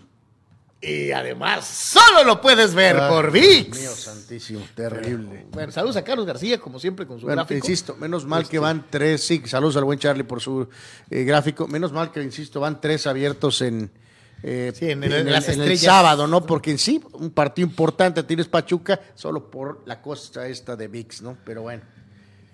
Y 0.82 1.12
además, 1.12 1.66
solo 1.68 2.24
lo 2.24 2.40
puedes 2.40 2.74
ver 2.74 2.98
Ay, 2.98 3.10
por 3.10 3.32
Dios 3.34 3.46
VIX. 3.46 3.80
mío, 3.80 3.92
santísimo, 3.92 4.62
terrible. 4.76 5.46
Bueno, 5.52 5.74
saludos 5.74 5.98
a 5.98 6.04
Carlos 6.06 6.26
García, 6.26 6.58
como 6.58 6.80
siempre, 6.80 7.06
con 7.06 7.20
su 7.20 7.26
Bueno, 7.26 7.42
gráfico. 7.42 7.58
insisto, 7.68 7.98
menos 7.98 8.26
mal 8.26 8.44
Este, 8.44 8.52
que 8.52 8.60
van 8.60 8.86
tres, 8.90 9.22
sí, 9.22 9.42
saludos 9.46 9.76
al 9.76 9.84
buen 9.84 10.00
Charlie 10.00 10.24
por 10.24 10.40
su 10.40 10.70
eh, 11.10 11.24
gráfico, 11.26 11.68
menos 11.68 11.92
mal 11.92 12.12
que, 12.14 12.24
insisto, 12.24 12.62
van 12.62 12.80
tres 12.80 13.08
abiertos 13.08 13.62
en, 13.62 13.92
eh, 14.42 14.72
Sí, 14.74 14.86
en 14.90 15.04
en, 15.04 15.12
el- 15.12 15.28
el, 15.28 15.32
las 15.34 15.50
en 15.50 15.56
el 15.56 15.60
estrellas. 15.64 15.82
sábado, 15.84 16.28
¿no? 16.28 16.46
Porque 16.46 16.72
en 16.72 16.78
sí, 16.78 17.02
un 17.12 17.32
partido 17.32 17.68
importante 17.68 18.24
tienes 18.24 18.48
Pachuca, 18.48 19.02
solo 19.16 19.52
por 19.52 19.82
la 19.86 20.02
costa 20.02 20.48
esta 20.48 20.78
de 20.78 20.88
VIX, 20.88 21.22
¿no? 21.24 21.38
Pero 21.44 21.64
bueno. 21.64 21.84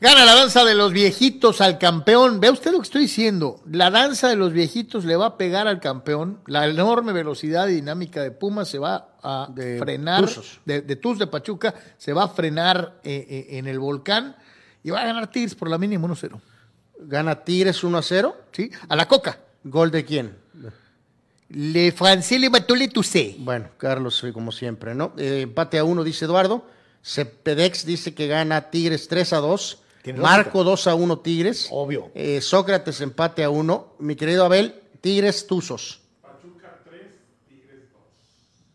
Gana 0.02 0.26
la 0.26 0.36
danza 0.36 0.66
de 0.66 0.76
los 0.76 0.92
viejitos 0.92 1.62
al 1.62 1.78
campeón. 1.78 2.40
Vea 2.42 2.52
usted 2.52 2.72
lo 2.72 2.80
que 2.80 2.84
estoy 2.84 3.04
diciendo. 3.04 3.62
La 3.72 3.90
danza 3.90 4.28
de 4.28 4.36
los 4.36 4.52
viejitos 4.52 5.06
le 5.06 5.16
va 5.16 5.26
a 5.28 5.38
pegar 5.38 5.68
al 5.68 5.80
campeón. 5.80 6.42
La 6.48 6.68
enorme 6.68 7.14
velocidad 7.14 7.70
y 7.70 7.76
dinámica 7.76 8.22
de 8.22 8.32
Pumas 8.32 8.68
se 8.68 8.78
va 8.78 9.16
a 9.24 9.48
De 9.50 9.80
frenar. 9.80 10.22
Tuzos. 10.22 10.60
De, 10.66 10.82
de 10.82 10.96
Tuz 10.98 11.18
de 11.18 11.28
Pachuca 11.28 11.74
se 11.98 12.12
va 12.12 12.26
a 12.26 12.28
frenar 12.28 13.00
eh, 13.04 13.26
eh, 13.30 13.58
en 13.58 13.68
el 13.68 13.80
volcán 13.80 14.36
y 14.84 14.90
va 14.90 15.02
a 15.02 15.06
ganar 15.06 15.32
Tigres 15.32 15.56
por 15.56 15.70
la 15.70 15.78
mínima 15.78 16.08
1-0. 16.08 16.40
Gana 17.00 17.44
Tigres 17.44 17.84
1 17.84 17.98
a 17.98 18.02
0. 18.02 18.36
¿Sí? 18.52 18.70
A 18.90 18.96
la 18.96 19.08
coca. 19.08 19.40
¿Gol 19.64 19.92
de 19.92 20.04
quién? 20.04 20.36
Le 21.50 21.92
Francés 21.92 22.40
le 22.40 22.50
mató 22.50 22.76
le 22.76 22.90
Tucé. 22.90 23.36
Bueno, 23.40 23.70
Carlos, 23.78 24.22
eh, 24.24 24.34
como 24.34 24.52
siempre, 24.52 24.94
¿no? 24.94 25.14
Eh, 25.18 25.42
empate 25.44 25.80
a 25.80 25.86
1, 25.86 26.04
dice 26.04 26.26
Eduardo. 26.26 26.68
Cepedex 27.04 27.86
dice 27.86 28.14
que 28.14 28.28
gana 28.28 28.70
Tigres 28.70 29.08
3 29.08 29.34
a 29.34 29.38
2. 29.38 29.80
Tiene 30.06 30.20
Marco 30.20 30.64
2 30.64 30.86
a 30.86 30.94
1 30.94 31.20
Tigres. 31.22 31.68
Obvio. 31.72 32.12
Eh, 32.14 32.40
Sócrates 32.40 33.02
empate 33.02 33.44
a 33.44 33.50
1. 33.50 33.96
Mi 33.98 34.16
querido 34.16 34.46
Abel, 34.46 34.76
Tigres 35.02 35.48
Tuzos. 35.48 36.02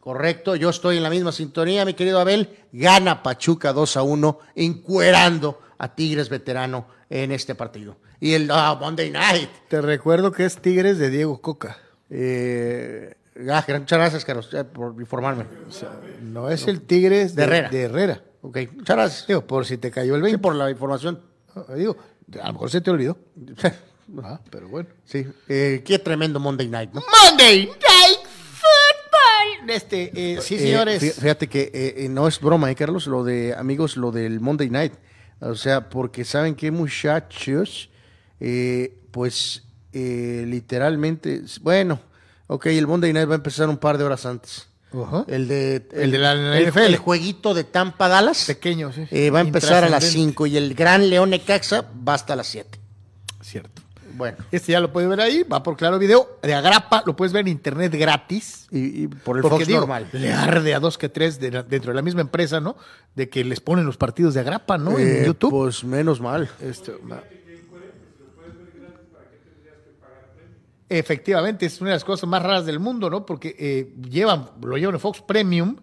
Correcto, 0.01 0.57
yo 0.57 0.71
estoy 0.71 0.97
en 0.97 1.05
la 1.05 1.11
misma 1.11 1.31
sintonía, 1.31 1.85
mi 1.85 1.95
querido 1.95 2.19
Abel. 2.19 2.59
Gana 2.73 3.23
Pachuca 3.23 3.73
2 3.73 3.97
a 3.99 4.03
1, 4.03 4.39
encuerando 4.57 5.61
a 5.79 5.95
Tigres 5.95 6.29
veterano 6.29 6.89
en 7.09 7.31
este 7.31 7.55
partido. 7.55 7.99
Y 8.19 8.33
el 8.33 8.51
ah, 8.51 8.77
Monday 8.81 9.13
Night. 9.13 9.51
Te 9.69 9.81
recuerdo 9.81 10.33
que 10.33 10.45
es 10.45 10.57
Tigres 10.57 10.99
de 10.99 11.11
Diego 11.11 11.41
Coca. 11.41 11.79
Eh, 12.11 13.15
ah, 13.49 13.65
muchas 13.69 13.99
gracias, 14.01 14.25
Carlos, 14.25 14.51
ya 14.51 14.65
por 14.65 15.01
informarme. 15.01 15.45
No 16.23 16.51
es 16.51 16.67
el 16.67 16.81
Tigres 16.81 17.37
De 17.37 17.45
Herrera. 17.45 17.69
De 17.69 17.83
Herrera. 17.83 18.23
Ok, 18.43 18.59
muchas 18.75 18.97
gracias. 18.97 19.27
Digo, 19.27 19.47
por 19.47 19.67
si 19.67 19.77
te 19.79 19.91
cayó 19.91 20.15
el 20.15 20.21
Sí, 20.21 20.25
20. 20.25 20.39
por 20.39 20.55
la 20.55 20.71
información. 20.71 21.21
Digo, 21.77 21.97
a 22.43 22.47
lo 22.49 22.53
mejor 22.55 22.71
se 22.71 22.81
te 22.81 22.91
olvidó. 22.91 23.17
Ah, 24.25 24.41
pero 24.51 24.67
bueno. 24.69 24.89
Sí, 25.05 25.25
eh, 25.49 25.85
qué 25.87 26.01
tremendo 26.01 26.41
Monday 26.41 26.67
Night, 26.67 26.91
¿no? 26.93 27.01
Monday 27.29 27.67
Night 27.67 28.19
Football. 28.59 29.71
Este, 29.71 30.11
eh, 30.35 30.41
sí, 30.43 30.57
Eh, 30.57 30.59
señores. 30.59 31.01
fí- 31.01 31.13
fíjate 31.13 31.47
que 31.49 31.71
eh, 31.73 31.95
eh, 32.05 32.09
no 32.09 32.27
es 32.27 32.41
broma, 32.41 32.69
¿eh, 32.71 32.75
Carlos? 32.75 33.07
Lo 33.07 33.23
de, 33.23 33.55
amigos, 33.55 33.97
lo 33.97 34.11
del 34.11 34.41
Monday 34.41 34.69
Night. 34.69 34.95
O 35.41 35.55
sea, 35.55 35.89
porque 35.89 36.25
saben 36.25 36.57
que 36.57 36.73
muchachos, 36.73 37.89
eh, 38.41 38.99
pues 39.13 39.63
eh, 39.93 40.45
literalmente, 40.47 41.43
bueno, 41.61 42.01
ok, 42.49 42.67
el 42.67 42.89
Monday 42.89 43.13
Night 43.13 43.29
va 43.29 43.35
a 43.35 43.37
empezar 43.37 43.69
un 43.69 43.79
par 43.79 43.97
de 43.97 44.03
horas 44.03 44.27
antes. 44.27 44.67
El 45.29 45.47
de, 45.49 45.87
El 45.93 46.11
de 46.11 46.19
la 46.19 46.33
el- 46.33 46.67
NFL. 46.69 46.79
el 46.81 46.97
jueguito 46.97 47.55
de 47.55 47.65
Tampa 47.65 48.09
Dallas 48.09 48.45
Pequeño, 48.47 48.93
sí. 48.93 49.07
eh, 49.11 49.31
va 49.31 49.39
a 49.39 49.43
empezar 49.43 49.85
a 49.85 49.89
las 49.89 50.03
Intrascendente. 50.05 50.31
5 50.33 50.47
y 50.49 50.57
el 50.57 50.75
Gran 50.75 51.09
León 51.09 51.31
Necaxa 51.31 51.85
va 52.07 52.15
hasta 52.15 52.35
las 52.35 52.49
7. 52.49 52.79
Cierto. 53.43 53.83
Bueno, 54.17 54.37
Este 54.51 54.73
ya 54.73 54.81
lo 54.81 54.93
puedes 54.93 55.09
ver 55.09 55.21
ahí, 55.21 55.45
va 55.45 55.63
por 55.63 55.77
Claro 55.77 55.99
Video, 55.99 56.39
de 56.43 56.53
Agrapa, 56.53 57.03
lo 57.07 57.17
puedes 57.17 57.33
ver 57.33 57.43
en 57.43 57.49
internet 57.49 57.95
gratis. 57.97 58.67
y, 58.71 59.05
y 59.05 59.07
por 59.07 59.37
el 59.39 59.43
Fox 59.45 59.67
digo, 59.67 59.81
normal. 59.81 60.09
le 60.13 60.33
arde 60.33 60.75
a 60.75 60.81
dos 60.81 60.99
que 60.99 61.09
tres 61.09 61.41
de 61.41 61.51
la- 61.53 61.63
dentro 61.63 61.93
de 61.93 61.97
la 61.97 62.03
misma 62.03 62.21
empresa, 62.21 62.61
¿no? 62.61 62.77
De 63.15 63.31
que 63.31 63.45
les 63.45 63.61
ponen 63.61 63.87
los 63.87 63.97
partidos 63.97 64.35
de 64.35 64.41
Agrapa, 64.41 64.77
¿no? 64.77 64.99
en 64.99 65.07
Eh, 65.23 65.23
YouTube. 65.27 65.51
Pues 65.51 65.85
menos 65.85 66.21
mal. 66.21 66.51
Esto, 66.61 66.99
Efectivamente, 70.93 71.67
es 71.67 71.81
una 71.81 71.91
de 71.91 71.97
las 71.97 72.05
cosas 72.05 72.29
más 72.29 72.43
raras 72.43 72.67
del 72.67 72.81
mundo, 72.81 73.09
¿no? 73.09 73.25
Porque 73.25 73.55
eh, 73.57 73.95
llevan, 74.11 74.51
lo 74.61 74.77
llevan 74.77 74.97
en 74.97 75.01
Fox 75.01 75.23
Premium, 75.23 75.77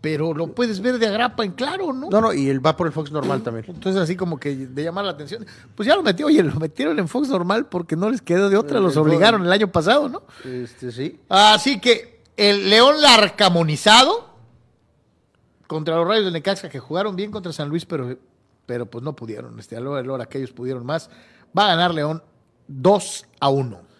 pero 0.00 0.32
lo 0.32 0.54
puedes 0.54 0.80
ver 0.80 1.00
de 1.00 1.08
agrapa 1.08 1.44
en 1.44 1.50
claro, 1.50 1.92
¿no? 1.92 2.08
No, 2.08 2.20
no, 2.20 2.32
y 2.32 2.48
él 2.48 2.64
va 2.64 2.76
por 2.76 2.86
el 2.86 2.92
Fox 2.92 3.10
normal 3.10 3.42
también. 3.42 3.64
Entonces, 3.66 4.00
así 4.00 4.14
como 4.14 4.38
que 4.38 4.54
de 4.54 4.84
llamar 4.84 5.04
la 5.04 5.10
atención. 5.10 5.44
Pues 5.74 5.88
ya 5.88 5.96
lo 5.96 6.04
metió, 6.04 6.26
oye, 6.26 6.44
lo 6.44 6.54
metieron 6.60 6.96
en 7.00 7.08
Fox 7.08 7.28
normal 7.28 7.66
porque 7.66 7.96
no 7.96 8.08
les 8.08 8.22
quedó 8.22 8.48
de 8.48 8.56
otra, 8.56 8.78
los 8.78 8.94
Eh, 8.94 9.00
obligaron 9.00 9.44
el 9.44 9.50
año 9.50 9.72
pasado, 9.72 10.08
¿no? 10.08 10.22
Este, 10.44 10.92
sí. 10.92 11.18
Así 11.28 11.80
que 11.80 12.20
el 12.36 12.70
León 12.70 13.00
larcamonizado 13.00 14.30
contra 15.66 15.96
los 15.96 16.06
Rayos 16.06 16.26
de 16.26 16.30
Necaxa 16.30 16.68
que 16.68 16.78
jugaron 16.78 17.16
bien 17.16 17.32
contra 17.32 17.52
San 17.52 17.68
Luis, 17.68 17.84
pero, 17.84 18.16
pero 18.64 18.86
pues 18.86 19.02
no 19.02 19.16
pudieron. 19.16 19.58
Este, 19.58 19.76
a 19.76 19.80
la 19.80 19.90
hora 19.90 20.02
de 20.02 20.06
la 20.06 20.12
hora 20.12 20.26
que 20.26 20.38
ellos 20.38 20.52
pudieron 20.52 20.86
más. 20.86 21.10
Va 21.58 21.64
a 21.64 21.68
ganar 21.68 21.92
León 21.92 22.22
2 22.68 23.26
a 23.40 23.48
1. 23.48 23.93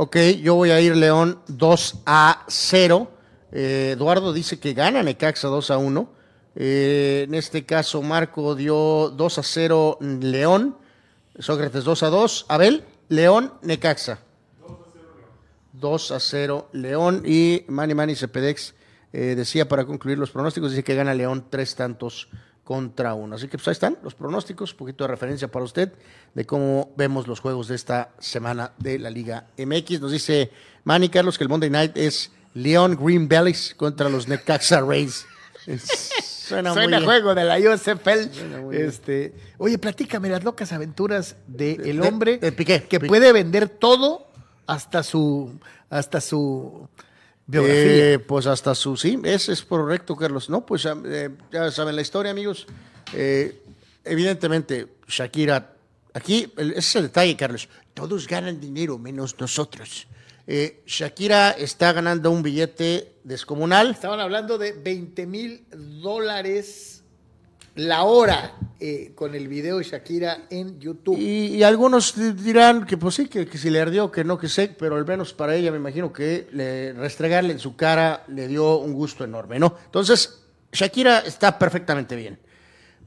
Ok, 0.00 0.16
yo 0.40 0.54
voy 0.54 0.70
a 0.70 0.80
ir 0.80 0.94
León 0.94 1.40
2 1.48 2.02
a 2.06 2.44
0. 2.46 3.10
Eh, 3.50 3.94
Eduardo 3.96 4.32
dice 4.32 4.60
que 4.60 4.72
gana 4.72 5.02
Necaxa 5.02 5.48
2 5.48 5.72
a 5.72 5.78
1. 5.78 6.12
Eh, 6.54 7.24
en 7.26 7.34
este 7.34 7.66
caso, 7.66 8.00
Marco 8.00 8.54
dio 8.54 9.08
2 9.08 9.38
a 9.38 9.42
0 9.42 9.98
León. 10.20 10.76
Sócrates 11.40 11.82
2 11.82 12.02
a 12.04 12.10
2. 12.10 12.46
Abel, 12.48 12.84
León, 13.08 13.54
Necaxa. 13.62 14.20
2 15.72 16.12
a 16.12 16.20
0 16.20 16.68
León. 16.70 17.24
Y 17.26 17.64
Manny 17.66 17.94
Manny 17.94 18.14
Cepedex 18.14 18.76
eh, 19.12 19.34
decía 19.36 19.66
para 19.66 19.84
concluir 19.84 20.16
los 20.16 20.30
pronósticos, 20.30 20.70
dice 20.70 20.84
que 20.84 20.94
gana 20.94 21.12
León 21.12 21.46
tres 21.50 21.74
tantos 21.74 22.28
contra 22.68 23.14
uno. 23.14 23.36
Así 23.36 23.48
que 23.48 23.56
pues 23.56 23.66
ahí 23.68 23.72
están 23.72 23.96
los 24.02 24.14
pronósticos, 24.14 24.72
un 24.72 24.76
poquito 24.76 25.04
de 25.04 25.08
referencia 25.08 25.48
para 25.48 25.64
usted 25.64 25.90
de 26.34 26.44
cómo 26.44 26.90
vemos 26.98 27.26
los 27.26 27.40
juegos 27.40 27.66
de 27.68 27.74
esta 27.74 28.10
semana 28.18 28.72
de 28.76 28.98
la 28.98 29.08
Liga 29.08 29.46
MX. 29.56 30.02
Nos 30.02 30.12
dice 30.12 30.50
Manny 30.84 31.08
Carlos 31.08 31.38
que 31.38 31.44
el 31.44 31.48
Monday 31.48 31.70
Night 31.70 31.96
es 31.96 32.30
León 32.52 32.98
Green 33.02 33.26
Bellies 33.26 33.74
contra 33.74 34.10
los 34.10 34.28
Necaxa 34.28 34.82
Rays. 34.82 35.24
Suena, 35.82 36.74
muy 36.74 36.82
Suena 36.82 36.98
bien. 36.98 37.04
juego 37.08 37.34
de 37.34 37.44
la 37.44 37.56
USFL. 37.58 38.60
muy. 38.60 38.76
Este, 38.76 39.32
oye, 39.56 39.78
platícame 39.78 40.28
las 40.28 40.44
locas 40.44 40.70
aventuras 40.74 41.36
de 41.46 41.72
el 41.72 42.00
de- 42.00 42.06
hombre 42.06 42.36
de 42.36 42.52
Piqué. 42.52 42.82
que 42.82 43.00
Piqué. 43.00 43.08
puede 43.08 43.32
vender 43.32 43.70
todo 43.70 44.26
hasta 44.66 45.02
su 45.02 45.58
hasta 45.88 46.20
su 46.20 46.86
biografía. 47.48 48.12
Eh, 48.14 48.18
pues 48.20 48.46
hasta 48.46 48.74
su, 48.76 48.96
sí, 48.96 49.18
es, 49.24 49.48
es 49.48 49.62
correcto, 49.62 50.14
Carlos. 50.14 50.48
No, 50.48 50.64
pues 50.64 50.86
eh, 50.86 51.30
ya 51.50 51.70
saben 51.72 51.96
la 51.96 52.02
historia, 52.02 52.30
amigos. 52.30 52.66
Eh, 53.12 53.60
evidentemente, 54.04 54.86
Shakira, 55.08 55.74
aquí, 56.14 56.52
el- 56.56 56.70
ese 56.70 56.78
es 56.78 56.96
el 56.96 57.02
detalle, 57.04 57.36
Carlos. 57.36 57.68
Todos 57.94 58.26
ganan 58.28 58.60
dinero, 58.60 58.98
menos 58.98 59.34
nosotros. 59.40 60.06
Eh, 60.46 60.82
Shakira 60.86 61.50
está 61.50 61.92
ganando 61.92 62.30
un 62.30 62.42
billete 62.42 63.12
descomunal. 63.24 63.90
Estaban 63.90 64.20
hablando 64.20 64.56
de 64.56 64.72
20 64.72 65.26
mil 65.26 65.64
dólares 66.02 66.97
la 67.78 68.02
hora 68.04 68.54
eh, 68.80 69.12
con 69.14 69.34
el 69.34 69.48
video 69.48 69.78
de 69.78 69.84
Shakira 69.84 70.46
en 70.50 70.78
YouTube. 70.80 71.16
Y, 71.18 71.56
y 71.56 71.62
algunos 71.62 72.14
di- 72.16 72.32
dirán 72.32 72.84
que 72.86 72.96
pues 72.96 73.14
sí, 73.14 73.26
que, 73.28 73.46
que 73.46 73.56
si 73.58 73.70
le 73.70 73.80
ardió, 73.80 74.10
que 74.10 74.24
no, 74.24 74.36
que 74.36 74.48
sé, 74.48 74.68
pero 74.78 74.96
al 74.96 75.06
menos 75.06 75.32
para 75.32 75.54
ella 75.54 75.70
me 75.70 75.76
imagino 75.78 76.12
que 76.12 76.48
le, 76.52 76.92
restregarle 76.92 77.52
en 77.52 77.58
su 77.58 77.76
cara 77.76 78.24
le 78.28 78.48
dio 78.48 78.78
un 78.78 78.92
gusto 78.92 79.24
enorme, 79.24 79.58
¿no? 79.58 79.74
Entonces, 79.86 80.40
Shakira 80.72 81.20
está 81.20 81.58
perfectamente 81.58 82.14
bien. 82.16 82.38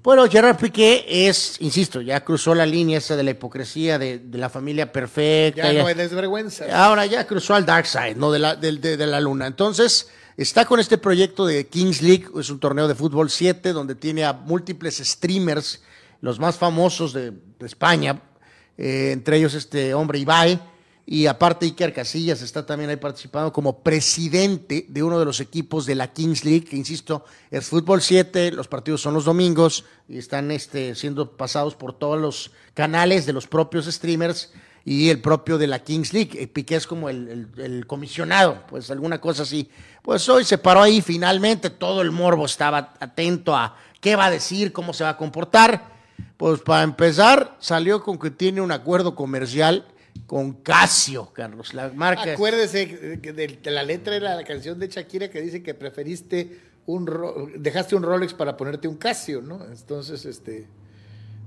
Bueno, 0.04 0.28
Gerard 0.28 0.58
Piqué 0.58 1.06
es, 1.28 1.58
insisto, 1.62 2.02
ya 2.02 2.24
cruzó 2.24 2.56
la 2.56 2.66
línea 2.66 2.98
esa 2.98 3.16
de 3.16 3.22
la 3.24 3.32
hipocresía 3.32 4.00
de, 4.00 4.18
de 4.18 4.38
la 4.40 4.50
familia 4.50 4.92
perfecta. 4.92 5.62
ya 5.68 5.74
ya- 5.74 5.82
no 5.82 5.88
hay 5.88 5.94
desvergüenza. 5.96 6.66
Ahora 6.86 7.06
ya 7.06 7.28
cruzó 7.28 7.54
al 7.56 7.66
Dark 7.68 7.86
Side, 7.86 8.16
¿no? 8.16 8.32
De 8.32 8.40
la, 8.40 8.56
de, 8.56 8.72
de 8.78 9.06
la 9.08 9.20
luna. 9.20 9.46
Entonces, 9.46 10.10
está 10.38 10.66
con 10.66 10.80
este 10.80 10.98
proyecto 10.98 11.46
de 11.46 11.68
Kings 11.68 12.02
League, 12.02 12.28
es 12.40 12.50
un 12.50 12.60
torneo 12.60 12.88
de 12.88 12.96
fútbol 12.96 13.30
7, 13.30 13.74
donde 13.74 13.96
tiene 13.96 14.24
a 14.24 14.34
múltiples 14.34 14.98
streamers, 14.98 15.82
los 16.22 16.40
más 16.40 16.58
famosos 16.58 17.14
de, 17.14 17.34
España, 17.62 18.22
eh, 18.78 19.12
entre 19.12 19.38
ellos 19.38 19.54
este 19.54 19.94
hombre 19.94 20.20
Ibai, 20.20 20.60
y 21.06 21.26
aparte 21.26 21.66
Iker 21.66 21.94
Casillas 21.94 22.42
está 22.42 22.66
también 22.66 22.90
ahí 22.90 22.96
participando 22.96 23.52
como 23.52 23.84
presidente 23.84 24.86
de 24.88 25.04
uno 25.04 25.20
de 25.20 25.26
los 25.26 25.40
equipos 25.40 25.86
de 25.86 25.96
la 25.96 26.14
Kings 26.14 26.46
League, 26.46 26.66
que 26.66 26.78
insisto, 26.78 27.26
es 27.50 27.66
fútbol 27.66 28.02
7, 28.02 28.52
los 28.52 28.68
partidos 28.68 29.02
son 29.02 29.14
los 29.14 29.26
domingos 29.26 29.84
y 30.08 30.18
están 30.18 30.52
este, 30.52 30.96
siendo 30.96 31.36
pasados 31.36 31.76
por 31.76 31.98
todos 31.98 32.20
los 32.20 32.52
canales 32.74 33.26
de 33.26 33.34
los 33.34 33.48
propios 33.48 33.86
streamers 33.86 34.54
y 34.86 35.10
el 35.10 35.20
propio 35.22 35.58
de 35.58 35.68
la 35.68 35.80
Kings 35.84 36.14
League. 36.14 36.42
Eh, 36.42 36.48
Piqué 36.48 36.76
es 36.76 36.88
como 36.88 37.10
el, 37.10 37.84
comisionado, 37.88 38.64
pues 38.68 38.90
alguna 38.92 39.22
cosa 39.22 39.44
así. 39.44 39.70
Pues 40.02 40.28
hoy 40.30 40.44
se 40.44 40.58
paró 40.58 40.82
ahí 40.82 41.02
finalmente, 41.02 41.70
todo 41.70 42.02
el 42.02 42.12
morbo 42.12 42.46
estaba 42.46 42.94
atento 43.00 43.56
a 43.56 43.76
qué 44.00 44.16
va 44.16 44.26
a 44.26 44.32
decir, 44.32 44.72
cómo 44.72 44.94
se 44.94 45.04
va 45.04 45.12
a 45.12 45.18
comportar. 45.18 45.92
Pues 46.38 46.62
para 46.62 46.84
empezar, 46.84 47.56
salió 47.60 48.02
con 48.04 48.18
que 48.18 48.32
tiene 48.32 48.62
un 48.62 48.72
acuerdo 48.72 49.14
comercial 49.16 49.86
con 50.26 50.54
Casio, 50.54 51.32
Carlos, 51.34 51.74
la 51.76 51.90
marca. 51.90 52.34
Acuérdese 52.34 52.86
de, 52.88 53.18
de- 53.34 53.60
de 53.62 53.72
la 53.72 53.84
letra 53.84 54.14
de 54.16 54.20
la 54.22 54.44
canción 54.44 54.80
de 54.80 54.88
Shakira 54.88 55.30
que 55.30 55.42
dice 55.42 55.62
que 55.62 55.74
preferiste 55.74 56.60
un 56.88 57.06
ro- 57.06 57.48
dejaste 57.56 57.96
un 57.96 58.02
Rolex 58.04 58.34
para 58.34 58.58
ponerte 58.58 58.88
un 58.88 58.96
Casio, 58.98 59.42
¿no? 59.42 59.64
Entonces, 59.66 60.26
este, 60.26 60.66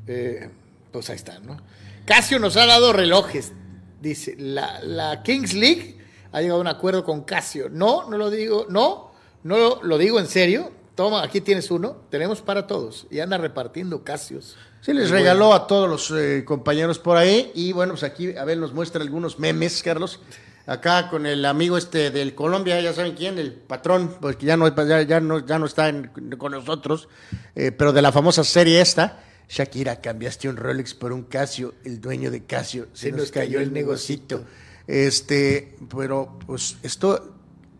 eh, 0.07 0.49
pues 0.93 1.11
ahí 1.11 1.17
está, 1.17 1.39
¿no? 1.41 1.57
Casio 2.05 2.39
nos 2.39 2.57
ha 2.57 2.67
dado 2.67 2.93
relojes, 2.93 3.53
dice. 4.01 4.35
La, 4.39 4.81
la 4.83 5.23
Kings 5.23 5.55
League 5.55 5.99
ha 6.33 6.41
llegado 6.41 6.59
a 6.59 6.61
un 6.63 6.69
acuerdo 6.69 7.05
con 7.05 7.23
Casio. 7.25 7.69
No, 7.71 8.09
no 8.11 8.19
lo 8.19 8.31
digo, 8.31 8.67
no, 8.69 9.13
no 9.43 9.57
lo, 9.59 9.83
lo 9.83 9.99
digo 9.99 10.19
en 10.21 10.27
serio. 10.27 10.73
Toma, 10.95 11.25
aquí 11.25 11.41
tienes 11.41 11.71
uno, 11.73 11.97
tenemos 12.11 12.41
para 12.41 12.67
todos. 12.69 13.07
Y 13.11 13.19
anda 13.21 13.37
repartiendo 13.37 14.05
Casios. 14.05 14.57
Sí, 14.81 14.93
les 14.93 15.11
regaló 15.11 15.53
a 15.55 15.67
todos 15.67 15.89
los 15.89 16.11
eh, 16.17 16.45
compañeros 16.45 16.99
por 16.99 17.17
ahí. 17.17 17.51
Y 17.55 17.73
bueno, 17.73 17.95
pues 17.95 18.05
aquí 18.05 18.37
Abel 18.37 18.61
nos 18.61 18.73
muestra 18.75 19.03
algunos 19.03 19.39
memes, 19.41 19.83
Carlos. 19.83 20.21
Acá 20.67 21.09
con 21.11 21.27
el 21.27 21.45
amigo 21.47 21.77
este 21.77 22.11
del 22.11 22.35
Colombia, 22.35 22.81
ya 22.81 22.93
saben 22.93 23.15
quién, 23.15 23.39
el 23.39 23.53
patrón, 23.53 24.17
porque 24.21 24.47
ya 24.47 24.57
no, 24.57 24.73
ya, 24.87 25.03
ya 25.03 25.21
no, 25.21 25.45
ya 25.45 25.59
no 25.59 25.67
está 25.67 25.89
en- 25.89 26.11
con 26.39 26.53
nosotros, 26.53 27.09
eh, 27.55 27.71
pero 27.73 27.93
de 27.93 28.01
la 28.01 28.13
famosa 28.13 28.45
serie 28.45 28.81
esta. 28.81 29.21
Shakira, 29.49 30.01
cambiaste 30.01 30.49
un 30.49 30.57
Rolex 30.57 30.95
por 30.95 31.13
un 31.13 31.25
Casio, 31.25 31.75
el 31.85 32.01
dueño 32.01 32.31
de 32.31 32.45
Casio. 32.45 32.89
Se, 32.93 33.13
nos, 33.13 33.31
cayó 33.31 33.61
el 33.61 33.73
negocito. 33.73 34.45
Este, 34.87 35.77
pero 35.95 36.39
pues 36.47 36.77
esto, 36.83 37.35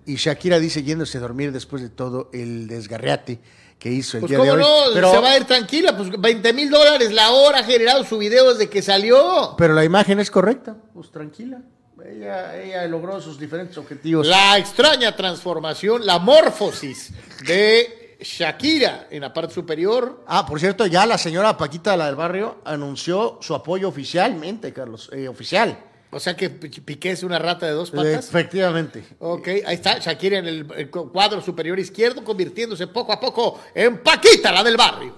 y 0.07 0.17
Shakira 0.17 0.59
dice 0.59 0.83
yéndose 0.83 1.19
a 1.19 1.21
dormir 1.21 1.53
después 1.53 1.83
de 1.83 1.89
todo 1.89 2.31
el 2.33 2.67
desgarreate 2.67 3.41
que 3.79 3.91
hizo 3.91 4.17
el 4.17 4.23
Pues 4.23 4.31
día 4.31 4.39
cómo 4.39 4.57
de 4.57 4.63
hoy. 4.63 4.63
no, 4.63 4.95
pero, 4.95 5.11
se 5.11 5.19
va 5.19 5.31
a 5.31 5.37
ir 5.37 5.45
tranquila, 5.45 5.97
pues 5.97 6.11
20 6.19 6.53
mil 6.53 6.71
dólares 6.71 7.13
la 7.13 7.31
hora 7.31 7.59
ha 7.61 7.65
generado 7.65 8.05
su 8.05 8.19
video 8.19 8.53
desde 8.53 8.71
que 8.71 8.81
salió. 8.83 9.55
pero 9.59 9.75
la 9.75 9.85
imagen 9.85 10.21
es 10.21 10.31
correcta, 10.31 10.77
pues 10.93 11.11
tranquila. 11.11 11.63
Ella, 12.07 12.61
ella 12.63 12.87
logró 12.87 13.19
sus 13.21 13.39
diferentes 13.39 13.79
objetivos. 13.79 14.27
La 14.27 14.59
extraña 14.59 15.17
transformación, 15.17 16.05
la 16.05 16.19
morfosis 16.19 17.13
de 17.47 18.04
Shakira 18.21 19.09
en 19.11 19.23
la 19.23 19.33
parte 19.33 19.55
superior. 19.55 20.25
Ah, 20.27 20.47
por 20.47 20.61
cierto, 20.61 20.87
ya 20.87 21.07
la 21.07 21.19
señora 21.19 21.57
Paquita, 21.57 21.97
la 21.97 22.07
del 22.07 22.17
barrio, 22.17 22.59
anunció 22.65 23.39
su 23.41 23.55
apoyo 23.55 23.89
oficialmente, 23.89 24.73
Carlos. 24.73 25.11
eh, 25.13 25.29
oficial. 25.29 25.79
O 26.11 26.21
sea 26.21 26.37
que 26.37 26.49
Piqué 26.49 27.11
es 27.11 27.25
una 27.25 27.41
rata 27.41 27.67
de 27.67 27.73
dos 27.73 27.91
patas. 27.91 28.29
Efectivamente. 28.29 29.03
Ok, 29.19 29.49
ahí 29.67 29.75
está 29.75 29.99
Shakira 29.99 30.39
en 30.39 30.47
el, 30.47 30.67
el 30.77 30.89
cuadro 30.89 31.41
superior 31.41 31.77
izquierdo, 31.79 32.23
convirtiéndose 32.23 32.87
poco 32.87 33.13
a 33.13 33.19
poco 33.19 33.61
en 33.75 33.99
Paquita, 33.99 34.53
la 34.53 34.63
del 34.63 34.77
barrio. 34.77 35.13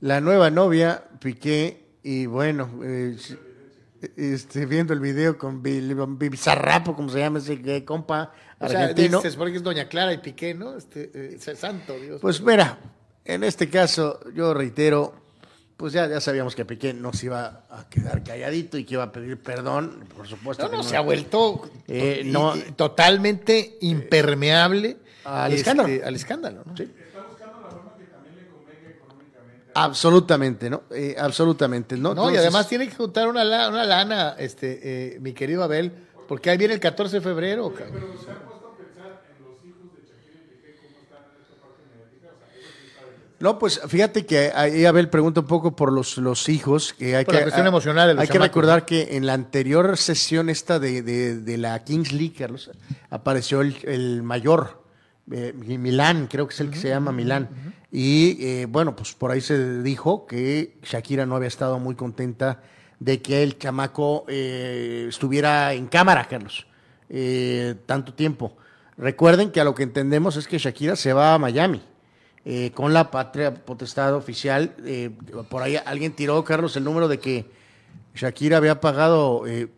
La 0.00 0.20
nueva 0.20 0.50
novia, 0.50 1.02
Piqué, 1.18 1.98
y 2.04 2.26
bueno, 2.26 2.70
eh, 2.84 3.16
este, 4.16 4.66
viendo 4.66 4.92
el 4.92 5.00
video 5.00 5.38
con 5.38 5.62
Bizarrapo, 5.62 6.94
como 6.94 7.08
se 7.08 7.18
llama 7.18 7.38
ese 7.38 7.60
eh, 7.64 7.84
compa 7.84 8.32
O 8.58 8.68
sea, 8.68 8.94
se 8.94 9.30
supone 9.30 9.50
que 9.50 9.58
es 9.58 9.62
Doña 9.62 9.88
Clara 9.88 10.12
y 10.12 10.18
Piqué, 10.18 10.54
¿no? 10.54 10.76
Este, 10.76 11.10
eh, 11.14 11.56
santo 11.56 11.98
Dios. 11.98 12.20
Pues 12.20 12.40
mira, 12.40 12.78
en 13.24 13.44
este 13.44 13.68
caso, 13.68 14.20
yo 14.32 14.54
reitero, 14.54 15.14
pues 15.76 15.92
ya, 15.92 16.08
ya 16.08 16.20
sabíamos 16.20 16.54
que 16.54 16.64
Piqué 16.64 16.94
no 16.94 17.12
se 17.12 17.26
iba 17.26 17.66
a 17.70 17.88
quedar 17.88 18.22
calladito 18.22 18.78
y 18.78 18.84
que 18.84 18.94
iba 18.94 19.04
a 19.04 19.12
pedir 19.12 19.38
perdón, 19.38 20.04
por 20.14 20.26
supuesto. 20.26 20.68
No, 20.68 20.76
no, 20.76 20.82
se 20.82 20.96
ha 20.96 21.00
vuelto 21.00 21.62
Eh, 21.88 22.22
no. 22.24 22.54
totalmente 22.76 23.78
impermeable 23.80 24.98
Al 25.24 25.52
este, 25.52 25.70
escándalo. 25.70 26.06
Al 26.06 26.14
escándalo, 26.14 26.62
¿no? 26.64 26.74
Absolutamente, 29.74 30.70
¿no? 30.70 30.82
Eh, 30.90 31.16
absolutamente, 31.18 31.96
¿no? 31.96 32.14
No, 32.14 32.22
y 32.22 32.34
Entonces, 32.36 32.40
además 32.42 32.68
tiene 32.68 32.88
que 32.88 32.94
juntar 32.94 33.28
una, 33.28 33.42
la- 33.44 33.68
una 33.68 33.84
lana, 33.84 34.36
este, 34.38 34.80
eh, 35.16 35.18
mi 35.20 35.32
querido 35.32 35.62
Abel, 35.64 35.92
porque 36.28 36.50
ahí 36.50 36.56
viene 36.56 36.74
el 36.74 36.80
14 36.80 37.16
de 37.16 37.20
febrero. 37.22 37.72
cabrón. 37.74 38.02
No, 43.40 43.58
pues 43.58 43.80
fíjate 43.88 44.24
que 44.24 44.52
ahí 44.54 44.86
Abel 44.86 45.10
pregunta 45.10 45.40
un 45.40 45.46
poco 45.46 45.74
por 45.76 45.92
los, 45.92 46.16
los 46.18 46.48
hijos. 46.48 46.94
Que 46.94 47.16
hay 47.16 47.24
Por 47.24 47.34
que, 47.34 47.40
la 47.40 47.44
cuestión 47.46 47.66
emocional 47.66 48.08
de 48.08 48.14
los 48.14 48.22
Hay 48.22 48.28
que 48.28 48.38
recordar 48.38 48.86
que 48.86 49.16
en 49.16 49.26
la 49.26 49.34
anterior 49.34 49.96
sesión 49.98 50.48
esta 50.48 50.78
de, 50.78 51.02
de- 51.02 51.36
de 51.40 51.58
la 51.58 51.82
Kings 51.84 52.12
League, 52.12 52.34
Carlos, 52.38 52.70
apareció 53.10 53.60
el, 53.60 53.76
el 53.82 54.22
mayor, 54.22 54.83
eh, 55.30 55.52
Milán, 55.54 56.26
creo 56.30 56.46
que 56.46 56.54
es 56.54 56.60
el 56.60 56.70
que 56.70 56.78
se 56.78 56.88
llama 56.88 57.12
Milán. 57.12 57.48
Y 57.90 58.44
eh, 58.44 58.66
bueno, 58.66 58.96
pues 58.96 59.14
por 59.14 59.30
ahí 59.30 59.40
se 59.40 59.82
dijo 59.82 60.26
que 60.26 60.76
Shakira 60.82 61.26
no 61.26 61.36
había 61.36 61.48
estado 61.48 61.78
muy 61.78 61.94
contenta 61.94 62.60
de 62.98 63.22
que 63.22 63.42
el 63.42 63.58
chamaco 63.58 64.24
eh, 64.28 65.06
estuviera 65.08 65.72
en 65.74 65.86
cámara, 65.86 66.26
Carlos, 66.28 66.66
eh, 67.08 67.74
tanto 67.86 68.14
tiempo. 68.14 68.56
Recuerden 68.96 69.50
que 69.50 69.60
a 69.60 69.64
lo 69.64 69.74
que 69.74 69.82
entendemos 69.82 70.36
es 70.36 70.46
que 70.46 70.58
Shakira 70.58 70.96
se 70.96 71.12
va 71.12 71.34
a 71.34 71.38
Miami 71.38 71.82
eh, 72.44 72.70
con 72.74 72.92
la 72.92 73.10
patria 73.10 73.54
potestad 73.54 74.14
oficial. 74.14 74.74
eh, 74.84 75.10
por 75.48 75.62
ahí 75.62 75.76
alguien 75.84 76.12
tiró, 76.12 76.42
Carlos, 76.44 76.76
el 76.76 76.84
número 76.84 77.08
de 77.08 77.18
que 77.18 77.50
Shakira 78.14 78.58
había 78.58 78.80
pagado 78.80 79.46
eh, 79.46 79.68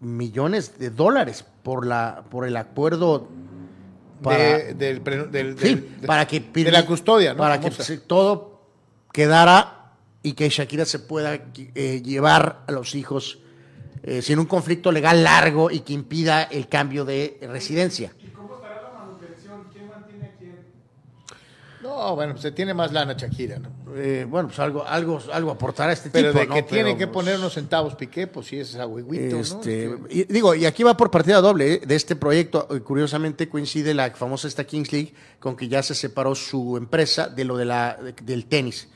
millones 0.00 0.78
de 0.78 0.90
dólares 0.90 1.44
por 1.62 1.86
la 1.86 2.24
por 2.30 2.46
el 2.46 2.56
acuerdo 2.56 3.28
para, 4.24 4.58
De- 4.58 4.74
del, 4.74 5.58
Sí, 5.58 5.76
para 6.06 6.26
que 6.26 6.40
de 6.40 6.70
la 6.72 6.84
custodia, 6.86 7.32
¿no? 7.34 7.38
para 7.38 7.60
que 7.60 7.70
se- 7.70 7.98
todo 7.98 8.60
quedara 9.12 9.92
y 10.22 10.32
que 10.32 10.48
Shakira 10.48 10.84
se 10.84 10.98
pueda 10.98 11.34
eh, 11.74 12.02
llevar 12.04 12.64
a 12.66 12.72
los 12.72 12.94
hijos 12.94 13.38
eh, 14.02 14.20
sin 14.22 14.38
un 14.38 14.46
conflicto 14.46 14.90
legal 14.92 15.22
largo 15.22 15.70
y 15.70 15.80
que 15.80 15.92
impida 15.92 16.42
el 16.42 16.68
cambio 16.68 17.04
de 17.04 17.38
residencia. 17.42 18.12
No, 21.96 22.14
bueno, 22.16 22.36
se 22.36 22.50
tiene 22.52 22.74
más 22.74 22.92
lana 22.92 23.14
Shakira, 23.14 23.58
¿no? 23.58 23.70
Eh, 23.96 24.26
bueno, 24.28 24.48
pues 24.48 24.58
algo, 24.58 24.84
algo, 24.84 25.20
algo 25.32 25.50
aportará 25.52 25.92
este 25.92 26.10
Pero 26.10 26.28
tipo. 26.30 26.40
de 26.40 26.46
¿no? 26.48 26.54
que 26.54 26.62
tiene 26.64 26.84
Pero, 26.84 26.98
que 26.98 27.06
pues, 27.06 27.24
poner 27.24 27.38
unos 27.38 27.54
centavos 27.54 27.94
Piqué, 27.94 28.26
pues 28.26 28.46
sí, 28.48 28.58
es 28.58 28.74
agüiguito, 28.74 29.36
Este, 29.38 29.86
¿no? 29.88 30.06
y 30.10 30.24
digo, 30.24 30.54
y 30.54 30.66
aquí 30.66 30.82
va 30.82 30.96
por 30.96 31.10
partida 31.10 31.40
doble 31.40 31.74
¿eh? 31.74 31.80
de 31.86 31.94
este 31.94 32.16
proyecto. 32.16 32.66
eh, 32.70 32.80
Curiosamente 32.80 33.48
coincide 33.48 33.94
la 33.94 34.10
famosa 34.10 34.48
esta 34.48 34.64
Kings 34.64 34.92
League 34.92 35.14
con 35.38 35.56
que 35.56 35.68
ya 35.68 35.82
se 35.82 35.94
separó 35.94 36.34
su 36.34 36.76
empresa 36.76 37.28
de 37.28 37.44
lo 37.44 37.56
de 37.56 37.64
la, 37.66 37.96
de- 38.02 38.12
del 38.24 38.46
tenis. 38.46 38.88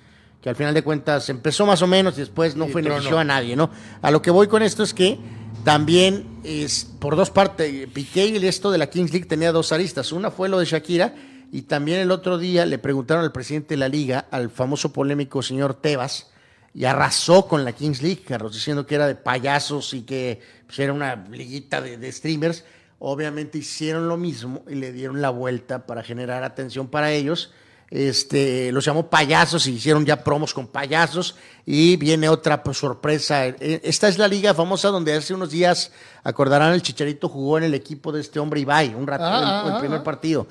Que 0.42 0.48
al 0.48 0.56
final 0.56 0.74
de 0.74 0.82
cuentas 0.82 1.28
empezó 1.30 1.66
más 1.66 1.82
o 1.82 1.86
menos 1.86 2.14
y 2.16 2.20
después 2.20 2.56
no 2.56 2.68
Y 2.68 2.72
benefició 2.72 3.18
a 3.18 3.24
nadie, 3.24 3.54
¿no? 3.56 3.70
A 4.02 4.10
lo 4.10 4.20
que 4.22 4.30
voy 4.30 4.46
con 4.48 4.62
esto 4.62 4.82
es 4.82 4.94
que 4.94 5.18
también 5.64 6.40
es 6.44 6.84
por 7.00 7.16
dos 7.16 7.30
partes. 7.30 7.86
Piqué 7.88 8.26
y 8.26 8.46
esto 8.46 8.70
de 8.70 8.78
la 8.78 8.88
Kings 8.88 9.12
League 9.12 9.26
tenía 9.26 9.50
dos 9.52 9.72
aristas. 9.72 10.12
Una 10.12 10.30
fue 10.30 10.48
lo 10.48 10.58
de 10.60 10.64
Shakira 10.64 11.14
y 11.50 11.62
también 11.62 12.00
el 12.00 12.10
otro 12.10 12.38
día 12.38 12.66
le 12.66 12.78
preguntaron 12.78 13.24
al 13.24 13.32
presidente 13.32 13.74
de 13.74 13.78
la 13.78 13.88
liga, 13.88 14.26
al 14.30 14.50
famoso 14.50 14.92
polémico 14.92 15.42
señor 15.42 15.74
Tebas, 15.74 16.30
y 16.74 16.84
arrasó 16.84 17.46
con 17.48 17.64
la 17.64 17.72
Kings 17.72 18.02
League, 18.02 18.22
Carlos, 18.26 18.52
diciendo 18.54 18.86
que 18.86 18.94
era 18.94 19.06
de 19.06 19.14
payasos 19.14 19.94
y 19.94 20.02
que 20.02 20.40
pues, 20.66 20.78
era 20.78 20.92
una 20.92 21.16
liguita 21.30 21.80
de, 21.80 21.96
de 21.96 22.12
streamers. 22.12 22.64
Obviamente 23.00 23.58
hicieron 23.58 24.08
lo 24.08 24.16
mismo 24.16 24.64
y 24.68 24.74
le 24.74 24.92
dieron 24.92 25.22
la 25.22 25.30
vuelta 25.30 25.86
para 25.86 26.02
generar 26.02 26.42
atención 26.44 26.88
para 26.88 27.10
ellos. 27.10 27.52
Este, 27.90 28.70
los 28.70 28.84
llamó 28.84 29.08
payasos 29.08 29.66
y 29.66 29.72
hicieron 29.72 30.04
ya 30.04 30.22
promos 30.22 30.52
con 30.52 30.66
payasos. 30.66 31.36
Y 31.64 31.96
viene 31.96 32.28
otra 32.28 32.62
pues, 32.62 32.76
sorpresa. 32.76 33.46
Eh, 33.46 33.80
Esta 33.82 34.08
es 34.08 34.18
la 34.18 34.28
liga 34.28 34.52
famosa 34.52 34.88
donde 34.88 35.14
hace 35.14 35.32
unos 35.32 35.50
días, 35.50 35.90
acordarán, 36.22 36.74
el 36.74 36.82
Chicharito 36.82 37.28
jugó 37.28 37.58
en 37.58 37.64
el 37.64 37.74
equipo 37.74 38.12
de 38.12 38.20
este 38.20 38.38
hombre 38.38 38.60
Ibai, 38.60 38.94
un 38.94 39.06
rato, 39.06 39.24
Ah, 39.24 39.62
el, 39.64 39.70
el 39.70 39.76
ah, 39.76 39.80
primer 39.80 40.00
ah. 40.00 40.04
partido. 40.04 40.46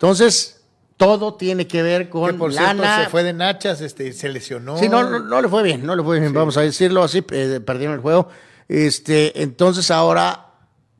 Entonces, 0.00 0.62
todo 0.96 1.34
tiene 1.34 1.66
que 1.66 1.82
ver 1.82 2.08
con 2.08 2.30
que 2.30 2.38
por 2.38 2.54
cierto 2.54 2.82
lana. 2.82 3.04
se 3.04 3.10
fue 3.10 3.22
de 3.22 3.34
nachas, 3.34 3.82
este, 3.82 4.14
se 4.14 4.30
lesionó. 4.30 4.78
Sí, 4.78 4.88
no, 4.88 5.02
no, 5.02 5.18
no 5.18 5.42
le 5.42 5.48
fue 5.48 5.62
bien, 5.62 5.84
no 5.84 5.94
le 5.94 6.02
fue 6.02 6.18
bien, 6.18 6.32
vamos 6.32 6.56
a 6.56 6.62
decirlo 6.62 7.02
así, 7.02 7.22
eh, 7.32 7.60
perdieron 7.62 7.96
el 7.96 8.00
juego. 8.00 8.30
Este, 8.66 9.42
entonces 9.42 9.90
ahora 9.90 10.46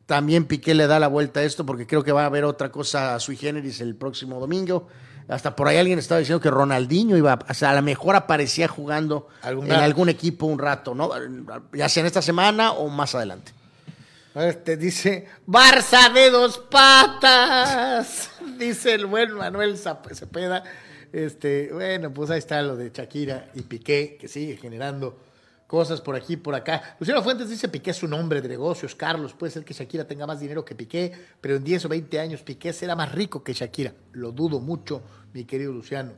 también 0.05 0.44
Piqué 0.44 0.74
le 0.74 0.86
da 0.86 0.98
la 0.98 1.09
vuelta 1.09 1.40
a 1.40 1.44
esto 1.44 1.64
porque 1.64 1.86
creo 1.86 2.05
que 2.05 2.12
va 2.12 2.24
a 2.24 2.27
haber 2.27 2.44
otra 2.44 2.70
cosa 2.70 3.18
sui 3.20 3.36
generis 3.36 3.81
el 3.81 3.97
próximo 3.97 4.39
domingo. 4.39 4.89
Hasta 5.28 5.56
por 5.56 5.68
ahí 5.68 5.78
alguien 5.78 5.98
estaba 5.98 6.18
diciendo 6.18 6.43
que 6.43 6.51
Ronaldinho 6.51 7.16
iba, 7.16 7.39
o 7.48 7.55
sea, 7.55 7.70
a 7.70 7.74
lo 7.74 7.81
mejor 7.81 8.16
aparecía 8.16 8.68
jugando 8.68 9.28
en 9.43 9.72
algún 9.72 10.10
equipo 10.10 10.44
un 10.44 10.59
rato, 10.59 10.94
¿no? 10.94 11.10
Ya 11.72 11.89
sea 11.89 12.02
en 12.02 12.06
esta 12.09 12.20
semana 12.20 12.72
o 12.72 12.89
más 12.89 13.14
adelante. 13.14 13.52
Este 14.35 14.77
dice, 14.77 15.27
Barça 15.47 16.12
de 16.12 16.31
dos 16.31 16.59
patas, 16.59 18.30
dice 18.61 18.95
el 18.95 19.07
buen 19.07 19.32
Manuel 19.32 19.78
Cepeda. 19.78 20.62
Este, 21.12 21.70
bueno, 21.73 22.12
pues 22.12 22.31
ahí 22.31 22.39
está 22.39 22.61
lo 22.61 22.77
de 22.77 22.91
Shakira 22.95 23.51
y 23.55 23.62
Piqué, 23.62 24.19
que 24.20 24.28
sigue 24.28 24.59
generando 24.59 25.19
cosas 25.66 26.03
por 26.03 26.15
aquí 26.15 26.37
por 26.37 26.55
acá. 26.55 26.97
Luciano 27.01 27.23
Fuentes 27.23 27.49
dice, 27.49 27.69
Piqué 27.69 27.91
es 27.91 28.03
un 28.03 28.12
hombre 28.12 28.43
de 28.43 28.49
negocios, 28.49 28.95
Carlos, 28.95 29.32
puede 29.32 29.51
ser 29.51 29.65
que 29.65 29.73
Shakira 29.73 30.07
tenga 30.07 30.27
más 30.27 30.41
dinero 30.41 30.62
que 30.65 30.74
Piqué, 30.74 31.11
pero 31.41 31.57
en 31.57 31.65
10 31.65 31.87
o 31.87 31.89
20 31.89 32.20
años 32.20 32.43
Piqué 32.43 32.73
será 32.74 32.95
más 32.95 33.11
rico 33.12 33.43
que 33.43 33.55
Shakira. 33.55 33.95
Lo 34.12 34.31
dudo 34.31 34.61
mucho, 34.61 35.03
mi 35.32 35.45
querido 35.45 35.73
Luciano. 35.73 36.12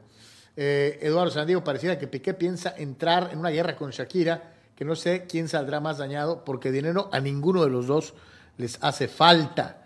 Eh, 0.57 0.99
Eduardo 1.01 1.31
Sandiego, 1.31 1.63
pareciera 1.63 1.97
que 1.97 2.09
Piqué 2.09 2.35
piensa 2.35 2.75
entrar 2.77 3.31
en 3.33 3.39
una 3.39 3.51
guerra 3.51 3.77
con 3.77 3.93
Shakira, 3.93 4.53
que 4.75 4.85
no 4.85 4.97
sé 4.97 5.27
quién 5.29 5.49
saldrá 5.49 5.79
más 5.79 5.99
dañado, 5.99 6.45
porque 6.45 6.73
dinero 6.73 7.09
a 7.13 7.21
ninguno 7.21 7.63
de 7.63 7.71
los 7.71 7.87
dos 7.87 8.15
les 8.57 8.79
hace 8.83 9.07
falta. 9.07 9.85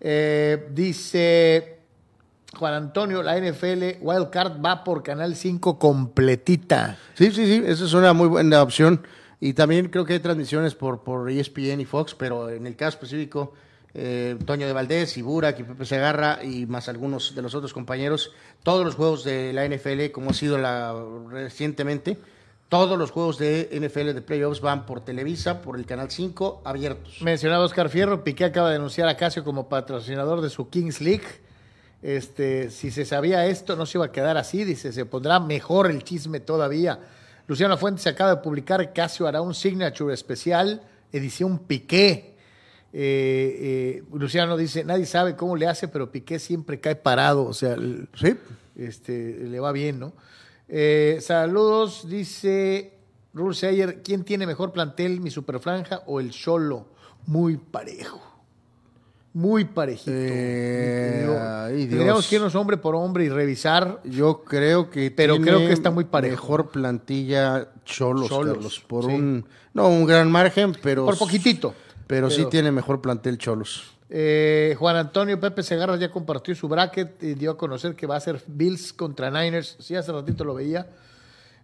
Eh, 0.00 0.68
dice 0.72 1.77
Juan 2.56 2.74
Antonio, 2.74 3.22
la 3.22 3.38
NFL 3.38 4.00
Wildcard 4.00 4.64
va 4.64 4.82
por 4.84 5.02
Canal 5.02 5.36
5 5.36 5.78
completita. 5.78 6.98
Sí, 7.14 7.30
sí, 7.30 7.46
sí, 7.46 7.62
esa 7.66 7.84
es 7.84 7.92
una 7.92 8.12
muy 8.12 8.28
buena 8.28 8.62
opción. 8.62 9.02
Y 9.40 9.52
también 9.52 9.88
creo 9.88 10.04
que 10.04 10.14
hay 10.14 10.20
transmisiones 10.20 10.74
por, 10.74 11.02
por 11.04 11.30
ESPN 11.30 11.80
y 11.80 11.84
Fox, 11.84 12.14
pero 12.14 12.48
en 12.50 12.66
el 12.66 12.74
caso 12.74 12.96
específico, 12.96 13.52
eh, 13.94 14.36
Toño 14.44 14.66
de 14.66 14.72
Valdés 14.72 15.16
y 15.16 15.22
Burak 15.22 15.60
y 15.60 15.62
Pepe 15.62 15.84
Segarra 15.84 16.40
y 16.42 16.66
más 16.66 16.88
algunos 16.88 17.34
de 17.34 17.42
los 17.42 17.54
otros 17.54 17.72
compañeros, 17.72 18.32
todos 18.62 18.84
los 18.84 18.94
juegos 18.96 19.24
de 19.24 19.52
la 19.52 19.66
NFL, 19.66 20.10
como 20.12 20.30
ha 20.30 20.34
sido 20.34 20.58
la 20.58 20.94
recientemente, 21.30 22.18
todos 22.68 22.98
los 22.98 23.10
juegos 23.10 23.38
de 23.38 23.70
NFL 23.72 24.12
de 24.12 24.22
playoffs 24.22 24.60
van 24.60 24.84
por 24.84 25.00
Televisa, 25.04 25.62
por 25.62 25.78
el 25.78 25.86
Canal 25.86 26.10
5, 26.10 26.62
abiertos. 26.64 27.22
Mencionaba 27.22 27.64
Oscar 27.64 27.88
Fierro, 27.88 28.24
Piqué 28.24 28.44
acaba 28.44 28.68
de 28.68 28.74
denunciar 28.74 29.08
a 29.08 29.16
Casio 29.16 29.44
como 29.44 29.68
patrocinador 29.68 30.40
de 30.40 30.50
su 30.50 30.68
Kings 30.68 31.00
League. 31.00 31.26
Este, 32.02 32.70
si 32.70 32.90
se 32.90 33.04
sabía 33.04 33.46
esto, 33.46 33.74
no 33.76 33.86
se 33.86 33.98
iba 33.98 34.06
a 34.06 34.12
quedar 34.12 34.36
así, 34.36 34.64
dice, 34.64 34.92
se 34.92 35.04
pondrá 35.04 35.40
mejor 35.40 35.90
el 35.90 36.04
chisme 36.04 36.40
todavía. 36.40 37.00
Luciano 37.46 37.76
Fuentes 37.76 38.06
acaba 38.06 38.36
de 38.36 38.42
publicar 38.42 38.92
Casio 38.92 39.26
hará 39.26 39.40
un 39.40 39.54
signature 39.54 40.14
especial, 40.14 40.82
edición 41.12 41.58
Piqué. 41.60 42.36
Eh, 42.92 44.00
eh, 44.02 44.02
Luciano 44.12 44.56
dice, 44.56 44.84
nadie 44.84 45.06
sabe 45.06 45.34
cómo 45.34 45.56
le 45.56 45.66
hace, 45.66 45.88
pero 45.88 46.10
Piqué 46.10 46.38
siempre 46.38 46.80
cae 46.80 46.96
parado, 46.96 47.44
o 47.46 47.54
sea, 47.54 47.76
Sí, 48.14 48.36
este, 48.76 49.38
le 49.44 49.60
va 49.60 49.72
bien, 49.72 49.98
¿no? 49.98 50.12
Eh, 50.68 51.18
saludos, 51.20 52.08
dice 52.08 52.92
Rule 53.34 53.54
Sayer, 53.54 54.02
¿quién 54.02 54.24
tiene 54.24 54.46
mejor 54.46 54.72
plantel, 54.72 55.20
mi 55.20 55.30
superfranja 55.30 56.02
o 56.06 56.20
el 56.20 56.30
Cholo? 56.30 56.98
muy 57.28 57.58
parejo. 57.58 58.27
Muy 59.38 59.66
parejito. 59.66 60.10
Eh. 60.12 61.86
Tendríamos 61.88 62.26
que 62.26 62.34
irnos 62.34 62.56
hombre 62.56 62.76
por 62.76 62.96
hombre 62.96 63.24
y 63.24 63.28
revisar. 63.28 64.00
Yo 64.02 64.42
creo 64.42 64.90
que 64.90 65.12
Pero 65.12 65.34
tiene 65.34 65.46
creo 65.46 65.60
que 65.60 65.72
está 65.72 65.92
muy 65.92 66.02
parejo. 66.02 66.34
Mejor 66.34 66.70
plantilla 66.70 67.68
Cholos, 67.84 68.28
Cholos, 68.28 68.54
Carlos, 68.54 68.80
por 68.80 69.04
sí. 69.04 69.12
un 69.12 69.46
no 69.74 69.86
un 69.90 70.06
gran 70.06 70.28
margen, 70.32 70.76
pero 70.82 71.04
Por 71.04 71.16
poquitito. 71.16 71.72
Pero, 72.08 72.30
sí 72.30 72.46
tiene 72.50 72.72
mejor 72.72 73.00
plantel 73.00 73.38
Cholos. 73.38 73.92
Eh, 74.10 74.74
Juan 74.76 74.96
Antonio 74.96 75.38
Pepe 75.38 75.62
Segarra 75.62 75.94
ya 75.94 76.10
compartió 76.10 76.52
su 76.56 76.66
bracket 76.66 77.22
y 77.22 77.34
dio 77.34 77.52
a 77.52 77.56
conocer 77.56 77.94
que 77.94 78.08
va 78.08 78.16
a 78.16 78.20
ser 78.20 78.42
Bills 78.48 78.92
contra 78.92 79.30
Niners. 79.30 79.76
Sí, 79.78 79.94
hace 79.94 80.10
ratito 80.10 80.42
lo 80.42 80.54
veía. 80.54 80.88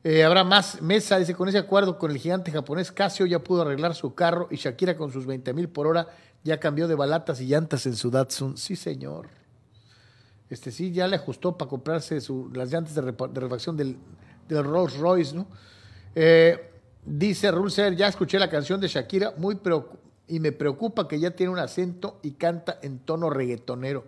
Eh, 0.04 0.22
habrá 0.22 0.44
más 0.44 0.80
mesa, 0.80 1.18
dice, 1.18 1.34
con 1.34 1.48
ese 1.48 1.58
acuerdo 1.58 1.98
con 1.98 2.12
el 2.12 2.18
gigante 2.18 2.52
japonés, 2.52 2.92
Casio 2.92 3.26
ya 3.26 3.40
pudo 3.40 3.62
arreglar 3.62 3.96
su 3.96 4.14
carro 4.14 4.46
y 4.52 4.56
Shakira 4.56 4.96
con 4.96 5.10
sus 5.10 5.26
20 5.26 5.52
mil 5.54 5.68
por 5.68 5.88
hora 5.88 6.06
ya 6.44 6.60
cambió 6.60 6.86
de 6.86 6.94
balatas 6.94 7.40
y 7.40 7.46
llantas 7.46 7.86
en 7.86 7.96
su 7.96 8.10
Datsun. 8.10 8.56
Sí, 8.56 8.76
señor. 8.76 9.28
Este 10.50 10.70
sí, 10.70 10.92
ya 10.92 11.08
le 11.08 11.16
ajustó 11.16 11.56
para 11.56 11.68
comprarse 11.68 12.20
su- 12.20 12.50
las 12.54 12.70
llantas 12.70 12.94
de, 12.94 13.00
refacción 13.40 13.76
del, 13.76 13.96
del 14.46 14.62
Rolls 14.62 14.96
Royce, 14.98 15.34
¿no? 15.34 15.46
Eh, 16.14 16.70
dice 17.04 17.50
Rulser, 17.50 17.96
ya 17.96 18.08
escuché 18.08 18.38
la 18.38 18.50
canción 18.50 18.80
de 18.80 18.88
Shakira 18.88 19.32
muy 19.38 19.58
y 20.28 20.38
me 20.40 20.52
preocupa 20.52 21.08
que 21.08 21.18
ya 21.18 21.30
tiene 21.32 21.50
un 21.52 21.58
acento 21.58 22.20
y 22.22 22.32
canta 22.32 22.78
en 22.82 22.98
tono 23.00 23.30
reggaetonero. 23.30 24.04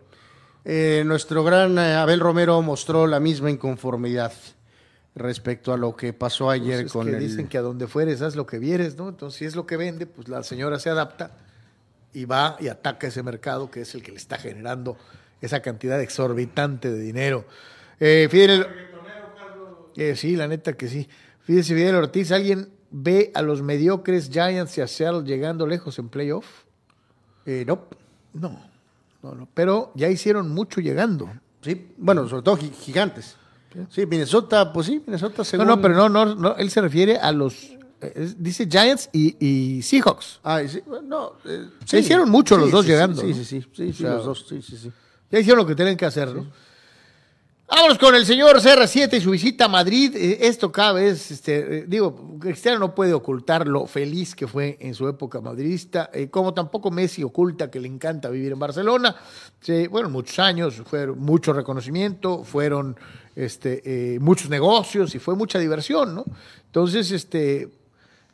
Eh, 0.64 1.02
nuestro 1.06 1.42
gran 1.42 1.78
eh, 1.78 1.94
Abel 1.94 2.20
Romero 2.20 2.60
mostró 2.60 3.06
la 3.06 3.18
misma 3.20 3.50
inconformidad 3.50 4.32
respecto 5.14 5.72
a 5.72 5.76
lo 5.78 5.96
que 5.96 6.12
pasó 6.12 6.50
ayer 6.50 6.76
Pues 6.82 6.86
es 6.86 6.92
con 6.92 7.06
que 7.06 7.14
el 7.14 7.20
dicen 7.20 7.48
que 7.48 7.56
a 7.56 7.62
donde 7.62 7.86
fueres 7.86 8.20
haz 8.20 8.36
lo 8.36 8.46
que 8.46 8.58
vieres, 8.58 8.96
¿no? 8.96 9.08
Entonces, 9.08 9.38
si 9.38 9.44
es 9.46 9.56
lo 9.56 9.64
que 9.66 9.76
vende, 9.78 10.06
pues 10.06 10.28
la 10.28 10.42
señora 10.42 10.78
se 10.78 10.90
adapta 10.90 11.30
y 12.16 12.24
va 12.24 12.56
y 12.60 12.68
ataca 12.68 13.06
ese 13.08 13.22
mercado 13.22 13.70
que 13.70 13.82
es 13.82 13.94
el 13.94 14.02
que 14.02 14.10
le 14.10 14.16
está 14.16 14.38
generando 14.38 14.96
esa 15.40 15.60
cantidad 15.60 16.00
exorbitante 16.00 16.90
de 16.90 16.98
dinero. 16.98 17.44
Eh, 18.00 18.26
Fidel, 18.30 18.66
eh, 19.96 20.16
sí, 20.16 20.34
la 20.34 20.48
neta 20.48 20.72
que 20.72 20.88
sí. 20.88 21.08
Fíjese, 21.42 21.74
Fidel 21.74 21.94
Ortiz, 21.96 22.32
¿alguien 22.32 22.70
ve 22.90 23.30
a 23.34 23.42
los 23.42 23.60
mediocres 23.62 24.30
Giants 24.30 24.78
y 24.78 24.80
a 24.80 24.86
Seattle 24.86 25.24
llegando 25.24 25.66
lejos 25.66 25.98
en 25.98 26.08
playoff? 26.08 26.46
Eh, 27.44 27.64
no. 27.66 27.84
No, 28.32 28.58
no, 29.22 29.34
no. 29.34 29.48
Pero 29.54 29.92
ya 29.94 30.08
hicieron 30.08 30.50
mucho 30.50 30.80
llegando. 30.80 31.30
Sí, 31.60 31.92
bueno, 31.98 32.26
sobre 32.28 32.42
todo 32.42 32.56
gi- 32.56 32.72
gigantes. 32.80 33.36
Sí, 33.90 34.06
Minnesota, 34.06 34.72
pues 34.72 34.86
sí, 34.86 35.02
Minnesota 35.06 35.38
No, 35.38 35.44
según... 35.44 35.66
no, 35.66 35.80
pero 35.82 35.94
no, 35.94 36.08
no, 36.08 36.34
no, 36.34 36.56
él 36.56 36.70
se 36.70 36.80
refiere 36.80 37.18
a 37.18 37.30
los, 37.32 37.76
es- 38.00 38.42
dice 38.42 38.66
Giants 38.70 39.08
y, 39.12 39.36
y 39.44 39.82
Seahawks. 39.82 40.40
Ah, 40.44 40.60
sí, 40.68 40.82
no, 41.04 41.32
eh, 41.44 41.66
Se 41.84 42.00
hicieron 42.00 42.28
mucho 42.30 42.56
los 42.56 42.70
dos 42.70 42.86
llegando, 42.86 43.20
Sí, 43.20 43.28
¿no? 43.28 43.34
sí, 43.34 43.44
sí, 43.44 43.62
sí, 43.62 43.68
sí, 43.74 43.90
O 43.90 43.94
sea, 43.94 44.14
los 44.16 44.24
dos, 44.26 44.46
sí, 44.48 44.60
sí, 44.62 44.76
sí. 44.76 44.90
Ya 45.30 45.38
hicieron 45.40 45.58
lo 45.58 45.66
que 45.66 45.74
tienen 45.74 45.96
que 45.96 46.04
hacer, 46.06 46.34
¿no? 46.34 46.46
Vámonos 47.68 47.98
con 47.98 48.14
el 48.14 48.24
señor 48.24 48.60
CR7 48.60 49.14
y 49.16 49.20
su 49.20 49.32
visita 49.32 49.64
a 49.64 49.68
Madrid. 49.68 50.14
Eh, 50.14 50.38
Esto 50.42 50.70
cada 50.70 50.92
vez, 50.92 51.32
este, 51.32 51.78
eh, 51.78 51.84
digo, 51.88 52.38
Cristiano 52.38 52.78
no 52.78 52.94
puede 52.94 53.12
ocultar 53.12 53.66
lo 53.66 53.86
feliz 53.88 54.36
que 54.36 54.46
fue 54.46 54.76
en 54.80 54.94
su 54.94 55.08
época 55.08 55.40
madridista, 55.40 56.08
eh, 56.14 56.28
como 56.30 56.54
tampoco 56.54 56.92
Messi 56.92 57.24
oculta 57.24 57.68
que 57.68 57.80
le 57.80 57.88
encanta 57.88 58.28
vivir 58.30 58.52
en 58.52 58.60
Barcelona. 58.60 59.16
Sí, 59.60 59.88
bueno, 59.88 60.08
muchos 60.08 60.38
años, 60.38 60.80
fue 60.86 61.08
mucho 61.08 61.52
reconocimiento, 61.52 62.44
fueron 62.44 62.96
este, 63.34 64.14
eh, 64.14 64.20
muchos 64.20 64.48
negocios 64.48 65.12
y 65.16 65.18
fue 65.18 65.34
mucha 65.34 65.58
diversión, 65.58 66.14
¿no? 66.14 66.24
Entonces, 66.66 67.10
este, 67.10 67.68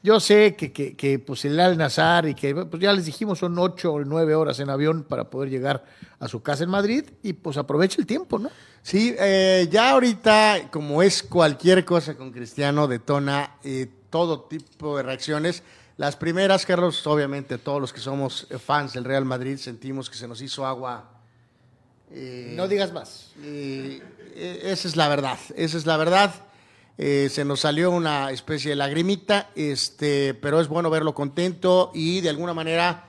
yo 0.03 0.19
sé 0.20 0.57
que, 0.57 0.73
que, 0.73 0.97
que, 0.97 1.19
pues 1.19 1.45
el 1.45 1.59
Al 1.61 1.77
Nazar 1.79 2.27
y 2.27 2.35
que 2.35 2.55
pues 2.55 2.83
ya 2.83 2.93
les 2.93 3.05
dijimos 3.07 3.39
son 3.39 3.59
ocho 3.59 3.93
o 3.93 4.05
nueve 4.05 4.35
horas 4.35 4.59
en 4.61 4.69
avión 4.70 5.05
para 5.05 5.31
poder 5.31 5.51
llegar 5.51 5.85
a 6.19 6.29
su 6.29 6.43
casa 6.43 6.65
en 6.65 6.70
Madrid 6.70 7.05
y 7.23 7.33
pues 7.35 7.57
aproveche 7.57 8.01
el 8.01 8.07
tiempo, 8.07 8.39
¿no? 8.39 8.51
Sí, 8.83 9.15
eh, 9.19 9.69
ya 9.70 9.91
ahorita, 9.91 10.69
como 10.73 11.03
es 11.03 11.23
cualquier 11.23 11.85
cosa 11.85 12.16
con 12.16 12.33
Cristiano, 12.33 12.89
detona 12.89 13.57
eh, 13.62 13.87
todo 14.11 14.41
tipo 14.43 14.97
de 14.97 15.05
reacciones. 15.05 15.62
Las 15.99 16.16
primeras, 16.16 16.66
Carlos, 16.66 17.07
obviamente 17.07 17.59
todos 17.59 17.81
los 17.81 17.93
que 17.93 18.01
somos 18.01 18.49
fans 18.65 18.95
del 18.95 19.05
Real 19.05 19.24
Madrid 19.24 19.57
sentimos 19.57 20.11
que 20.11 20.16
se 20.16 20.27
nos 20.27 20.41
hizo 20.43 20.66
agua. 20.66 21.11
eh, 22.11 22.55
No 22.57 22.66
digas 22.66 22.93
más. 22.93 23.31
eh, 23.41 24.01
esa 24.65 24.89
es 24.89 24.97
la 24.97 25.09
verdad, 25.09 25.39
esa 25.55 25.79
es 25.79 25.87
la 25.87 25.97
verdad. 25.97 26.35
Eh, 27.05 27.29
se 27.31 27.45
nos 27.45 27.59
salió 27.59 27.91
una 27.91 28.31
especie 28.31 28.70
de 28.70 28.77
lagrimita, 28.77 29.51
este, 29.57 30.35
pero 30.35 30.61
es 30.61 30.69
bueno 30.69 30.89
verlo 30.89 31.15
contento 31.15 31.91
y 31.93 32.20
de 32.20 32.29
alguna 32.29 32.55
manera 32.55 33.07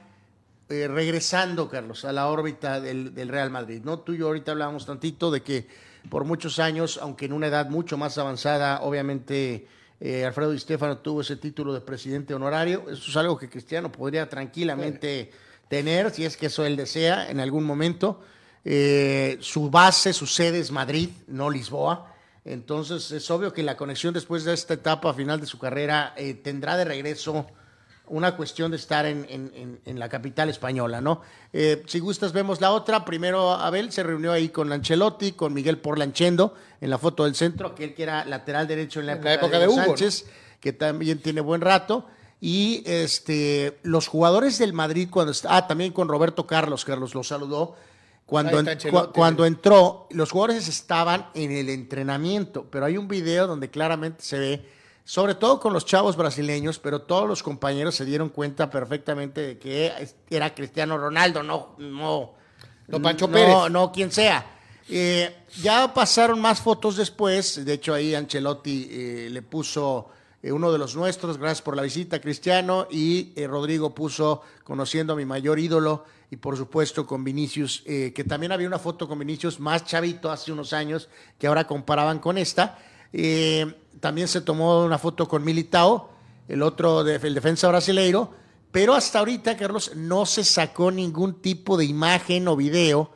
eh, 0.67 0.87
regresando, 0.87 1.69
Carlos, 1.69 2.03
a 2.03 2.11
la 2.11 2.27
órbita 2.27 2.81
del, 2.81 3.13
del 3.13 3.29
Real 3.29 3.51
Madrid. 3.51 3.81
¿no? 3.83 3.99
Tú 3.99 4.13
y 4.13 4.17
yo 4.17 4.25
ahorita 4.25 4.53
hablábamos 4.53 4.87
tantito 4.87 5.29
de 5.29 5.43
que 5.43 5.67
por 6.09 6.23
muchos 6.23 6.57
años, 6.57 6.97
aunque 7.03 7.25
en 7.25 7.33
una 7.33 7.45
edad 7.45 7.69
mucho 7.69 7.95
más 7.95 8.17
avanzada, 8.17 8.81
obviamente 8.81 9.67
eh, 10.01 10.25
Alfredo 10.25 10.49
Di 10.49 10.59
Stefano 10.59 10.97
tuvo 10.97 11.21
ese 11.21 11.35
título 11.35 11.71
de 11.71 11.81
presidente 11.81 12.33
honorario. 12.33 12.85
Eso 12.89 13.11
es 13.11 13.15
algo 13.15 13.37
que 13.37 13.47
Cristiano 13.47 13.91
podría 13.91 14.27
tranquilamente 14.27 15.29
tener, 15.69 16.09
si 16.09 16.25
es 16.25 16.35
que 16.35 16.47
eso 16.47 16.65
él 16.65 16.77
desea 16.77 17.29
en 17.29 17.39
algún 17.39 17.63
momento. 17.63 18.23
Eh, 18.65 19.37
su 19.39 19.69
base, 19.69 20.13
su 20.13 20.25
sede 20.25 20.57
es 20.61 20.71
Madrid, 20.71 21.09
no 21.27 21.51
Lisboa. 21.51 22.12
Entonces 22.45 23.11
es 23.11 23.29
obvio 23.31 23.53
que 23.53 23.63
la 23.63 23.77
conexión 23.77 24.13
después 24.13 24.43
de 24.43 24.53
esta 24.53 24.73
etapa 24.73 25.13
final 25.13 25.39
de 25.39 25.45
su 25.47 25.57
carrera 25.59 26.13
eh, 26.17 26.33
tendrá 26.33 26.75
de 26.77 26.83
regreso 26.85 27.47
una 28.07 28.35
cuestión 28.35 28.69
de 28.71 28.77
estar 28.77 29.05
en, 29.05 29.25
en- 29.29 29.51
en- 29.55 29.79
en 29.85 29.97
la 29.97 30.09
capital 30.09 30.49
española, 30.49 30.99
¿no? 30.99 31.21
Eh, 31.53 31.83
si 31.87 31.99
gustas, 31.99 32.33
vemos 32.33 32.59
la 32.59 32.71
otra. 32.71 33.05
Primero, 33.05 33.51
Abel 33.53 33.93
se 33.93 34.03
reunió 34.03 34.33
ahí 34.33 34.49
con 34.49 34.73
Ancelotti, 34.73 35.31
con 35.31 35.53
Miguel 35.53 35.77
Porlanchendo, 35.77 36.53
en 36.81 36.89
la 36.89 36.97
foto 36.97 37.23
del 37.23 37.33
centro, 37.33 37.69
aquel 37.69 37.93
que 37.95 38.03
era 38.03 38.25
lateral 38.25 38.67
derecho 38.67 38.99
en 38.99 39.05
la 39.05 39.13
En 39.13 39.17
época, 39.19 39.29
la 39.29 39.35
época 39.35 39.53
de, 39.59 39.63
de 39.63 39.67
Hugo. 39.69 39.83
Sánchez, 39.85 40.25
que 40.59 40.73
también 40.73 41.19
tiene 41.19 41.39
buen 41.39 41.61
rato. 41.61 42.05
Y 42.41 42.83
este, 42.85 43.79
los 43.83 44.09
jugadores 44.09 44.57
del 44.59 44.73
Madrid, 44.73 45.07
cuando 45.09 45.31
est- 45.31 45.45
ah, 45.47 45.65
también 45.65 45.93
con 45.93 46.09
Roberto 46.09 46.45
Carlos, 46.45 46.83
Carlos 46.83 47.15
lo 47.15 47.23
saludó. 47.23 47.77
Cuando, 48.25 48.59
en- 48.59 48.67
cuando 49.13 49.45
entró, 49.45 50.07
los 50.11 50.31
jugadores 50.31 50.67
estaban 50.67 51.27
en 51.35 51.51
el 51.51 51.69
entrenamiento, 51.69 52.65
pero 52.69 52.85
hay 52.85 52.97
un 52.97 53.07
video 53.07 53.47
donde 53.47 53.69
claramente 53.69 54.23
se 54.23 54.39
ve, 54.39 54.69
sobre 55.03 55.35
todo 55.35 55.59
con 55.59 55.73
los 55.73 55.85
chavos 55.85 56.15
brasileños, 56.15 56.79
pero 56.79 57.01
todos 57.01 57.27
los 57.27 57.43
compañeros 57.43 57.95
se 57.95 58.05
dieron 58.05 58.29
cuenta 58.29 58.69
perfectamente 58.69 59.41
de 59.41 59.59
que 59.59 59.91
era 60.29 60.55
Cristiano 60.55 60.97
Ronaldo, 60.97 61.43
no, 61.43 61.75
no, 61.77 62.31
No 62.87 63.01
Pancho 63.01 63.27
no, 63.27 63.33
Pérez. 63.33 63.55
no 63.69 63.91
quien 63.91 64.11
sea. 64.11 64.45
Eh, 64.89 65.43
ya 65.61 65.93
pasaron 65.93 66.39
más 66.41 66.59
fotos 66.61 66.95
después, 66.97 67.63
de 67.63 67.73
hecho 67.73 67.93
ahí 67.93 68.15
Ancelotti 68.15 68.87
eh, 68.91 69.27
le 69.31 69.41
puso 69.41 70.09
eh, 70.41 70.51
uno 70.51 70.71
de 70.71 70.77
los 70.77 70.95
nuestros, 70.95 71.37
gracias 71.37 71.61
por 71.61 71.75
la 71.75 71.83
visita, 71.83 72.19
Cristiano, 72.19 72.87
y 72.89 73.31
eh, 73.35 73.47
Rodrigo 73.47 73.93
puso 73.95 74.41
conociendo 74.63 75.13
a 75.13 75.15
mi 75.15 75.23
mayor 75.25 75.57
ídolo, 75.59 76.03
y 76.33 76.35
por 76.35 76.57
supuesto 76.57 77.05
con 77.05 77.23
Vinicius, 77.23 77.83
eh, 77.85 78.11
que 78.11 78.23
también 78.23 78.51
había 78.51 78.65
una 78.67 78.79
foto 78.79 79.07
con 79.07 79.19
Vinicius 79.19 79.59
más 79.59 79.85
chavito 79.85 80.31
hace 80.31 80.51
unos 80.51 80.73
años, 80.73 81.07
que 81.37 81.45
ahora 81.45 81.67
comparaban 81.67 82.17
con 82.17 82.39
esta. 82.39 82.79
Eh, 83.13 83.71
también 83.99 84.27
se 84.27 84.41
tomó 84.41 84.83
una 84.83 84.97
foto 84.97 85.27
con 85.27 85.43
Militao, 85.43 86.09
el 86.47 86.63
otro, 86.63 87.03
de, 87.03 87.17
el 87.17 87.35
defensa 87.35 87.67
brasileiro, 87.67 88.33
pero 88.71 88.95
hasta 88.95 89.19
ahorita, 89.19 89.55
Carlos, 89.55 89.91
no 89.95 90.25
se 90.25 90.43
sacó 90.43 90.89
ningún 90.89 91.39
tipo 91.39 91.77
de 91.77 91.85
imagen 91.85 92.47
o 92.47 92.55
video, 92.55 93.11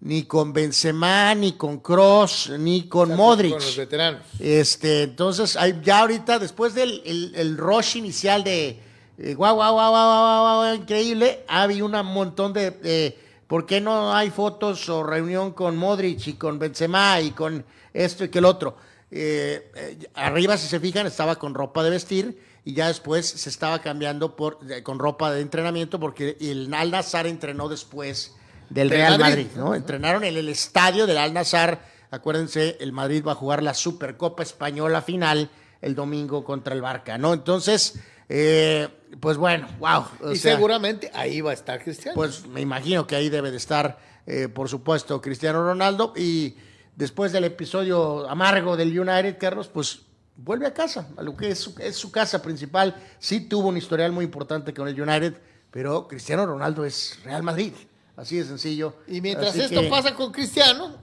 ni 0.00 0.24
con 0.24 0.52
Benzema, 0.52 1.36
ni 1.36 1.52
con 1.52 1.78
Cross, 1.78 2.50
ni 2.58 2.88
con 2.88 3.14
Modric. 3.14 3.52
Con 3.52 3.62
los 3.62 3.76
veteranos. 3.76 4.22
Este, 4.40 5.04
entonces, 5.04 5.56
ya 5.84 6.00
ahorita, 6.00 6.40
después 6.40 6.74
del 6.74 7.00
el, 7.04 7.32
el 7.36 7.56
rush 7.56 7.96
inicial 7.96 8.42
de 8.42 8.82
eh, 9.18 9.34
guau, 9.34 9.54
guau, 9.54 9.74
guau, 9.74 9.90
guau, 9.90 10.60
guau, 10.60 10.74
increíble, 10.74 11.44
había 11.48 11.84
un 11.84 11.92
montón 12.06 12.52
de 12.52 12.78
eh, 12.84 13.18
¿por 13.46 13.66
qué 13.66 13.80
no 13.80 14.14
hay 14.14 14.30
fotos 14.30 14.88
o 14.88 15.02
reunión 15.02 15.52
con 15.52 15.76
Modric 15.76 16.26
y 16.26 16.32
con 16.34 16.58
Benzema 16.58 17.20
y 17.20 17.30
con 17.30 17.64
esto 17.92 18.24
y 18.24 18.28
que 18.28 18.38
el 18.38 18.44
otro? 18.44 18.76
Eh, 19.10 19.70
eh, 19.74 19.98
arriba, 20.14 20.56
si 20.56 20.66
se 20.66 20.80
fijan, 20.80 21.06
estaba 21.06 21.36
con 21.36 21.54
ropa 21.54 21.82
de 21.82 21.90
vestir 21.90 22.42
y 22.64 22.74
ya 22.74 22.88
después 22.88 23.26
se 23.26 23.48
estaba 23.48 23.78
cambiando 23.80 24.34
por, 24.34 24.58
con 24.82 24.98
ropa 24.98 25.30
de 25.30 25.40
entrenamiento 25.40 26.00
porque 26.00 26.36
el 26.40 26.72
Al 26.74 26.90
Nazar 26.90 27.26
entrenó 27.26 27.68
después 27.68 28.34
del 28.68 28.88
Del 28.88 28.98
Real 28.98 29.18
Madrid. 29.18 29.44
Madrid, 29.44 29.56
¿no? 29.56 29.74
Entrenaron 29.74 30.24
en 30.24 30.36
el 30.36 30.48
estadio 30.48 31.06
del 31.06 31.18
Al 31.18 31.32
Nazar. 31.32 31.80
Acuérdense, 32.10 32.76
el 32.80 32.92
Madrid 32.92 33.24
va 33.24 33.32
a 33.32 33.36
jugar 33.36 33.62
la 33.62 33.74
Supercopa 33.74 34.42
Española 34.42 35.02
final 35.02 35.48
el 35.80 35.94
domingo 35.94 36.42
contra 36.44 36.74
el 36.74 36.80
Barca, 36.80 37.16
¿no? 37.18 37.32
Entonces, 37.32 38.00
eh, 38.28 38.88
pues 39.20 39.36
bueno, 39.36 39.68
wow. 39.78 40.04
o 40.22 40.32
y 40.32 40.36
sea, 40.36 40.54
seguramente 40.54 41.10
ahí 41.14 41.40
va 41.40 41.50
a 41.52 41.54
estar 41.54 41.82
Cristiano. 41.82 42.14
Pues 42.14 42.46
me 42.46 42.60
imagino 42.60 43.06
que 43.06 43.16
ahí 43.16 43.28
debe 43.28 43.50
de 43.50 43.56
estar, 43.56 43.98
eh, 44.26 44.48
por 44.48 44.68
supuesto, 44.68 45.20
Cristiano 45.20 45.62
Ronaldo. 45.62 46.12
Y 46.16 46.56
después 46.96 47.32
del 47.32 47.44
episodio 47.44 48.28
amargo 48.28 48.76
del 48.76 48.98
United, 48.98 49.38
Carlos, 49.38 49.68
pues 49.68 50.00
vuelve 50.36 50.66
a 50.66 50.74
casa, 50.74 51.08
a 51.16 51.22
lo 51.22 51.36
que 51.36 51.50
es 51.50 51.58
su, 51.58 51.74
es 51.78 51.96
su 51.96 52.10
casa 52.10 52.42
principal. 52.42 52.96
Sí 53.18 53.40
tuvo 53.40 53.68
un 53.68 53.76
historial 53.76 54.12
muy 54.12 54.24
importante 54.24 54.74
con 54.74 54.88
el 54.88 55.00
United, 55.00 55.34
pero 55.70 56.08
Cristiano 56.08 56.44
Ronaldo 56.46 56.84
es 56.84 57.18
Real 57.24 57.42
Madrid. 57.42 57.72
Así 58.16 58.36
de 58.36 58.44
sencillo. 58.44 58.96
Y 59.06 59.20
mientras 59.20 59.50
Así 59.50 59.60
esto 59.60 59.82
que- 59.82 59.88
pasa 59.88 60.14
con 60.14 60.32
Cristiano, 60.32 60.96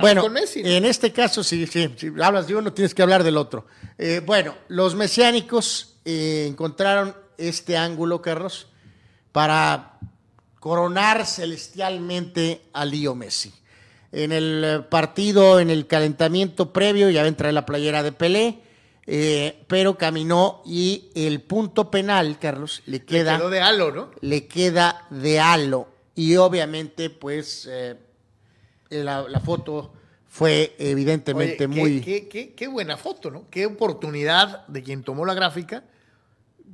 bueno, 0.00 0.22
con 0.22 0.32
Messi. 0.32 0.62
¿no? 0.62 0.68
en 0.68 0.84
este 0.84 1.12
caso, 1.12 1.42
sí, 1.42 1.66
sí, 1.66 1.94
si 1.96 2.12
hablas 2.22 2.46
de 2.46 2.54
uno, 2.54 2.72
tienes 2.72 2.94
que 2.94 3.02
hablar 3.02 3.22
del 3.24 3.36
otro. 3.36 3.66
Eh, 3.96 4.22
bueno, 4.24 4.54
los 4.68 4.94
mesiánicos 4.94 5.96
eh, 6.04 6.46
encontraron 6.48 7.14
este 7.36 7.76
ángulo, 7.76 8.20
Carlos, 8.22 8.68
para 9.32 9.98
coronar 10.58 11.26
celestialmente 11.26 12.62
a 12.72 12.84
Lío 12.84 13.14
Messi. 13.14 13.52
En 14.10 14.32
el 14.32 14.62
eh, 14.64 14.78
partido, 14.80 15.60
en 15.60 15.70
el 15.70 15.86
calentamiento 15.86 16.72
previo, 16.72 17.10
ya 17.10 17.26
entra 17.26 17.48
en 17.48 17.54
la 17.54 17.66
playera 17.66 18.02
de 18.02 18.12
Pelé, 18.12 18.58
eh, 19.06 19.64
pero 19.66 19.96
caminó 19.96 20.62
y 20.66 21.10
el 21.14 21.40
punto 21.40 21.90
penal, 21.90 22.38
Carlos, 22.38 22.82
le 22.86 23.04
queda 23.04 23.36
Quedó 23.36 23.50
de 23.50 23.60
halo, 23.60 23.90
¿no? 23.92 24.10
le 24.20 24.46
queda 24.46 25.06
de 25.10 25.40
halo. 25.40 25.88
Y 26.14 26.36
obviamente, 26.36 27.10
pues, 27.10 27.68
la, 28.90 29.22
la 29.28 29.40
foto 29.40 29.92
fue 30.26 30.74
evidentemente 30.78 31.66
Oye, 31.66 31.74
qué- 31.74 31.80
muy... 31.80 32.00
Qué, 32.00 32.28
qué- 32.28 32.54
qué 32.54 32.66
buena 32.68 32.96
foto, 32.96 33.30
¿no? 33.30 33.44
Qué 33.50 33.66
oportunidad 33.66 34.66
de 34.68 34.82
quien 34.82 35.02
tomó 35.02 35.24
la 35.24 35.34
gráfica. 35.34 35.84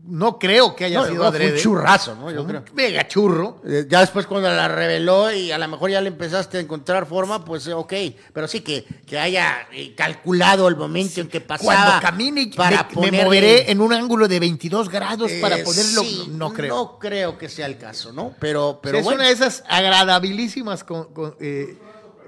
No 0.07 0.39
creo 0.39 0.77
que 0.77 0.85
haya 0.85 0.99
No, 1.01 1.07
sido 1.07 1.25
no, 1.25 1.33
fue 1.33 1.51
un 1.53 1.57
churrazo, 1.59 2.15
¿no? 2.15 2.31
Yo 2.31 2.43
Un 2.43 2.49
creo. 2.49 2.65
Mega 2.75 3.09
churro. 3.09 3.63
Eh, 3.67 3.87
Ya 3.89 4.01
después 4.01 4.27
cuando 4.27 4.51
la 4.51 4.69
reveló 4.69 5.33
y 5.33 5.51
a 5.51 5.57
lo 5.57 5.67
mejor 5.67 5.89
ya 5.91 6.01
le 6.03 6.09
empezaste 6.09 6.59
a 6.59 6.61
encontrar 6.61 7.07
forma, 7.07 7.43
pues 7.43 7.67
eh, 7.69 7.73
ok, 7.73 7.93
pero 8.35 8.47
sí 8.47 8.61
que, 8.61 8.85
que 9.07 9.19
haya 9.19 9.67
eh, 9.73 9.95
calculado 9.95 10.69
el 10.69 10.77
momento 10.77 11.23
en 11.23 11.29
que 11.29 11.41
pasaba. 11.41 11.75
Cuando 11.75 12.01
camine, 12.03 12.51
para 12.55 12.87
me, 13.01 13.13
moveré 13.13 13.71
en 13.71 13.81
un 13.81 13.95
ángulo 13.95 14.29
de 14.29 14.41
22 14.41 14.91
grados 14.91 15.33
para 15.41 15.57
ponerlo. 15.65 16.03
sí, 16.03 16.27
no 16.33 16.53
creo. 16.53 16.75
No 16.75 16.99
creo 16.99 17.39
que 17.39 17.49
sea 17.49 17.65
el 17.65 17.79
caso, 17.79 18.13
¿no? 18.13 18.35
Pero, 18.41 18.81
pero 18.83 18.99
es 18.99 19.05
bueno. 19.05 19.21
una 19.21 19.29
de 19.29 19.33
esas 19.33 19.65
agradabilísimas 19.69 20.85
con- 20.85 21.15
con, 21.15 21.35
eh, 21.41 21.79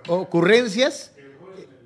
ocurrencias, 0.09 1.13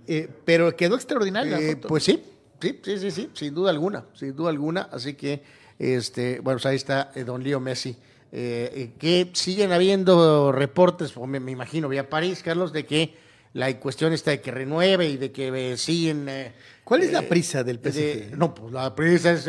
eh, 0.06 0.28
pero 0.44 0.74
quedó 0.76 0.96
extraordinaria. 0.96 1.52
la 1.52 1.60
Eh, 1.60 1.74
foto. 1.74 1.88
pues 1.88 2.04
sí, 2.04 2.22
sí, 2.60 2.80
sí, 2.82 2.98
sí, 2.98 3.10
sí, 3.10 3.30
sin 3.34 3.54
duda 3.54 3.70
alguna, 3.70 4.04
sin 4.14 4.34
duda 4.34 4.50
alguna. 4.50 4.88
Así 4.92 5.14
que, 5.14 5.42
este, 5.78 6.40
bueno, 6.40 6.56
pues 6.58 6.66
ahí 6.66 6.76
está 6.76 7.10
eh, 7.14 7.24
don 7.24 7.42
Leo 7.42 7.60
Messi. 7.60 7.96
Eh, 8.32 8.92
que 8.98 9.30
siguen 9.32 9.72
habiendo 9.72 10.52
reportes, 10.52 11.16
o 11.16 11.26
me, 11.26 11.40
me 11.40 11.50
imagino, 11.50 11.88
vía 11.88 12.08
París, 12.08 12.42
Carlos, 12.44 12.72
de 12.72 12.86
que 12.86 13.14
la 13.54 13.76
cuestión 13.80 14.12
está 14.12 14.30
de 14.30 14.40
que 14.40 14.52
renueve 14.52 15.08
y 15.08 15.16
de 15.16 15.32
que 15.32 15.76
siguen. 15.76 16.28
eh, 16.28 16.52
¿Cuál 16.84 17.02
es 17.02 17.12
la 17.12 17.22
prisa 17.22 17.64
del 17.64 17.80
de- 17.82 17.90
PSG? 18.30 18.36
no, 18.38 18.54
pues 18.54 18.72
la 18.72 18.94
prisa 18.94 19.32
es, 19.32 19.48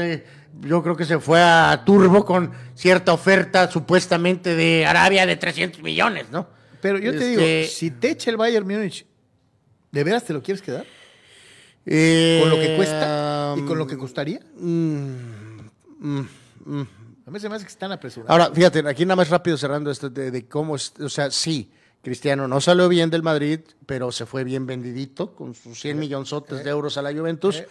yo 0.61 0.81
creo 0.81 0.95
que 0.95 1.05
se 1.05 1.19
fue 1.19 1.39
a 1.41 1.83
Turbo 1.85 2.25
con 2.25 2.51
cierta 2.75 3.13
oferta 3.13 3.69
supuestamente 3.69 4.55
de 4.55 4.85
Arabia 4.87 5.25
de 5.27 5.35
300 5.35 5.81
millones, 5.83 6.25
¿no? 6.31 6.47
Pero 6.81 6.97
yo 6.99 7.11
te 7.11 7.17
este- 7.17 7.29
digo, 7.29 7.67
si 7.69 7.91
te 7.91 8.11
echa 8.11 8.29
el 8.31 8.37
Bayern 8.37 8.67
Múnich, 8.67 9.05
¿de 9.91 10.03
veras 10.03 10.23
te 10.25 10.33
lo 10.33 10.41
quieres 10.41 10.61
quedar? 10.61 10.85
Eh, 11.85 12.37
¿Con 12.39 12.49
lo 12.49 12.59
que 12.59 12.75
cuesta? 12.75 13.55
¿Y 13.57 13.61
con 13.63 13.77
lo 13.77 13.87
que 13.87 13.97
costaría? 13.97 14.39
mm, 14.57 15.59
mm, 15.99 16.27
mm. 16.65 16.81
A 17.25 17.31
mí 17.31 17.39
se 17.39 17.47
me 17.49 17.55
hace 17.55 17.65
que 17.65 17.71
están 17.71 17.91
apresurados. 17.91 18.29
Ahora, 18.31 18.53
fíjate, 18.53 18.83
aquí 18.87 19.05
nada 19.05 19.15
más 19.15 19.29
rápido 19.29 19.57
cerrando 19.57 19.89
esto 19.91 20.09
de, 20.09 20.31
de 20.31 20.47
cómo, 20.47 20.75
es- 20.75 20.93
o 20.99 21.07
sea, 21.09 21.31
sí, 21.31 21.71
Cristiano 22.01 22.47
no 22.47 22.59
salió 22.59 22.89
bien 22.89 23.09
del 23.11 23.21
Madrid, 23.21 23.59
pero 23.85 24.11
se 24.11 24.25
fue 24.25 24.43
bien 24.43 24.65
vendidito 24.65 25.35
con 25.35 25.53
sus 25.53 25.79
100 25.79 25.99
millonzotes 25.99 26.63
de 26.63 26.69
euros 26.71 26.97
a 26.97 27.03
la 27.03 27.13
Juventus. 27.13 27.61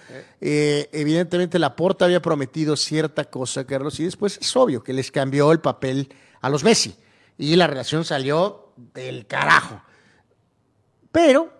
Eh, 0.41 0.89
evidentemente, 0.93 1.59
Laporta 1.59 2.05
había 2.05 2.23
prometido 2.23 2.77
cierta 2.77 3.25
cosa, 3.25 3.65
Carlos, 3.67 3.99
y 3.99 4.05
después 4.05 4.39
es 4.41 4.55
obvio 4.57 4.83
que 4.85 4.93
les 4.93 5.11
cambió 5.11 5.51
el 5.51 5.59
papel 5.61 6.09
a 6.41 6.49
los 6.49 6.63
Messi 6.63 6.95
y 7.39 7.57
la 7.57 7.67
relación 7.67 8.05
salió 8.05 8.70
del 8.95 9.27
carajo. 9.27 9.81
Pero, 11.13 11.51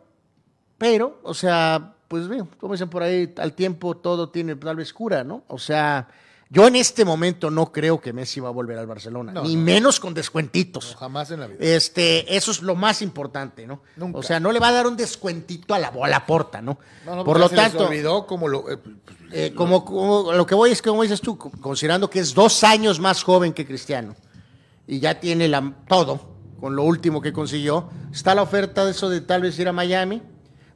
pero, 0.79 1.21
o 1.23 1.35
sea, 1.35 1.95
pues 2.09 2.29
bien, 2.29 2.47
como 2.59 2.75
dicen 2.75 2.89
por 2.89 3.03
ahí, 3.03 3.33
al 3.39 3.53
tiempo 3.55 3.97
todo 3.97 4.29
tiene 4.31 4.57
tal 4.57 4.77
vez 4.77 4.93
cura, 4.93 5.25
¿no? 5.25 5.45
O 5.49 5.59
sea, 5.59 6.09
yo 6.49 6.67
en 6.67 6.77
este 6.77 7.05
momento 7.05 7.51
no 7.51 7.71
creo 7.73 8.01
que 8.01 8.13
Messi 8.13 8.41
va 8.41 8.49
a 8.49 8.53
volver 8.53 8.79
al 8.79 8.87
Barcelona, 8.87 9.33
No, 9.33 9.43
ni 9.43 9.57
no. 9.57 9.63
menos 9.63 9.99
con 10.01 10.15
descuentitos. 10.15 10.93
No, 10.93 10.99
jamás 10.99 11.31
en 11.33 11.41
la 11.41 11.47
vida. 11.49 11.59
Este, 11.61 12.37
eso 12.37 12.51
es 12.53 12.63
lo 12.63 12.75
más 12.77 13.03
importante, 13.03 13.67
¿no? 13.67 13.83
Nunca. 13.97 14.19
O 14.19 14.23
sea, 14.23 14.39
no 14.41 14.53
le 14.53 14.59
va 14.61 14.69
a 14.69 14.73
dar 14.73 14.87
un 14.87 14.97
descuentito 14.97 15.75
a 15.75 15.79
la, 15.79 15.89
a 15.89 16.09
la 16.09 16.27
porta, 16.27 16.63
¿no? 16.63 16.79
No, 17.05 17.17
no, 17.17 17.25
Por 17.25 17.39
lo 17.41 17.49
se 17.49 17.57
tanto, 17.57 17.87
olvidó 17.87 18.27
como 18.27 18.47
lo. 18.49 18.71
eh, 18.71 18.79
eh, 19.33 19.53
como, 19.55 19.85
como- 19.85 20.33
lo 20.33 20.47
que 20.47 20.55
voy 20.55 20.71
es 20.73 20.81
que, 20.83 20.91
como 20.91 21.03
dices 21.03 21.21
tú, 21.21 21.37
co- 21.39 21.51
considerando 21.61 22.09
que 22.11 22.21
es 22.21 22.35
dos 22.35 22.63
años 22.65 22.99
más 23.01 23.23
joven 23.23 23.53
que 23.53 23.67
Cristiano 23.67 24.15
y 24.89 24.99
ya 24.99 25.21
tiene 25.21 25.47
la, 25.47 25.73
todo 25.87 26.30
con 26.61 26.77
lo 26.77 26.85
último 26.85 27.21
que 27.21 27.33
consiguió, 27.33 27.91
está 28.13 28.35
la 28.35 28.43
oferta 28.43 28.85
de 28.85 28.91
eso 28.93 29.09
de 29.09 29.21
tal 29.23 29.43
vez 29.43 29.59
ir 29.59 29.69
a 29.69 29.73
Miami, 29.73 30.23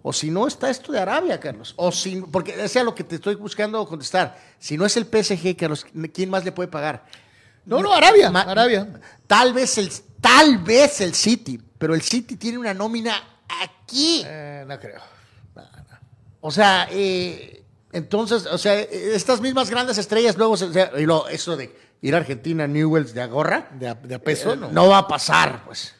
o 0.02 0.12
si 0.12 0.30
no, 0.30 0.46
está 0.46 0.68
esto 0.70 0.92
de 0.92 1.00
Arabia, 1.00 1.38
Carlos. 1.40 1.72
O 1.76 1.90
si, 1.92 2.20
porque 2.20 2.52
ese 2.62 2.80
es 2.80 2.84
lo 2.84 2.94
que 2.94 3.04
te 3.04 3.14
estoy 3.16 3.36
buscando 3.36 3.86
contestar. 3.86 4.38
Si 4.58 4.76
no 4.76 4.84
es 4.84 4.96
el 4.96 5.04
PSG, 5.06 5.56
Carlos, 5.56 5.86
¿quién 6.12 6.28
más 6.30 6.44
le 6.44 6.52
puede 6.52 6.68
pagar? 6.68 7.04
No, 7.64 7.80
no, 7.80 7.92
Arabia. 7.94 8.30
Ma- 8.30 8.42
Arabia. 8.42 8.86
Tal 9.26 9.54
vez 9.54 9.78
el, 9.78 9.90
tal 10.20 10.58
vez 10.58 11.00
el 11.00 11.14
City, 11.14 11.58
pero 11.78 11.94
el 11.94 12.02
City 12.02 12.36
tiene 12.36 12.58
una 12.58 12.74
nómina 12.74 13.14
aquí. 13.62 14.22
Eh, 14.26 14.64
no 14.68 14.78
creo. 14.78 15.00
O 16.40 16.50
sea, 16.50 16.88
eh, 16.90 17.64
entonces, 17.92 18.44
o 18.46 18.58
sea, 18.58 18.78
estas 18.80 19.40
mismas 19.40 19.70
grandes 19.70 19.96
estrellas 19.96 20.36
luego, 20.36 20.52
o 20.52 20.56
sea, 20.58 20.92
y 20.98 21.06
lo- 21.06 21.26
eso 21.28 21.56
de 21.56 21.74
ir 22.02 22.14
a 22.14 22.18
Argentina, 22.18 22.66
Newells 22.66 23.14
de 23.14 23.22
agorra, 23.22 23.68
De 23.78 23.88
a, 23.88 23.94
de 23.94 24.14
a 24.14 24.18
peso, 24.18 24.52
eh, 24.52 24.56
no. 24.56 24.70
no 24.70 24.88
va 24.88 24.98
a 24.98 25.08
pasar, 25.08 25.64
pues. 25.64 25.94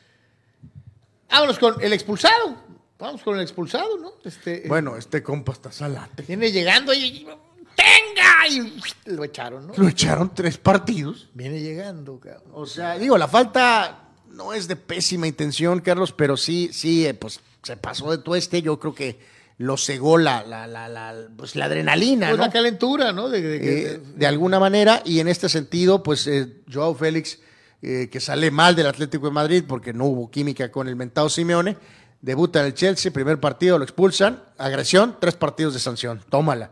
Vámonos 1.31 1.59
con 1.59 1.83
el 1.83 1.93
expulsado. 1.93 2.57
Vamos 2.99 3.23
con 3.23 3.37
el 3.37 3.43
expulsado, 3.43 3.99
¿no? 3.99 4.12
Este, 4.25 4.66
eh, 4.66 4.69
Bueno, 4.69 4.97
este 4.97 5.23
compa 5.23 5.53
está 5.53 5.73
salate. 5.73 6.23
Viene 6.23 6.51
llegando 6.53 6.93
y. 6.95 7.27
¡Tenga! 7.75 8.47
Y 8.49 8.81
lo 9.07 9.25
echaron, 9.25 9.66
¿no? 9.66 9.73
Lo 9.77 9.89
echaron 9.89 10.33
tres 10.33 10.59
partidos. 10.59 11.29
Viene 11.35 11.61
llegando, 11.61 12.21
cabrón. 12.21 12.45
O 12.53 12.66
sea, 12.66 12.97
digo, 12.99 13.19
la 13.19 13.27
falta 13.27 14.11
no 14.31 14.53
es 14.53 14.69
de 14.69 14.77
pésima 14.77 15.27
intención, 15.27 15.81
Carlos, 15.81 16.12
pero 16.12 16.37
sí, 16.37 16.71
sí, 16.73 17.05
eh, 17.05 17.15
pues 17.15 17.41
se 17.62 17.77
pasó 17.77 18.11
de 18.12 18.19
tueste. 18.19 18.62
Yo 18.62 18.79
creo 18.79 18.95
que 18.95 19.19
lo 19.59 19.76
cegó 19.76 20.18
la, 20.18 20.43
la, 20.44 20.66
la, 20.66 20.89
la, 20.89 21.14
pues, 21.36 21.55
la 21.55 21.66
adrenalina, 21.66 22.28
Pues 22.28 22.39
¿no? 22.39 22.44
la 22.47 22.52
calentura, 22.52 23.12
¿no? 23.12 23.28
De, 23.28 23.40
de- 23.40 23.59
de- 23.59 23.93
Eh, 23.94 24.01
de 24.16 24.26
alguna 24.26 24.59
manera, 24.59 25.01
y 25.05 25.20
en 25.20 25.28
este 25.28 25.48
sentido, 25.48 26.02
pues 26.02 26.26
eh, 26.26 26.62
Joao 26.72 26.94
Félix, 26.94 27.39
eh, 27.82 28.09
que 28.10 28.18
sale 28.20 28.51
mal 28.51 28.74
del 28.74 28.86
Atlético 28.86 29.26
de 29.26 29.32
Madrid 29.32 29.64
porque 29.66 29.93
no 29.93 30.06
hubo 30.06 30.31
química 30.31 30.72
con 30.72 30.89
el 30.89 30.97
mentado 30.97 31.28
Simeone, 31.28 31.76
debuta 32.20 32.60
en 32.60 32.66
el 32.66 32.74
Chelsea, 32.74 33.12
primer 33.12 33.39
partido 33.39 33.78
lo 33.78 33.85
expulsan, 33.85 34.43
agresión, 34.59 35.16
tres 35.20 35.35
partidos 35.35 35.74
de 35.74 35.81
sanción, 35.81 36.20
tómala. 36.31 36.70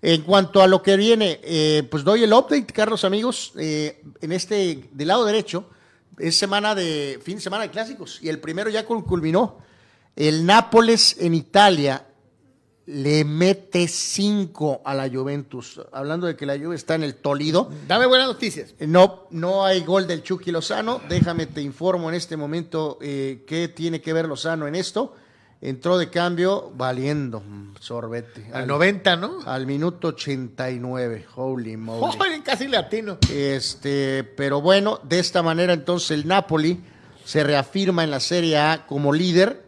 En 0.00 0.22
cuanto 0.22 0.62
a 0.62 0.66
lo 0.68 0.82
que 0.82 0.96
viene, 0.96 1.38
eh, 1.44 1.86
pues 1.90 2.02
doy 2.02 2.22
el 2.24 2.32
update, 2.32 2.66
Carlos, 2.66 3.04
amigos, 3.04 3.52
eh, 3.58 4.02
en 4.20 4.32
este, 4.32 4.88
del 4.92 5.08
lado 5.08 5.24
derecho, 5.24 5.68
es 6.18 6.36
semana 6.38 6.74
de, 6.74 7.20
fin 7.22 7.36
de 7.36 7.40
semana 7.42 7.64
de 7.64 7.70
clásicos, 7.70 8.18
y 8.22 8.28
el 8.28 8.38
primero 8.40 8.70
ya 8.70 8.86
cul- 8.86 9.04
culminó. 9.04 9.58
El 10.16 10.44
Nápoles 10.46 11.16
en 11.18 11.34
Italia 11.34 12.06
le 12.86 13.24
mete 13.24 13.86
cinco 13.86 14.82
a 14.84 14.94
la 14.94 15.08
Juventus. 15.08 15.80
Hablando 15.92 16.26
de 16.26 16.36
que 16.36 16.46
la 16.46 16.58
Juve 16.58 16.74
está 16.74 16.94
en 16.94 17.04
el 17.04 17.14
Tolido. 17.14 17.70
Dame 17.86 18.06
buenas 18.06 18.26
noticias. 18.26 18.74
No, 18.80 19.26
no 19.30 19.64
hay 19.64 19.82
gol 19.84 20.06
del 20.06 20.22
Chucky 20.22 20.50
Lozano. 20.50 21.00
Déjame 21.08 21.46
te 21.46 21.62
informo 21.62 22.08
en 22.08 22.16
este 22.16 22.36
momento 22.36 22.98
eh, 23.00 23.44
qué 23.46 23.68
tiene 23.68 24.00
que 24.00 24.12
ver 24.12 24.26
Lozano 24.26 24.66
en 24.66 24.74
esto. 24.74 25.14
Entró 25.60 25.96
de 25.96 26.10
cambio 26.10 26.72
valiendo 26.74 27.40
mm, 27.40 27.76
sorbete. 27.78 28.50
Al 28.52 28.66
90, 28.66 29.14
¿no? 29.16 29.38
Al 29.46 29.64
minuto 29.64 30.08
89. 30.08 31.26
Holy 31.36 31.76
moly. 31.76 32.16
Joder, 32.18 32.42
casi 32.42 32.66
latino. 32.66 33.18
Este, 33.32 34.24
pero 34.24 34.60
bueno, 34.60 34.98
de 35.04 35.20
esta 35.20 35.40
manera 35.40 35.72
entonces 35.72 36.10
el 36.10 36.26
Napoli 36.26 36.82
se 37.24 37.44
reafirma 37.44 38.02
en 38.02 38.10
la 38.10 38.18
Serie 38.18 38.58
A 38.58 38.86
como 38.88 39.12
líder. 39.12 39.61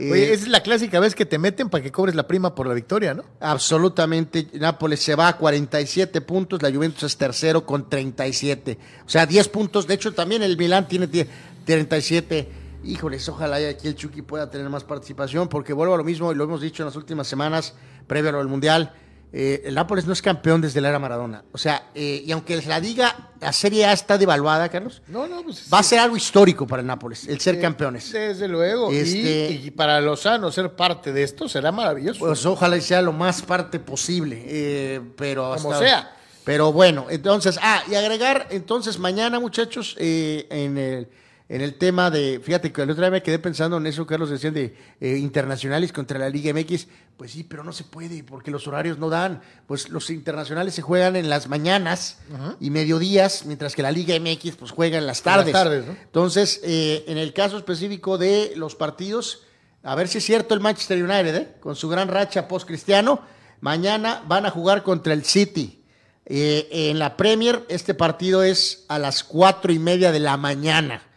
Eh, 0.00 0.10
Oye, 0.10 0.32
es 0.32 0.48
la 0.48 0.62
clásica 0.62 0.98
vez 0.98 1.14
que 1.14 1.26
te 1.26 1.38
meten 1.38 1.68
para 1.68 1.84
que 1.84 1.92
cobres 1.92 2.14
la 2.14 2.26
prima 2.26 2.54
por 2.54 2.66
la 2.66 2.72
victoria, 2.72 3.12
¿no? 3.12 3.22
Absolutamente, 3.38 4.48
Nápoles 4.54 5.00
se 5.00 5.14
va 5.14 5.28
a 5.28 5.36
47 5.36 6.22
puntos, 6.22 6.62
la 6.62 6.72
Juventus 6.72 7.02
es 7.02 7.16
tercero 7.18 7.66
con 7.66 7.90
37. 7.90 8.78
O 9.04 9.08
sea, 9.10 9.26
10 9.26 9.48
puntos. 9.48 9.86
De 9.86 9.92
hecho, 9.92 10.12
también 10.12 10.42
el 10.42 10.56
Milán 10.56 10.88
tiene 10.88 11.06
10 11.06 11.28
37. 11.66 12.48
Híjoles, 12.82 13.28
ojalá 13.28 13.60
y 13.60 13.66
aquí 13.66 13.88
el 13.88 13.94
Chucky 13.94 14.22
pueda 14.22 14.50
tener 14.50 14.70
más 14.70 14.84
participación, 14.84 15.48
porque 15.48 15.74
vuelvo 15.74 15.94
a 15.94 15.98
lo 15.98 16.04
mismo, 16.04 16.32
y 16.32 16.34
lo 16.34 16.44
hemos 16.44 16.62
dicho 16.62 16.82
en 16.82 16.86
las 16.86 16.96
últimas 16.96 17.26
semanas, 17.26 17.74
previo 18.06 18.30
a 18.30 18.32
lo 18.32 18.38
del 18.38 18.48
Mundial. 18.48 18.94
Eh, 19.32 19.62
el 19.64 19.74
Nápoles 19.74 20.06
no 20.06 20.12
es 20.12 20.20
campeón 20.22 20.60
desde 20.60 20.80
la 20.80 20.88
era 20.88 20.98
Maradona. 20.98 21.44
O 21.52 21.58
sea, 21.58 21.84
eh, 21.94 22.22
y 22.26 22.32
aunque 22.32 22.60
la 22.62 22.80
diga, 22.80 23.30
la 23.40 23.52
Serie 23.52 23.86
A 23.86 23.92
está 23.92 24.18
devaluada, 24.18 24.68
Carlos, 24.68 25.02
No, 25.06 25.26
no, 25.28 25.42
pues. 25.42 25.66
va 25.72 25.78
a 25.78 25.82
ser 25.82 26.00
algo 26.00 26.16
histórico 26.16 26.66
para 26.66 26.80
el 26.80 26.86
Nápoles, 26.86 27.26
el 27.28 27.40
ser 27.40 27.60
campeones. 27.60 28.12
Desde 28.12 28.48
luego. 28.48 28.92
Y- 28.92 28.96
Este- 28.96 29.50
Y, 29.64 29.70
para 29.70 30.00
Lozano 30.00 30.50
ser 30.50 30.72
parte 30.74 31.12
de 31.12 31.22
esto 31.22 31.48
será 31.48 31.70
maravilloso. 31.72 32.20
Pues 32.20 32.44
ojalá 32.44 32.76
y 32.76 32.80
sea 32.80 33.02
lo 33.02 33.12
más 33.12 33.42
parte 33.42 33.78
posible, 33.78 34.42
eh, 34.46 35.00
pero 35.16 35.54
como 35.56 35.72
hasta- 35.72 35.84
sea. 35.84 36.16
Pero 36.44 36.72
bueno, 36.72 37.06
entonces, 37.10 37.58
ah, 37.62 37.82
y 37.88 37.94
agregar, 37.94 38.48
entonces 38.50 38.98
mañana, 38.98 39.38
muchachos, 39.38 39.94
en 39.98 40.76
el 40.78 41.08
en 41.50 41.62
el 41.62 41.74
tema 41.74 42.12
de, 42.12 42.40
fíjate 42.40 42.70
que 42.70 42.80
el 42.80 42.90
otro 42.90 43.02
día 43.02 43.10
me 43.10 43.24
quedé 43.24 43.40
pensando 43.40 43.76
en 43.76 43.86
eso, 43.88 44.06
Carlos, 44.06 44.30
decían 44.30 44.54
de 44.54 44.72
eh, 45.00 45.16
internacionales 45.16 45.92
contra 45.92 46.16
la 46.16 46.28
Liga 46.28 46.54
MX, 46.54 46.86
pues 47.16 47.32
sí, 47.32 47.42
pero 47.42 47.64
no 47.64 47.72
se 47.72 47.82
puede 47.82 48.22
porque 48.22 48.52
los 48.52 48.68
horarios 48.68 48.98
no 48.98 49.10
dan, 49.10 49.42
pues 49.66 49.88
los 49.88 50.10
internacionales 50.10 50.74
se 50.74 50.82
juegan 50.82 51.16
en 51.16 51.28
las 51.28 51.48
mañanas 51.48 52.18
y 52.60 52.70
mediodías, 52.70 53.46
mientras 53.46 53.74
que 53.74 53.82
la 53.82 53.90
Liga 53.90 54.14
MX 54.20 54.54
pues 54.54 54.70
juega 54.70 54.96
en 54.96 55.08
las 55.08 55.22
tardes. 55.22 55.52
tardes, 55.52 55.86
¿no? 55.86 55.96
Entonces, 56.00 56.60
eh, 56.62 57.02
en 57.08 57.18
el 57.18 57.32
caso 57.32 57.56
específico 57.56 58.16
de 58.16 58.52
los 58.54 58.76
partidos, 58.76 59.42
a 59.82 59.96
ver 59.96 60.06
si 60.06 60.18
es 60.18 60.24
cierto 60.24 60.54
el 60.54 60.60
Manchester 60.60 61.02
United, 61.02 61.34
¿eh? 61.34 61.48
con 61.58 61.74
su 61.74 61.88
gran 61.88 62.06
racha 62.06 62.46
post-cristiano, 62.46 63.22
mañana 63.60 64.22
van 64.28 64.46
a 64.46 64.50
jugar 64.50 64.84
contra 64.84 65.14
el 65.14 65.24
City. 65.24 65.82
Eh, 66.26 66.68
en 66.70 67.00
la 67.00 67.16
Premier, 67.16 67.66
este 67.68 67.92
partido 67.92 68.44
es 68.44 68.84
a 68.86 69.00
las 69.00 69.24
cuatro 69.24 69.72
y 69.72 69.80
media 69.80 70.12
de 70.12 70.20
la 70.20 70.36
mañana. 70.36 71.09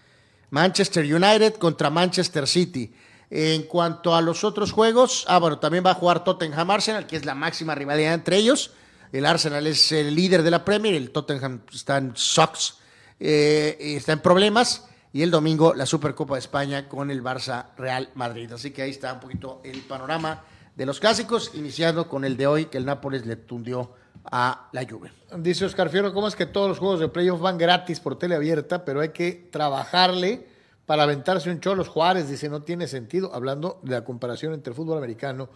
Manchester 0.54 1.04
United 1.04 1.56
contra 1.56 1.90
Manchester 1.90 2.48
City. 2.48 2.94
En 3.32 3.64
cuanto 3.64 4.16
a 4.16 4.22
los 4.22 4.44
otros 4.44 4.72
juegos, 4.72 5.26
ah, 5.28 5.40
bueno, 5.40 5.58
también 5.58 5.84
va 5.84 5.90
a 5.90 5.96
jugar 5.96 6.24
Tottenham 6.24 6.70
Arsenal, 6.70 7.08
que 7.08 7.16
es 7.16 7.26
la 7.26 7.34
máxima 7.34 7.74
rivalidad 7.74 8.14
entre 8.14 8.38
ellos. 8.38 8.70
El 9.12 9.26
Arsenal 9.26 9.66
es 9.66 9.92
el 9.92 10.14
líder 10.14 10.44
de 10.44 10.52
la 10.52 10.64
Premier, 10.64 10.94
el 10.94 11.10
Tottenham 11.10 11.64
está 11.74 11.98
en 11.98 12.12
socks, 12.16 12.78
eh, 13.20 13.78
está 13.80 14.14
en 14.14 14.20
problemas. 14.20 14.86
Y 15.12 15.24
el 15.24 15.32
domingo 15.32 15.74
la 15.74 15.88
Supercopa 15.88 16.36
de 16.36 16.42
España 16.42 16.88
con 16.88 17.10
el 17.10 17.24
Barça 17.24 17.76
Real 17.76 18.12
Madrid. 18.14 18.52
Así 18.52 18.70
que 18.70 18.84
ahí 18.84 18.92
está 18.92 19.12
un 19.14 19.22
poquito 19.22 19.60
el 19.64 19.82
panorama 19.82 20.44
de 20.76 20.86
los 20.86 21.00
clásicos, 21.00 21.50
iniciando 21.56 22.08
con 22.08 22.26
el 22.26 22.38
de 22.38 22.46
hoy, 22.46 22.66
que 22.66 22.78
el 22.78 22.86
Nápoles 22.86 23.26
le 23.26 23.38
tundió 23.38 23.96
a 24.32 24.70
la 24.72 24.86
Juve. 24.88 25.12
Dice 25.38 25.66
Oscar 25.66 25.90
Fierro, 25.90 26.14
¿cómo 26.14 26.28
es 26.28 26.36
que 26.36 26.46
todos 26.46 26.70
los 26.70 26.80
juegos 26.80 27.00
de 27.00 27.10
playoff 27.10 27.42
van 27.42 27.58
gratis 27.58 28.00
por 28.00 28.18
tele 28.18 28.36
abierta, 28.36 28.86
pero 28.86 29.02
hay 29.02 29.10
que 29.10 29.48
trabajarle 29.52 30.48
para 30.86 31.04
aventarse 31.04 31.50
un 31.50 31.60
Cholos 31.60 31.88
Juárez? 31.88 32.30
Dice, 32.30 32.50
no 32.50 32.62
tiene 32.62 32.88
sentido, 32.88 33.34
hablando 33.34 33.80
de 33.84 33.92
la 33.92 34.04
comparación 34.04 34.54
entre 34.54 34.72
el 34.72 34.76
fútbol 34.76 34.98
americano 34.98 35.50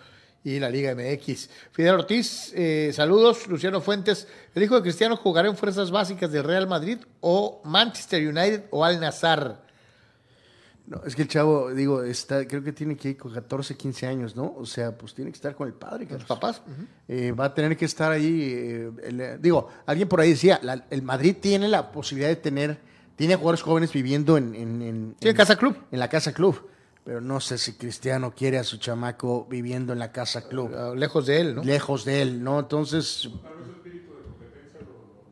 y 0.43 0.59
la 0.59 0.69
Liga 0.69 0.95
MX. 0.95 1.49
Fidel 1.71 1.95
Ortiz, 1.95 2.53
eh, 2.55 2.91
saludos. 2.93 3.47
Luciano 3.47 3.81
Fuentes, 3.81 4.27
el 4.55 4.63
hijo 4.63 4.75
de 4.75 4.81
Cristiano 4.81 5.17
jugará 5.17 5.49
en 5.49 5.57
fuerzas 5.57 5.91
básicas 5.91 6.31
del 6.31 6.43
Real 6.43 6.67
Madrid 6.67 6.99
o 7.19 7.61
Manchester 7.65 8.25
United 8.25 8.65
o 8.71 8.85
Al 8.85 8.99
Nazar. 8.99 9.66
No, 10.87 11.01
es 11.05 11.15
que 11.17 11.21
el 11.23 11.27
chavo, 11.27 11.73
digo, 11.73 12.01
está, 12.03 12.47
creo 12.47 12.63
que 12.63 12.71
tiene 12.71 12.95
que 12.95 13.09
ir 13.09 13.17
con 13.17 13.33
14, 13.33 13.75
15 13.75 14.07
años, 14.07 14.37
¿no? 14.37 14.53
O 14.57 14.65
sea, 14.65 14.97
pues 14.97 15.13
tiene 15.13 15.31
que 15.31 15.35
estar 15.35 15.53
con 15.53 15.67
el 15.67 15.73
padre, 15.73 16.07
con 16.07 16.15
los 16.17 16.25
papás. 16.25 16.61
Eh, 17.09 17.33
va 17.33 17.45
a 17.45 17.53
tener 17.53 17.75
que 17.75 17.83
estar 17.83 18.09
ahí. 18.11 18.41
eh, 18.55 18.91
el- 19.03 19.41
digo, 19.41 19.67
alguien 19.85 20.07
por 20.07 20.21
ahí 20.21 20.29
decía, 20.29 20.59
la- 20.63 20.85
el 20.89 21.01
Madrid 21.01 21.35
tiene 21.41 21.67
la 21.67 21.91
posibilidad 21.91 22.29
de 22.29 22.37
tener, 22.37 22.79
tiene 23.17 23.35
jugadores 23.35 23.61
jóvenes 23.63 23.91
viviendo 23.91 24.37
en, 24.37 24.55
en, 24.55 24.81
en- 24.81 25.15
Sí, 25.19 25.27
en 25.27 25.35
Casa 25.35 25.57
Club. 25.57 25.75
En 25.91 25.99
la 25.99 26.07
Casa 26.07 26.31
Club. 26.31 26.69
Pero 27.03 27.19
no 27.21 27.39
sé 27.41 27.57
si 27.57 27.73
Cristiano 27.73 28.33
quiere 28.35 28.57
a 28.57 28.63
su 28.63 28.77
chamaco 28.77 29.45
viviendo 29.49 29.91
en 29.93 29.99
la 29.99 30.11
Casa 30.13 30.47
Club. 30.47 30.73
Ah, 30.73 30.93
Lejos 30.95 31.25
de 31.25 31.41
él, 31.41 31.55
¿no? 31.55 31.63
Lejos 31.63 32.05
de 32.05 32.21
él, 32.21 32.41
¿no? 32.43 32.59
Entonces. 32.61 33.29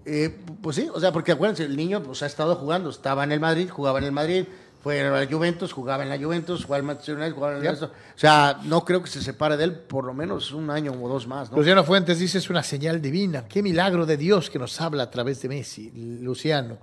Eh, 0.07 0.38
pues 0.61 0.76
sí, 0.76 0.88
o 0.94 0.99
sea, 0.99 1.11
porque 1.11 1.32
acuérdense, 1.32 1.64
el 1.64 1.76
niño 1.76 2.03
pues 2.03 2.22
ha 2.22 2.27
estado 2.27 2.56
jugando, 2.56 2.90
estaba 2.91 3.23
en 3.23 3.32
el 3.32 3.40
Madrid, 3.40 3.69
jugaba 3.69 3.98
en 3.98 4.06
el 4.06 4.11
Madrid, 4.11 4.45
fue 4.85 5.01
a 5.01 5.09
la 5.09 5.25
Juventus, 5.25 5.73
jugaba 5.73 6.03
en 6.03 6.09
la 6.09 6.17
Juventus, 6.19 6.63
jugaba 6.63 6.77
en 6.81 6.85
Manchester 6.85 7.15
United, 7.15 7.33
jugaba 7.33 7.53
en 7.53 7.57
el 7.57 7.63
Ya. 7.63 7.71
resto. 7.71 7.87
O 7.87 8.19
sea, 8.19 8.59
no 8.65 8.85
creo 8.85 9.01
que 9.01 9.09
se 9.09 9.19
separe 9.19 9.57
de 9.57 9.63
él 9.63 9.71
por 9.73 10.05
lo 10.05 10.13
menos 10.13 10.51
un 10.51 10.69
año 10.69 10.91
o 10.91 11.09
dos 11.09 11.25
más, 11.25 11.49
¿no? 11.49 11.57
Luciano 11.57 11.83
Fuentes 11.83 12.19
dice 12.19 12.37
es 12.37 12.51
una 12.51 12.61
señal 12.61 13.01
divina. 13.01 13.47
Qué 13.47 13.63
milagro 13.63 14.05
de 14.05 14.15
Dios 14.15 14.51
que 14.51 14.59
nos 14.59 14.79
habla 14.79 15.01
a 15.01 15.09
través 15.09 15.41
de 15.41 15.49
Messi. 15.49 15.89
Luciano. 16.21 16.77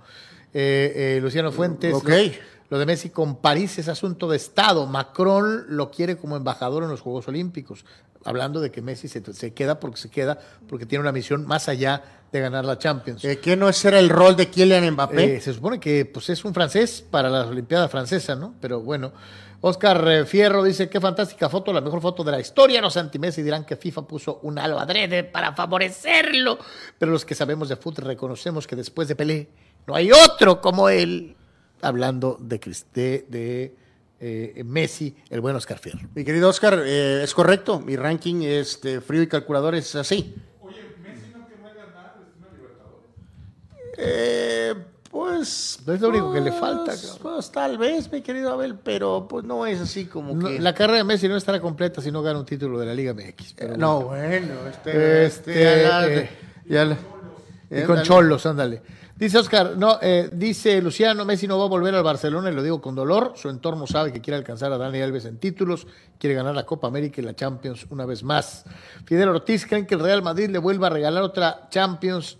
Eh, 0.53 1.15
eh, 1.15 1.19
Luciano 1.21 1.53
Fuentes. 1.53 1.93
Ok. 1.93 2.09
Lo, 2.09 2.15
lo 2.71 2.79
de 2.79 2.85
Messi 2.85 3.09
con 3.09 3.37
París 3.37 3.79
es 3.79 3.87
asunto 3.87 4.29
de 4.29 4.35
Estado. 4.35 4.85
Macron 4.85 5.63
lo 5.69 5.89
quiere 5.89 6.17
como 6.17 6.35
embajador 6.35 6.83
en 6.83 6.89
los 6.89 6.99
Juegos 6.99 7.29
Olímpicos. 7.29 7.85
Hablando 8.25 8.61
de 8.61 8.71
que 8.71 8.81
Messi 8.81 9.07
se, 9.07 9.21
se 9.33 9.53
queda 9.53 9.79
porque 9.79 9.97
se 9.97 10.09
queda, 10.09 10.39
porque 10.67 10.85
tiene 10.85 11.01
una 11.01 11.11
misión 11.11 11.45
más 11.45 11.67
allá 11.69 12.01
de 12.31 12.39
ganar 12.39 12.65
la 12.65 12.77
Champions. 12.79 13.23
Eh, 13.23 13.39
¿Qué 13.39 13.55
no 13.55 13.69
ese 13.69 13.89
era 13.89 13.99
el 13.99 14.09
rol 14.09 14.35
de 14.35 14.49
Kylian 14.49 14.91
Mbappé? 14.91 15.35
Eh, 15.35 15.41
se 15.41 15.53
supone 15.53 15.79
que 15.79 16.05
pues, 16.05 16.29
es 16.29 16.43
un 16.43 16.53
francés 16.53 17.05
para 17.09 17.29
las 17.29 17.47
Olimpiadas 17.47 17.89
francesas, 17.91 18.37
¿no? 18.37 18.55
Pero 18.59 18.81
bueno. 18.81 19.13
Oscar 19.65 20.05
eh, 20.09 20.25
Fierro 20.25 20.61
dice, 20.61 20.89
qué 20.89 20.99
fantástica 20.99 21.47
foto, 21.47 21.71
la 21.71 21.79
mejor 21.79 22.01
foto 22.01 22.21
de 22.21 22.33
la 22.33 22.39
historia. 22.41 22.81
Los 22.81 22.97
anti-Messi 22.97 23.41
dirán 23.41 23.63
que 23.63 23.77
FIFA 23.77 24.01
puso 24.01 24.39
un 24.41 24.59
halo 24.59 24.77
adrede 24.77 25.23
para 25.23 25.53
favorecerlo. 25.53 26.57
Pero 26.99 27.13
los 27.13 27.23
que 27.23 27.33
sabemos 27.33 27.69
de 27.69 27.77
fútbol 27.77 28.07
reconocemos 28.07 28.67
que 28.67 28.75
después 28.75 29.07
de 29.07 29.15
Pelé 29.15 29.47
no 29.87 29.95
hay 29.95 30.11
otro 30.11 30.59
como 30.59 30.89
él. 30.89 31.37
Hablando 31.81 32.37
de, 32.41 32.59
de, 32.93 33.25
de, 33.29 33.75
eh, 34.25 34.63
Messi, 34.65 35.15
el 35.29 35.41
buen 35.41 35.55
Oscar 35.55 35.77
Fierro. 35.79 36.07
Mi 36.15 36.23
querido 36.23 36.47
Oscar, 36.49 36.81
eh, 36.85 37.21
es 37.23 37.33
correcto, 37.33 37.79
mi 37.79 37.95
ranking 37.97 38.41
este, 38.43 39.01
frío 39.01 39.21
y 39.21 39.27
calculador 39.27 39.75
es 39.75 39.93
así. 39.95 40.33
Eh, 43.97 44.73
pues. 45.11 45.79
Es 45.87 46.01
lo 46.01 46.09
único 46.09 46.33
que 46.33 46.41
le 46.41 46.49
pues, 46.49 46.59
falta, 46.59 46.93
cabrón. 46.95 47.17
Pues 47.21 47.51
tal 47.51 47.77
vez, 47.77 48.11
mi 48.11 48.21
querido 48.21 48.51
Abel, 48.51 48.75
pero 48.83 49.27
pues 49.29 49.45
no 49.45 49.65
es 49.65 49.79
así 49.79 50.05
como 50.05 50.33
No, 50.33 50.47
que. 50.49 50.59
la 50.59 50.73
carrera 50.73 50.97
de 50.99 51.03
Messi 51.03 51.27
no 51.27 51.37
estará 51.37 51.59
completa 51.61 52.01
si 52.01 52.11
no 52.11 52.21
gana 52.23 52.39
un 52.39 52.45
título 52.45 52.79
de 52.79 52.85
la 52.87 52.93
Liga 52.95 53.13
MX. 53.13 53.53
pero 53.53 53.73
Eh, 53.75 53.77
no, 53.77 54.01
bueno. 54.05 54.27
bueno, 54.47 54.67
este. 54.69 55.25
Este, 55.25 55.83
ya 55.83 55.99
la- 55.99 56.07
eh, 56.07 56.29
ya 56.65 56.85
la- 56.85 56.97
Y 57.69 57.83
con. 57.83 58.01
Cholos, 58.03 58.45
ándale. 58.45 58.81
Dice 59.15 59.37
Oscar, 59.37 59.77
no, 59.77 59.99
eh, 60.01 60.29
dice 60.33 60.81
Luciano, 60.81 61.23
Messi 61.23 61.47
no 61.47 61.57
va 61.59 61.65
a 61.65 61.69
volver 61.69 61.93
al 61.93 62.03
Barcelona 62.03 62.49
y 62.49 62.53
lo 62.55 62.63
digo 62.63 62.81
con 62.81 62.95
dolor. 62.95 63.33
Su 63.35 63.49
entorno 63.49 63.85
sabe 63.85 64.11
que 64.11 64.21
quiere 64.21 64.37
alcanzar 64.37 64.73
a 64.73 64.77
Dani 64.77 65.01
Alves 65.01 65.25
en 65.25 65.37
títulos, 65.37 65.85
quiere 66.17 66.35
ganar 66.35 66.55
la 66.55 66.65
Copa 66.65 66.87
América 66.87 67.21
y 67.21 67.23
la 67.23 67.35
Champions 67.35 67.85
una 67.91 68.05
vez 68.07 68.23
más. 68.23 68.65
Fidel 69.05 69.29
Ortiz, 69.29 69.67
¿creen 69.67 69.85
que 69.85 69.93
el 69.93 70.01
Real 70.01 70.23
Madrid 70.23 70.49
le 70.49 70.57
vuelva 70.57 70.87
a 70.87 70.89
regalar 70.89 71.21
otra 71.23 71.67
Champions 71.69 72.39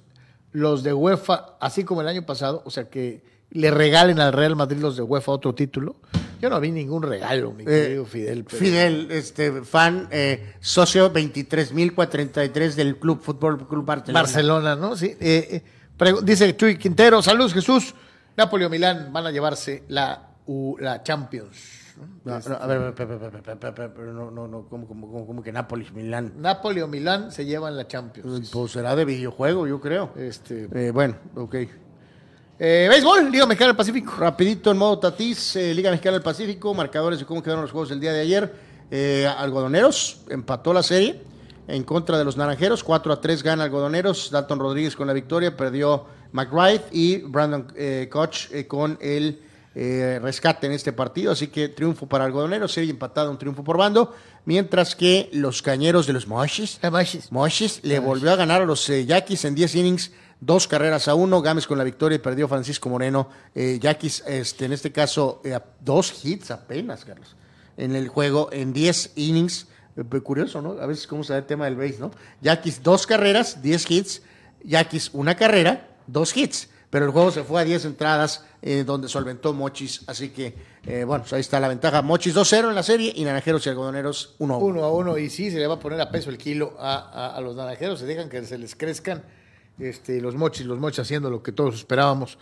los 0.52 0.82
de 0.84 0.94
UEFA, 0.94 1.58
así 1.60 1.84
como 1.84 2.02
el 2.02 2.08
año 2.08 2.26
pasado? 2.26 2.64
O 2.66 2.72
sea, 2.72 2.90
que 2.90 3.24
le 3.52 3.70
regalen 3.70 4.20
al 4.20 4.34
Real 4.34 4.56
Madrid 4.56 4.80
los 4.80 4.98
de 4.98 5.04
UEFA 5.04 5.32
otro 5.32 5.54
título. 5.54 5.98
Yo 6.42 6.50
no 6.50 6.60
vi 6.60 6.72
ningún 6.72 7.04
regalo, 7.04 7.52
mi 7.54 7.64
Eh, 7.64 7.66
querido 7.68 8.06
Fidel. 8.06 8.44
pero- 8.44 8.58
Fidel, 8.58 9.08
este, 9.12 9.62
fan, 9.62 10.08
eh, 10.12 10.56
socio 10.60 11.14
23.043 11.14 12.76
del 12.76 12.98
Club 12.98 13.22
Fútbol 13.22 13.66
Club 13.68 13.86
Barcelona. 13.86 14.20
Barcelona, 14.22 14.76
¿no? 14.76 14.96
Sí. 14.98 15.16
eh, 15.20 15.48
eh, 15.52 15.64
dice 16.24 16.56
Chuy 16.56 16.78
Quintero, 16.78 17.22
saludos 17.22 17.54
Jesús. 17.54 17.94
Napoli 18.36 18.66
o 18.66 18.70
Milán 18.70 19.12
van 19.14 19.26
a 19.28 19.32
llevarse 19.32 19.84
la, 19.90 20.30
U- 20.48 20.76
la 20.80 21.04
Champions. 21.04 21.82
No, 22.26 22.40
no, 22.40 22.56
a 22.56 22.66
ver, 22.66 22.94
pero 22.96 24.12
no, 24.14 24.32
no, 24.32 24.48
no, 24.48 24.64
¿cómo, 24.68 24.88
cómo, 24.88 25.26
cómo, 25.28 25.44
que 25.44 25.52
Nápoles, 25.52 25.94
Milán? 25.94 26.34
Napoli 26.38 26.82
o 26.82 26.88
Milán 26.88 27.32
se 27.32 27.46
llevan 27.46 27.78
la 27.78 27.88
Champions. 27.88 28.50
Pues 28.52 28.72
será 28.72 28.96
de 28.96 29.06
videojuego, 29.06 29.68
yo 29.68 29.80
creo. 29.80 30.12
Este, 30.18 30.68
Eh, 30.74 30.90
bueno, 30.92 31.16
ok. 31.36 31.56
eh, 32.60 32.88
béisbol, 32.90 33.30
Liga 33.32 33.46
Mexicana 33.46 33.68
del 33.68 33.78
Pacífico. 33.78 34.14
Rapidito 34.18 34.72
en 34.72 34.78
modo 34.78 34.98
Tatís, 34.98 35.56
eh, 35.56 35.74
Liga 35.74 35.92
Mexicana 35.92 36.14
del 36.14 36.24
Pacífico, 36.24 36.74
marcadores 36.74 37.20
de 37.20 37.26
cómo 37.26 37.44
quedaron 37.44 37.62
los 37.62 37.72
juegos 37.72 37.90
del 37.90 38.00
día 38.00 38.12
de 38.14 38.22
ayer. 38.22 38.74
Algodoneros 39.38 40.22
empató 40.30 40.74
la 40.74 40.84
serie 40.84 41.22
en 41.68 41.84
contra 41.84 42.18
de 42.18 42.26
los 42.26 42.38
Naranjeros, 42.38 42.84
4 42.84 43.14
a 43.14 43.22
3 43.22 43.44
gana 43.44 43.64
Algodoneros, 43.64 44.32
Dalton 44.32 44.60
Rodríguez 44.60 44.96
con 44.96 45.08
la 45.08 45.14
victoria, 45.14 45.56
perdió 45.56 46.06
McBride 46.32 46.84
y 46.92 47.18
Brandon 47.18 47.68
eh, 47.76 48.10
Koch 48.12 48.52
eh, 48.52 48.68
con 48.68 48.98
el 49.02 49.42
eh, 49.76 50.20
rescate 50.22 50.68
en 50.68 50.74
este 50.74 50.94
partido, 50.94 51.32
así 51.32 51.48
que 51.48 51.70
triunfo 51.70 52.08
para 52.08 52.26
Algodoneros, 52.26 52.72
serie 52.72 52.92
empatada, 52.92 53.30
un 53.30 53.38
triunfo 53.38 53.64
por 53.64 53.78
bando, 53.78 54.14
mientras 54.46 54.96
que 54.96 55.30
los 55.34 55.62
Cañeros 55.62 56.06
de 56.06 56.14
los 56.14 56.28
Mochis, 56.28 56.80
Mochis 57.32 57.80
le 57.84 58.00
volvió 58.00 58.32
a 58.32 58.36
ganar 58.36 58.62
a 58.62 58.66
los 58.66 58.88
Yaquis 58.88 59.46
en 59.46 59.56
10 59.56 59.76
innings, 59.76 60.12
dos 60.46 60.68
carreras 60.68 61.08
a 61.08 61.16
uno. 61.16 61.42
Gámez 61.42 61.68
con 61.68 61.78
la 61.78 61.84
victoria 61.84 62.18
y 62.18 62.20
perdió 62.20 62.48
Francisco 62.48 62.90
Moreno. 62.90 63.30
Eh, 63.56 63.80
Yaquis, 63.82 64.24
este, 64.28 64.66
en 64.66 64.74
este 64.74 64.92
caso, 64.92 65.42
eh, 65.44 65.58
dos 65.80 66.24
hits 66.24 66.52
apenas, 66.52 67.06
Carlos, 67.06 67.36
en 67.78 67.96
el 67.96 68.08
juego 68.08 68.50
en 68.52 68.74
10 68.74 69.14
innings. 69.16 69.68
Eh, 69.96 70.04
pues, 70.04 70.22
curioso, 70.24 70.62
¿no? 70.62 70.72
A 70.82 70.86
veces 70.86 71.08
cómo 71.08 71.24
se 71.24 71.34
da 71.34 71.40
el 71.40 71.46
tema 71.46 71.66
del 71.66 71.76
base, 71.76 71.98
¿no? 72.00 72.12
Yaquis, 72.42 72.82
dos 72.82 73.06
carreras, 73.06 73.62
10 73.62 73.92
hits. 73.92 74.22
Yaquis, 74.64 75.10
una 75.14 75.36
carrera, 75.36 75.90
dos 76.08 76.36
hits. 76.36 76.70
Pero 76.90 77.06
el 77.06 77.12
juego 77.12 77.32
se 77.32 77.44
fue 77.44 77.60
a 77.60 77.64
10 77.64 77.86
entradas, 77.86 78.46
eh, 78.62 78.84
donde 78.86 79.08
solventó 79.08 79.52
Mochis. 79.52 80.04
Así 80.06 80.30
que, 80.30 80.56
eh, 80.86 81.04
bueno, 81.04 81.24
pues 81.24 81.34
ahí 81.34 81.42
está 81.42 81.60
la 81.60 81.68
ventaja. 81.68 82.04
Mochis 82.04 82.36
2-0 82.36 82.70
en 82.70 82.76
la 82.76 82.84
serie 82.84 83.12
y 83.16 83.24
Naranjeros 83.24 83.66
y 83.66 83.70
Algodoneros 83.70 84.36
1-1. 84.38 84.60
Uno 84.60 84.84
a 84.84 84.92
uno, 84.92 85.18
y 85.18 85.30
sí, 85.32 85.50
se 85.50 85.58
le 85.58 85.66
va 85.66 85.76
a 85.76 85.80
poner 85.80 86.00
a 86.02 86.12
peso 86.12 86.30
el 86.30 86.38
kilo 86.38 86.76
a, 86.80 87.40
los 87.42 87.56
naranjeros, 87.56 88.00
se 88.00 88.06
dejan 88.06 88.30
que 88.30 88.46
se 88.46 88.60
les 88.60 88.76
crezcan 88.76 89.24
este, 89.80 90.22
los 90.22 90.36
mochis, 90.36 90.68
los 90.68 90.78
mochis 90.80 91.00
haciendo 91.00 91.32
lo 91.32 91.42
que 91.42 91.52
todos 91.52 91.76
esperábamos, 91.76 92.38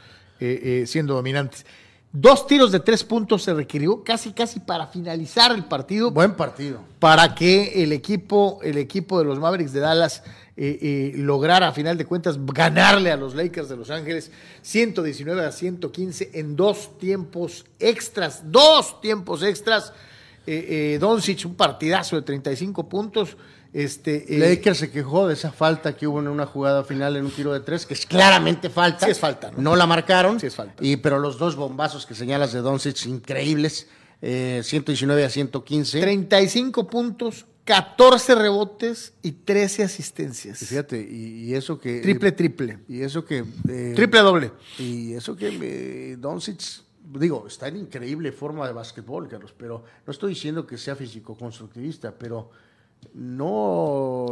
siendo 0.85 1.13
dominantes. 1.13 1.65
Dos 2.13 2.45
tiros 2.45 2.73
de 2.73 2.81
tres 2.81 3.05
puntos 3.05 3.43
se 3.43 3.53
requirió 3.53 4.03
casi, 4.03 4.33
casi 4.33 4.59
para 4.59 4.87
finalizar 4.87 5.53
el 5.53 5.63
partido. 5.63 6.11
Buen 6.11 6.35
partido. 6.35 6.81
Para 6.99 7.33
que 7.33 7.83
el 7.83 7.93
equipo, 7.93 8.59
el 8.63 8.77
equipo 8.77 9.17
de 9.17 9.25
los 9.25 9.39
Mavericks 9.39 9.71
de 9.71 9.79
Dallas 9.79 10.21
eh, 10.57 10.77
eh, 10.81 11.13
lograra, 11.15 11.69
a 11.69 11.71
final 11.71 11.97
de 11.97 12.05
cuentas, 12.05 12.37
ganarle 12.45 13.11
a 13.11 13.15
los 13.15 13.33
Lakers 13.33 13.69
de 13.69 13.77
Los 13.77 13.89
Ángeles 13.89 14.29
119 14.61 15.45
a 15.45 15.53
115 15.53 16.31
en 16.33 16.57
dos 16.57 16.97
tiempos 16.97 17.65
extras. 17.79 18.51
Dos 18.51 18.99
tiempos 18.99 19.41
extras. 19.41 19.93
Eh, 20.45 20.95
eh, 20.95 20.97
Doncic, 20.99 21.45
un 21.45 21.55
partidazo 21.55 22.17
de 22.17 22.23
35 22.23 22.89
puntos. 22.89 23.37
Este, 23.73 24.35
eh, 24.35 24.39
Lakers 24.39 24.79
se 24.79 24.91
quejó 24.91 25.27
de 25.27 25.33
esa 25.33 25.51
falta 25.51 25.95
que 25.95 26.05
hubo 26.05 26.19
en 26.19 26.27
una 26.27 26.45
jugada 26.45 26.83
final 26.83 27.15
en 27.15 27.25
un 27.25 27.31
tiro 27.31 27.53
de 27.53 27.61
tres, 27.61 27.85
que 27.85 27.93
es 27.93 28.05
claramente 28.05 28.69
falta. 28.69 29.05
Sí 29.05 29.11
es 29.11 29.19
falta, 29.19 29.51
¿no? 29.51 29.61
¿no? 29.61 29.75
la 29.77 29.87
marcaron. 29.87 30.39
Sí 30.39 30.47
es 30.47 30.55
falta. 30.55 30.75
Y, 30.83 30.97
pero 30.97 31.19
los 31.19 31.37
dos 31.37 31.55
bombazos 31.55 32.05
que 32.05 32.13
señalas 32.13 32.51
de 32.51 32.59
Doncic, 32.59 33.05
increíbles. 33.05 33.87
eh, 34.21 34.61
119 34.63 35.23
a 35.23 35.29
115. 35.29 36.01
35 36.01 36.85
puntos, 36.87 37.45
14 37.63 38.35
rebotes 38.35 39.13
y 39.21 39.31
13 39.31 39.83
asistencias. 39.83 40.61
Y 40.61 40.65
fíjate, 40.65 40.99
y, 41.01 41.45
y 41.45 41.55
eso 41.55 41.79
que... 41.79 42.01
Triple, 42.01 42.33
triple. 42.33 42.79
Y 42.89 43.01
eso 43.01 43.23
que... 43.23 43.45
eh, 43.69 43.93
Triple 43.95 44.19
doble. 44.19 44.51
Y 44.79 45.13
eso 45.13 45.35
que 45.35 45.47
eh, 45.61 46.17
Doncic, 46.19 46.61
digo, 47.17 47.47
está 47.47 47.69
en 47.69 47.77
increíble 47.77 48.31
forma 48.33 48.67
de 48.67 48.73
básquetbol, 48.73 49.29
Carlos, 49.29 49.53
pero 49.57 49.83
no 50.05 50.11
estoy 50.11 50.33
diciendo 50.33 50.67
que 50.67 50.77
sea 50.77 50.95
físico-constructivista, 50.95 52.13
pero 52.17 52.51
no... 53.13 54.25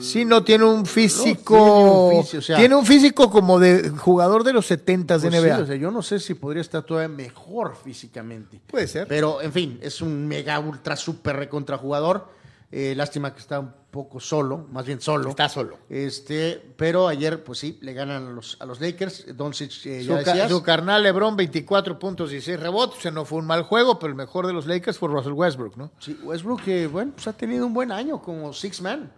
Sí, 0.00 0.24
no 0.24 0.42
tiene 0.42 0.64
un 0.64 0.84
físico. 0.86 1.54
No, 1.56 2.08
tiene 2.08 2.18
un 2.18 2.24
físico, 2.24 2.38
o 2.38 2.42
sea- 2.42 2.56
tiene 2.56 2.74
un 2.74 2.86
físico 2.86 3.30
como 3.30 3.58
de 3.58 3.90
jugador 3.90 4.42
de 4.44 4.52
los 4.52 4.66
70 4.66 5.18
de 5.18 5.28
Pues 5.30 5.40
sí, 5.42 5.48
NBA. 5.48 5.58
o 5.60 5.66
sea, 5.66 5.76
yo 5.76 5.90
no 5.90 6.02
sé 6.02 6.18
si 6.18 6.34
podría 6.34 6.60
estar 6.60 6.82
todavía 6.82 7.08
mejor 7.08 7.76
físicamente. 7.82 8.60
Puede 8.66 8.88
ser. 8.88 9.06
Pero, 9.08 9.40
en 9.40 9.52
fin, 9.52 9.78
es 9.82 10.00
un 10.02 10.26
mega, 10.26 10.58
ultra, 10.58 10.96
super 10.96 11.36
recontrajugador. 11.36 12.28
Eh, 12.76 12.92
lástima 12.96 13.32
que 13.32 13.38
está 13.38 13.60
un 13.60 13.72
poco 13.92 14.18
solo, 14.18 14.66
más 14.72 14.84
bien 14.84 15.00
solo. 15.00 15.30
Está 15.30 15.48
solo. 15.48 15.78
Este, 15.88 16.60
pero 16.76 17.06
ayer, 17.06 17.44
pues 17.44 17.60
sí, 17.60 17.78
le 17.82 17.92
ganan 17.92 18.26
a 18.26 18.30
los, 18.30 18.56
a 18.58 18.66
los 18.66 18.80
Lakers. 18.80 19.36
Doncic, 19.36 19.86
eh, 19.86 20.02
Su, 20.02 20.08
ya 20.08 20.16
decías. 20.16 20.50
su 20.50 20.60
carnal 20.60 21.04
LeBron, 21.04 21.36
24 21.36 22.00
puntos 22.00 22.32
y 22.32 22.40
6 22.40 22.58
rebotes. 22.58 22.98
O 22.98 23.00
sea, 23.00 23.12
no 23.12 23.24
fue 23.24 23.38
un 23.38 23.46
mal 23.46 23.62
juego, 23.62 24.00
pero 24.00 24.10
el 24.10 24.16
mejor 24.16 24.48
de 24.48 24.52
los 24.52 24.66
Lakers 24.66 24.98
fue 24.98 25.08
Russell 25.08 25.34
Westbrook, 25.34 25.76
¿no? 25.76 25.92
Sí, 26.00 26.18
Westbrook, 26.24 26.62
que 26.64 26.88
bueno, 26.88 27.12
pues 27.14 27.28
ha 27.28 27.32
tenido 27.32 27.64
un 27.64 27.74
buen 27.74 27.92
año 27.92 28.20
como 28.20 28.52
six 28.52 28.82
man. 28.82 29.12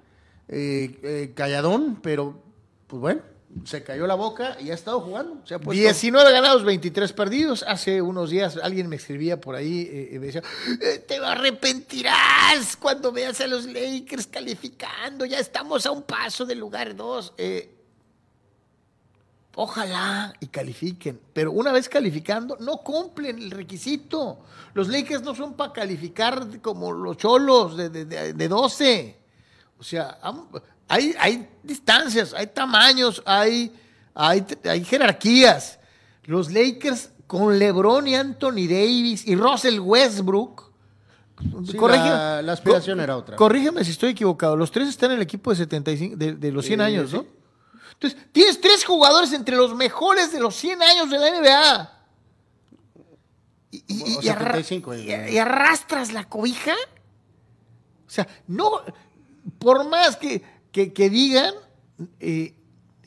Eh, 0.48 1.00
eh, 1.02 1.32
calladón, 1.34 1.98
pero 2.02 2.38
pues 2.88 3.00
bueno, 3.00 3.22
se 3.64 3.82
cayó 3.82 4.06
la 4.06 4.14
boca 4.14 4.56
y 4.60 4.70
ha 4.70 4.74
estado 4.74 5.00
jugando. 5.00 5.40
Se 5.46 5.54
ha 5.54 5.58
puesto- 5.58 5.80
19 5.80 6.30
ganados, 6.32 6.62
23 6.64 7.12
perdidos. 7.12 7.64
Hace 7.66 8.02
unos 8.02 8.30
días 8.30 8.58
alguien 8.62 8.88
me 8.88 8.96
escribía 8.96 9.40
por 9.40 9.54
ahí 9.54 9.88
eh, 9.90 10.10
y 10.12 10.18
me 10.18 10.26
decía, 10.26 10.42
"Eh, 10.80 10.98
te 11.06 11.16
arrepentirás 11.16 12.76
cuando 12.76 13.10
veas 13.12 13.40
a 13.40 13.46
los 13.46 13.64
Lakers 13.66 14.26
calificando. 14.26 15.24
Ya 15.24 15.38
estamos 15.38 15.86
a 15.86 15.90
un 15.90 16.02
paso 16.02 16.44
del 16.44 16.58
lugar 16.58 16.94
2. 16.94 17.32
ojalá 19.58 20.34
y 20.40 20.48
califiquen. 20.48 21.18
Pero 21.32 21.50
una 21.52 21.72
vez 21.72 21.88
calificando, 21.88 22.56
no 22.60 22.78
cumplen 22.78 23.38
el 23.38 23.50
requisito. 23.50 24.40
Los 24.74 24.88
Lakers 24.88 25.22
no 25.22 25.34
son 25.34 25.54
para 25.54 25.72
calificar 25.72 26.60
como 26.60 26.92
los 26.92 27.16
cholos 27.16 27.74
de, 27.76 27.88
de, 27.88 28.04
de- 28.04 28.32
de 28.34 28.48
12. 28.48 29.16
O 29.78 29.82
sea, 29.82 30.18
hay, 30.88 31.14
hay 31.18 31.48
distancias, 31.62 32.32
hay 32.34 32.46
tamaños, 32.48 33.22
hay, 33.26 33.72
hay, 34.14 34.44
hay 34.64 34.84
jerarquías. 34.84 35.78
Los 36.24 36.50
Lakers 36.52 37.10
con 37.26 37.58
LeBron 37.58 38.06
y 38.08 38.14
Anthony 38.14 38.66
Davis 38.68 39.26
y 39.26 39.34
Russell 39.36 39.78
Westbrook. 39.80 40.64
Sí, 41.70 41.76
la- 41.76 42.40
la 42.42 42.52
aspiración 42.52 42.98
co- 42.98 43.04
era 43.04 43.16
otra. 43.16 43.36
Corrígeme 43.36 43.84
si 43.84 43.90
estoy 43.90 44.10
equivocado. 44.10 44.56
Los 44.56 44.70
tres 44.70 44.88
están 44.88 45.10
en 45.10 45.16
el 45.18 45.22
equipo 45.22 45.50
de 45.50 45.56
75, 45.56 46.16
de, 46.16 46.34
de 46.34 46.52
los 46.52 46.64
100 46.64 46.80
Eh, 46.80 46.84
años, 46.84 47.10
sí. 47.10 47.16
¿no? 47.16 47.26
Entonces, 47.92 48.18
tienes 48.32 48.60
tres 48.60 48.84
jugadores 48.84 49.32
entre 49.32 49.56
los 49.56 49.74
mejores 49.74 50.32
de 50.32 50.40
los 50.40 50.54
100 50.54 50.82
años 50.82 51.10
de 51.10 51.18
la 51.18 51.28
NBA. 51.28 51.92
Y, 53.70 53.84
y- 53.88 54.16
O 54.16 54.22
y 54.22 54.28
arra- 54.28 54.52
75, 54.52 54.94
y- 54.94 55.10
eh. 55.12 55.32
y 55.32 55.38
arrastras 55.38 56.12
la 56.12 56.24
cobija. 56.28 56.72
O 58.06 58.10
sea, 58.10 58.26
no, 58.46 58.70
por 59.58 59.88
más 59.88 60.16
que, 60.16 60.42
que, 60.76 60.92
que 60.92 61.08
digan, 61.08 61.54
eh, 62.20 62.52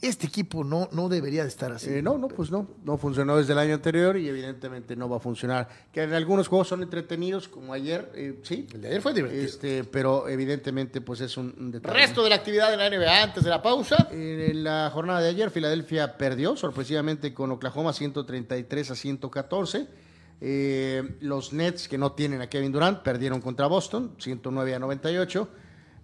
este 0.01 0.25
equipo 0.25 0.63
no, 0.63 0.89
no 0.91 1.07
debería 1.07 1.43
de 1.43 1.49
estar 1.49 1.71
así. 1.71 1.91
Eh, 1.91 2.01
no, 2.01 2.17
no, 2.17 2.27
pues 2.27 2.49
no, 2.49 2.67
no 2.83 2.97
funcionó 2.97 3.37
desde 3.37 3.53
el 3.53 3.59
año 3.59 3.75
anterior 3.75 4.17
y 4.17 4.27
evidentemente 4.27 4.95
no 4.95 5.07
va 5.07 5.17
a 5.17 5.19
funcionar. 5.19 5.69
Que 5.93 6.01
en 6.01 6.13
algunos 6.15 6.47
juegos 6.47 6.67
son 6.67 6.81
entretenidos, 6.81 7.47
como 7.47 7.71
ayer, 7.71 8.11
eh, 8.15 8.39
sí. 8.41 8.67
El 8.73 8.81
de 8.81 8.87
ayer 8.87 9.01
fue 9.03 9.13
divertido. 9.13 9.43
Este, 9.43 9.83
pero 9.83 10.27
evidentemente 10.27 10.99
pues 10.99 11.21
es 11.21 11.37
un, 11.37 11.53
un 11.59 11.69
detalle. 11.69 11.93
Resto 11.93 12.23
de 12.23 12.29
la 12.31 12.37
actividad 12.37 12.71
de 12.71 12.77
la 12.77 12.89
NBA 12.89 13.21
antes 13.21 13.43
de 13.43 13.51
la 13.51 13.61
pausa. 13.61 14.09
En 14.11 14.63
la 14.63 14.89
jornada 14.91 15.21
de 15.21 15.29
ayer, 15.29 15.51
Filadelfia 15.51 16.17
perdió 16.17 16.55
sorpresivamente 16.55 17.35
con 17.35 17.51
Oklahoma 17.51 17.93
133 17.93 18.89
a 18.89 18.95
114. 18.95 19.87
Eh, 20.41 21.17
los 21.19 21.53
Nets, 21.53 21.87
que 21.87 21.99
no 21.99 22.13
tienen 22.13 22.41
a 22.41 22.47
Kevin 22.47 22.71
Durant, 22.71 23.03
perdieron 23.03 23.41
contra 23.41 23.67
Boston 23.67 24.15
109 24.17 24.73
a 24.73 24.79
98. 24.79 25.49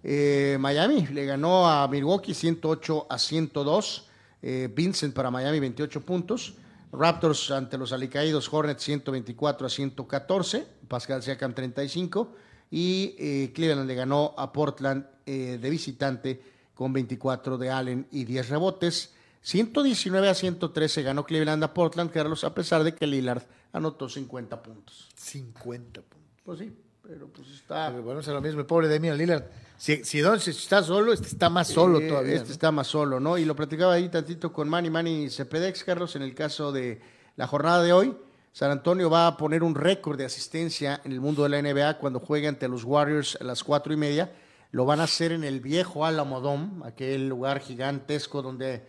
Eh, 0.08 0.56
Miami 0.60 1.04
le 1.08 1.26
ganó 1.26 1.68
a 1.68 1.88
Milwaukee 1.88 2.32
108 2.32 3.08
a 3.10 3.18
102. 3.18 4.08
Eh, 4.40 4.70
Vincent 4.72 5.12
para 5.12 5.32
Miami 5.32 5.58
28 5.58 6.00
puntos. 6.02 6.54
Raptors 6.92 7.50
ante 7.50 7.76
los 7.76 7.90
alicaídos 7.90 8.52
Hornets 8.52 8.84
124 8.84 9.66
a 9.66 9.70
114. 9.70 10.64
Pascal 10.86 11.24
Siakam 11.24 11.54
35. 11.54 12.36
Y 12.70 13.16
eh, 13.18 13.52
Cleveland 13.52 13.88
le 13.88 13.96
ganó 13.96 14.32
a 14.38 14.52
Portland 14.52 15.04
de 15.26 15.70
visitante 15.70 16.40
con 16.72 16.92
24 16.92 17.58
de 17.58 17.68
Allen 17.68 18.06
y 18.12 18.24
10 18.24 18.48
rebotes. 18.50 19.12
119 19.40 20.28
a 20.28 20.34
113 20.34 21.02
ganó 21.02 21.24
Cleveland 21.26 21.64
a 21.64 21.74
Portland, 21.74 22.12
Carlos, 22.12 22.44
a 22.44 22.54
pesar 22.54 22.84
de 22.84 22.94
que 22.94 23.08
Lillard 23.08 23.42
anotó 23.72 24.08
50 24.08 24.62
puntos. 24.62 25.08
50 25.16 26.00
puntos. 26.02 26.42
Pues 26.44 26.60
sí, 26.60 26.72
pero 27.02 27.26
pues 27.26 27.48
está... 27.48 27.90
Bueno, 27.90 28.20
es 28.20 28.28
lo 28.28 28.40
mismo, 28.40 28.60
el 28.60 28.66
pobre 28.66 28.86
Damian 28.86 29.18
Lillard. 29.18 29.46
Si, 29.78 30.04
si 30.04 30.20
está 30.20 30.82
solo, 30.82 31.12
este 31.12 31.28
está 31.28 31.50
más 31.50 31.68
solo 31.68 32.00
Eh, 32.00 32.08
todavía. 32.08 32.34
Este 32.34 32.48
¿no? 32.48 32.52
está 32.52 32.72
más 32.72 32.86
solo, 32.86 33.20
¿no? 33.20 33.36
Y 33.38 33.44
lo 33.44 33.54
platicaba 33.54 33.94
ahí 33.94 34.08
tantito 34.08 34.52
con 34.52 34.68
Manny 34.68 34.90
Manny 34.90 35.30
Cepedex, 35.30 35.84
Carlos, 35.84 36.16
en 36.16 36.22
el 36.22 36.34
caso 36.34 36.72
de 36.72 37.00
la 37.36 37.46
jornada 37.46 37.82
de 37.82 37.92
hoy. 37.92 38.16
San 38.52 38.70
Antonio 38.70 39.10
va 39.10 39.26
a 39.26 39.36
poner 39.36 39.62
un 39.62 39.74
récord 39.74 40.16
de 40.16 40.24
asistencia 40.24 41.02
en 41.04 41.12
el 41.12 41.20
mundo 41.20 41.42
de 41.42 41.50
la 41.50 41.60
NBA 41.60 41.98
cuando 41.98 42.20
juegue 42.20 42.48
ante 42.48 42.68
los 42.68 42.84
Warriors 42.84 43.36
a 43.38 43.44
las 43.44 43.62
cuatro 43.62 43.92
y 43.92 43.96
media. 43.96 44.32
Lo 44.70 44.86
van 44.86 45.00
a 45.00 45.04
hacer 45.04 45.32
en 45.32 45.44
el 45.44 45.60
viejo 45.60 46.06
Alamodón, 46.06 46.82
aquel 46.84 47.28
lugar 47.28 47.60
gigantesco 47.60 48.40
donde 48.40 48.82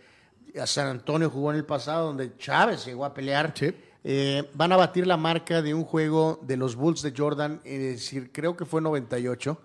a 0.58 0.66
San 0.66 0.88
Antonio 0.88 1.28
jugó 1.28 1.50
en 1.50 1.58
el 1.58 1.66
pasado, 1.66 2.06
donde 2.06 2.36
Chávez 2.38 2.86
llegó 2.86 3.04
a 3.04 3.12
pelear. 3.12 3.52
Sí. 3.54 3.74
Eh, 4.04 4.48
van 4.54 4.72
a 4.72 4.76
batir 4.76 5.06
la 5.06 5.18
marca 5.18 5.60
de 5.60 5.74
un 5.74 5.84
juego 5.84 6.40
de 6.42 6.56
los 6.56 6.74
Bulls 6.76 7.02
de 7.02 7.12
Jordan, 7.14 7.60
es 7.64 7.78
decir, 7.78 8.32
creo 8.32 8.56
que 8.56 8.64
fue 8.64 8.80
98, 8.80 9.60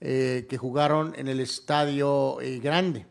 eh, 0.00 0.46
que 0.48 0.58
jugaron 0.58 1.14
en 1.16 1.28
el 1.28 1.40
estadio 1.40 2.40
eh, 2.40 2.58
grande. 2.58 3.06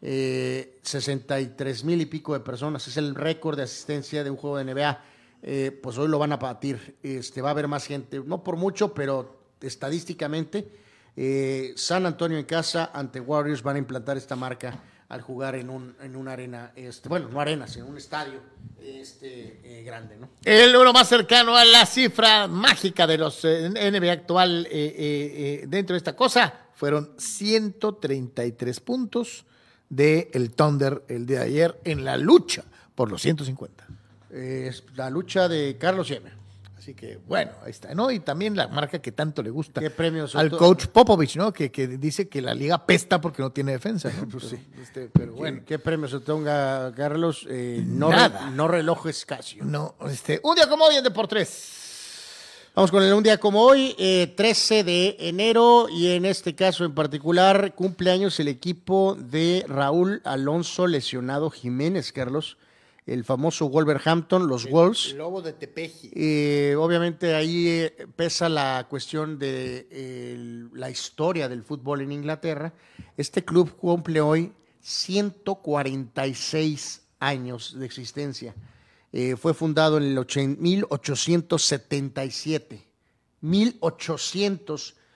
Eh, 0.00 0.78
63 0.82 1.82
mil 1.82 2.00
y 2.00 2.06
pico 2.06 2.32
de 2.32 2.40
personas, 2.40 2.86
es 2.86 2.96
el 2.96 3.14
récord 3.14 3.56
de 3.56 3.64
asistencia 3.64 4.22
de 4.22 4.30
un 4.30 4.36
juego 4.36 4.58
de 4.58 4.64
NBA. 4.64 5.02
Eh, 5.42 5.78
pues 5.82 5.98
hoy 5.98 6.08
lo 6.08 6.18
van 6.18 6.32
a 6.32 6.36
batir. 6.36 6.96
Este, 7.02 7.42
va 7.42 7.48
a 7.48 7.52
haber 7.52 7.68
más 7.68 7.86
gente, 7.86 8.22
no 8.24 8.42
por 8.42 8.56
mucho, 8.56 8.94
pero 8.94 9.38
estadísticamente, 9.60 10.70
eh, 11.16 11.72
San 11.76 12.06
Antonio 12.06 12.38
en 12.38 12.44
casa 12.44 12.90
ante 12.94 13.20
Warriors 13.20 13.62
van 13.62 13.76
a 13.76 13.78
implantar 13.80 14.16
esta 14.16 14.36
marca 14.36 14.80
al 15.08 15.22
jugar 15.22 15.54
en, 15.54 15.70
un, 15.70 15.96
en 16.02 16.16
una 16.16 16.32
arena, 16.32 16.72
este, 16.76 17.08
bueno, 17.08 17.28
no 17.28 17.40
arena, 17.40 17.66
sino 17.66 17.86
un 17.86 17.96
estadio 17.96 18.40
este, 18.80 19.60
eh, 19.64 19.82
grande, 19.82 20.16
¿no? 20.16 20.28
El 20.44 20.72
número 20.72 20.92
más 20.92 21.08
cercano 21.08 21.56
a 21.56 21.64
la 21.64 21.86
cifra 21.86 22.46
mágica 22.46 23.06
de 23.06 23.18
los 23.18 23.44
eh, 23.44 23.70
NBA 23.70 24.12
actual 24.12 24.68
eh, 24.70 25.64
dentro 25.66 25.94
de 25.94 25.98
esta 25.98 26.14
cosa 26.14 26.52
fueron 26.74 27.12
133 27.18 28.80
puntos 28.80 29.44
del 29.88 30.28
el 30.32 30.54
Thunder 30.54 31.02
el 31.08 31.26
día 31.26 31.40
de 31.40 31.46
ayer 31.46 31.80
en 31.84 32.04
la 32.04 32.16
lucha 32.16 32.64
por 32.94 33.10
los 33.10 33.22
150. 33.22 33.86
Eh, 34.30 34.66
es 34.68 34.84
la 34.94 35.10
lucha 35.10 35.48
de 35.48 35.76
Carlos 35.78 36.08
Yemer. 36.08 36.37
Así 36.78 36.94
que 36.94 37.18
bueno, 37.26 37.50
ahí 37.64 37.70
está, 37.72 37.92
¿no? 37.92 38.08
Y 38.10 38.20
también 38.20 38.54
la 38.56 38.68
marca 38.68 39.00
que 39.00 39.10
tanto 39.10 39.42
le 39.42 39.50
gusta 39.50 39.80
¿Qué 39.80 39.90
premios 39.90 40.36
al 40.36 40.48
coach 40.50 40.86
Popovich, 40.86 41.34
¿no? 41.36 41.52
Que, 41.52 41.72
que 41.72 41.88
dice 41.88 42.28
que 42.28 42.40
la 42.40 42.54
liga 42.54 42.86
pesta 42.86 43.20
porque 43.20 43.42
no 43.42 43.50
tiene 43.50 43.72
defensa. 43.72 44.10
¿no? 44.16 44.28
Pues 44.30 44.44
sí. 44.44 44.56
Pero, 44.70 44.82
este, 44.82 45.10
pero 45.12 45.32
¿Qué, 45.34 45.38
bueno. 45.38 45.62
¿Qué 45.66 45.78
premios 45.80 46.14
otorga 46.14 46.92
Carlos? 46.94 47.46
Eh, 47.50 47.82
no, 47.84 48.10
re- 48.10 48.16
Nada. 48.16 48.50
no 48.50 48.68
relojes 48.68 49.26
Casio. 49.26 49.64
No, 49.64 49.96
este, 50.08 50.40
un 50.44 50.54
día 50.54 50.68
como 50.68 50.84
hoy 50.84 50.94
en 50.96 51.04
Deportes. 51.04 51.74
Vamos 52.76 52.92
con 52.92 53.02
el 53.02 53.12
un 53.12 53.24
día 53.24 53.38
como 53.38 53.62
hoy, 53.62 53.96
eh, 53.98 54.32
13 54.36 54.84
de 54.84 55.16
enero, 55.18 55.88
y 55.90 56.12
en 56.12 56.24
este 56.24 56.54
caso 56.54 56.84
en 56.84 56.94
particular, 56.94 57.74
cumpleaños 57.74 58.38
el 58.38 58.46
equipo 58.46 59.16
de 59.18 59.64
Raúl 59.66 60.22
Alonso 60.24 60.86
Lesionado 60.86 61.50
Jiménez, 61.50 62.12
Carlos. 62.12 62.56
El 63.12 63.24
famoso 63.24 63.68
Wolverhampton, 63.68 64.46
los 64.46 64.68
Wolves. 64.70 65.14
Lobo 65.14 65.42
de 65.42 65.52
Tepeji. 65.54 66.10
Eh, 66.14 66.74
obviamente 66.78 67.34
ahí 67.34 67.66
eh, 67.68 68.06
pesa 68.14 68.48
la 68.48 68.86
cuestión 68.88 69.38
de 69.38 69.88
el- 69.90 70.70
la 70.74 70.90
historia 70.90 71.48
del 71.48 71.62
fútbol 71.62 72.00
en 72.02 72.12
Inglaterra. 72.12 72.72
Este 73.16 73.44
club 73.44 73.74
cumple 73.76 74.20
hoy 74.20 74.52
146 74.80 77.02
años 77.20 77.78
de 77.78 77.86
existencia. 77.86 78.54
Eh, 79.12 79.36
fue 79.36 79.54
fundado 79.54 79.96
en 79.96 80.02
el 80.04 80.18
ochen- 80.18 80.56
1877. 80.58 82.84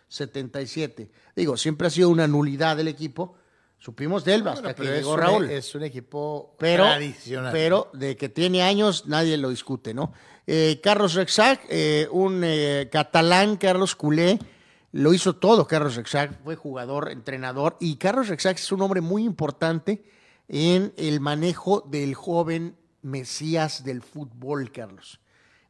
1877. 0.09 1.11
Digo, 1.37 1.57
siempre 1.57 1.87
ha 1.87 1.91
sido 1.91 2.09
una 2.11 2.27
nulidad 2.27 2.77
del 2.77 2.89
equipo. 2.89 3.35
Supimos 3.83 4.25
de 4.25 4.35
él 4.35 4.47
hasta 4.47 4.61
Bueno, 4.61 4.77
que 4.77 4.97
llegó 4.97 5.15
un- 5.15 5.19
Raúl 5.19 5.51
Es 5.51 5.75
un 5.75 5.83
equipo 5.83 6.55
pero, 6.57 6.85
tradicional. 6.85 7.51
pero 7.53 7.91
de 7.93 8.17
que 8.17 8.29
tiene 8.29 8.63
años 8.63 9.07
nadie 9.09 9.37
lo 9.37 9.49
discute, 9.51 9.93
¿no? 9.93 10.13
Eh, 10.47 10.79
Carlos 10.81 11.15
Rexach, 11.15 11.59
eh, 11.69 12.07
un 12.13 12.43
eh, 12.45 12.89
catalán, 12.93 13.57
Carlos 13.57 13.97
Culé, 13.97 14.39
lo 14.93 15.13
hizo 15.13 15.35
todo 15.35 15.67
Carlos 15.67 15.97
Rexach, 15.97 16.31
fue 16.45 16.55
jugador, 16.55 17.11
entrenador, 17.11 17.77
y 17.81 17.97
Carlos 17.97 18.29
Rexach 18.29 18.57
es 18.57 18.71
un 18.71 18.83
hombre 18.83 19.01
muy 19.01 19.25
importante 19.25 20.05
en 20.47 20.93
el 20.97 21.19
manejo 21.19 21.81
del 21.81 22.15
joven 22.15 22.77
Mesías 23.03 23.83
del 23.83 24.01
fútbol, 24.01 24.71
Carlos. 24.71 25.19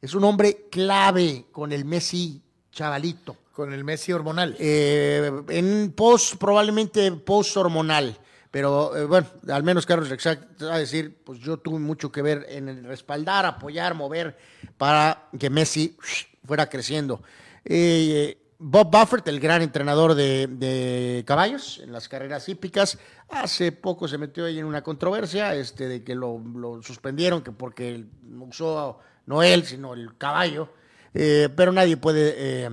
Es 0.03 0.15
un 0.15 0.25
hombre 0.25 0.67
clave 0.71 1.47
con 1.51 1.73
el 1.73 1.87
Messi 1.87 2.43
chavalito. 2.73 3.39
Con 3.53 3.73
el 3.73 3.85
Messi 3.85 4.13
hormonal. 4.13 4.57
Eh, 4.59 5.31
en 5.49 5.93
post, 5.93 6.37
probablemente 6.37 7.11
post 7.13 7.57
hormonal. 7.57 8.19
Pero 8.51 8.97
eh, 8.97 9.05
bueno, 9.05 9.27
al 9.49 9.63
menos 9.63 9.87
Carlos 9.87 10.09
Rexach 10.09 10.39
va 10.63 10.75
a 10.75 10.79
decir, 10.79 11.23
pues 11.25 11.39
yo 11.39 11.59
tuve 11.59 11.79
mucho 11.79 12.11
que 12.13 12.23
ver 12.23 12.47
en 12.49 12.85
respaldar, 12.85 13.47
apoyar, 13.47 13.95
mover 13.95 14.37
para 14.77 15.29
que 15.39 15.49
Messi 15.49 15.97
fuera 16.45 16.69
creciendo. 16.69 17.23
Eh, 17.65 18.39
Bob 18.59 18.91
Buffett, 18.91 19.27
el 19.27 19.41
gran 19.41 19.61
entrenador 19.61 20.15
de, 20.15 20.47
de 20.47 21.25
caballos 21.27 21.81
en 21.83 21.93
las 21.93 22.09
carreras 22.09 22.49
hípicas, 22.49 22.99
hace 23.29 23.73
poco 23.73 24.07
se 24.07 24.19
metió 24.19 24.45
ahí 24.45 24.59
en 24.59 24.67
una 24.67 24.83
controversia 24.83 25.55
este, 25.55 25.89
de 25.89 26.05
que 26.05 26.15
lo, 26.15 26.39
lo 26.39 26.83
suspendieron, 26.83 27.43
que 27.43 27.51
porque 27.51 28.05
usó 28.39 29.01
no 29.27 29.43
él, 29.43 29.65
sino 29.65 29.95
el 29.95 30.17
caballo. 30.17 30.69
Eh, 31.15 31.49
pero 31.57 31.73
nadie 31.73 31.97
puede 31.97 32.35
eh, 32.37 32.71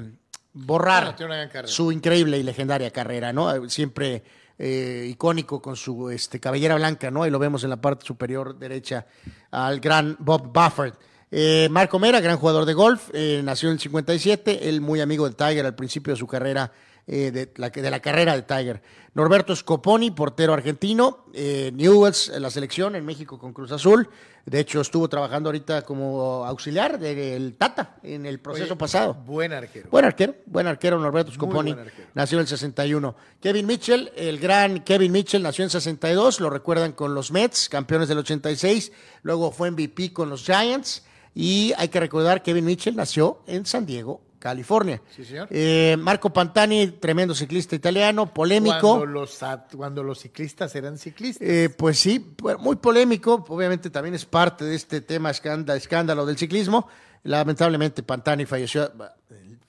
borrar 0.54 1.16
Bueno, 1.18 1.68
su 1.68 1.92
increíble 1.92 2.38
y 2.38 2.44
legendaria 2.44 2.92
carrera, 2.92 3.32
¿no? 3.32 3.70
Siempre 3.70 4.24
eh, 4.58 5.08
icónico 5.10 5.62
con 5.62 5.76
su 5.76 6.10
este, 6.10 6.40
cabellera 6.40 6.76
blanca, 6.76 7.10
¿no? 7.10 7.26
Y 7.26 7.30
lo 7.30 7.40
vemos 7.40 7.64
en 7.64 7.70
la 7.70 7.78
parte 7.78 8.06
superior 8.06 8.58
derecha 8.58 9.06
al 9.52 9.80
gran 9.80 10.18
Bob 10.20 10.52
Buffett. 10.52 10.96
Eh, 11.32 11.68
Marco 11.70 12.00
Mera, 12.00 12.20
gran 12.20 12.38
jugador 12.38 12.66
de 12.66 12.74
golf, 12.74 13.10
eh, 13.14 13.42
nació 13.44 13.70
en 13.70 13.74
el 13.74 13.80
57, 13.80 14.68
él 14.68 14.82
muy 14.82 15.00
amigo 15.00 15.30
de 15.30 15.36
Tiger 15.36 15.66
al 15.66 15.76
principio 15.76 16.14
de 16.14 16.18
su 16.20 16.26
carrera, 16.26 16.72
eh, 17.12 17.32
de, 17.32 17.52
la, 17.56 17.72
de 17.72 17.90
la 17.90 18.00
carrera 18.00 18.36
de 18.36 18.44
Tiger. 18.44 18.84
Norberto 19.16 19.56
Scoponi, 19.56 20.12
portero 20.12 20.54
argentino, 20.54 21.26
eh, 21.34 21.72
Newells 21.74 22.30
en 22.30 22.44
la 22.44 22.52
selección 22.52 22.96
en 22.96 23.04
México 23.04 23.40
con 23.40 23.52
Cruz 23.52 23.72
Azul. 23.72 24.08
De 24.46 24.60
hecho, 24.60 24.80
estuvo 24.80 25.10
trabajando 25.10 25.50
ahorita 25.50 25.82
como 25.82 26.46
auxiliar 26.46 27.00
del 27.00 27.56
Tata 27.56 27.98
en 28.04 28.28
el 28.28 28.40
proceso 28.40 28.74
Oye, 28.74 28.76
pasado. 28.76 29.16
Buen 29.16 29.54
arquero. 29.54 29.90
Buen 29.90 30.06
arquero, 30.06 30.36
buen 30.46 30.68
arquero 30.68 31.00
Norberto 31.00 31.32
Scoponi, 31.32 31.72
arquero. 31.72 32.10
nació 32.14 32.38
en 32.38 32.42
el 32.42 32.48
61. 32.48 33.16
Kevin 33.42 33.66
Mitchell, 33.66 34.12
el 34.16 34.38
gran 34.38 34.82
Kevin 34.82 35.12
Mitchell, 35.12 35.42
nació 35.42 35.64
en 35.64 35.72
62, 35.72 36.40
lo 36.40 36.52
recuerdan 36.52 36.92
con 36.92 37.16
los 37.16 37.32
Mets, 37.32 37.70
campeones 37.70 38.08
del 38.08 38.20
86, 38.20 38.92
luego 39.24 39.52
fue 39.52 39.72
MVP 39.72 40.14
con 40.14 40.30
los 40.30 40.44
Giants 40.44 41.04
y 41.34 41.74
hay 41.76 41.88
que 41.88 42.00
recordar 42.00 42.44
Kevin 42.44 42.66
Mitchell 42.66 42.96
nació 42.96 43.42
en 43.48 43.66
San 43.66 43.88
Diego, 43.88 44.22
California. 44.40 45.02
Sí, 45.16 45.26
señor. 45.26 45.48
Eh, 45.52 45.98
Marco 46.00 46.32
Pantani, 46.32 46.88
tremendo 47.00 47.36
ciclista 47.36 47.76
italiano, 47.76 48.34
polémico. 48.34 48.80
Cuando 48.98 49.06
los, 49.06 49.44
at- 49.44 49.76
cuando 49.76 50.02
los 50.02 50.20
ciclistas 50.20 50.74
eran 50.76 50.98
ciclistas. 50.98 51.48
Eh, 51.48 51.70
pues 51.78 52.00
sí, 52.00 52.34
pu- 52.38 52.58
muy 52.58 52.78
polémico. 52.78 53.46
Obviamente 53.50 53.90
también 53.90 54.16
es 54.16 54.26
parte 54.26 54.66
de 54.66 54.76
este 54.76 55.02
tema 55.02 55.30
escándalo, 55.30 55.78
escándalo 55.78 56.26
del 56.26 56.38
ciclismo. 56.38 56.88
Lamentablemente 57.24 58.02
Pantani 58.02 58.46
falleció, 58.46 58.92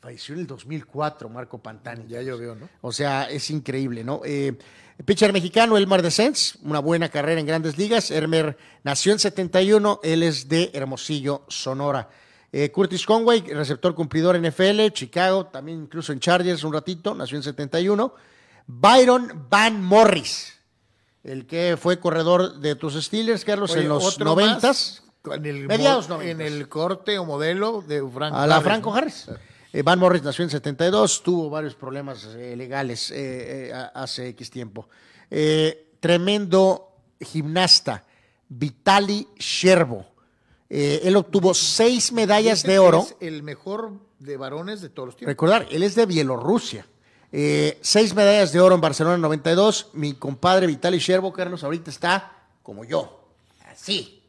falleció 0.00 0.34
en 0.34 0.40
el 0.42 0.46
2004, 0.46 1.28
Marco 1.28 1.58
Pantani. 1.58 2.04
ya 2.08 2.22
llovió, 2.22 2.54
¿no? 2.54 2.68
O 2.80 2.92
sea, 2.92 3.24
es 3.24 3.50
increíble, 3.50 4.04
¿no? 4.04 4.22
Eh, 4.24 4.56
pitcher 5.04 5.32
mexicano, 5.32 5.76
Elmar 5.76 6.00
Descens, 6.00 6.58
una 6.62 6.78
buena 6.78 7.08
carrera 7.08 7.40
en 7.40 7.46
grandes 7.46 7.76
ligas. 7.76 8.10
Elmer 8.12 8.56
nació 8.84 9.12
en 9.12 9.18
71, 9.18 9.98
él 10.04 10.22
es 10.22 10.48
de 10.48 10.70
Hermosillo, 10.74 11.42
Sonora. 11.48 12.08
Eh, 12.52 12.70
Curtis 12.72 13.06
Conway, 13.06 13.40
receptor 13.52 13.94
cumplidor 13.94 14.34
en 14.36 14.44
FL, 14.46 14.90
Chicago, 14.92 15.46
también 15.46 15.82
incluso 15.82 16.12
en 16.12 16.18
Chargers 16.20 16.64
un 16.64 16.72
ratito, 16.72 17.14
nació 17.14 17.36
en 17.36 17.42
71. 17.44 18.12
Byron 18.66 19.46
Van 19.48 19.82
Morris, 19.82 20.54
el 21.22 21.46
que 21.46 21.76
fue 21.80 22.00
corredor 22.00 22.58
de 22.58 22.74
tus 22.74 22.94
Steelers, 22.94 23.44
Carlos, 23.44 23.70
Oye, 23.72 23.82
en 23.82 23.88
los 23.88 24.04
otro 24.04 24.24
noventas. 24.24 25.02
más, 25.24 25.36
en 25.36 25.46
el, 25.46 25.66
mediados 25.66 26.08
mo- 26.08 26.16
noventas. 26.16 26.46
En 26.46 26.52
el 26.52 26.68
corte 26.68 27.18
o 27.18 27.24
modelo 27.24 27.82
de 27.86 28.00
Franco 28.08 28.36
A 28.36 28.46
la 28.46 28.56
Harris, 28.56 28.64
Franco 28.64 28.90
¿no? 28.90 28.96
Harris. 28.96 29.26
Eh, 29.72 29.82
Van 29.82 29.98
Morris 30.00 30.22
nació 30.24 30.42
en 30.42 30.50
72, 30.50 31.22
tuvo 31.22 31.48
varios 31.50 31.76
problemas 31.76 32.24
eh, 32.36 32.56
legales 32.56 33.12
hace 33.94 34.28
X 34.30 34.50
tiempo. 34.50 34.88
Tremendo 36.00 36.96
gimnasta, 37.20 38.04
Vitali 38.48 39.28
Sherbo. 39.38 40.06
Eh, 40.70 41.00
él 41.04 41.16
obtuvo 41.16 41.52
seis 41.52 42.12
medallas 42.12 42.62
de 42.62 42.78
oro. 42.78 43.00
Es 43.00 43.16
el 43.20 43.42
mejor 43.42 43.92
de 44.20 44.36
varones 44.36 44.80
de 44.80 44.88
todos 44.88 45.08
los 45.08 45.16
tiempos. 45.16 45.32
Recordar, 45.32 45.66
él 45.70 45.82
es 45.82 45.96
de 45.96 46.06
Bielorrusia. 46.06 46.86
Eh, 47.32 47.78
seis 47.80 48.14
medallas 48.14 48.52
de 48.52 48.60
oro 48.60 48.76
en 48.76 48.80
Barcelona 48.80 49.16
92. 49.18 49.90
Mi 49.94 50.14
compadre 50.14 50.66
Vitali 50.66 50.98
Sherbo, 50.98 51.32
Carlos, 51.32 51.64
ahorita 51.64 51.90
está 51.90 52.32
como 52.62 52.84
yo. 52.84 53.28
Así. 53.68 54.22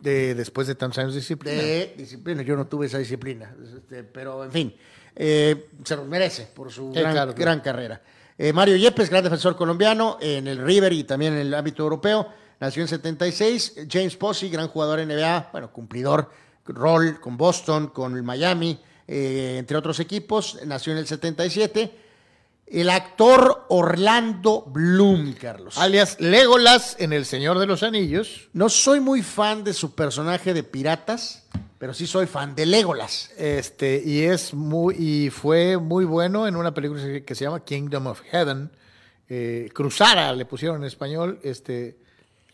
De, 0.00 0.34
después 0.34 0.66
de 0.68 0.74
tantos 0.76 0.98
años 0.98 1.14
de 1.14 1.20
disciplina. 1.20 1.60
de 1.60 1.94
disciplina. 1.96 2.42
Yo 2.42 2.54
no 2.56 2.66
tuve 2.66 2.86
esa 2.86 2.98
disciplina, 2.98 3.54
este, 3.76 4.04
pero 4.04 4.44
en 4.44 4.52
fin, 4.52 4.76
eh, 5.16 5.68
se 5.82 5.96
lo 5.96 6.04
merece 6.04 6.44
por 6.54 6.70
su 6.70 6.92
Sí, 6.92 7.00
gran, 7.00 7.12
claro, 7.12 7.34
claro. 7.34 7.40
gran 7.40 7.60
carrera. 7.60 8.02
Eh, 8.38 8.52
Mario 8.52 8.76
Yepes, 8.76 9.08
gran 9.08 9.24
defensor 9.24 9.56
colombiano 9.56 10.18
en 10.20 10.46
el 10.46 10.58
River 10.58 10.92
y 10.92 11.04
también 11.04 11.32
en 11.32 11.40
el 11.40 11.54
ámbito 11.54 11.82
europeo, 11.82 12.28
nació 12.60 12.82
en 12.82 12.88
76. 12.88 13.74
James 13.90 14.16
Posey, 14.16 14.50
gran 14.50 14.68
jugador 14.68 15.04
NBA, 15.04 15.50
bueno, 15.52 15.72
cumplidor, 15.72 16.30
rol 16.66 17.20
con 17.20 17.36
Boston, 17.36 17.88
con 17.88 18.16
el 18.16 18.22
Miami, 18.22 18.78
eh, 19.06 19.56
entre 19.58 19.76
otros 19.76 20.00
equipos, 20.00 20.58
nació 20.66 20.92
en 20.92 20.98
el 20.98 21.06
77. 21.06 22.06
El 22.66 22.90
actor 22.90 23.66
Orlando 23.68 24.64
Bloom, 24.66 25.34
Carlos. 25.34 25.78
Alias 25.78 26.20
Legolas 26.20 26.96
en 26.98 27.12
El 27.12 27.24
Señor 27.24 27.60
de 27.60 27.66
los 27.66 27.84
Anillos. 27.84 28.48
No 28.52 28.68
soy 28.68 28.98
muy 28.98 29.22
fan 29.22 29.62
de 29.62 29.72
su 29.72 29.94
personaje 29.94 30.52
de 30.52 30.64
piratas, 30.64 31.44
pero 31.78 31.94
sí 31.94 32.08
soy 32.08 32.26
fan 32.26 32.56
de 32.56 32.66
Legolas. 32.66 33.30
Este, 33.38 34.02
y 34.04 34.22
es 34.22 34.52
muy, 34.52 34.96
y 34.96 35.30
fue 35.30 35.76
muy 35.76 36.04
bueno 36.04 36.48
en 36.48 36.56
una 36.56 36.74
película 36.74 37.00
que 37.24 37.34
se 37.36 37.44
llama 37.44 37.64
Kingdom 37.64 38.08
of 38.08 38.22
Heaven. 38.22 38.72
Eh, 39.28 39.70
Cruzara 39.72 40.32
le 40.32 40.44
pusieron 40.44 40.78
en 40.78 40.84
español. 40.88 41.38
Este, 41.44 41.98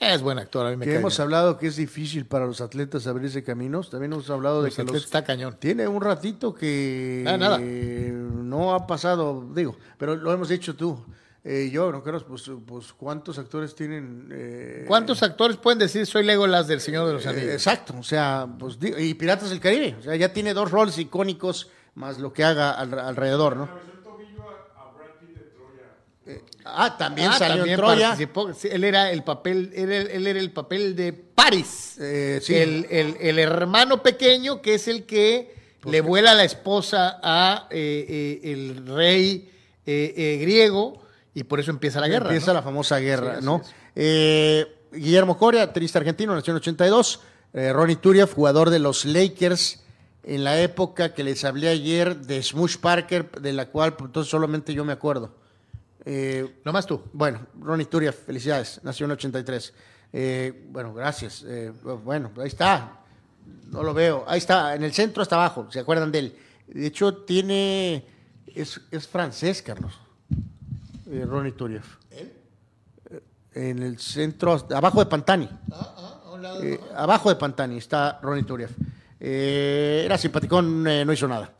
es 0.02 0.22
buen 0.22 0.38
actor. 0.38 0.66
A 0.66 0.70
mí 0.70 0.76
me 0.76 0.84
Que 0.84 0.92
cae 0.92 1.00
hemos 1.00 1.16
bien. 1.16 1.22
hablado 1.22 1.58
que 1.58 1.66
es 1.68 1.76
difícil 1.76 2.26
para 2.26 2.46
los 2.46 2.60
atletas 2.60 3.06
abrirse 3.06 3.42
caminos. 3.42 3.90
También 3.90 4.12
hemos 4.12 4.28
hablado 4.30 4.62
de 4.62 4.70
que 4.70 4.74
atletas 4.82 4.94
los- 4.94 5.04
está 5.04 5.24
cañón. 5.24 5.56
tiene 5.58 5.86
un 5.88 6.00
ratito 6.02 6.54
que 6.54 7.24
Ah, 7.26 7.36
nada. 7.36 7.58
eh, 7.60 8.12
no 8.12 8.74
ha 8.74 8.86
pasado, 8.86 9.46
digo, 9.54 9.76
pero 9.98 10.16
lo 10.16 10.32
hemos 10.32 10.48
dicho 10.48 10.74
tú. 10.76 10.98
Eh, 11.44 11.70
yo, 11.72 11.90
no 11.90 12.04
creo, 12.04 12.24
pues, 12.24 12.48
pues 12.64 12.92
cuántos 12.92 13.36
actores 13.38 13.74
tienen. 13.74 14.28
eh, 14.32 14.84
¿Cuántos 14.86 15.22
actores 15.24 15.56
pueden 15.56 15.80
decir 15.80 16.06
soy 16.06 16.24
Legolas 16.24 16.68
del 16.68 16.80
Señor 16.80 17.06
de 17.08 17.14
los 17.14 17.26
eh, 17.26 17.30
Anillos? 17.30 17.52
exacto, 17.52 17.94
o 17.98 18.02
sea, 18.04 18.46
pues 18.58 18.78
digo, 18.78 18.96
y 18.98 19.14
Piratas 19.14 19.50
del 19.50 19.58
Caribe, 19.58 19.96
o 19.98 20.02
sea, 20.02 20.14
ya 20.14 20.32
tiene 20.32 20.54
dos 20.54 20.70
roles 20.70 20.96
icónicos 20.98 21.68
más 21.96 22.18
lo 22.20 22.32
que 22.32 22.44
haga 22.44 22.70
al- 22.70 22.96
alrededor, 22.96 23.56
¿no? 23.56 23.68
Ah, 26.64 26.96
también 26.98 27.30
Ah, 27.30 27.38
salió 27.38 27.56
también 27.58 27.74
en 27.74 27.84
Troya. 27.84 28.08
participó. 28.08 28.52
Sí, 28.54 28.68
él 28.70 28.84
era 28.84 29.10
el 29.10 29.22
papel, 29.24 29.70
él, 29.74 29.90
era- 29.92 30.10
él 30.12 30.26
era 30.26 30.38
el 30.38 30.50
papel 30.52 30.94
de 30.96 31.12
Paris. 31.12 31.96
Eh, 32.00 32.40
sí. 32.42 32.54
el, 32.54 32.86
el- 32.90 33.16
el 33.20 33.38
hermano 33.38 34.02
pequeño 34.02 34.62
que 34.62 34.74
es 34.74 34.88
el 34.88 35.04
que 35.04 35.54
le 35.84 36.00
vuela 36.00 36.34
la 36.34 36.44
esposa 36.44 37.18
a 37.22 37.66
eh, 37.70 38.06
eh, 38.42 38.52
el 38.52 38.86
rey 38.86 39.50
griego 39.84 41.02
y 41.34 41.44
por 41.44 41.58
eso 41.60 41.70
empieza 41.70 42.00
la 42.00 42.08
guerra. 42.08 42.26
Empieza 42.26 42.48
¿no? 42.48 42.54
la 42.54 42.62
famosa 42.62 42.98
guerra, 42.98 43.38
Sí, 43.40 43.44
¿no? 43.44 43.62
Guillermo 44.92 45.38
Coria, 45.38 45.72
triste 45.72 45.98
argentino, 45.98 46.34
nació 46.34 46.52
en 46.52 46.58
82. 46.58 47.20
Eh, 47.54 47.72
Ronnie 47.72 47.96
Turiaf, 47.96 48.34
jugador 48.34 48.70
de 48.70 48.78
los 48.78 49.04
Lakers 49.04 49.82
en 50.24 50.44
la 50.44 50.60
época 50.60 51.14
que 51.14 51.24
les 51.24 51.44
hablé 51.44 51.68
ayer 51.68 52.16
de 52.18 52.42
Smush 52.42 52.76
Parker, 52.78 53.30
de 53.40 53.52
la 53.52 53.66
cual 53.66 53.94
pues, 53.96 54.08
entonces 54.08 54.30
solamente 54.30 54.72
yo 54.74 54.84
me 54.84 54.92
acuerdo. 54.92 55.34
Eh, 56.04 56.60
Nomás 56.64 56.86
tú. 56.86 57.02
bueno, 57.12 57.46
Ronnie 57.60 57.86
Turiaf, 57.86 58.16
felicidades, 58.26 58.80
nació 58.82 59.06
en 59.06 59.12
83. 59.12 59.72
Eh, 60.12 60.66
bueno, 60.70 60.92
gracias. 60.92 61.44
Eh, 61.46 61.72
bueno, 62.04 62.30
ahí 62.38 62.48
está. 62.48 63.00
No 63.70 63.82
lo 63.82 63.94
veo. 63.94 64.24
Ahí 64.26 64.38
está, 64.38 64.74
en 64.74 64.84
el 64.84 64.92
centro 64.92 65.22
hasta 65.22 65.36
abajo. 65.36 65.68
¿Se 65.70 65.80
acuerdan 65.80 66.12
de 66.12 66.18
él? 66.18 66.36
De 66.66 66.86
hecho, 66.86 67.14
tiene. 67.24 68.04
Es, 68.46 68.80
es 68.90 69.08
francés, 69.08 69.62
Carlos. 69.62 69.98
Eh, 71.10 71.24
Ronnie 71.26 71.52
Turiev. 71.52 71.84
¿Él? 72.10 72.32
en 73.54 73.82
el 73.82 73.98
centro, 73.98 74.66
abajo 74.74 75.00
de 75.00 75.06
Pantani. 75.10 75.46
Ah, 75.70 75.94
ah, 75.94 76.22
a 76.24 76.30
un 76.30 76.42
lado, 76.42 76.62
abajo 76.96 77.28
de 77.28 77.36
Pantani 77.36 77.76
está 77.76 78.18
Ronnie 78.22 78.44
Turiev. 78.44 78.70
era 79.20 80.16
simpaticón, 80.16 80.82
no 80.82 81.12
hizo 81.12 81.28
nada. 81.28 81.52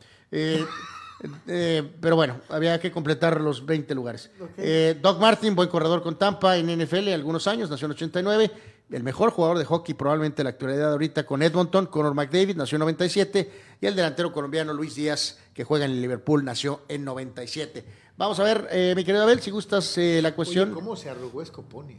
Eh, 1.47 1.89
pero 2.01 2.15
bueno, 2.15 2.41
había 2.49 2.79
que 2.79 2.91
completar 2.91 3.39
los 3.39 3.65
20 3.65 3.95
lugares. 3.95 4.29
Eh, 4.57 4.97
Doc 5.01 5.19
Martin, 5.19 5.55
buen 5.55 5.69
corredor 5.69 6.01
con 6.01 6.17
Tampa 6.17 6.57
en 6.57 6.67
NFL 6.67 7.09
algunos 7.09 7.47
años, 7.47 7.69
nació 7.69 7.85
en 7.85 7.91
89. 7.91 8.51
El 8.91 9.03
mejor 9.03 9.31
jugador 9.31 9.57
de 9.57 9.65
hockey 9.65 9.95
probablemente 9.95 10.41
en 10.41 10.45
la 10.45 10.51
actualidad 10.51 10.91
ahorita 10.91 11.25
con 11.25 11.41
Edmonton, 11.41 11.87
Conor 11.87 12.13
McDavid, 12.13 12.57
nació 12.57 12.75
en 12.75 12.81
97. 12.81 13.51
Y 13.81 13.85
el 13.85 13.95
delantero 13.95 14.31
colombiano 14.31 14.73
Luis 14.73 14.95
Díaz, 14.95 15.39
que 15.53 15.63
juega 15.63 15.85
en 15.85 15.91
el 15.91 16.01
Liverpool, 16.01 16.43
nació 16.43 16.81
en 16.89 17.03
97. 17.03 17.85
Vamos 18.17 18.39
a 18.39 18.43
ver, 18.43 18.67
eh, 18.71 18.93
mi 18.95 19.03
querido 19.03 19.23
Abel, 19.23 19.39
si 19.41 19.49
gustas 19.49 19.97
la 19.97 20.35
cuestión. 20.35 20.73
¿Cómo 20.73 20.95
se 20.95 21.09
arrugó 21.09 21.43
Scoponi? 21.43 21.95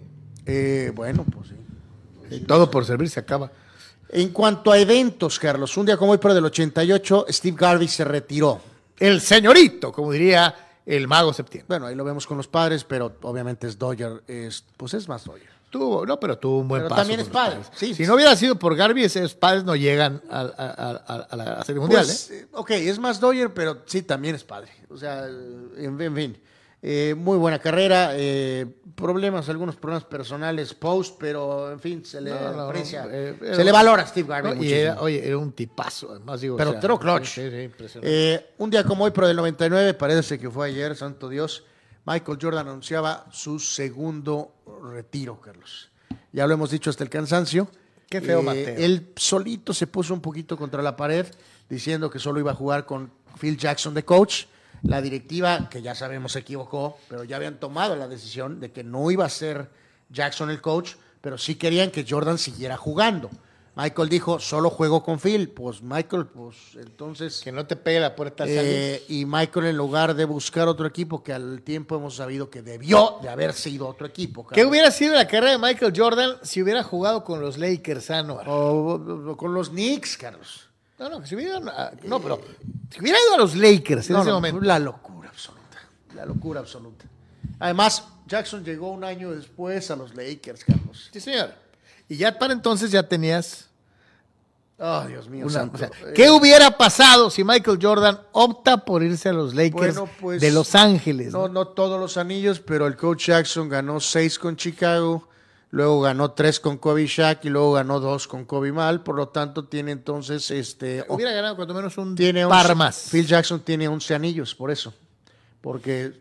bueno, 0.94 1.24
pues 1.24 1.48
sí. 1.48 2.40
Todo 2.40 2.70
por 2.70 2.84
servir 2.84 3.08
se 3.08 3.20
acaba. 3.20 3.50
En 4.10 4.28
cuanto 4.28 4.70
a 4.70 4.78
eventos, 4.78 5.38
Carlos, 5.38 5.76
un 5.76 5.86
día 5.86 5.96
como 5.96 6.12
hoy, 6.12 6.18
pero 6.18 6.34
del 6.34 6.44
88, 6.44 7.26
Steve 7.30 7.56
Garvey 7.58 7.88
se 7.88 8.04
retiró 8.04 8.60
el 8.98 9.20
señorito, 9.20 9.92
como 9.92 10.12
diría 10.12 10.54
el 10.86 11.08
mago 11.08 11.32
septiembre. 11.32 11.66
Bueno, 11.68 11.86
ahí 11.86 11.94
lo 11.94 12.04
vemos 12.04 12.26
con 12.26 12.36
los 12.36 12.48
padres, 12.48 12.84
pero 12.84 13.16
obviamente 13.22 13.66
es 13.66 13.78
Dodger, 13.78 14.22
es, 14.26 14.64
pues 14.76 14.94
es 14.94 15.08
más 15.08 15.24
Dodger. 15.24 15.54
Tuvo, 15.70 16.06
no, 16.06 16.20
pero 16.20 16.38
tuvo 16.38 16.60
un 16.60 16.68
buen 16.68 16.82
pero 16.82 16.90
paso. 16.90 17.00
También 17.00 17.18
es 17.18 17.28
padre. 17.28 17.58
Sí, 17.74 17.94
si 17.94 18.06
no 18.06 18.14
hubiera 18.14 18.36
sido 18.36 18.56
por 18.56 18.76
Garvey, 18.76 19.02
esos 19.02 19.34
padres 19.34 19.64
no 19.64 19.74
llegan 19.74 20.22
a, 20.30 20.42
a, 20.42 21.36
la 21.36 21.64
Serie 21.64 21.80
Mundial. 21.80 22.04
Pues, 22.04 22.30
¿eh? 22.30 22.46
Ok, 22.52 22.70
es 22.70 22.98
más 23.00 23.18
Dodger, 23.18 23.52
pero 23.52 23.82
sí, 23.86 24.02
también 24.02 24.36
es 24.36 24.44
padre. 24.44 24.70
O 24.88 24.96
sea, 24.96 25.26
en, 25.26 26.00
en 26.00 26.14
fin. 26.14 26.38
Eh, 26.86 27.14
muy 27.14 27.38
buena 27.38 27.58
carrera, 27.58 28.10
eh, 28.12 28.66
problemas, 28.94 29.48
algunos 29.48 29.74
problemas 29.74 30.04
personales 30.04 30.74
post, 30.74 31.16
pero 31.18 31.72
en 31.72 31.80
fin, 31.80 32.04
se 32.04 32.20
le 32.20 32.30
aprecia, 32.30 33.08
eh, 33.10 33.38
se 33.40 33.64
le 33.64 33.72
valora 33.72 34.02
a 34.02 34.06
Steve 34.06 34.28
Garvey. 34.28 34.70
era, 34.70 35.00
oye, 35.00 35.26
era 35.26 35.38
un 35.38 35.52
tipazo, 35.52 36.10
además 36.10 36.42
digo. 36.42 36.58
Pero 36.58 36.72
o 36.72 36.98
clutch. 36.98 37.38
un 38.58 38.68
día 38.68 38.84
como 38.84 39.04
hoy, 39.04 39.12
pero 39.12 39.26
del 39.26 39.36
99, 39.38 39.94
parece 39.94 40.38
que 40.38 40.50
fue 40.50 40.68
ayer, 40.68 40.94
santo 40.94 41.30
Dios, 41.30 41.64
Michael 42.04 42.38
Jordan 42.38 42.68
anunciaba 42.68 43.24
su 43.32 43.58
segundo 43.58 44.52
retiro, 44.82 45.40
Carlos. 45.40 45.88
Ya 46.32 46.46
lo 46.46 46.52
hemos 46.52 46.70
dicho 46.70 46.90
hasta 46.90 47.02
el 47.02 47.08
cansancio. 47.08 47.66
Qué 48.10 48.20
feo, 48.20 48.42
Mateo. 48.42 48.76
Él 48.76 49.10
solito 49.16 49.72
se 49.72 49.86
puso 49.86 50.12
un 50.12 50.20
poquito 50.20 50.58
contra 50.58 50.82
la 50.82 50.94
pared, 50.94 51.24
diciendo 51.66 52.10
que 52.10 52.18
solo 52.18 52.40
iba 52.40 52.50
a 52.50 52.54
jugar 52.54 52.84
con 52.84 53.10
Phil 53.40 53.56
Jackson 53.56 53.94
de 53.94 54.04
coach 54.04 54.44
la 54.84 55.02
directiva, 55.02 55.68
que 55.68 55.82
ya 55.82 55.94
sabemos 55.94 56.32
se 56.32 56.40
equivocó, 56.40 56.98
pero 57.08 57.24
ya 57.24 57.36
habían 57.36 57.58
tomado 57.58 57.96
la 57.96 58.06
decisión 58.08 58.60
de 58.60 58.70
que 58.70 58.84
no 58.84 59.10
iba 59.10 59.24
a 59.24 59.30
ser 59.30 59.70
Jackson 60.10 60.50
el 60.50 60.60
coach, 60.60 60.92
pero 61.20 61.38
sí 61.38 61.54
querían 61.56 61.90
que 61.90 62.06
Jordan 62.08 62.38
siguiera 62.38 62.76
jugando. 62.76 63.30
Michael 63.76 64.08
dijo, 64.08 64.38
solo 64.38 64.70
juego 64.70 65.02
con 65.02 65.18
Phil. 65.18 65.48
Pues 65.48 65.82
Michael, 65.82 66.26
pues 66.26 66.56
entonces... 66.76 67.40
Que 67.42 67.50
no 67.50 67.66
te 67.66 67.74
pegue 67.74 67.98
la 67.98 68.14
puerta. 68.14 68.44
Eh, 68.46 69.02
y 69.08 69.24
Michael 69.24 69.66
en 69.66 69.76
lugar 69.76 70.14
de 70.14 70.24
buscar 70.24 70.68
otro 70.68 70.86
equipo, 70.86 71.24
que 71.24 71.32
al 71.32 71.62
tiempo 71.62 71.96
hemos 71.96 72.14
sabido 72.14 72.50
que 72.50 72.62
debió 72.62 73.16
de 73.20 73.28
haber 73.28 73.52
sido 73.52 73.88
otro 73.88 74.06
equipo. 74.06 74.46
¿Qué 74.46 74.64
hubiera 74.64 74.90
sido 74.92 75.14
la 75.14 75.26
carrera 75.26 75.52
de 75.52 75.58
Michael 75.58 75.92
Jordan 75.96 76.36
si 76.42 76.62
hubiera 76.62 76.84
jugado 76.84 77.24
con 77.24 77.40
los 77.40 77.58
Lakers, 77.58 78.10
¿no? 78.24 78.40
o 78.46 79.36
con 79.36 79.52
los 79.52 79.70
Knicks, 79.70 80.16
Carlos. 80.16 80.68
No, 81.04 81.10
no, 81.10 81.20
que 81.20 81.26
si 81.26 81.34
hubiera, 81.34 81.60
no, 81.60 82.18
pero 82.18 82.40
si 82.90 82.98
hubiera 82.98 83.18
ido 83.20 83.34
a 83.34 83.36
los 83.36 83.54
Lakers 83.54 84.08
en 84.08 84.16
ese 84.16 84.30
momento. 84.32 84.58
La 84.62 84.78
locura 84.78 85.28
absoluta. 85.28 85.78
La 86.14 86.24
locura 86.24 86.60
absoluta. 86.60 87.04
Además, 87.58 88.04
Jackson 88.26 88.64
llegó 88.64 88.90
un 88.90 89.04
año 89.04 89.30
después 89.32 89.90
a 89.90 89.96
los 89.96 90.14
Lakers, 90.14 90.64
Carlos. 90.64 91.10
Sí, 91.12 91.20
señor. 91.20 91.52
Y 92.08 92.16
ya 92.16 92.38
para 92.38 92.54
entonces 92.54 92.90
ya 92.90 93.06
tenías. 93.06 93.68
Oh, 94.78 95.04
Dios 95.06 95.28
mío. 95.28 95.46
¿Qué 96.14 96.30
hubiera 96.30 96.70
pasado 96.70 97.28
si 97.28 97.44
Michael 97.44 97.78
Jordan 97.82 98.18
opta 98.32 98.78
por 98.78 99.02
irse 99.02 99.28
a 99.28 99.34
los 99.34 99.54
Lakers 99.54 99.98
pues, 100.18 100.40
de 100.40 100.50
Los 100.52 100.74
Ángeles? 100.74 101.34
No, 101.34 101.48
no 101.48 101.68
todos 101.68 102.00
los 102.00 102.16
anillos, 102.16 102.60
pero 102.60 102.86
el 102.86 102.96
coach 102.96 103.26
Jackson 103.26 103.68
ganó 103.68 104.00
seis 104.00 104.38
con 104.38 104.56
Chicago 104.56 105.28
luego 105.74 106.02
ganó 106.02 106.30
tres 106.30 106.60
con 106.60 106.78
Kobe 106.78 107.04
Shaq 107.04 107.46
y 107.46 107.48
luego 107.48 107.72
ganó 107.72 107.98
dos 107.98 108.28
con 108.28 108.44
Kobe 108.44 108.70
Mal, 108.70 109.02
por 109.02 109.16
lo 109.16 109.28
tanto 109.30 109.64
tiene 109.64 109.90
entonces 109.90 110.52
este 110.52 111.04
hubiera 111.08 111.32
ganado 111.32 111.56
cuando 111.56 111.74
menos 111.74 111.98
un 111.98 112.14
tiene 112.14 112.46
par 112.46 112.76
más. 112.76 113.08
Phil 113.10 113.26
Jackson 113.26 113.58
tiene 113.60 113.88
11 113.88 114.14
anillos 114.14 114.54
por 114.54 114.70
eso, 114.70 114.94
porque 115.60 116.12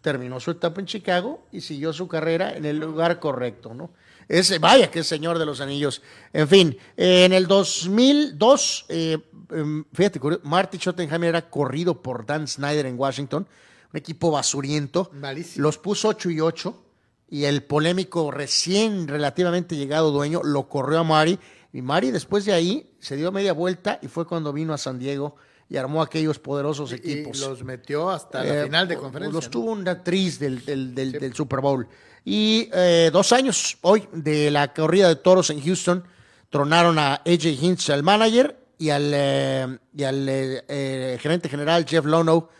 terminó 0.00 0.40
su 0.40 0.52
etapa 0.52 0.80
en 0.80 0.86
Chicago 0.86 1.46
y 1.52 1.60
siguió 1.60 1.92
su 1.92 2.08
carrera 2.08 2.56
en 2.56 2.64
el 2.64 2.78
lugar 2.78 3.20
correcto, 3.20 3.74
¿no? 3.74 3.90
Ese, 4.26 4.58
vaya 4.58 4.90
que 4.90 5.00
es 5.00 5.06
señor 5.06 5.38
de 5.38 5.44
los 5.44 5.60
anillos. 5.60 6.00
En 6.32 6.48
fin, 6.48 6.78
en 6.96 7.34
el 7.34 7.46
2002, 7.46 8.86
eh, 8.88 9.18
em, 9.50 9.84
fíjate, 9.92 10.18
Marty 10.44 10.78
Schottenheimer 10.78 11.28
era 11.28 11.50
corrido 11.50 12.00
por 12.00 12.24
Dan 12.24 12.48
Snyder 12.48 12.86
en 12.86 12.98
Washington, 12.98 13.46
un 13.92 13.98
equipo 13.98 14.30
basuriento. 14.30 15.10
Los 15.56 15.76
puso 15.76 16.08
8 16.08 16.30
y 16.30 16.40
8 16.40 16.83
y 17.28 17.44
el 17.44 17.62
polémico 17.62 18.30
recién 18.30 19.08
relativamente 19.08 19.76
llegado 19.76 20.10
dueño 20.10 20.42
lo 20.42 20.68
corrió 20.68 21.00
a 21.00 21.04
Mari 21.04 21.38
y 21.72 21.82
Mari 21.82 22.10
después 22.10 22.44
de 22.44 22.52
ahí 22.52 22.94
se 23.00 23.16
dio 23.16 23.32
media 23.32 23.52
vuelta 23.52 23.98
y 24.02 24.08
fue 24.08 24.26
cuando 24.26 24.52
vino 24.52 24.72
a 24.72 24.78
San 24.78 24.98
Diego 24.98 25.36
y 25.68 25.76
armó 25.76 26.02
aquellos 26.02 26.38
poderosos 26.38 26.92
equipos. 26.92 27.38
Y 27.38 27.40
los 27.40 27.64
metió 27.64 28.10
hasta 28.10 28.44
la 28.44 28.60
eh, 28.60 28.64
final 28.64 28.86
de 28.86 28.96
conferencia. 28.96 29.34
Los 29.34 29.50
tuvo 29.50 29.72
una 29.72 29.92
actriz 29.92 30.38
del, 30.38 30.64
del, 30.94 31.34
Super 31.34 31.60
Bowl. 31.60 31.88
Y 32.24 32.68
eh, 32.72 33.10
dos 33.12 33.32
años 33.32 33.76
hoy 33.80 34.06
de 34.12 34.50
la 34.50 34.72
corrida 34.72 35.08
de 35.08 35.16
toros 35.16 35.50
en 35.50 35.60
Houston, 35.62 36.04
tronaron 36.50 36.98
a 36.98 37.14
AJ 37.14 37.46
Hinch, 37.60 37.90
al 37.90 38.02
manager, 38.02 38.56
y 38.78 38.90
al, 38.90 39.10
eh, 39.14 39.78
y 39.96 40.04
al 40.04 41.18
gerente 41.18 41.48
general 41.48 41.86
Jeff 41.88 42.04
Lono 42.04 42.50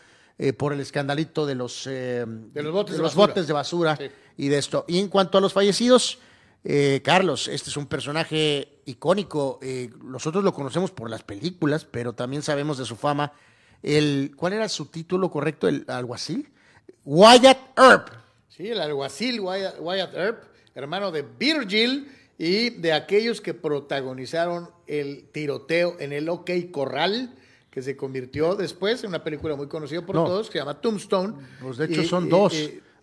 por 0.57 0.73
el 0.73 0.81
escandalito 0.81 1.45
de 1.45 1.55
los, 1.55 1.85
de 1.85 2.25
los 2.55 2.73
botes 2.73 2.97
de, 2.97 3.01
los 3.01 3.15
botes 3.15 3.47
de 3.47 3.53
basura 3.53 3.97
y 4.37 4.49
de 4.49 4.57
esto. 4.57 4.85
Y 4.87 4.99
en 4.99 5.07
cuanto 5.07 5.37
a 5.37 5.41
los 5.41 5.53
fallecidos, 5.53 6.19
eh, 6.63 7.01
Carlos, 7.03 7.47
este 7.47 7.69
es 7.69 7.77
un 7.77 7.85
personaje 7.85 8.79
icónico. 8.85 9.59
Eh, 9.61 9.89
nosotros 10.03 10.43
lo 10.43 10.53
conocemos 10.53 10.91
por 10.91 11.09
las 11.09 11.23
películas, 11.23 11.85
pero 11.85 12.13
también 12.13 12.41
sabemos 12.41 12.77
de 12.77 12.85
su 12.85 12.95
fama. 12.95 13.33
El, 13.83 14.33
¿Cuál 14.35 14.53
era 14.53 14.67
su 14.67 14.87
título 14.87 15.29
correcto? 15.29 15.67
¿El 15.67 15.85
alguacil? 15.87 16.51
Wyatt 17.03 17.77
Earp. 17.77 18.09
Sí, 18.49 18.69
el 18.69 18.81
alguacil 18.81 19.39
Wyatt, 19.41 19.75
Wyatt 19.79 20.13
Earp, 20.15 20.43
hermano 20.73 21.11
de 21.11 21.21
Virgil 21.21 22.11
y 22.37 22.71
de 22.71 22.93
aquellos 22.93 23.41
que 23.41 23.53
protagonizaron 23.53 24.69
el 24.87 25.29
tiroteo 25.31 25.97
en 25.99 26.13
el 26.13 26.29
OK 26.29 26.49
Corral 26.71 27.35
que 27.69 27.81
se 27.81 27.97
convirtió 27.97 28.55
después 28.55 29.03
en 29.03 29.09
una 29.09 29.21
película 29.21 29.55
muy 29.57 29.67
conocida 29.67 30.05
por 30.05 30.15
todos 30.15 30.47
que 30.47 30.53
se 30.53 30.59
llama 30.59 30.79
Tombstone. 30.79 31.33
Pues 31.61 31.75
de 31.77 31.85
hecho 31.85 32.03
son 32.05 32.29
dos. 32.29 32.53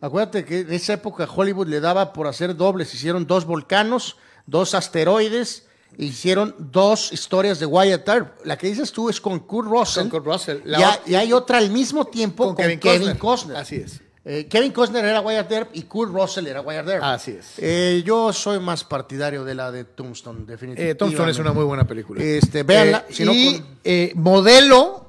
Acuérdate 0.02 0.44
que 0.44 0.60
en 0.60 0.72
esa 0.72 0.94
época 0.94 1.28
Hollywood 1.32 1.68
le 1.68 1.78
daba 1.78 2.12
por 2.12 2.26
hacer 2.26 2.56
dobles. 2.56 2.92
Hicieron 2.92 3.24
dos 3.24 3.44
volcanos, 3.44 4.16
dos 4.46 4.74
asteroides, 4.74 5.68
hicieron 5.96 6.56
dos 6.58 7.12
historias 7.12 7.60
de 7.60 7.66
Wyatt 7.66 8.08
Earp. 8.08 8.44
La 8.44 8.58
que 8.58 8.66
dices 8.66 8.90
tú 8.90 9.08
es 9.08 9.20
con 9.20 9.38
Kurt 9.38 9.68
Russell. 9.68 10.08
Con 10.08 10.10
Kurt 10.10 10.26
Russell. 10.26 10.58
y, 11.06 11.14
hay 11.14 11.32
otra 11.32 11.58
al 11.58 11.70
mismo 11.70 12.04
tiempo 12.04 12.52
con, 12.52 12.56
Kevin, 12.80 13.14
Costner. 13.16 13.56
Así 13.56 13.76
es. 13.76 14.00
Eh, 14.24 14.48
Kevin 14.50 14.72
Costner 14.72 15.04
era 15.04 15.20
Wyatt 15.20 15.52
Earp 15.52 15.70
y 15.72 15.82
Kurt 15.82 16.12
Russell 16.12 16.48
era 16.48 16.62
Wyatt 16.62 16.88
Earp. 16.88 17.04
Así 17.04 17.30
es. 17.38 17.54
Eh, 17.58 18.02
yo 18.04 18.32
soy 18.32 18.58
más 18.58 18.82
partidario 18.82 19.44
de 19.44 19.54
la 19.54 19.70
de 19.70 19.84
Tombstone, 19.84 20.46
definitivamente. 20.46 20.90
Eh, 20.90 20.94
Tombstone 20.96 21.30
es 21.30 21.38
una 21.38 21.52
muy 21.52 21.64
buena 21.64 21.86
película. 21.86 22.20
Este, 22.20 22.64
véanla. 22.64 23.06
y 23.08 23.62
modelo 24.16 25.06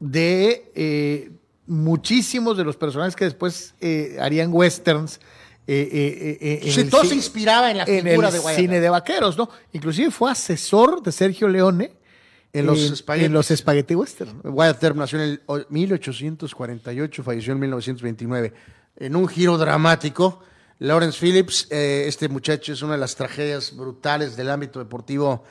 de 0.00 1.30
muchísimos 1.66 2.56
de 2.56 2.64
los 2.64 2.76
personajes 2.76 3.16
que 3.16 3.24
después 3.24 3.74
eh, 3.80 4.16
harían 4.20 4.52
westerns. 4.52 5.20
Eh, 5.66 6.60
eh, 6.62 6.84
todo 6.90 7.04
se 7.04 7.14
inspiraba 7.14 7.70
en 7.70 7.78
la 7.78 7.86
figura 7.86 8.30
de 8.30 8.38
Wyatt 8.38 8.58
cine 8.58 8.80
de 8.80 8.88
vaqueros, 8.90 9.38
¿no? 9.38 9.48
Inclusive 9.72 10.10
fue 10.10 10.30
asesor 10.30 11.02
de 11.02 11.10
Sergio 11.10 11.48
Leone 11.48 11.92
en 12.52 12.66
los, 12.66 13.02
en 13.08 13.32
los 13.32 13.46
Spaghetti 13.48 13.94
Western. 13.94 14.40
Wyatt 14.44 14.82
Earp 14.84 14.96
nació 14.96 15.22
en 15.22 15.30
el 15.30 15.66
1848, 15.70 17.22
falleció 17.22 17.54
en 17.54 17.60
1929. 17.60 18.52
En 18.98 19.16
un 19.16 19.26
giro 19.26 19.56
dramático, 19.56 20.40
Lawrence 20.80 21.18
Phillips, 21.18 21.66
este 21.70 22.28
muchacho 22.28 22.74
es 22.74 22.82
una 22.82 22.92
de 22.92 22.98
las 22.98 23.16
tragedias 23.16 23.74
brutales 23.74 24.36
del 24.36 24.50
ámbito 24.50 24.78
deportivo. 24.80 25.44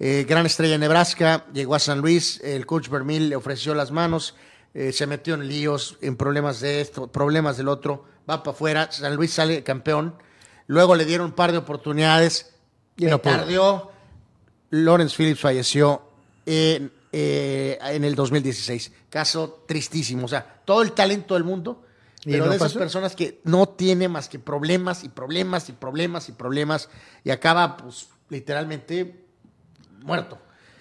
gran 0.00 0.46
estrella 0.46 0.74
en 0.74 0.80
Nebraska, 0.80 1.46
llegó 1.54 1.76
a 1.76 1.78
San 1.78 2.00
Luis, 2.00 2.40
el 2.42 2.66
coach 2.66 2.88
Vermil 2.88 3.28
le 3.28 3.36
ofreció 3.36 3.72
las 3.72 3.92
manos, 3.92 4.34
eh, 4.74 4.92
se 4.92 5.06
metió 5.06 5.34
en 5.34 5.48
líos, 5.48 5.98
en 6.00 6.16
problemas 6.16 6.60
de 6.60 6.80
esto, 6.80 7.06
problemas 7.08 7.56
del 7.56 7.68
otro, 7.68 8.04
va 8.28 8.42
para 8.42 8.54
afuera, 8.54 8.92
San 8.92 9.16
Luis 9.16 9.32
sale 9.32 9.62
campeón, 9.62 10.14
luego 10.66 10.94
le 10.94 11.04
dieron 11.04 11.26
un 11.26 11.32
par 11.32 11.52
de 11.52 11.58
oportunidades, 11.58 12.54
Y 12.96 13.06
no 13.06 13.20
pudo. 13.20 13.34
tardeó. 13.36 13.92
Lawrence 14.70 15.16
Phillips 15.16 15.40
falleció 15.40 16.02
en, 16.46 16.92
eh, 17.12 17.78
en 17.82 18.04
el 18.04 18.14
2016. 18.14 18.92
Caso 19.08 19.64
tristísimo. 19.66 20.26
O 20.26 20.28
sea, 20.28 20.60
todo 20.64 20.82
el 20.82 20.92
talento 20.92 21.34
del 21.34 21.42
mundo, 21.42 21.82
¿Y 22.24 22.30
pero 22.32 22.44
no 22.44 22.50
de 22.50 22.56
esas 22.56 22.68
pasó? 22.68 22.78
personas 22.78 23.16
que 23.16 23.40
no 23.44 23.68
tiene 23.70 24.06
más 24.08 24.28
que 24.28 24.38
problemas 24.38 25.02
y 25.02 25.08
problemas 25.08 25.68
y 25.68 25.72
problemas 25.72 26.28
y 26.28 26.32
problemas 26.32 26.88
y 27.24 27.30
acaba, 27.30 27.76
pues, 27.78 28.08
literalmente 28.28 29.24
muerto. 30.02 30.38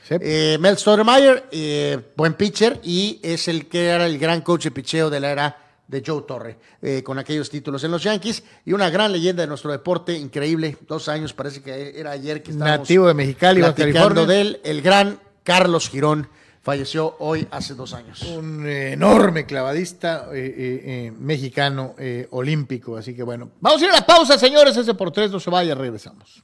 Sí. 0.09 0.15
Eh, 0.21 0.57
Mel 0.59 0.75
Stoudemire, 0.75 1.43
eh, 1.51 1.99
buen 2.15 2.33
pitcher 2.33 2.79
y 2.83 3.19
es 3.21 3.47
el 3.47 3.67
que 3.67 3.89
era 3.89 4.07
el 4.07 4.17
gran 4.17 4.41
coach 4.41 4.63
de 4.63 4.71
picheo 4.71 5.07
de 5.07 5.19
la 5.19 5.29
era 5.29 5.57
de 5.87 6.03
Joe 6.03 6.23
Torre, 6.27 6.57
eh, 6.81 7.03
con 7.03 7.19
aquellos 7.19 7.47
títulos 7.47 7.83
en 7.83 7.91
los 7.91 8.01
Yankees 8.01 8.43
y 8.65 8.73
una 8.73 8.89
gran 8.89 9.11
leyenda 9.11 9.43
de 9.43 9.47
nuestro 9.47 9.71
deporte, 9.71 10.17
increíble, 10.17 10.77
dos 10.87 11.07
años, 11.09 11.33
parece 11.33 11.61
que 11.61 11.99
era 11.99 12.09
ayer 12.09 12.41
que 12.41 12.51
estábamos 12.51 12.79
Nativo 12.79 13.07
de 13.07 13.13
Mexicali, 13.13 13.61
platicando 13.61 14.25
de 14.25 14.41
él, 14.41 14.61
el 14.63 14.81
gran 14.81 15.19
Carlos 15.43 15.89
Girón, 15.89 16.27
falleció 16.63 17.15
hoy 17.19 17.47
hace 17.51 17.75
dos 17.75 17.93
años. 17.93 18.23
Un 18.23 18.67
enorme 18.67 19.45
clavadista 19.45 20.27
mexicano 20.31 21.95
olímpico. 22.31 22.97
Así 22.97 23.15
que 23.15 23.23
bueno, 23.23 23.51
vamos 23.61 23.81
a 23.81 23.85
ir 23.85 23.91
a 23.91 23.95
la 23.95 24.05
pausa, 24.05 24.37
señores. 24.37 24.75
Ese 24.75 24.93
por 24.93 25.11
tres 25.11 25.31
no 25.31 25.39
se 25.39 25.49
vaya, 25.49 25.73
regresamos. 25.73 26.43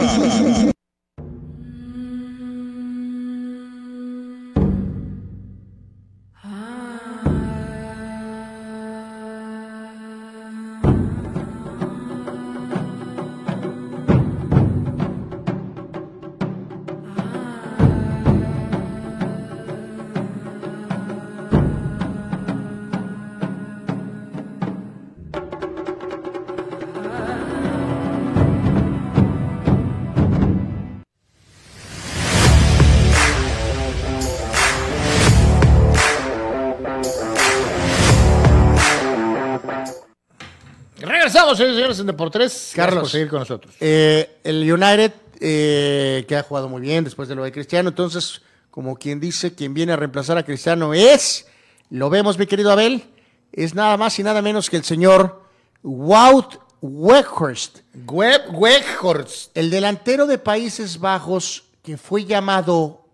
Señores 41.58 41.74
y 41.74 41.78
señores, 41.78 42.00
en 42.00 42.08
Deportes. 42.08 42.72
Carlos. 42.76 43.04
por 43.04 43.10
seguir 43.10 43.30
con 43.30 43.40
nosotros. 43.40 43.76
Eh, 43.80 44.40
el 44.44 44.72
United, 44.72 45.12
eh, 45.40 46.26
que 46.28 46.36
ha 46.36 46.44
jugado 46.44 46.70
muy 46.70 46.82
bien 46.82 47.04
después 47.04 47.28
de 47.28 47.36
lo 47.36 47.44
de 47.44 47.52
Cristiano, 47.52 47.90
entonces, 47.90 48.42
como 48.72 48.96
quien 48.96 49.20
dice, 49.20 49.54
quien 49.54 49.74
viene 49.74 49.94
a 49.94 49.96
reemplazar 49.96 50.38
a 50.38 50.44
Cristiano 50.44 50.94
es, 50.94 51.48
lo 51.90 52.10
vemos, 52.10 52.38
mi 52.38 52.48
querido 52.48 52.72
Abel, 52.72 53.04
es 53.52 53.76
nada 53.76 53.98
más 53.98 54.18
y 54.20 54.24
nada 54.24 54.42
menos 54.42 54.70
que 54.70 54.78
el 54.78 54.84
señor 54.84 55.44
Wout 55.84 56.64
Weghorst, 56.86 57.80
Web, 58.08 58.42
Weghorst. 58.52 59.56
el 59.58 59.70
delantero 59.70 60.28
de 60.28 60.38
Países 60.38 61.00
Bajos 61.00 61.64
que 61.82 61.96
fue 61.96 62.26
llamado 62.26 63.06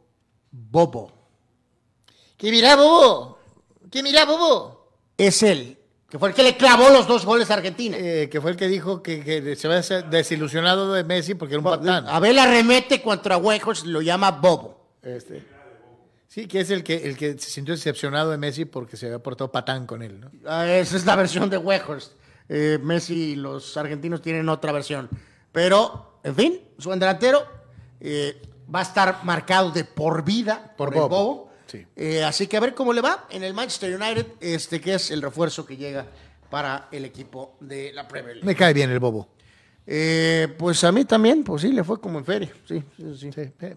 Bobo. 0.51 1.11
¿Qué 2.35 2.49
mira, 2.49 2.75
Bobo? 2.75 3.37
¿Qué 3.91 4.01
mira, 4.01 4.25
Bobo? 4.25 4.89
Es 5.17 5.43
él, 5.43 5.77
que 6.09 6.17
fue 6.17 6.29
el 6.29 6.35
que 6.35 6.43
le 6.43 6.57
clavó 6.57 6.89
los 6.89 7.07
dos 7.07 7.25
goles 7.25 7.51
a 7.51 7.55
Argentina. 7.55 7.95
Eh, 7.99 8.29
que 8.31 8.41
fue 8.41 8.51
el 8.51 8.57
que 8.57 8.67
dijo 8.67 9.03
que, 9.03 9.23
que 9.23 9.55
se 9.55 9.67
había 9.67 9.81
desilusionado 10.09 10.91
de 10.93 11.03
Messi 11.03 11.35
porque 11.35 11.53
era 11.53 11.59
un 11.59 11.65
patán. 11.65 12.07
Abel 12.07 12.39
arremete 12.39 13.01
contra 13.01 13.37
Weghorst, 13.37 13.85
lo 13.85 14.01
llama 14.01 14.31
Bobo. 14.31 14.87
Este, 15.03 15.45
sí, 16.27 16.47
que 16.47 16.61
es 16.61 16.71
el 16.71 16.83
que, 16.83 16.95
el 16.95 17.15
que 17.15 17.33
se 17.33 17.51
sintió 17.51 17.75
decepcionado 17.75 18.31
de 18.31 18.37
Messi 18.37 18.65
porque 18.65 18.97
se 18.97 19.05
había 19.05 19.19
portado 19.19 19.51
patán 19.51 19.85
con 19.85 20.01
él. 20.01 20.19
¿no? 20.19 20.31
Ah, 20.45 20.67
esa 20.67 20.97
es 20.97 21.05
la 21.05 21.15
versión 21.15 21.49
de 21.49 21.57
Weghorst. 21.57 22.13
Eh, 22.49 22.79
Messi 22.81 23.13
y 23.13 23.35
los 23.35 23.77
argentinos 23.77 24.21
tienen 24.21 24.49
otra 24.49 24.71
versión. 24.71 25.07
Pero, 25.51 26.19
en 26.23 26.35
fin, 26.35 26.59
su 26.79 26.89
delantero 26.89 27.45
eh, 27.99 28.41
va 28.73 28.79
a 28.79 28.83
estar 28.83 29.23
marcado 29.23 29.69
de 29.69 29.83
por 29.83 30.23
vida 30.23 30.73
por, 30.75 30.89
Por 30.89 30.95
el 30.95 31.01
Bobo. 31.01 31.09
Bobo. 31.09 31.48
Sí. 31.69 31.85
Eh, 31.95 32.23
así 32.23 32.47
que 32.47 32.57
a 32.57 32.59
ver 32.59 32.73
cómo 32.73 32.93
le 32.93 33.01
va 33.01 33.27
en 33.29 33.43
el 33.43 33.53
Manchester 33.53 33.95
United, 33.95 34.25
este 34.39 34.81
que 34.81 34.95
es 34.95 35.11
el 35.11 35.21
refuerzo 35.21 35.65
que 35.65 35.77
llega 35.77 36.07
para 36.49 36.87
el 36.91 37.05
equipo 37.05 37.55
de 37.59 37.93
la 37.93 38.07
Premier 38.07 38.35
League. 38.35 38.45
Me 38.45 38.55
cae 38.55 38.73
bien 38.73 38.89
el 38.89 38.99
Bobo. 38.99 39.29
Eh, 39.85 40.47
pues 40.57 40.83
a 40.83 40.91
mí 40.91 41.05
también, 41.05 41.43
pues 41.43 41.61
sí, 41.61 41.71
le 41.71 41.83
fue 41.83 41.99
como 41.99 42.19
en 42.19 42.25
feria. 42.25 42.51
Sí, 42.67 42.83
sí, 42.97 43.15
sí. 43.17 43.31
Sí, 43.31 43.41
eh, 43.41 43.53
eh, 43.61 43.75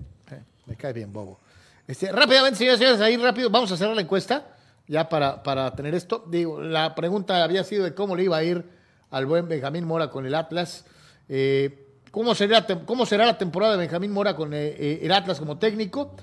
me 0.66 0.76
cae 0.76 0.92
bien, 0.92 1.12
Bobo. 1.12 1.40
Este, 1.86 2.10
rápidamente, 2.12 2.58
señores 2.58 2.80
y 2.80 2.84
señores, 2.84 3.00
ahí 3.00 3.16
rápido, 3.16 3.50
vamos 3.50 3.70
a 3.72 3.76
cerrar 3.76 3.94
la 3.94 4.02
encuesta 4.02 4.56
ya 4.86 5.08
para, 5.08 5.42
para 5.42 5.74
tener 5.74 5.94
esto. 5.94 6.24
Digo, 6.28 6.60
la 6.60 6.94
pregunta 6.94 7.42
había 7.42 7.64
sido 7.64 7.84
de 7.84 7.94
cómo 7.94 8.16
le 8.16 8.24
iba 8.24 8.36
a 8.36 8.44
ir 8.44 8.64
al 9.10 9.26
buen 9.26 9.48
Benjamín 9.48 9.84
Mora 9.84 10.10
con 10.10 10.26
el 10.26 10.34
Atlas. 10.34 10.84
Eh, 11.28 11.86
¿cómo, 12.10 12.34
será, 12.34 12.66
¿Cómo 12.66 13.06
será 13.06 13.26
la 13.26 13.38
temporada 13.38 13.72
de 13.72 13.78
Benjamín 13.78 14.12
Mora 14.12 14.34
con 14.34 14.52
el 14.54 15.12
Atlas 15.12 15.38
como 15.38 15.58
técnico? 15.58 16.14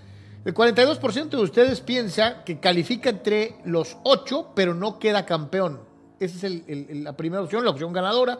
El 0.46 0.54
42% 0.54 1.30
de 1.30 1.38
ustedes 1.38 1.82
piensa 1.82 2.44
que 2.44 2.60
califica 2.60 3.10
entre 3.10 3.56
los 3.66 3.98
ocho, 4.04 4.52
pero 4.56 4.74
no 4.74 4.98
queda 4.98 5.26
campeón. 5.26 5.82
Esa 6.20 6.48
es 6.48 6.64
la 6.96 7.16
primera 7.18 7.44
opción, 7.44 7.64
la 7.64 7.72
opción 7.72 7.92
ganadora. 7.92 8.40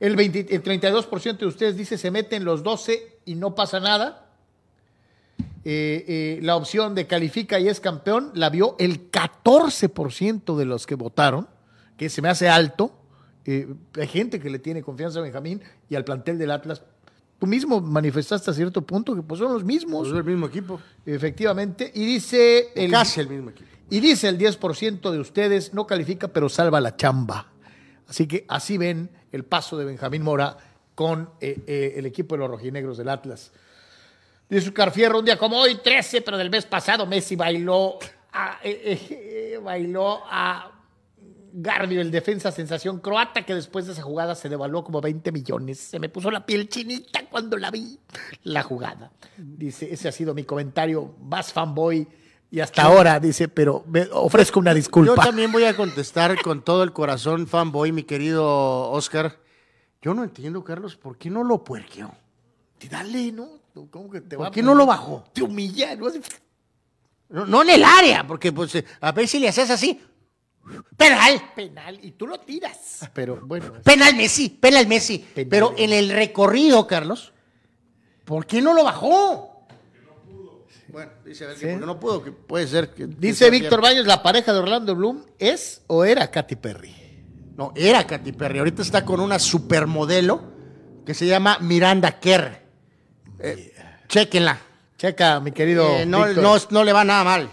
El, 0.00 0.14
20 0.14 0.54
el 0.54 0.62
32% 0.62 1.38
de 1.38 1.46
ustedes 1.46 1.76
dice 1.76 1.98
se 1.98 2.10
meten 2.10 2.44
los 2.44 2.62
12 2.62 3.20
y 3.24 3.34
no 3.34 3.54
pasa 3.54 3.80
nada. 3.80 4.26
Eh, 5.64 6.04
eh, 6.06 6.38
la 6.42 6.56
opción 6.56 6.94
de 6.94 7.06
califica 7.06 7.58
y 7.58 7.68
es 7.68 7.80
campeón 7.80 8.30
la 8.34 8.48
vio 8.48 8.76
el 8.78 9.10
14% 9.10 10.56
de 10.56 10.64
los 10.64 10.86
que 10.86 10.94
votaron, 10.94 11.48
que 11.96 12.08
se 12.08 12.22
me 12.22 12.28
hace 12.28 12.48
alto. 12.48 12.92
Eh, 13.44 13.74
hay 13.98 14.06
gente 14.06 14.40
que 14.40 14.50
le 14.50 14.58
tiene 14.58 14.82
confianza 14.82 15.18
a 15.18 15.22
Benjamín 15.22 15.62
y 15.88 15.96
al 15.96 16.04
plantel 16.04 16.38
del 16.38 16.50
Atlas 16.50 16.82
Tú 17.38 17.46
mismo 17.46 17.80
manifestaste 17.80 18.50
a 18.50 18.54
cierto 18.54 18.82
punto 18.82 19.14
que 19.14 19.22
pues 19.22 19.38
son 19.38 19.52
los 19.52 19.64
mismos. 19.64 20.08
Pues 20.08 20.12
es 20.12 20.18
el 20.18 20.24
mismo 20.24 20.46
equipo. 20.46 20.80
Efectivamente. 21.06 21.90
Y 21.94 22.04
dice... 22.04 22.72
El, 22.74 22.90
Casi 22.90 23.20
el 23.20 23.28
mismo 23.28 23.50
equipo. 23.50 23.68
Y 23.90 24.00
dice 24.00 24.28
el 24.28 24.38
10% 24.38 25.10
de 25.10 25.18
ustedes 25.18 25.72
no 25.72 25.86
califica, 25.86 26.28
pero 26.28 26.48
salva 26.48 26.80
la 26.80 26.96
chamba. 26.96 27.46
Así 28.08 28.26
que 28.26 28.44
así 28.48 28.76
ven 28.76 29.10
el 29.32 29.44
paso 29.44 29.78
de 29.78 29.84
Benjamín 29.84 30.22
Mora 30.22 30.56
con 30.94 31.30
eh, 31.40 31.62
eh, 31.66 31.94
el 31.96 32.06
equipo 32.06 32.34
de 32.34 32.40
los 32.40 32.50
rojinegros 32.50 32.98
del 32.98 33.08
Atlas. 33.08 33.52
Dice 34.48 34.68
Oscar 34.68 34.90
Fierro, 34.90 35.20
un 35.20 35.24
día 35.24 35.38
como 35.38 35.58
hoy, 35.58 35.76
13, 35.76 36.22
pero 36.22 36.36
del 36.36 36.50
mes 36.50 36.66
pasado, 36.66 37.06
Messi 37.06 37.36
bailó 37.36 37.98
a, 38.32 38.58
eh, 38.62 39.60
bailó 39.62 40.22
a 40.24 40.77
Gardio, 41.52 42.00
el 42.00 42.10
defensa 42.10 42.52
sensación 42.52 43.00
croata, 43.00 43.44
que 43.44 43.54
después 43.54 43.86
de 43.86 43.92
esa 43.92 44.02
jugada 44.02 44.34
se 44.34 44.48
devaluó 44.48 44.84
como 44.84 45.00
20 45.00 45.32
millones. 45.32 45.78
Se 45.78 45.98
me 45.98 46.08
puso 46.08 46.30
la 46.30 46.44
piel 46.44 46.68
chinita 46.68 47.26
cuando 47.28 47.56
la 47.56 47.70
vi, 47.70 47.98
la 48.42 48.62
jugada. 48.62 49.12
Dice, 49.36 49.92
ese 49.92 50.08
ha 50.08 50.12
sido 50.12 50.34
mi 50.34 50.44
comentario 50.44 51.14
más 51.20 51.52
fanboy 51.52 52.06
y 52.50 52.60
hasta 52.60 52.82
ahora, 52.82 53.20
dice, 53.20 53.48
pero 53.48 53.84
me 53.86 54.08
ofrezco 54.10 54.58
una 54.58 54.72
disculpa. 54.72 55.14
Yo 55.14 55.22
también 55.22 55.52
voy 55.52 55.64
a 55.64 55.76
contestar 55.76 56.40
con 56.40 56.62
todo 56.62 56.82
el 56.82 56.92
corazón, 56.92 57.46
fanboy, 57.46 57.92
mi 57.92 58.04
querido 58.04 58.90
Oscar. 58.90 59.38
Yo 60.00 60.14
no 60.14 60.24
entiendo, 60.24 60.64
Carlos, 60.64 60.96
¿por 60.96 61.18
qué 61.18 61.28
no 61.28 61.44
lo 61.44 61.62
puerqueó? 61.62 62.10
Dale, 62.88 63.32
¿no? 63.32 63.48
¿Cómo 63.90 64.10
que 64.10 64.20
te 64.22 64.36
va 64.36 64.44
¿Por 64.44 64.48
a 64.48 64.50
qué 64.50 64.62
no 64.62 64.74
lo 64.74 64.86
bajó? 64.86 65.24
Te 65.32 65.42
humilla, 65.42 65.94
¿no? 65.94 66.06
No, 67.28 67.44
no 67.44 67.62
en 67.62 67.70
el 67.70 67.84
área, 67.84 68.26
porque 68.26 68.50
pues 68.50 68.82
a 69.00 69.12
ver 69.12 69.28
si 69.28 69.38
le 69.38 69.48
haces 69.48 69.70
así. 69.70 70.00
Penal. 70.96 71.50
Penal, 71.54 71.98
y 72.02 72.12
tú 72.12 72.26
lo 72.26 72.40
tiras. 72.40 73.08
Pero 73.14 73.40
bueno. 73.42 73.72
Penal 73.84 74.14
Messi, 74.16 74.48
penal 74.48 74.86
Messi. 74.86 75.24
Pero 75.48 75.74
en 75.76 75.92
el 75.92 76.10
recorrido, 76.10 76.86
Carlos, 76.86 77.32
¿por 78.24 78.46
qué 78.46 78.60
no 78.60 78.74
lo 78.74 78.84
bajó? 78.84 79.66
Bueno, 80.88 81.12
dice 81.24 81.44
a 81.44 81.48
ver 81.48 81.56
que 81.56 81.60
Sí. 81.60 81.66
porque 81.72 81.86
no 81.86 82.00
pudo, 82.00 82.24
que 82.24 82.32
puede 82.32 82.66
ser 82.66 82.90
que. 82.94 83.08
que 83.08 83.14
Dice 83.18 83.50
Víctor. 83.50 83.80
Baños, 83.82 84.06
¿la 84.06 84.22
pareja 84.22 84.52
de 84.52 84.58
Orlando 84.60 84.94
Bloom 84.96 85.22
es 85.38 85.82
o 85.86 86.04
era 86.04 86.30
Katy 86.30 86.56
Perry? 86.56 86.94
No, 87.56 87.72
era 87.76 88.06
Katy 88.06 88.32
Perry. 88.32 88.58
Ahorita 88.58 88.82
está 88.82 89.04
con 89.04 89.20
una 89.20 89.38
supermodelo 89.38 90.42
que 91.04 91.12
se 91.12 91.26
llama 91.26 91.58
Miranda 91.60 92.18
Kerr. 92.18 92.62
Eh, 93.38 93.74
chéquenla. 94.08 94.58
Checa, 94.96 95.40
mi 95.40 95.52
querido. 95.52 95.86
Eh, 95.98 96.06
no, 96.06 96.26
no, 96.34 96.56
no 96.70 96.84
le 96.84 96.92
va 96.92 97.04
nada 97.04 97.22
mal. 97.24 97.50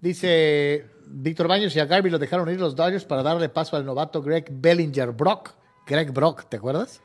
Dice 0.00 0.86
Víctor 1.10 1.48
Baños 1.48 1.74
y 1.74 1.80
a 1.80 1.86
Garby 1.86 2.10
lo 2.10 2.18
dejaron 2.18 2.48
ir 2.50 2.60
los 2.60 2.76
Dodgers 2.76 3.04
para 3.04 3.22
darle 3.22 3.48
paso 3.48 3.76
al 3.76 3.84
novato 3.84 4.22
Greg 4.22 4.46
Bellinger 4.50 5.12
Brock. 5.12 5.54
Greg 5.86 6.12
Brock, 6.12 6.44
¿te 6.48 6.58
acuerdas? 6.58 7.00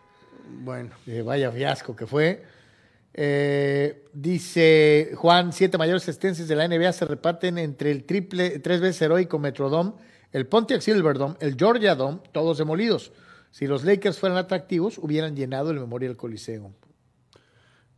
Bueno. 0.62 0.92
Eh, 1.08 1.22
vaya 1.22 1.52
fiasco 1.52 1.96
que 1.96 2.06
fue. 2.06 2.44
Eh, 3.14 4.06
dice 4.12 5.12
Juan, 5.16 5.54
siete 5.54 5.78
mayores 5.78 6.04
asistencias 6.04 6.48
de 6.48 6.56
la 6.56 6.68
NBA 6.68 6.92
se 6.94 7.06
reparten 7.06 7.58
entre 7.60 7.92
el 7.92 8.06
triple, 8.06 8.60
tres 8.60 8.82
veces 8.82 9.02
heroico 9.04 9.38
Metrodome, 9.40 9.94
el 10.32 10.48
Pontiac 10.48 10.82
Silverdome, 10.82 11.36
el 11.40 11.56
Georgia 11.56 11.96
Dome, 11.96 12.20
todos 12.32 12.58
demolidos. 12.58 13.12
Si 13.52 13.68
los 13.68 13.84
Lakers 13.84 14.18
fueran 14.18 14.38
atractivos, 14.40 14.98
hubieran 14.98 15.36
llenado 15.36 15.70
el 15.70 15.80
Memorial 15.80 16.18
Coliseo. 16.18 16.74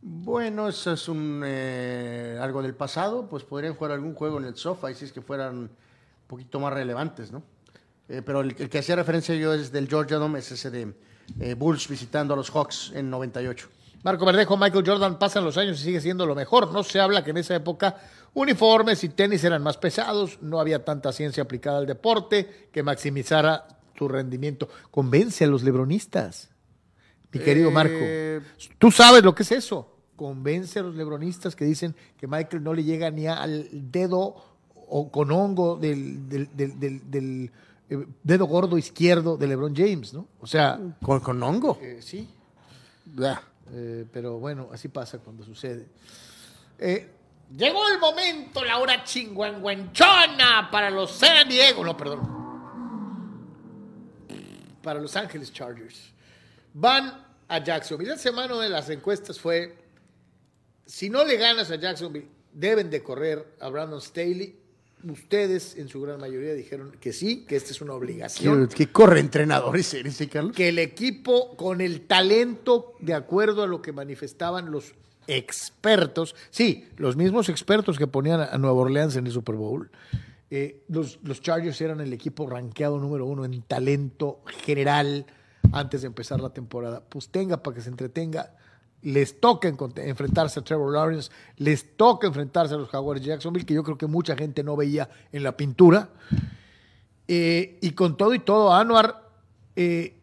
Bueno, 0.02 0.68
eso 0.68 0.92
es 0.92 1.08
un 1.08 1.42
eh, 1.44 2.38
algo 2.40 2.62
del 2.62 2.74
pasado, 2.74 3.28
pues 3.28 3.42
podrían 3.42 3.74
jugar 3.74 3.92
algún 3.92 4.14
juego 4.14 4.38
en 4.38 4.44
el 4.44 4.54
sofá 4.54 4.90
y 4.90 4.94
si 4.94 5.06
es 5.06 5.12
que 5.12 5.22
fueran 5.22 5.70
poquito 6.26 6.60
más 6.60 6.72
relevantes, 6.72 7.32
¿no? 7.32 7.42
Eh, 8.08 8.22
pero 8.24 8.40
el, 8.40 8.54
el 8.58 8.68
que 8.68 8.78
hacía 8.78 8.96
referencia 8.96 9.34
yo 9.34 9.52
es 9.52 9.72
del 9.72 9.88
Georgia 9.88 10.16
Dome, 10.16 10.38
es 10.38 10.52
ese 10.52 10.70
de 10.70 10.94
eh, 11.40 11.54
Bulls 11.54 11.88
visitando 11.88 12.34
a 12.34 12.36
los 12.36 12.50
Hawks 12.50 12.92
en 12.94 13.10
98. 13.10 13.68
Marco 14.02 14.24
Verdejo, 14.24 14.56
Michael 14.56 14.84
Jordan, 14.86 15.18
pasan 15.18 15.44
los 15.44 15.56
años 15.56 15.80
y 15.80 15.84
sigue 15.84 16.00
siendo 16.00 16.26
lo 16.26 16.34
mejor. 16.34 16.70
No 16.72 16.84
se 16.84 17.00
habla 17.00 17.24
que 17.24 17.30
en 17.30 17.38
esa 17.38 17.56
época 17.56 17.96
uniformes 18.34 19.02
y 19.02 19.08
tenis 19.08 19.42
eran 19.42 19.62
más 19.62 19.78
pesados, 19.78 20.38
no 20.42 20.60
había 20.60 20.84
tanta 20.84 21.10
ciencia 21.12 21.42
aplicada 21.42 21.78
al 21.78 21.86
deporte 21.86 22.68
que 22.70 22.82
maximizara 22.82 23.66
su 23.98 24.06
rendimiento. 24.06 24.68
Convence 24.90 25.44
a 25.44 25.48
los 25.48 25.64
lebronistas, 25.64 26.50
mi 27.32 27.40
querido 27.40 27.70
Eh, 27.70 27.72
Marco. 27.72 28.76
Tú 28.78 28.92
sabes 28.92 29.24
lo 29.24 29.34
que 29.34 29.42
es 29.42 29.52
eso. 29.52 29.92
Convence 30.14 30.78
a 30.78 30.82
los 30.82 30.94
lebronistas 30.94 31.56
que 31.56 31.64
dicen 31.64 31.94
que 32.16 32.26
Michael 32.26 32.62
no 32.62 32.74
le 32.74 32.84
llega 32.84 33.10
ni 33.10 33.26
al 33.26 33.68
dedo 33.90 34.55
o 34.88 35.10
con 35.10 35.30
hongo 35.32 35.76
del, 35.76 36.28
del- 36.28 36.56
del- 36.56 36.78
del- 36.80 37.10
del, 37.10 37.50
eh, 37.90 38.06
dedo 38.22 38.46
gordo 38.46 38.78
izquierdo 38.78 39.36
de 39.36 39.46
LeBron 39.46 39.74
James, 39.74 40.12
¿no? 40.14 40.26
O 40.40 40.46
sea, 40.46 40.78
¿Con, 41.02 41.20
con 41.20 41.42
hongo? 41.42 41.78
eh, 41.80 41.98
sí. 42.00 42.28
Eh, 43.72 44.04
pero 44.12 44.38
bueno, 44.38 44.68
así 44.72 44.88
pasa 44.88 45.18
cuando 45.18 45.44
sucede. 45.44 45.86
Eh, 46.78 47.08
llegó 47.56 47.80
el 47.88 47.98
momento, 47.98 48.64
la 48.64 48.78
hora 48.78 49.02
chingüengüenchona 49.04 50.68
para 50.70 50.90
los 50.90 51.10
San 51.12 51.48
Diego, 51.48 51.84
no, 51.84 51.96
perdón. 51.96 52.36
Para 54.82 55.00
Los 55.00 55.16
Ángeles 55.16 55.52
Chargers. 55.52 56.12
Van 56.74 57.24
a 57.48 57.58
Jacksonville. 57.62 58.10
La 58.10 58.18
semana 58.18 58.56
de 58.58 58.68
las 58.68 58.88
encuestas 58.90 59.40
fue, 59.40 59.76
si 60.84 61.10
no 61.10 61.24
le 61.24 61.36
ganas 61.36 61.70
a 61.70 61.76
Jacksonville, 61.76 62.28
deben 62.52 62.88
de 62.90 63.02
correr 63.02 63.56
a 63.60 63.68
Brandon 63.68 64.00
Staley. 64.00 64.56
Ustedes, 65.04 65.76
en 65.76 65.88
su 65.88 66.00
gran 66.00 66.18
mayoría, 66.18 66.54
dijeron 66.54 66.92
que 67.00 67.12
sí, 67.12 67.44
que 67.46 67.56
esta 67.56 67.70
es 67.70 67.80
una 67.80 67.92
obligación 67.92 68.66
¿Qué, 68.68 68.74
qué 68.74 68.92
corre 68.92 69.20
entrenador 69.20 69.76
ese, 69.76 70.00
ese 70.00 70.28
Carlos? 70.28 70.56
que 70.56 70.68
el 70.70 70.78
equipo 70.78 71.56
con 71.56 71.80
el 71.80 72.02
talento, 72.06 72.94
de 73.00 73.14
acuerdo 73.14 73.62
a 73.62 73.66
lo 73.66 73.82
que 73.82 73.92
manifestaban 73.92 74.72
los 74.72 74.94
expertos, 75.26 76.34
sí, 76.50 76.88
los 76.96 77.16
mismos 77.16 77.48
expertos 77.48 77.98
que 77.98 78.06
ponían 78.06 78.40
a 78.40 78.56
Nueva 78.58 78.76
Orleans 78.76 79.16
en 79.16 79.26
el 79.26 79.32
Super 79.32 79.56
Bowl, 79.56 79.90
eh, 80.50 80.82
los, 80.88 81.18
los 81.22 81.40
Chargers 81.40 81.80
eran 81.80 82.00
el 82.00 82.12
equipo 82.12 82.48
rankeado 82.48 82.98
número 82.98 83.26
uno 83.26 83.44
en 83.44 83.62
talento 83.62 84.40
general 84.64 85.26
antes 85.72 86.02
de 86.02 86.06
empezar 86.06 86.40
la 86.40 86.50
temporada. 86.50 87.02
Pues 87.08 87.28
tenga 87.28 87.62
para 87.62 87.74
que 87.74 87.82
se 87.82 87.90
entretenga. 87.90 88.54
Les 89.02 89.40
toca 89.40 89.68
enfrentarse 89.68 90.58
a 90.58 90.62
Trevor 90.62 90.92
Lawrence, 90.92 91.30
les 91.58 91.96
toca 91.96 92.26
enfrentarse 92.26 92.74
a 92.74 92.76
los 92.76 92.88
Jaguars 92.88 93.22
Jacksonville, 93.22 93.64
que 93.64 93.74
yo 93.74 93.84
creo 93.84 93.96
que 93.96 94.06
mucha 94.06 94.36
gente 94.36 94.64
no 94.64 94.76
veía 94.76 95.08
en 95.30 95.42
la 95.42 95.56
pintura. 95.56 96.08
Eh, 97.28 97.78
y 97.80 97.90
con 97.90 98.16
todo 98.16 98.34
y 98.34 98.38
todo, 98.38 98.72
Anuar, 98.72 99.28
eh, 99.74 100.16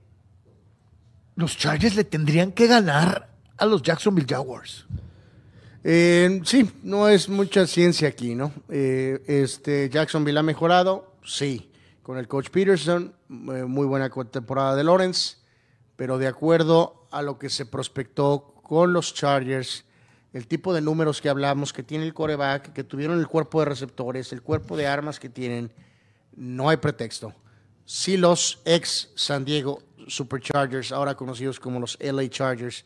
los 1.35 1.57
Chargers 1.57 1.95
le 1.95 2.03
tendrían 2.03 2.51
que 2.51 2.67
ganar 2.67 3.29
a 3.57 3.65
los 3.65 3.81
Jacksonville 3.81 4.27
Jaguars. 4.27 4.85
Eh, 5.83 6.41
sí, 6.45 6.69
no 6.83 7.09
es 7.09 7.27
mucha 7.27 7.67
ciencia 7.67 8.07
aquí, 8.07 8.35
¿no? 8.35 8.53
Este 8.69 9.89
Jacksonville 9.89 10.39
ha 10.39 10.43
mejorado, 10.43 11.13
sí. 11.23 11.69
Con 12.01 12.17
el 12.17 12.27
coach 12.27 12.49
Peterson, 12.49 13.13
muy 13.29 13.87
buena 13.87 14.09
temporada 14.09 14.75
de 14.75 14.83
Lawrence, 14.83 15.37
pero 15.95 16.17
de 16.17 16.27
acuerdo 16.27 17.07
a 17.11 17.21
lo 17.21 17.39
que 17.39 17.49
se 17.49 17.65
prospectó 17.65 18.52
con 18.64 18.94
los 18.94 19.14
Chargers, 19.14 19.85
el 20.31 20.48
tipo 20.48 20.73
de 20.73 20.81
números 20.81 21.22
que 21.22 21.30
hablamos, 21.30 21.72
que 21.72 21.84
tiene 21.84 22.06
el 22.06 22.14
coreback, 22.15 22.73
que 22.73 22.84
tuvieron 22.84 23.19
el 23.19 23.27
cuerpo 23.27 23.60
de 23.60 23.65
receptores, 23.65 24.34
el 24.34 24.41
cuerpo 24.41 24.76
de 24.76 24.88
armas 24.88 25.19
que 25.19 25.30
tienen, 25.30 25.72
no 26.35 26.69
hay 26.69 26.77
pretexto. 26.77 27.35
Si 27.85 28.18
los 28.18 28.61
ex 28.65 29.11
San 29.15 29.45
Diego 29.45 29.84
Superchargers, 30.07 30.91
ahora 30.91 31.15
conocidos 31.15 31.60
como 31.60 31.80
los 31.80 31.98
LA 32.02 32.30
Chargers, 32.30 32.85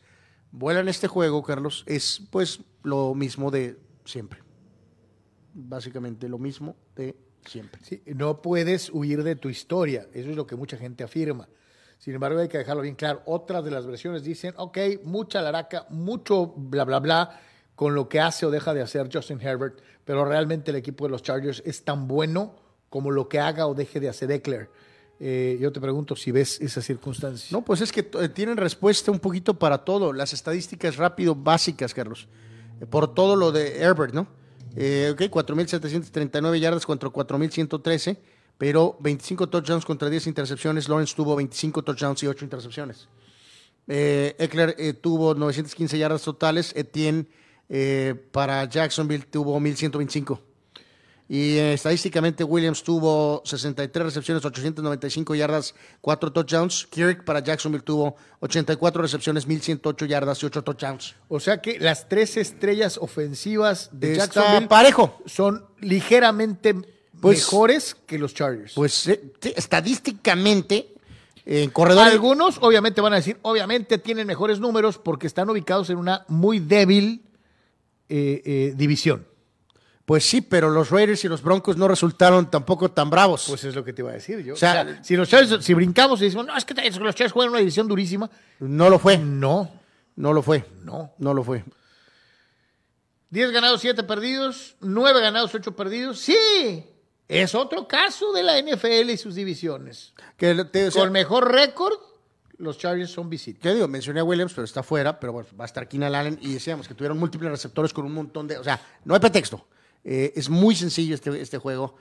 vuelan 0.50 0.88
este 0.88 1.08
juego, 1.08 1.42
Carlos, 1.42 1.84
es 1.86 2.20
pues 2.30 2.60
lo 2.82 3.14
mismo 3.14 3.50
de 3.50 3.78
siempre. 4.04 4.40
Básicamente 5.54 6.28
lo 6.28 6.38
mismo 6.38 6.76
de 6.96 7.16
siempre. 7.46 7.80
No 8.06 8.42
puedes 8.42 8.90
huir 8.90 9.22
de 9.22 9.36
tu 9.36 9.48
historia, 9.48 10.06
eso 10.12 10.30
es 10.30 10.36
lo 10.36 10.46
que 10.46 10.56
mucha 10.56 10.76
gente 10.76 11.04
afirma. 11.04 11.48
Sin 11.98 12.14
embargo, 12.14 12.40
hay 12.40 12.48
que 12.48 12.58
dejarlo 12.58 12.82
bien 12.82 12.94
claro. 12.94 13.22
Otras 13.26 13.64
de 13.64 13.70
las 13.70 13.86
versiones 13.86 14.22
dicen, 14.22 14.54
ok, 14.56 14.78
mucha 15.04 15.42
laraca, 15.42 15.86
mucho 15.90 16.46
bla, 16.56 16.84
bla, 16.84 17.00
bla, 17.00 17.40
con 17.74 17.94
lo 17.94 18.08
que 18.08 18.20
hace 18.20 18.46
o 18.46 18.50
deja 18.50 18.72
de 18.72 18.82
hacer 18.82 19.08
Justin 19.12 19.40
Herbert, 19.40 19.78
pero 20.04 20.24
realmente 20.24 20.70
el 20.70 20.76
equipo 20.76 21.04
de 21.04 21.10
los 21.10 21.22
Chargers 21.22 21.62
es 21.66 21.84
tan 21.84 22.08
bueno 22.08 22.54
como 22.88 23.10
lo 23.10 23.28
que 23.28 23.40
haga 23.40 23.66
o 23.66 23.74
deje 23.74 24.00
de 24.00 24.08
hacer 24.08 24.30
Eckler. 24.30 24.70
Eh, 25.20 25.58
yo 25.60 25.72
te 25.72 25.80
pregunto 25.80 26.14
si 26.14 26.30
ves 26.30 26.60
esa 26.60 26.80
circunstancia. 26.80 27.48
No, 27.50 27.64
pues 27.64 27.80
es 27.80 27.90
que 27.90 28.08
eh, 28.20 28.28
tienen 28.28 28.56
respuesta 28.56 29.10
un 29.10 29.18
poquito 29.18 29.58
para 29.58 29.78
todo. 29.78 30.12
Las 30.12 30.32
estadísticas 30.32 30.96
rápido 30.96 31.34
básicas, 31.34 31.92
Carlos. 31.92 32.28
Eh, 32.80 32.86
por 32.86 33.14
todo 33.14 33.36
lo 33.36 33.50
de 33.52 33.80
Herbert, 33.80 34.14
¿no? 34.14 34.28
Eh, 34.76 35.10
ok, 35.12 35.22
4.739 35.22 36.60
yardas 36.60 36.86
contra 36.86 37.08
4.113, 37.08 38.18
pero 38.58 38.96
25 39.00 39.48
touchdowns 39.48 39.84
contra 39.84 40.10
10 40.10 40.26
intercepciones. 40.26 40.88
Lawrence 40.88 41.14
tuvo 41.14 41.36
25 41.36 41.82
touchdowns 41.82 42.22
y 42.24 42.26
8 42.26 42.44
intercepciones. 42.44 43.08
Eh, 43.86 44.34
Eckler 44.38 44.74
eh, 44.78 44.92
tuvo 44.92 45.34
915 45.34 45.96
yardas 45.96 46.22
totales. 46.22 46.74
Etienne 46.76 47.26
eh, 47.68 48.14
para 48.32 48.64
Jacksonville 48.64 49.24
tuvo 49.30 49.58
1.125. 49.58 50.40
Y 51.30 51.58
eh, 51.58 51.74
estadísticamente 51.74 52.42
Williams 52.42 52.82
tuvo 52.82 53.42
63 53.44 54.02
recepciones, 54.02 54.42
895 54.44 55.34
yardas, 55.34 55.74
4 56.00 56.32
touchdowns. 56.32 56.86
Kirk 56.90 57.24
para 57.24 57.40
Jacksonville 57.40 57.84
tuvo 57.84 58.16
84 58.40 59.02
recepciones, 59.02 59.46
1108 59.46 60.06
yardas 60.06 60.42
y 60.42 60.46
8 60.46 60.64
touchdowns. 60.64 61.14
O 61.28 61.38
sea 61.38 61.60
que 61.60 61.78
las 61.78 62.08
tres 62.08 62.38
estrellas 62.38 62.96
ofensivas 62.96 63.90
de 63.92 64.12
Está 64.12 64.24
Jacksonville 64.24 64.68
parejo. 64.68 65.20
son 65.26 65.66
ligeramente 65.80 66.74
Pues- 67.20 67.38
mejores 67.38 67.96
que 68.06 68.18
los 68.18 68.34
Chargers. 68.34 68.74
Pues 68.74 69.06
eh, 69.08 69.32
estadísticamente, 69.56 70.94
en 71.44 71.70
corredor 71.70 72.06
Algunos 72.06 72.58
obviamente 72.60 73.00
van 73.00 73.12
a 73.14 73.16
decir, 73.16 73.38
obviamente 73.42 73.98
tienen 73.98 74.26
mejores 74.26 74.60
números 74.60 74.98
porque 74.98 75.26
están 75.26 75.48
ubicados 75.50 75.90
en 75.90 75.96
una 75.98 76.24
muy 76.28 76.58
débil 76.58 77.22
eh, 78.08 78.42
eh, 78.44 78.74
división. 78.76 79.26
Pues 80.04 80.24
sí, 80.24 80.40
pero 80.40 80.70
los 80.70 80.88
Raiders 80.90 81.22
y 81.24 81.28
los 81.28 81.42
Broncos 81.42 81.76
no 81.76 81.86
resultaron 81.86 82.50
tampoco 82.50 82.90
tan 82.90 83.10
bravos. 83.10 83.44
Pues 83.46 83.64
es 83.64 83.74
lo 83.74 83.84
que 83.84 83.92
te 83.92 84.00
iba 84.00 84.10
a 84.10 84.14
decir 84.14 84.38
yo. 84.42 84.54
O 84.54 84.56
sea, 84.56 85.02
si 85.04 85.16
los 85.16 85.28
Chargers, 85.28 85.62
si 85.62 85.74
brincamos 85.74 86.20
y 86.22 86.24
decimos, 86.24 86.46
no, 86.46 86.56
es 86.56 86.64
que 86.64 86.72
los 86.72 87.14
Chargers 87.14 87.32
juegan 87.32 87.50
una 87.50 87.58
división 87.58 87.86
durísima. 87.88 88.30
no 88.60 88.88
lo 88.88 88.98
fue. 88.98 89.18
No, 89.18 89.70
No 90.16 90.32
lo 90.32 90.42
fue. 90.42 90.64
no. 90.82 91.12
No 91.18 91.34
lo 91.34 91.44
fue. 91.44 91.62
10 93.30 93.50
ganados, 93.52 93.82
7 93.82 94.02
perdidos, 94.04 94.76
9 94.80 95.20
ganados, 95.20 95.54
8 95.54 95.76
perdidos. 95.76 96.18
Sí, 96.20 96.34
es 97.28 97.54
otro 97.54 97.86
caso 97.86 98.32
de 98.32 98.42
la 98.42 98.58
NFL 98.58 99.10
y 99.10 99.16
sus 99.16 99.34
divisiones. 99.34 100.14
Que 100.36 100.54
te- 100.64 100.88
o 100.88 100.90
sea, 100.90 101.02
Con 101.02 101.12
mejor 101.12 101.52
récord, 101.52 101.94
los 102.56 102.78
Chargers 102.78 103.10
son 103.10 103.28
visita. 103.30 103.60
¿Qué 103.62 103.74
digo? 103.74 103.86
Mencioné 103.86 104.20
a 104.20 104.24
Williams, 104.24 104.52
pero 104.54 104.64
está 104.64 104.82
fuera, 104.82 105.20
pero 105.20 105.32
bueno, 105.32 105.48
va 105.58 105.64
a 105.64 105.66
estar 105.66 105.86
Keenan 105.88 106.14
Allen 106.14 106.38
y 106.40 106.54
decíamos 106.54 106.88
que 106.88 106.94
tuvieron 106.94 107.18
múltiples 107.18 107.50
receptores 107.50 107.92
con 107.92 108.04
un 108.04 108.12
montón 108.14 108.48
de... 108.48 108.58
O 108.58 108.64
sea, 108.64 108.80
no 109.04 109.14
hay 109.14 109.20
pretexto. 109.20 109.66
Eh, 110.04 110.32
es 110.34 110.48
muy 110.48 110.74
sencillo 110.74 111.14
este, 111.14 111.40
este 111.40 111.58
juego. 111.58 111.94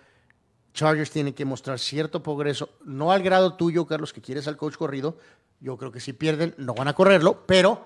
Chargers 0.73 1.09
tienen 1.11 1.33
que 1.33 1.43
mostrar 1.45 1.79
cierto 1.79 2.21
progreso, 2.23 2.69
no 2.85 3.11
al 3.11 3.23
grado 3.23 3.55
tuyo, 3.55 3.85
Carlos, 3.87 4.13
que 4.13 4.21
quieres 4.21 4.47
al 4.47 4.57
coach 4.57 4.75
corrido. 4.75 5.17
Yo 5.59 5.75
creo 5.77 5.91
que 5.91 5.99
si 5.99 6.13
pierden, 6.13 6.53
no 6.57 6.73
van 6.75 6.87
a 6.87 6.93
correrlo, 6.93 7.45
pero 7.47 7.85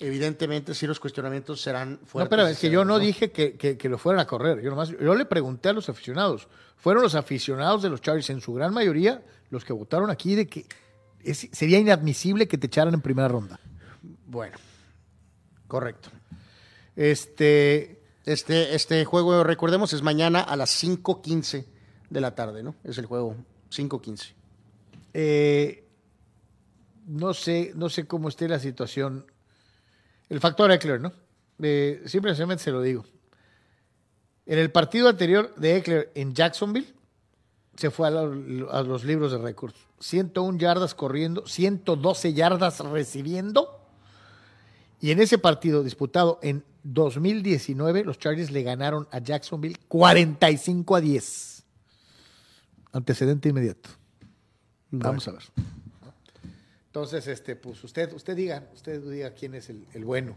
evidentemente 0.00 0.74
sí 0.74 0.86
los 0.86 0.98
cuestionamientos 1.00 1.60
serán 1.60 1.98
No, 2.00 2.06
fuertes. 2.06 2.30
pero 2.30 2.48
y 2.48 2.52
es 2.52 2.58
que 2.58 2.70
yo 2.70 2.84
no 2.84 2.98
dije 2.98 3.30
que, 3.30 3.56
que- 3.56 3.76
que 3.78 3.88
lo 3.88 3.98
fueran 3.98 4.20
a 4.20 4.26
correr. 4.26 4.60
Yo, 4.62 4.70
nomás, 4.70 4.88
yo 4.90 5.14
le 5.14 5.24
pregunté 5.26 5.68
a 5.68 5.72
los 5.72 5.88
aficionados. 5.88 6.48
Fueron 6.76 7.02
los 7.02 7.14
aficionados 7.14 7.82
de 7.82 7.90
los 7.90 8.00
Chargers, 8.00 8.30
en 8.30 8.40
su 8.40 8.52
gran 8.54 8.72
mayoría, 8.72 9.22
los 9.50 9.64
que 9.64 9.72
votaron 9.72 10.10
aquí 10.10 10.34
de 10.34 10.46
que 10.46 10.66
es- 11.22 11.48
sería 11.52 11.78
inadmisible 11.78 12.48
que 12.48 12.56
te 12.58 12.66
echaran 12.68 12.94
en 12.94 13.00
primera 13.02 13.28
ronda. 13.28 13.60
Bueno, 14.26 14.56
correcto. 15.66 16.08
Este, 16.96 17.98
Este, 18.26 18.74
este 18.74 19.04
juego, 19.06 19.42
recordemos, 19.44 19.92
es 19.94 20.02
mañana 20.02 20.40
a 20.40 20.54
las 20.54 20.70
5.15 20.70 21.64
de 22.10 22.20
la 22.20 22.34
tarde, 22.34 22.62
¿no? 22.62 22.74
Es 22.84 22.98
el 22.98 23.06
juego 23.06 23.34
5.15. 23.70 24.34
eh, 25.14 25.84
no 27.06 27.34
sé, 27.34 27.72
no 27.74 27.88
sé 27.88 28.06
cómo 28.06 28.28
esté 28.28 28.46
la 28.46 28.58
situación. 28.60 29.24
El 30.30 30.40
factor 30.40 30.70
Eckler, 30.72 31.00
¿no? 31.00 31.12
Eh, 31.60 32.02
simplemente 32.06 32.58
se 32.64 32.70
lo 32.70 32.80
digo. 32.80 33.04
En 34.46 34.58
el 34.58 34.70
partido 34.72 35.08
anterior 35.08 35.54
de 35.56 35.76
Eckler 35.76 36.10
en 36.14 36.34
Jacksonville, 36.34 36.92
se 37.76 37.90
fue 37.90 38.08
a, 38.08 38.10
lo- 38.10 38.72
a 38.72 38.82
los 38.82 39.04
libros 39.04 39.32
de 39.32 39.38
récords. 39.38 39.74
101 40.00 40.58
yardas 40.58 40.94
corriendo, 40.94 41.46
112 41.46 42.32
yardas 42.32 42.80
recibiendo. 42.80 43.78
Y 45.00 45.10
en 45.10 45.20
ese 45.20 45.38
partido 45.38 45.82
disputado 45.82 46.38
en 46.42 46.64
2019, 46.84 48.04
los 48.04 48.18
Chargers 48.18 48.50
le 48.50 48.62
ganaron 48.62 49.06
a 49.10 49.18
Jacksonville 49.18 49.76
45 49.88 50.96
a 50.96 51.00
10. 51.00 51.64
Antecedente 52.92 53.48
inmediato. 53.50 53.90
Vamos 54.90 55.28
a 55.28 55.32
ver. 55.32 55.42
Entonces, 56.90 57.24
este, 57.28 57.54
pues 57.54 57.82
usted, 57.84 58.12
usted 58.12 58.34
diga, 58.34 58.64
usted 58.74 59.00
diga 59.00 59.30
quién 59.30 59.54
es 59.54 59.70
el, 59.70 60.04
bueno. 60.04 60.34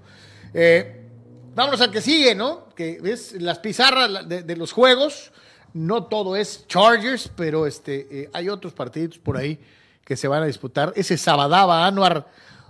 Eh, 0.53 1.09
vámonos 1.55 1.81
al 1.81 1.89
que 1.89 1.99
sigue, 1.99 2.35
¿no? 2.35 2.69
Que 2.75 3.01
es 3.03 3.41
las 3.41 3.57
pizarras 3.57 4.29
de 4.29 4.55
los 4.55 4.71
juegos. 4.71 5.31
No 5.73 6.05
todo 6.05 6.35
es 6.35 6.67
Chargers, 6.67 7.31
pero 7.35 7.65
este, 7.65 8.07
eh, 8.11 8.29
hay 8.33 8.49
otros 8.49 8.73
partidos 8.73 9.17
por 9.17 9.35
ahí 9.35 9.59
que 10.05 10.15
se 10.15 10.27
van 10.27 10.43
a 10.43 10.45
disputar. 10.45 10.93
Ese 10.95 11.17
Sabadaba 11.17 11.87
Anuar 11.87 12.27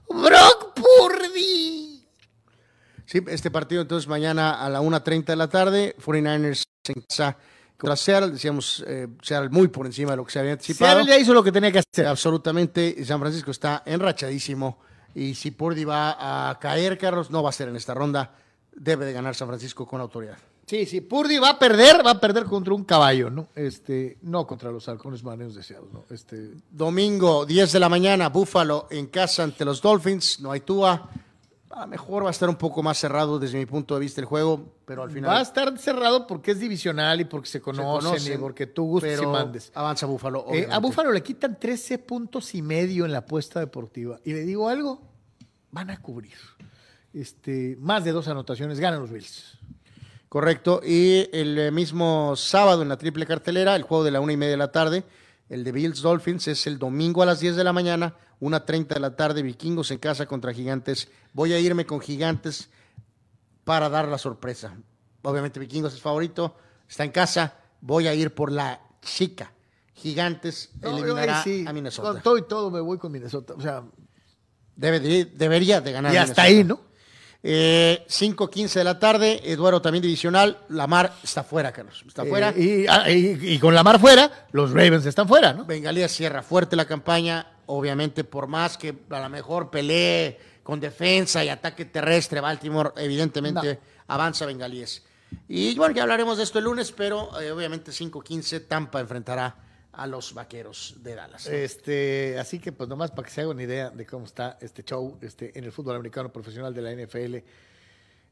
Brock 0.07 0.73
Purdy. 0.73 2.07
Sí, 3.05 3.21
este 3.27 3.51
partido 3.51 3.81
entonces 3.81 4.07
mañana 4.07 4.63
a 4.63 4.69
la 4.69 4.81
1.30 4.81 5.25
de 5.25 5.35
la 5.35 5.49
tarde, 5.49 5.95
49ers 5.97 6.63
en 6.87 7.01
casa 7.01 7.37
contra 7.77 7.95
Seattle, 7.95 8.31
decíamos 8.31 8.83
eh, 8.87 9.07
Seattle 9.21 9.49
muy 9.49 9.67
por 9.67 9.85
encima 9.85 10.11
de 10.11 10.17
lo 10.17 10.25
que 10.25 10.31
se 10.31 10.39
había 10.39 10.53
anticipado. 10.53 10.91
Seattle 10.91 11.11
ya 11.11 11.19
hizo 11.19 11.33
lo 11.33 11.43
que 11.43 11.51
tenía 11.51 11.71
que 11.71 11.79
hacer. 11.79 12.07
Absolutamente, 12.07 13.03
San 13.05 13.19
Francisco 13.19 13.51
está 13.51 13.83
enrachadísimo 13.85 14.79
y 15.15 15.35
si 15.35 15.51
Purdy 15.51 15.83
va 15.83 16.49
a 16.49 16.59
caer, 16.59 16.97
Carlos, 16.97 17.29
no 17.29 17.43
va 17.43 17.49
a 17.49 17.53
ser 17.53 17.69
en 17.69 17.75
esta 17.75 17.93
ronda, 17.93 18.31
debe 18.75 19.05
de 19.05 19.13
ganar 19.13 19.35
San 19.35 19.47
Francisco 19.47 19.85
con 19.85 20.01
autoridad. 20.01 20.37
Sí, 20.65 20.85
sí, 20.85 21.01
Purdy 21.01 21.39
va 21.39 21.49
a 21.49 21.59
perder, 21.59 22.05
va 22.05 22.11
a 22.11 22.19
perder 22.19 22.45
contra 22.45 22.73
un 22.73 22.85
caballo, 22.85 23.29
¿no? 23.29 23.49
Este, 23.53 24.17
no 24.21 24.47
contra 24.47 24.71
los 24.71 24.87
halcones 24.87 25.21
marinos 25.21 25.55
de 25.55 25.63
Seattle, 25.63 25.89
¿no? 25.91 26.05
Este, 26.09 26.51
Domingo, 26.71 27.45
10 27.45 27.73
de 27.73 27.79
la 27.79 27.89
mañana, 27.89 28.29
Buffalo 28.29 28.87
en 28.89 29.07
casa 29.07 29.43
ante 29.43 29.65
los 29.65 29.81
Dolphins, 29.81 30.39
no 30.39 30.51
hay 30.51 30.61
Tua. 30.61 31.09
A 31.75 31.81
lo 31.81 31.87
mejor 31.87 32.23
va 32.23 32.27
a 32.27 32.31
estar 32.31 32.47
un 32.49 32.55
poco 32.55 32.83
más 32.83 32.99
cerrado 32.99 33.39
desde 33.39 33.57
mi 33.57 33.65
punto 33.65 33.95
de 33.95 34.01
vista 34.01 34.21
el 34.21 34.25
juego, 34.25 34.75
pero 34.85 35.01
al 35.01 35.09
final 35.09 35.31
Va 35.31 35.39
a 35.39 35.41
estar 35.41 35.75
cerrado 35.79 36.27
porque 36.27 36.51
es 36.51 36.59
divisional 36.59 37.19
y 37.19 37.25
porque 37.25 37.49
se 37.49 37.61
conocen, 37.61 38.09
conocen, 38.11 38.33
y 38.33 38.37
porque 38.37 38.67
tú 38.67 38.83
gustes 38.85 39.19
y 39.19 39.25
mandes. 39.25 39.71
avanza 39.73 40.05
Buffalo. 40.05 40.45
Eh, 40.51 40.67
a 40.69 40.77
Búfalo 40.77 41.11
le 41.11 41.23
quitan 41.23 41.59
13 41.59 41.97
puntos 41.97 42.53
y 42.53 42.61
medio 42.61 43.05
en 43.05 43.11
la 43.11 43.19
apuesta 43.19 43.59
deportiva. 43.59 44.19
Y 44.23 44.33
le 44.33 44.43
digo 44.43 44.69
algo, 44.69 45.01
van 45.71 45.89
a 45.89 45.99
cubrir. 45.99 46.37
Este, 47.11 47.75
más 47.79 48.03
de 48.03 48.11
dos 48.11 48.27
anotaciones 48.27 48.79
ganan 48.79 48.99
los 48.99 49.09
Bills. 49.09 49.57
Correcto. 50.29 50.79
Y 50.85 51.27
el 51.33 51.71
mismo 51.71 52.35
sábado 52.35 52.83
en 52.83 52.89
la 52.89 52.97
triple 52.97 53.25
cartelera, 53.25 53.75
el 53.75 53.81
juego 53.81 54.03
de 54.03 54.11
la 54.11 54.19
una 54.19 54.33
y 54.33 54.37
media 54.37 54.51
de 54.51 54.57
la 54.57 54.71
tarde, 54.71 55.03
el 55.53 55.63
de 55.63 55.71
Bills 55.71 56.01
Dolphins 56.01 56.47
es 56.47 56.65
el 56.67 56.79
domingo 56.79 57.21
a 57.21 57.25
las 57.25 57.39
10 57.39 57.55
de 57.55 57.63
la 57.63 57.73
mañana, 57.73 58.15
una 58.39 58.65
30 58.65 58.95
de 58.95 58.99
la 59.01 59.15
tarde, 59.15 59.41
Vikingos 59.43 59.91
en 59.91 59.99
casa 59.99 60.25
contra 60.25 60.53
Gigantes. 60.53 61.09
Voy 61.33 61.53
a 61.53 61.59
irme 61.59 61.85
con 61.85 61.99
Gigantes 61.99 62.69
para 63.63 63.87
dar 63.89 64.07
la 64.07 64.17
sorpresa. 64.17 64.75
Obviamente 65.21 65.59
Vikingos 65.59 65.93
es 65.93 66.01
favorito, 66.01 66.55
está 66.89 67.03
en 67.03 67.11
casa, 67.11 67.55
voy 67.81 68.07
a 68.07 68.13
ir 68.13 68.33
por 68.33 68.51
la 68.51 68.81
chica. 69.01 69.53
Gigantes 69.93 70.71
No, 70.81 70.89
eliminará 70.97 71.43
sí, 71.43 71.63
a 71.67 71.71
Minnesota. 71.71 72.13
Con 72.13 72.21
todo 72.21 72.37
y 72.37 72.47
todo 72.47 72.71
me 72.71 72.79
voy 72.81 72.97
con 72.97 73.11
Minnesota. 73.11 73.53
O 73.55 73.61
sea, 73.61 73.83
Debe 74.75 74.99
de- 74.99 75.25
debería 75.25 75.81
de 75.81 75.91
ganar. 75.91 76.11
y 76.13 76.17
hasta 76.17 76.41
Minnesota. 76.43 76.43
ahí, 76.43 76.63
¿no? 76.63 76.92
Eh, 77.45 78.05
5.15 78.07 78.73
de 78.75 78.83
la 78.85 78.97
tarde, 78.99 79.41
Eduardo 79.43 79.81
también 79.81 80.01
divisional, 80.01 80.59
Lamar 80.69 81.13
está 81.21 81.43
fuera, 81.43 81.73
Carlos. 81.73 82.01
Está 82.07 82.23
fuera. 82.25 82.49
Eh, 82.55 82.85
y, 82.85 82.87
ah, 82.87 83.09
y- 83.11 83.55
y 83.55 83.59
con 83.59 83.75
la 83.75 83.83
mar 83.83 83.99
fuera, 83.99 84.47
los 84.53 84.71
Ravens 84.71 85.05
están 85.05 85.27
fuera, 85.27 85.51
¿no? 85.51 85.65
Bengalías 85.65 86.11
cierra 86.13 86.41
fuerte 86.41 86.77
la 86.77 86.85
campaña, 86.85 87.45
obviamente 87.65 88.23
por 88.23 88.47
más 88.47 88.77
que 88.77 88.95
a 89.09 89.19
lo 89.19 89.29
mejor 89.29 89.69
pelee 89.69 90.39
con 90.63 90.79
defensa 90.79 91.43
y 91.43 91.49
ataque 91.49 91.83
terrestre, 91.83 92.39
Baltimore 92.39 92.91
evidentemente 92.95 93.79
avanza 94.07 94.45
Bengalíes. 94.45 95.03
Y 95.49 95.75
bueno, 95.75 95.93
ya 95.95 96.03
hablaremos 96.03 96.37
de 96.37 96.43
esto 96.43 96.59
el 96.59 96.65
lunes, 96.65 96.93
pero 96.93 97.37
eh, 97.41 97.51
obviamente 97.51 97.91
5-15 97.91 98.67
Tampa 98.69 99.01
enfrentará 99.01 99.53
a 99.93 100.07
los 100.07 100.33
Vaqueros 100.33 100.95
de 101.01 101.15
Dallas. 101.15 101.45
Este, 101.47 102.37
así 102.39 102.59
que 102.59 102.71
pues 102.71 102.89
nomás 102.89 103.11
para 103.11 103.27
que 103.27 103.33
se 103.33 103.41
haga 103.41 103.51
una 103.51 103.63
idea 103.63 103.89
de 103.91 104.05
cómo 104.05 104.25
está 104.25 104.57
este 104.61 104.83
show 104.83 105.17
este, 105.21 105.57
en 105.57 105.63
el 105.65 105.71
fútbol 105.71 105.95
americano 105.95 106.31
profesional 106.33 106.73
de 106.73 106.81
la 106.81 106.91
NFL. 106.93 107.37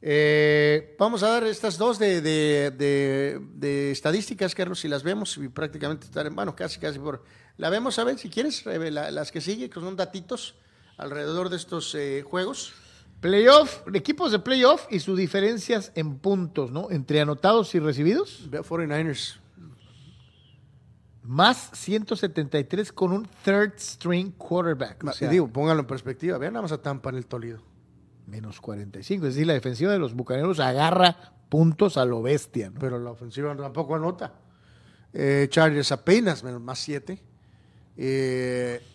Eh, 0.03 0.95
Vamos 0.97 1.21
a 1.23 1.27
dar 1.29 1.43
estas 1.43 1.77
dos 1.77 1.99
de, 1.99 2.21
de- 2.21 2.71
de- 2.71 3.39
de 3.53 3.91
estadísticas, 3.91 4.55
Carlos, 4.55 4.79
si 4.79 4.87
las 4.87 5.03
vemos 5.03 5.37
y 5.37 5.47
prácticamente 5.49 6.05
estar 6.05 6.25
en 6.25 6.35
bueno, 6.35 6.55
casi, 6.55 6.79
casi 6.79 6.97
por... 6.99 7.23
La 7.57 7.69
vemos, 7.69 7.99
a 7.99 8.03
ver, 8.03 8.17
si 8.17 8.29
quieres, 8.29 8.63
Rebe, 8.63 8.89
la- 8.89 9.11
las 9.11 9.31
que 9.31 9.41
sigue, 9.41 9.69
que 9.69 9.79
son 9.79 9.95
datitos 9.95 10.55
alrededor 10.97 11.49
de 11.49 11.57
estos 11.57 11.93
eh, 11.95 12.23
juegos. 12.27 12.73
playoff, 13.19 13.81
equipos 13.93 14.31
de 14.31 14.39
playoff 14.39 14.87
y 14.89 14.99
sus 14.99 15.15
diferencias 15.17 15.91
en 15.93 16.17
puntos, 16.17 16.71
¿no? 16.71 16.89
Entre 16.89 17.21
anotados 17.21 17.75
y 17.75 17.79
recibidos. 17.79 18.49
Ve 18.49 18.57
a 18.57 18.61
49ers. 18.63 19.37
Más 21.23 21.69
173 21.73 22.91
con 22.91 23.11
un 23.11 23.27
third 23.43 23.73
string 23.77 24.31
quarterback. 24.31 25.03
O 25.03 25.11
sea, 25.11 25.29
digo, 25.29 25.47
pónganlo 25.47 25.81
en 25.81 25.87
perspectiva, 25.87 26.37
vean 26.37 26.53
nada 26.53 26.63
más 26.63 26.71
a 26.71 26.81
Tampa 26.81 27.09
en 27.09 27.17
el 27.17 27.27
Toledo. 27.27 27.61
menos 28.25 28.59
45. 28.59 29.27
Es 29.27 29.35
decir, 29.35 29.47
la 29.47 29.53
defensiva 29.53 29.91
de 29.91 29.99
los 29.99 30.13
bucaneros 30.13 30.59
agarra 30.59 31.33
puntos 31.49 31.97
a 31.97 32.05
lo 32.05 32.21
bestia, 32.21 32.69
¿no? 32.69 32.79
pero 32.79 32.97
la 32.97 33.11
ofensiva 33.11 33.55
tampoco 33.55 33.95
anota. 33.95 34.33
Eh, 35.13 35.47
Chargers 35.49 35.91
apenas 35.91 36.43
menos 36.43 36.61
más 36.61 36.79
7. 36.79 37.21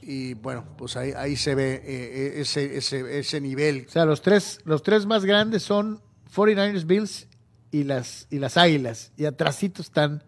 y 0.03 0.35
bueno, 0.35 0.65
pues 0.77 0.97
ahí, 0.97 1.13
ahí 1.13 1.37
se 1.37 1.55
ve 1.55 1.83
eh, 1.85 2.41
ese, 2.41 2.77
ese, 2.79 3.19
ese 3.19 3.41
nivel. 3.41 3.85
O 3.87 3.91
sea, 3.91 4.05
los 4.05 4.23
tres, 4.23 4.61
los 4.65 4.83
tres 4.83 5.07
más 5.07 5.25
grandes 5.25 5.63
son 5.63 6.01
49ers, 6.35 6.87
Bills 6.87 7.29
y 7.71 7.85
las, 7.85 8.27
y 8.31 8.39
las 8.39 8.57
Águilas. 8.57 9.13
Y 9.17 9.27
atrasito 9.27 9.83
están 9.83 10.25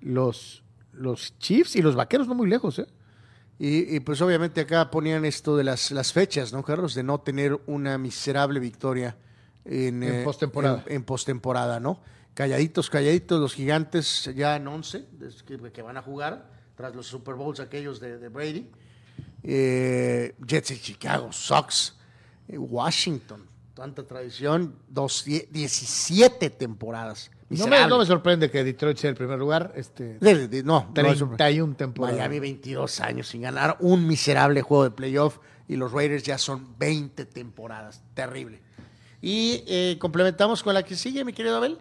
los, 0.00 0.62
los 0.92 1.38
Chiefs 1.38 1.76
y 1.76 1.82
los 1.82 1.94
Vaqueros 1.94 2.28
no 2.28 2.34
muy 2.34 2.48
lejos, 2.48 2.78
¿eh? 2.78 2.86
Y, 3.58 3.96
y, 3.96 4.00
pues 4.00 4.20
obviamente 4.20 4.60
acá 4.62 4.90
ponían 4.90 5.24
esto 5.24 5.56
de 5.56 5.62
las, 5.62 5.90
las 5.92 6.12
fechas, 6.12 6.52
¿no, 6.52 6.62
Carlos? 6.64 6.94
De 6.94 7.02
no 7.02 7.20
tener 7.20 7.60
una 7.66 7.96
miserable 7.96 8.58
victoria 8.58 9.16
en, 9.64 10.02
En 10.02 10.20
eh, 10.20 10.24
postemporada. 10.24 10.82
En, 10.86 10.96
en 10.96 11.04
postemporada, 11.04 11.78
¿no? 11.78 12.00
Calladitos, 12.34 12.90
calladitos, 12.90 13.38
los 13.40 13.54
gigantes 13.54 14.30
ya 14.34 14.56
en 14.56 14.66
11, 14.66 15.06
es 15.26 15.42
que, 15.44 15.58
que 15.70 15.82
van 15.82 15.96
a 15.96 16.02
jugar, 16.02 16.50
tras 16.76 16.94
los 16.96 17.06
Super 17.06 17.34
Bowls 17.34 17.60
aquellos 17.60 18.00
de, 18.00 18.18
de 18.18 18.28
Brady. 18.28 18.68
Eh, 19.44 20.34
Jets 20.46 20.70
y 20.72 20.80
Chicago, 20.80 21.32
Sox, 21.32 21.94
eh, 22.48 22.58
Washington, 22.58 23.46
tanta 23.74 24.04
tradición, 24.06 24.76
dos, 24.88 25.24
die- 25.24 25.48
17 25.50 26.50
temporadas. 26.50 27.30
No 27.58 27.66
me, 27.66 27.86
no 27.86 28.04
sorprende 28.06 28.50
que 28.50 28.64
Detroit 28.64 28.96
sea 28.96 29.10
el 29.10 29.16
primer 29.16 29.38
lugar. 29.38 29.72
Este, 29.76 30.18
De- 30.18 30.48
de- 30.48 30.62
no, 30.62 30.90
no 30.94 31.10
es 31.12 31.20
un- 31.20 31.36
31 31.36 31.74
temporadas. 31.76 32.18
Miami 32.18 32.38
22 32.40 33.00
años 33.00 33.28
sin 33.28 33.42
ganar 33.42 33.76
un 33.80 34.06
miserable 34.06 34.62
juego 34.62 34.84
de 34.84 34.90
playoff 34.90 35.38
y 35.68 35.76
los 35.76 35.92
Raiders 35.92 36.22
ya 36.22 36.38
son 36.38 36.76
20 36.78 37.24
temporadas. 37.26 38.02
Terrible. 38.14 38.60
Y 39.20 39.62
eh, 39.66 39.96
complementamos 40.00 40.62
con 40.62 40.74
la 40.74 40.82
que 40.82 40.96
sigue, 40.96 41.24
mi 41.24 41.32
querido 41.32 41.56
Abel. 41.56 41.78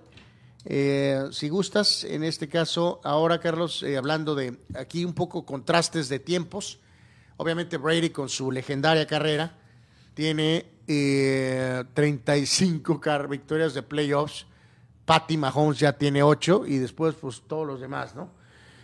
Eh, 0.65 1.23
si 1.31 1.49
gustas, 1.49 2.03
en 2.03 2.23
este 2.23 2.47
caso, 2.47 3.01
ahora, 3.03 3.39
Carlos, 3.39 3.81
eh, 3.81 3.97
hablando 3.97 4.35
de 4.35 4.57
aquí 4.75 5.03
un 5.05 5.13
poco 5.13 5.43
contrastes 5.45 6.07
de 6.07 6.19
tiempos. 6.19 6.79
Obviamente 7.37 7.77
Brady 7.77 8.11
con 8.11 8.29
su 8.29 8.51
legendaria 8.51 9.07
carrera 9.07 9.57
tiene 10.13 10.67
eh, 10.87 11.83
35 11.95 12.99
car- 12.99 13.27
victorias 13.27 13.73
de 13.73 13.81
playoffs. 13.81 14.45
Patty 15.11 15.35
Mahomes 15.35 15.77
ya 15.77 15.91
tiene 15.91 16.23
8 16.23 16.63
y 16.67 16.77
después 16.77 17.15
pues 17.15 17.41
todos 17.45 17.67
los 17.67 17.81
demás, 17.81 18.15
¿no? 18.15 18.29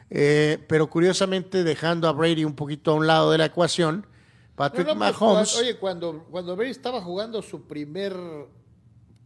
Eh, 0.09 0.61
pero 0.67 0.89
curiosamente 0.89 1.63
dejando 1.63 2.05
a 2.05 2.11
Brady 2.11 2.43
un 2.43 2.53
poquito 2.53 2.91
a 2.91 2.95
un 2.95 3.07
lado 3.07 3.31
de 3.31 3.37
la 3.37 3.45
ecuación, 3.45 4.05
Patrick 4.57 4.87
No, 4.87 4.93
no, 4.95 4.99
pues, 4.99 5.21
Mahomes... 5.21 5.55
oye, 5.55 5.77
cuando, 5.77 6.25
cuando 6.29 6.53
Brady 6.57 6.71
estaba 6.71 7.01
jugando 7.01 7.41
su 7.41 7.61
primer 7.65 8.13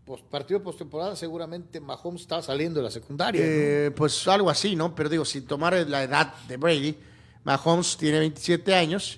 pos- 0.05 0.21
partido 0.29 0.61
postemporada, 0.61 1.15
seguramente 1.15 1.79
Mahomes 1.79 2.21
estaba 2.21 2.43
saliendo 2.43 2.79
de 2.81 2.83
la 2.83 2.91
secundaria. 2.91 3.41
¿no? 3.41 3.47
Eh, 3.49 3.91
Pues 3.95 4.27
algo 4.27 4.51
así, 4.51 4.75
¿no? 4.75 4.93
Pero 4.93 5.09
digo, 5.09 5.25
sin 5.25 5.47
tomar 5.47 5.73
la 5.87 6.03
edad 6.03 6.35
de 6.47 6.57
Brady, 6.57 6.95
Mahomes 7.43 7.97
tiene 7.97 8.19
27 8.19 8.75
años 8.75 9.17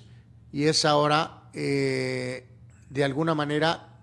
y 0.52 0.64
es 0.64 0.86
ahora, 0.86 1.50
eh, 1.52 2.48
de 2.88 3.04
alguna 3.04 3.34
manera, 3.34 3.93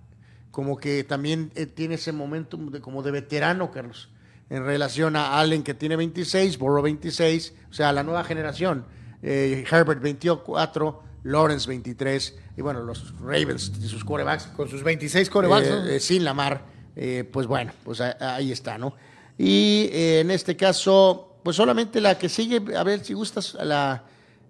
como 0.52 0.78
que 0.78 1.04
también 1.04 1.52
eh, 1.56 1.66
tiene 1.66 1.96
ese 1.96 2.12
momento 2.12 2.58
de, 2.58 2.82
como 2.82 3.02
de 3.04 3.12
veterano, 3.12 3.72
Carlos, 3.72 4.10
en 4.50 4.66
relación 4.66 5.16
a 5.16 5.40
Allen 5.40 5.64
que 5.64 5.74
tiene 5.74 5.96
26, 5.96 6.58
Burrow 6.58 6.84
26, 6.84 7.54
o 7.70 7.74
sea, 7.74 7.92
la 7.94 8.04
nueva 8.04 8.24
generación, 8.24 8.86
eh, 9.24 9.64
Herbert 9.72 10.02
24, 10.02 11.04
Lawrence 11.24 11.68
23, 11.68 12.38
y 12.58 12.62
bueno, 12.62 12.82
los 12.84 13.14
Ravens 13.20 13.72
y 13.82 13.88
sus 13.88 14.04
quarterbacks 14.04 14.48
Con 14.48 14.68
sus 14.68 14.84
26 14.84 15.30
corebacks. 15.30 15.68
eh, 15.68 15.70
¿no? 15.72 15.86
eh, 15.86 16.00
sin 16.00 16.24
Lamar, 16.26 16.66
eh, 16.96 17.30
pues 17.32 17.48
bueno, 17.48 17.72
pues 17.84 18.02
ahí 18.02 18.52
está, 18.52 18.78
¿no? 18.78 18.94
Y 19.38 19.90
en 19.94 20.30
este 20.30 20.56
caso, 20.58 21.38
pues 21.44 21.56
solamente 21.56 22.02
la 22.02 22.18
que 22.18 22.28
sigue, 22.30 22.62
a 22.76 22.84
ver 22.84 23.04
si 23.04 23.14
gustas, 23.14 23.56
la, 23.56 24.04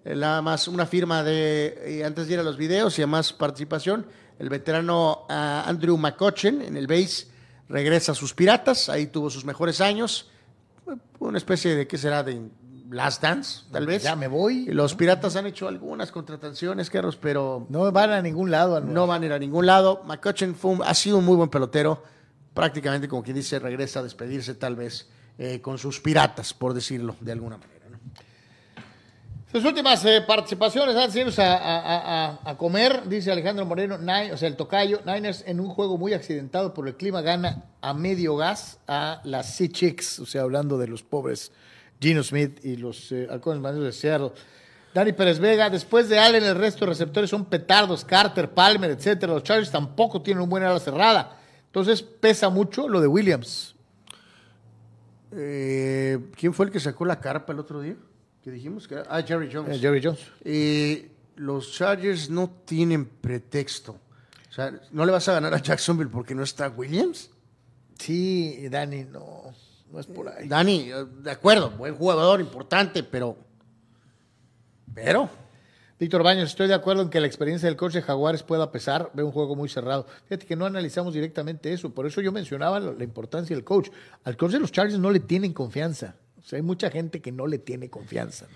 la 0.04 0.42
más, 0.42 0.66
una 0.68 0.84
firma 0.84 1.22
de, 1.22 2.02
antes 2.04 2.26
de 2.26 2.34
ir 2.34 2.40
a 2.40 2.42
los 2.42 2.56
videos 2.56 2.98
y 2.98 3.02
a 3.02 3.06
más 3.06 3.32
participación, 3.32 4.04
el 4.42 4.48
veterano 4.48 5.24
ah, 5.28 5.64
Andrew 5.66 5.96
McCutcheon 5.96 6.62
en 6.62 6.76
el 6.76 6.86
base 6.86 7.28
regresa 7.68 8.12
a 8.12 8.14
sus 8.14 8.34
piratas, 8.34 8.88
ahí 8.88 9.06
tuvo 9.06 9.30
sus 9.30 9.44
mejores 9.44 9.80
años, 9.80 10.28
una 11.20 11.38
especie 11.38 11.74
de, 11.76 11.86
¿qué 11.86 11.96
será? 11.96 12.22
De 12.24 12.50
Last 12.90 13.22
Dance, 13.22 13.62
tal 13.72 13.86
vez. 13.86 14.02
Ya 14.02 14.16
me 14.16 14.26
voy. 14.28 14.66
Los 14.66 14.94
piratas 14.94 15.36
han 15.36 15.46
hecho 15.46 15.68
algunas 15.68 16.10
contrataciones, 16.12 16.90
Carlos, 16.90 17.16
pero 17.16 17.66
No 17.70 17.90
van 17.92 18.10
a 18.10 18.20
ningún 18.20 18.50
lado. 18.50 18.80
No 18.80 19.06
van 19.06 19.22
a 19.22 19.26
ir 19.26 19.32
a 19.32 19.38
ningún 19.38 19.64
lado. 19.64 20.02
McCutcheon 20.04 20.54
fue 20.54 20.72
un- 20.72 20.82
ha 20.82 20.92
sido 20.92 21.16
un 21.18 21.24
muy 21.24 21.36
buen 21.36 21.48
pelotero. 21.48 22.02
Prácticamente, 22.52 23.08
como 23.08 23.22
quien 23.22 23.36
dice, 23.36 23.58
regresa 23.58 24.00
a 24.00 24.02
despedirse 24.02 24.54
tal 24.54 24.76
vez 24.76 25.08
eh, 25.38 25.62
con 25.62 25.78
sus 25.78 26.00
piratas, 26.00 26.52
por 26.52 26.74
decirlo 26.74 27.16
de 27.20 27.32
alguna 27.32 27.56
manera. 27.56 27.71
Sus 29.52 29.64
últimas 29.66 30.02
eh, 30.06 30.22
participaciones 30.26 31.12
de 31.12 31.20
irnos 31.20 31.38
a, 31.38 32.38
a- 32.42 32.56
comer, 32.56 33.06
dice 33.06 33.30
Alejandro 33.30 33.66
Moreno, 33.66 33.98
Ni- 33.98 34.30
o 34.30 34.36
sea, 34.38 34.48
el 34.48 34.56
tocayo, 34.56 35.00
Niners 35.04 35.44
en 35.46 35.60
un 35.60 35.68
juego 35.68 35.98
muy 35.98 36.14
accidentado 36.14 36.72
por 36.72 36.88
el 36.88 36.96
clima 36.96 37.20
gana 37.20 37.64
a 37.82 37.92
medio 37.92 38.36
gas 38.36 38.78
a 38.88 39.20
las 39.24 39.54
Sea 39.54 39.68
Chicks, 39.68 40.20
o 40.20 40.26
sea, 40.26 40.42
hablando 40.42 40.78
de 40.78 40.88
los 40.88 41.02
pobres 41.02 41.52
Gino 42.00 42.22
Smith 42.22 42.64
y 42.64 42.76
los 42.76 43.12
eh, 43.12 43.28
halcones 43.30 43.74
de 43.78 43.92
Seattle. 43.92 44.32
Dani 44.94 45.12
Pérez 45.12 45.38
Vega, 45.38 45.68
después 45.68 46.08
de 46.08 46.18
Allen, 46.18 46.44
el 46.44 46.54
resto 46.56 46.80
de 46.86 46.90
receptores 46.90 47.28
son 47.28 47.44
petardos, 47.44 48.04
Carter, 48.06 48.50
Palmer, 48.50 48.90
etcétera. 48.90 49.32
Los 49.34 49.42
Chargers 49.42 49.70
tampoco 49.70 50.20
tienen 50.22 50.42
un 50.42 50.48
buen 50.50 50.62
ala 50.62 50.78
cerrada. 50.80 51.38
Entonces 51.66 52.02
pesa 52.02 52.48
mucho 52.50 52.88
lo 52.88 53.00
de 53.00 53.06
Williams. 53.06 53.74
Eh, 55.34 56.18
¿Quién 56.36 56.52
fue 56.52 56.66
el 56.66 56.72
que 56.72 56.80
sacó 56.80 57.04
la 57.06 57.20
carpa 57.20 57.52
el 57.54 57.58
otro 57.60 57.80
día? 57.80 57.96
¿Qué 58.42 58.50
dijimos? 58.50 58.88
que 58.88 58.94
era? 58.94 59.04
Ah, 59.08 59.22
Jerry 59.22 59.48
Jones. 59.52 59.76
Eh, 59.76 59.78
Jerry 59.78 60.00
Jones. 60.02 60.20
Eh, 60.44 61.10
los 61.36 61.72
Chargers 61.72 62.28
no 62.28 62.50
tienen 62.64 63.06
pretexto. 63.06 63.92
O 64.50 64.52
sea, 64.52 64.72
no 64.90 65.06
le 65.06 65.12
vas 65.12 65.28
a 65.28 65.34
ganar 65.34 65.54
a 65.54 65.62
Jacksonville 65.62 66.10
porque 66.10 66.34
no 66.34 66.42
está 66.42 66.68
Williams. 66.68 67.30
Sí, 67.98 68.68
Dani, 68.68 69.04
no, 69.04 69.54
no 69.92 70.00
es 70.00 70.06
por 70.06 70.28
ahí. 70.28 70.48
Dani, 70.48 70.90
eh, 70.90 71.06
de 71.22 71.30
acuerdo, 71.30 71.70
buen 71.70 71.94
jugador, 71.94 72.40
importante, 72.40 73.04
pero. 73.04 73.36
Pero. 74.92 75.30
Víctor 76.00 76.24
Baños, 76.24 76.50
estoy 76.50 76.66
de 76.66 76.74
acuerdo 76.74 77.02
en 77.02 77.10
que 77.10 77.20
la 77.20 77.28
experiencia 77.28 77.68
del 77.68 77.76
coach 77.76 77.92
de 77.92 78.02
Jaguares 78.02 78.42
pueda 78.42 78.72
pesar. 78.72 79.12
Ve 79.14 79.22
un 79.22 79.30
juego 79.30 79.54
muy 79.54 79.68
cerrado. 79.68 80.04
Fíjate 80.24 80.46
que 80.46 80.56
no 80.56 80.66
analizamos 80.66 81.14
directamente 81.14 81.72
eso. 81.72 81.94
Por 81.94 82.06
eso 82.06 82.20
yo 82.20 82.32
mencionaba 82.32 82.80
la 82.80 83.04
importancia 83.04 83.54
del 83.54 83.64
coach. 83.64 83.88
Al 84.24 84.36
coach 84.36 84.50
de 84.50 84.58
los 84.58 84.72
Chargers 84.72 84.98
no 84.98 85.12
le 85.12 85.20
tienen 85.20 85.52
confianza. 85.52 86.16
O 86.42 86.44
sea, 86.44 86.56
hay 86.58 86.62
mucha 86.62 86.90
gente 86.90 87.20
que 87.20 87.30
no 87.32 87.46
le 87.46 87.58
tiene 87.58 87.88
confianza. 87.88 88.46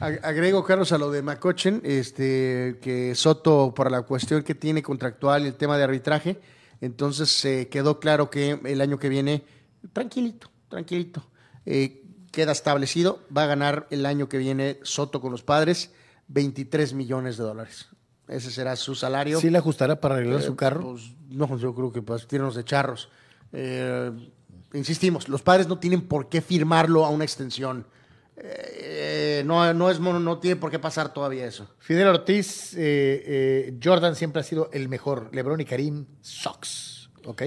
Agrego, 0.00 0.64
Carlos, 0.64 0.92
a 0.92 0.98
lo 0.98 1.10
de 1.10 1.22
McCutcheon, 1.22 1.80
este, 1.84 2.78
que 2.82 3.14
Soto, 3.14 3.72
para 3.74 3.88
la 3.90 4.02
cuestión 4.02 4.42
que 4.42 4.54
tiene 4.54 4.82
contractual 4.82 5.44
y 5.44 5.48
el 5.48 5.54
tema 5.54 5.78
de 5.78 5.84
arbitraje, 5.84 6.38
entonces 6.80 7.30
se 7.30 7.68
quedó 7.68 7.98
claro 7.98 8.28
que 8.30 8.60
el 8.64 8.80
año 8.80 8.98
que 8.98 9.08
viene, 9.08 9.44
tranquilito, 9.92 10.50
tranquilito, 10.68 11.22
eh, 11.64 12.02
queda 12.30 12.52
establecido, 12.52 13.20
va 13.34 13.44
a 13.44 13.46
ganar 13.46 13.86
el 13.90 14.04
año 14.04 14.28
que 14.28 14.36
viene 14.38 14.78
Soto 14.82 15.20
con 15.22 15.32
los 15.32 15.42
padres 15.42 15.92
23 16.28 16.92
millones 16.92 17.38
de 17.38 17.44
dólares. 17.44 17.86
Ese 18.28 18.50
será 18.50 18.76
su 18.76 18.94
salario. 18.94 19.40
¿Sí 19.40 19.48
le 19.50 19.58
ajustará 19.58 20.00
para 20.00 20.16
arreglar 20.16 20.40
Eh, 20.40 20.42
su 20.42 20.56
carro? 20.56 20.82
pues, 20.92 21.12
no, 21.30 21.56
yo 21.56 21.74
creo 21.74 21.92
que 21.92 22.02
pues 22.02 22.26
tirarnos 22.26 22.56
de 22.56 22.64
charros. 22.64 23.08
Eh, 23.52 24.10
insistimos, 24.76 25.28
los 25.28 25.42
padres 25.42 25.68
no 25.68 25.78
tienen 25.78 26.02
por 26.02 26.28
qué 26.28 26.40
firmarlo 26.40 27.04
a 27.04 27.10
una 27.10 27.24
extensión. 27.24 27.86
Eh, 28.36 29.42
no, 29.46 29.72
no, 29.72 29.90
es, 29.90 29.98
no 29.98 30.38
tiene 30.38 30.56
por 30.56 30.70
qué 30.70 30.78
pasar 30.78 31.12
todavía 31.12 31.46
eso. 31.46 31.68
Fidel 31.78 32.08
Ortiz, 32.08 32.74
eh, 32.74 32.78
eh, 33.26 33.78
Jordan 33.82 34.14
siempre 34.14 34.40
ha 34.40 34.44
sido 34.44 34.68
el 34.72 34.88
mejor. 34.88 35.30
LeBron 35.32 35.60
y 35.60 35.64
Karim, 35.64 36.06
Sox. 36.20 37.10
¿Ok? 37.24 37.42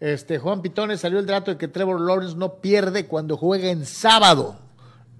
Este, 0.00 0.38
Juan 0.38 0.62
Pitones 0.62 1.00
salió 1.00 1.20
el 1.20 1.26
dato 1.26 1.52
de 1.52 1.56
que 1.56 1.68
Trevor 1.68 2.00
Lawrence 2.00 2.36
no 2.36 2.60
pierde 2.60 3.06
cuando 3.06 3.36
juega 3.36 3.70
en 3.70 3.86
sábado. 3.86 4.58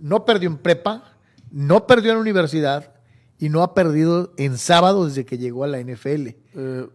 No 0.01 0.25
perdió 0.25 0.49
en 0.49 0.59
prepa, 0.59 1.15
no 1.53 1.87
perdió 1.87 2.13
en 2.13 2.19
universidad 2.19 2.93
y 3.39 3.49
no 3.49 3.63
ha 3.63 3.75
perdido 3.75 4.33
en 4.37 4.59
sábado 4.59 5.07
desde 5.07 5.25
que 5.25 5.39
llegó 5.39 5.63
a 5.63 5.69
la 5.69 5.81
NFL. 5.81 6.31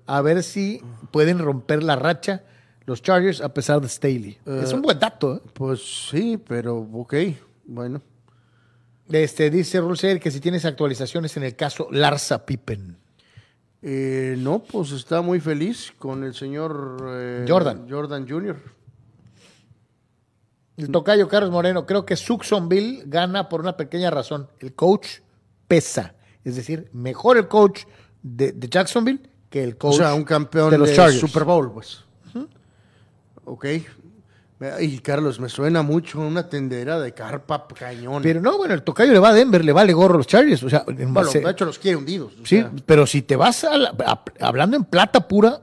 A 0.06 0.22
ver 0.22 0.44
si 0.44 0.82
pueden 1.12 1.40
romper 1.40 1.84
la 1.84 1.96
racha 1.96 2.44
los 2.88 3.02
Chargers 3.02 3.42
a 3.42 3.54
pesar 3.54 3.82
de 3.82 3.90
Staley. 3.90 4.40
es 4.46 4.72
un 4.72 4.82
buen 4.82 4.98
dato. 4.98 5.36
¿eh? 5.36 5.42
Pues 5.54 6.08
sí, 6.10 6.38
pero 6.38 6.78
ok, 6.78 7.16
bueno. 7.66 8.02
Este, 9.10 9.50
dice 9.50 9.80
Russell 9.82 10.20
que 10.20 10.32
si 10.32 10.40
tienes 10.40 10.66
actualizaciones 10.66 11.36
en 11.38 11.44
el 11.44 11.56
caso 11.56 11.90
Larsa 11.92 12.46
Pippen. 12.46 12.98
Eh, 13.82 14.36
no, 14.40 14.60
pues 14.60 14.92
está 14.92 15.22
muy 15.22 15.40
feliz 15.42 15.94
con 16.00 16.24
el 16.24 16.34
señor 16.34 16.98
eh, 17.10 17.46
Jordan. 17.48 17.88
Jordan 17.90 18.28
Jr. 18.28 18.58
El 20.78 20.90
tocayo 20.90 21.28
Carlos 21.28 21.52
Moreno, 21.52 21.86
creo 21.86 22.06
que 22.06 22.16
Suxonville 22.16 23.04
gana 23.06 23.50
por 23.50 23.60
una 23.62 23.76
pequeña 23.76 24.10
razón. 24.12 24.48
El 24.60 24.74
coach 24.74 25.20
pesa. 25.68 26.16
Es 26.46 26.56
decir, 26.56 26.90
mejor 26.94 27.38
el 27.38 27.50
coach 27.50 27.84
de, 28.24 28.54
de 28.54 28.70
Jacksonville 28.70 29.30
que 29.50 29.64
el 29.64 29.74
O 29.74 29.78
coach 29.78 29.98
sea, 29.98 30.14
un 30.14 30.24
campeón 30.24 30.70
de 30.70 30.78
de, 30.78 30.78
los 30.78 30.94
Chargers. 30.94 31.20
Super 31.20 31.44
Bowl, 31.44 31.72
pues. 31.74 32.07
Ok. 33.50 33.66
Y 34.82 34.98
Carlos, 35.00 35.40
me 35.40 35.50
suena 35.50 35.84
mucho 35.84 36.20
una 36.20 36.50
tendera 36.50 37.00
de 37.00 37.14
carpa 37.14 37.68
cañón. 37.78 38.24
Pero 38.24 38.42
no, 38.42 38.58
bueno, 38.58 38.74
el 38.74 38.82
tocayo 38.82 39.14
le 39.14 39.20
va 39.20 39.30
a 39.30 39.34
Denver, 39.34 39.64
le 39.64 39.72
vale 39.72 39.94
gorro 39.94 40.16
a 40.16 40.18
los 40.18 40.26
Chargers. 40.28 40.64
O 40.64 40.70
sea, 40.70 40.84
en 40.88 40.96
Bueno, 41.14 41.28
base- 41.28 41.40
de 41.42 41.52
hecho 41.52 41.66
los 41.66 41.78
quiere 41.78 41.96
hundidos. 41.96 42.34
sí, 42.44 42.58
sea. 42.58 42.72
pero 42.88 43.06
si 43.06 43.22
te 43.22 43.36
vas 43.36 43.64
a, 43.64 43.78
la- 43.78 43.94
a- 44.06 44.24
hablando 44.46 44.76
en 44.76 44.84
plata 44.84 45.28
pura, 45.28 45.62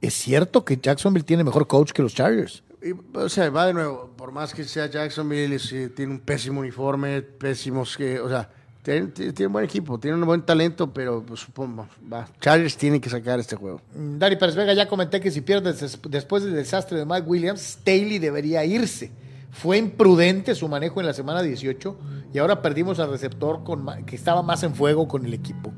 es 0.00 0.14
cierto 0.14 0.64
que 0.64 0.78
Jacksonville 0.80 1.24
tiene 1.24 1.42
mejor 1.42 1.66
coach 1.66 1.90
que 1.90 2.02
los 2.02 2.14
Chargers. 2.14 2.62
y, 2.82 2.92
o 3.16 3.28
sea, 3.28 3.50
va 3.50 3.66
de 3.66 3.74
nuevo, 3.74 4.12
por 4.16 4.30
más 4.30 4.54
que 4.54 4.62
sea 4.64 4.86
Jacksonville, 4.86 5.58
sí, 5.58 5.88
tiene 5.88 6.12
un 6.12 6.20
pésimo 6.20 6.60
uniforme, 6.60 7.20
pésimos 7.22 7.96
que, 7.96 8.20
o 8.20 8.28
sea, 8.28 8.48
tiene, 8.82 9.08
tiene 9.08 9.46
un 9.46 9.52
buen 9.52 9.64
equipo, 9.64 9.98
tiene 9.98 10.16
un 10.16 10.24
buen 10.24 10.42
talento, 10.42 10.92
pero 10.92 11.22
pues, 11.22 11.40
supongo, 11.40 11.86
va, 12.12 12.26
Chargers 12.40 12.76
tiene 12.76 13.00
que 13.00 13.10
sacar 13.10 13.38
este 13.40 13.56
juego. 13.56 13.80
Mm, 13.94 14.18
Dani 14.18 14.36
Pérez 14.36 14.54
Vega, 14.56 14.72
ya 14.74 14.88
comenté 14.88 15.20
que 15.20 15.30
si 15.30 15.40
pierdes 15.42 15.80
des- 15.80 15.98
después 16.08 16.42
del 16.44 16.54
desastre 16.54 16.98
de 16.98 17.04
Mike 17.04 17.26
Williams, 17.26 17.60
Staley 17.60 18.18
debería 18.18 18.64
irse. 18.64 19.10
Fue 19.52 19.76
imprudente 19.78 20.54
su 20.54 20.68
manejo 20.68 21.00
en 21.00 21.06
la 21.06 21.12
semana 21.12 21.42
18 21.42 21.98
y 22.32 22.38
ahora 22.38 22.62
perdimos 22.62 23.00
al 23.00 23.10
receptor 23.10 23.64
con 23.64 23.84
que 24.06 24.14
estaba 24.16 24.42
más 24.42 24.62
en 24.62 24.74
fuego 24.74 25.08
con 25.08 25.26
el 25.26 25.34
equipo. 25.34 25.72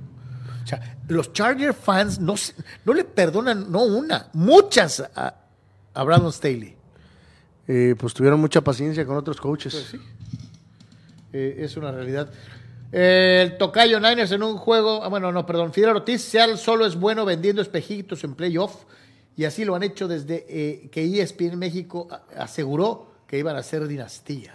O 0.62 0.66
sea, 0.66 0.96
los 1.08 1.32
Charger 1.32 1.72
fans 1.74 2.20
no, 2.20 2.34
le 2.94 3.04
perdonan, 3.04 3.72
no 3.72 3.82
una, 3.82 4.28
muchas 4.34 5.00
a, 5.14 5.34
a 5.94 6.04
Brandon 6.04 6.32
Staley. 6.32 6.76
Eh, 7.66 7.94
pues 7.98 8.12
tuvieron 8.14 8.38
mucha 8.40 8.60
paciencia 8.60 9.04
con 9.06 9.16
otros 9.16 9.40
coaches. 9.40 9.72
Pues 9.74 9.86
sí. 9.86 9.98
Eh, 11.32 11.56
es 11.64 11.76
una 11.76 11.90
realidad. 11.90 12.30
El 12.93 13.56
Tocayo 13.56 13.98
Niners 13.98 14.32
en 14.32 14.43
un 14.43 14.59
juego, 14.59 15.02
ah, 15.02 15.09
bueno, 15.09 15.32
no, 15.32 15.47
perdón, 15.47 15.73
Fidel 15.73 15.97
Ortiz, 15.97 16.20
Seattle 16.20 16.59
solo 16.59 16.85
es 16.85 16.94
bueno 16.94 17.24
vendiendo 17.24 17.62
espejitos 17.62 18.23
en 18.23 18.35
playoff 18.35 18.85
y 19.35 19.44
así 19.44 19.64
lo 19.64 19.74
han 19.74 19.82
hecho 19.82 20.09
desde 20.09 20.44
eh, 20.47 20.90
que 20.93 21.23
ESPN 21.23 21.59
México 21.59 22.06
aseguró 22.36 23.10
que 23.27 23.39
iban 23.39 23.56
a 23.56 23.62
ser 23.62 23.86
dinastía. 23.86 24.52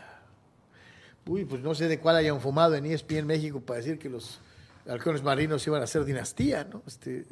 Uy, 1.25 1.45
pues 1.45 1.63
no 1.63 1.73
sé 1.73 1.87
de 1.87 1.99
cuál 1.99 2.15
hayan 2.15 2.39
fumado 2.39 2.75
en 2.75 2.85
ESPN 2.85 3.25
México 3.25 3.59
para 3.59 3.79
decir 3.79 3.97
que 3.97 4.07
los 4.07 4.39
halcones 4.87 5.23
marinos 5.23 5.65
iban 5.65 5.81
a 5.81 5.87
ser 5.87 6.05
dinastía, 6.05 6.63
¿no? 6.71 6.83
Este, 6.85 7.21
eh, 7.21 7.25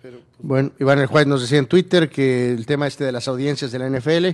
pero 0.00 0.20
Bueno, 0.38 0.72
Iván 0.80 0.98
El 0.98 1.06
Juez 1.06 1.26
nos 1.26 1.42
decía 1.42 1.58
en 1.58 1.66
Twitter 1.66 2.08
que 2.08 2.52
el 2.52 2.64
tema 2.64 2.86
este 2.86 3.04
de 3.04 3.12
las 3.12 3.28
audiencias 3.28 3.70
de 3.70 3.78
la 3.80 3.90
NFL, 3.90 4.28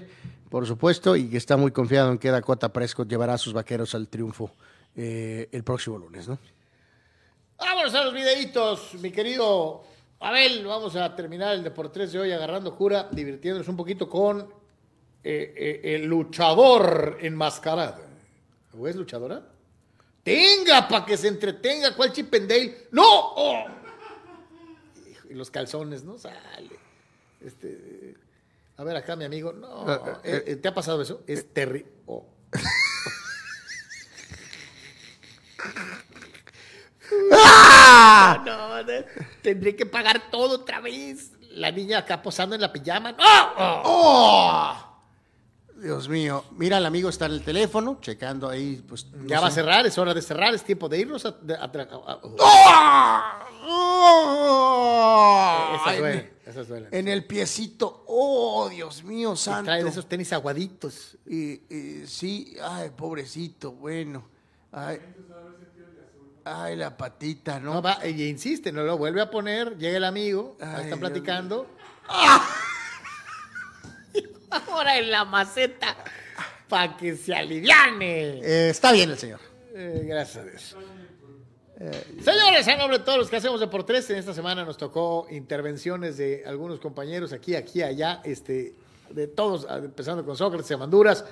por 0.49 0.65
supuesto, 0.65 1.17
y 1.17 1.29
que 1.29 1.39
está 1.39 1.57
muy 1.57 1.73
confiado 1.73 2.13
en 2.13 2.19
que 2.19 2.31
Dakota 2.31 2.73
Prescott 2.73 3.09
llevará 3.09 3.35
a 3.35 3.39
sus 3.39 3.53
vaqueros 3.53 3.97
al 3.97 4.07
triunfo 4.07 4.53
eh, 4.97 5.49
el 5.53 5.65
próximo 5.65 5.99
lunes, 5.99 6.29
¿no? 6.29 6.39
Vámonos 7.59 7.95
a 7.95 8.05
los 8.05 8.15
videitos, 8.15 8.95
mi 8.95 9.11
querido 9.11 9.85
Abel. 10.21 10.67
Vamos 10.67 10.97
a 10.97 11.15
terminar 11.15 11.55
el 11.55 11.63
Deportes 11.65 12.13
de 12.13 12.19
hoy 12.19 12.33
agarrando 12.33 12.75
cura, 12.77 13.09
divirtiéndonos 13.11 13.69
un 13.69 13.77
poquito 13.77 14.09
con 14.09 14.41
eh, 15.23 15.55
eh, 15.57 15.81
el 15.95 16.05
luchador 16.07 17.19
enmascarado. 17.21 18.03
¿O 18.79 18.87
es 18.89 18.97
luchadora? 18.97 19.43
Tenga, 20.23 20.89
para 20.89 21.05
que 21.05 21.17
se 21.17 21.29
entretenga. 21.29 21.95
¿Cuál 21.95 22.13
Chip 22.13 22.33
and 22.35 22.49
Dale? 22.49 22.89
¡No! 22.91 23.03
¡Oh! 23.05 23.65
Y 25.31 25.35
los 25.35 25.51
calzones, 25.51 26.03
¿no? 26.05 26.19
Sale. 26.19 26.71
Este, 27.41 28.15
a 28.77 28.85
ver, 28.85 28.97
acá, 28.97 29.17
mi 29.17 29.25
amigo. 29.25 29.53
No, 29.53 29.85
Ah, 29.89 30.21
¿te 30.23 30.67
ha 30.69 30.75
pasado 30.75 31.03
eso? 31.03 31.23
Es 31.27 31.53
terrible. 31.53 31.91
¡Ah! 37.33 38.43
No, 38.45 38.83
no, 38.83 38.87
tendré 39.43 39.77
que 39.77 39.87
pagar 39.87 40.31
todo 40.31 40.57
otra 40.57 40.81
vez. 40.81 41.33
La 41.51 41.71
niña 41.71 41.99
acá 41.99 42.21
posando 42.23 42.55
en 42.55 42.61
la 42.61 42.73
pijama. 42.73 43.13
¡No! 43.13 43.83
¡Oh! 43.85 44.91
Dios 45.77 46.09
mío, 46.09 46.45
mira, 46.53 46.79
el 46.79 46.87
amigo 46.87 47.09
está 47.11 47.27
en 47.27 47.33
el 47.33 47.43
teléfono, 47.43 47.99
checando 48.01 48.49
ahí, 48.49 48.83
pues... 48.89 49.07
no 49.13 49.27
Ya 49.27 49.41
va 49.41 49.49
a 49.49 49.51
cerrar, 49.51 49.85
es 49.87 49.99
hora 49.99 50.15
de 50.15 50.23
cerrar, 50.23 50.55
es 50.55 50.63
tiempo 50.65 50.89
de 50.89 51.01
irnos 51.01 51.27
a... 51.27 51.31
a 51.31 51.73
tra- 51.73 51.89
a- 51.91 52.13
a- 52.13 52.21
¡Oh! 53.67 55.77
Esas 56.47 56.69
En- 56.93 57.09
el 57.09 57.25
piecito, 57.27 58.05
¡oh, 58.07 58.69
Dios 58.71 59.03
mío, 59.03 59.33
Y 59.35 59.37
santo! 59.37 59.65
trae 59.65 59.83
de 59.83 59.91
esos 59.91 60.09
tenis 60.09 60.33
aguaditos. 60.33 61.19
Y, 61.27 61.55
y 61.75 62.05
sí, 62.07 62.57
ay, 62.63 62.91
pobrecito, 62.97 63.73
bueno. 63.73 64.29
Ay, 64.77 64.99
ay 66.45 66.77
la 66.77 66.97
patita, 66.97 67.61
¿no? 67.61 67.75
No, 67.75 67.83
va, 67.83 68.05
y 68.05 68.25
insiste, 68.25 68.73
no 68.73 68.83
lo 68.83 68.99
vuelve 68.99 69.21
a 69.21 69.31
poner, 69.31 69.79
llega 69.79 69.99
el 69.99 70.05
amigo, 70.05 70.57
ahí 70.61 70.69
Ay, 70.77 70.85
están 70.85 70.99
platicando. 70.99 71.69
Ahora 74.51 74.99
en 74.99 75.11
la 75.11 75.25
maceta, 75.25 75.97
para 76.69 76.97
que 76.97 77.17
se 77.17 77.35
aliviane. 77.35 78.41
Eh, 78.43 78.71
está 78.71 78.91
bien 78.91 79.11
el 79.11 79.19
señor. 79.19 79.41
Eh, 79.75 80.05
gracias 80.07 80.45
a 80.45 80.49
Dios. 80.49 80.77
Eh, 81.79 82.21
Señores, 82.23 82.67
a 82.69 82.77
nombre 82.77 82.99
de 82.99 83.05
todos 83.05 83.19
los 83.19 83.31
que 83.31 83.37
hacemos 83.37 83.61
de 83.61 83.69
por 83.69 83.85
tres, 83.85 84.11
en 84.11 84.17
esta 84.17 84.35
semana 84.35 84.65
nos 84.65 84.77
tocó 84.77 85.29
intervenciones 85.31 86.17
de 86.17 86.43
algunos 86.47 86.81
compañeros 86.81 87.33
aquí, 87.33 87.55
aquí, 87.55 87.83
allá, 87.83 88.21
este, 88.25 88.75
de 89.11 89.29
todos, 89.29 89.67
empezando 89.71 90.25
con 90.25 90.37
Sócrates 90.37 90.69
y 90.71 90.75
Amanduras. 90.75 91.25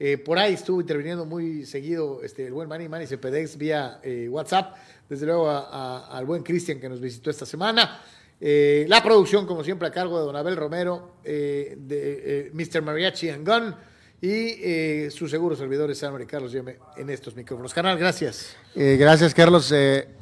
Eh, 0.00 0.16
por 0.16 0.38
ahí 0.38 0.54
estuvo 0.54 0.80
interviniendo 0.80 1.26
muy 1.26 1.66
seguido 1.66 2.22
este, 2.22 2.46
el 2.46 2.52
buen 2.52 2.68
Manny 2.68 2.88
Manny 2.88 3.06
Cepedex 3.06 3.56
vía 3.56 3.98
eh, 4.02 4.28
WhatsApp. 4.30 4.76
Desde 5.08 5.26
luego 5.26 5.50
al 5.50 6.24
buen 6.26 6.42
Cristian 6.42 6.78
que 6.78 6.88
nos 6.88 7.00
visitó 7.00 7.30
esta 7.30 7.46
semana. 7.46 8.00
Eh, 8.40 8.84
la 8.88 9.02
producción, 9.02 9.46
como 9.46 9.64
siempre, 9.64 9.88
a 9.88 9.90
cargo 9.90 10.18
de 10.20 10.26
Don 10.26 10.36
Abel 10.36 10.54
Romero, 10.54 11.14
de 11.24 12.50
Mr. 12.52 12.82
Mariachi 12.82 13.30
and 13.30 13.48
Gun 13.48 13.74
y 14.20 15.08
sus 15.10 15.30
seguros 15.30 15.58
servidores, 15.58 15.98
San 15.98 16.12
María 16.12 16.26
Carlos 16.26 16.52
Yeme, 16.52 16.76
en 16.96 17.08
estos 17.08 17.34
micrófonos. 17.34 17.72
Canal, 17.72 17.98
gracias. 17.98 18.54
Gracias, 18.74 19.32
Carlos. 19.32 19.72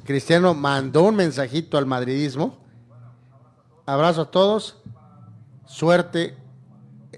Cristiano 0.05 0.55
mandó 0.55 1.03
un 1.03 1.16
mensajito 1.16 1.77
al 1.77 1.86
madridismo. 1.86 2.65
Abrazo 3.86 4.23
a 4.23 4.31
todos. 4.31 4.81
Suerte 5.66 6.36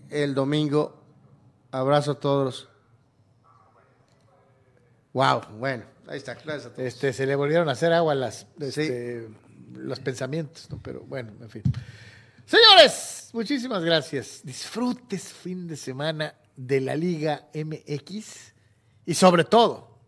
el 0.08 0.34
domingo. 0.34 0.97
Abrazo 1.78 2.12
a 2.12 2.14
todos. 2.14 2.68
Wow, 5.12 5.42
bueno, 5.58 5.84
ahí 6.08 6.18
está. 6.18 6.34
Gracias 6.34 6.66
a 6.66 6.72
todos. 6.74 6.86
Este, 6.86 7.12
se 7.12 7.24
le 7.24 7.36
volvieron 7.36 7.68
a 7.68 7.72
hacer 7.72 7.92
agua 7.92 8.14
las, 8.14 8.46
este, 8.58 9.28
los 9.74 10.00
pensamientos, 10.00 10.68
¿no? 10.70 10.80
pero 10.82 11.00
bueno, 11.02 11.32
en 11.40 11.48
fin. 11.48 11.62
Señores, 12.44 13.30
muchísimas 13.32 13.84
gracias. 13.84 14.40
Disfrutes 14.42 15.32
fin 15.32 15.68
de 15.68 15.76
semana 15.76 16.34
de 16.56 16.80
la 16.80 16.96
Liga 16.96 17.48
MX 17.54 18.54
y 19.06 19.14
sobre 19.14 19.44
todo 19.44 20.00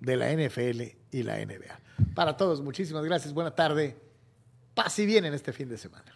de 0.00 0.16
la 0.16 0.32
NFL 0.32 0.82
y 1.10 1.22
la 1.22 1.36
NBA. 1.44 1.80
Para 2.14 2.36
todos, 2.36 2.62
muchísimas 2.62 3.04
gracias. 3.04 3.34
Buena 3.34 3.54
tarde. 3.54 3.96
Paz 4.74 4.98
y 4.98 5.06
bien 5.06 5.26
en 5.26 5.34
este 5.34 5.52
fin 5.52 5.68
de 5.68 5.76
semana. 5.76 6.13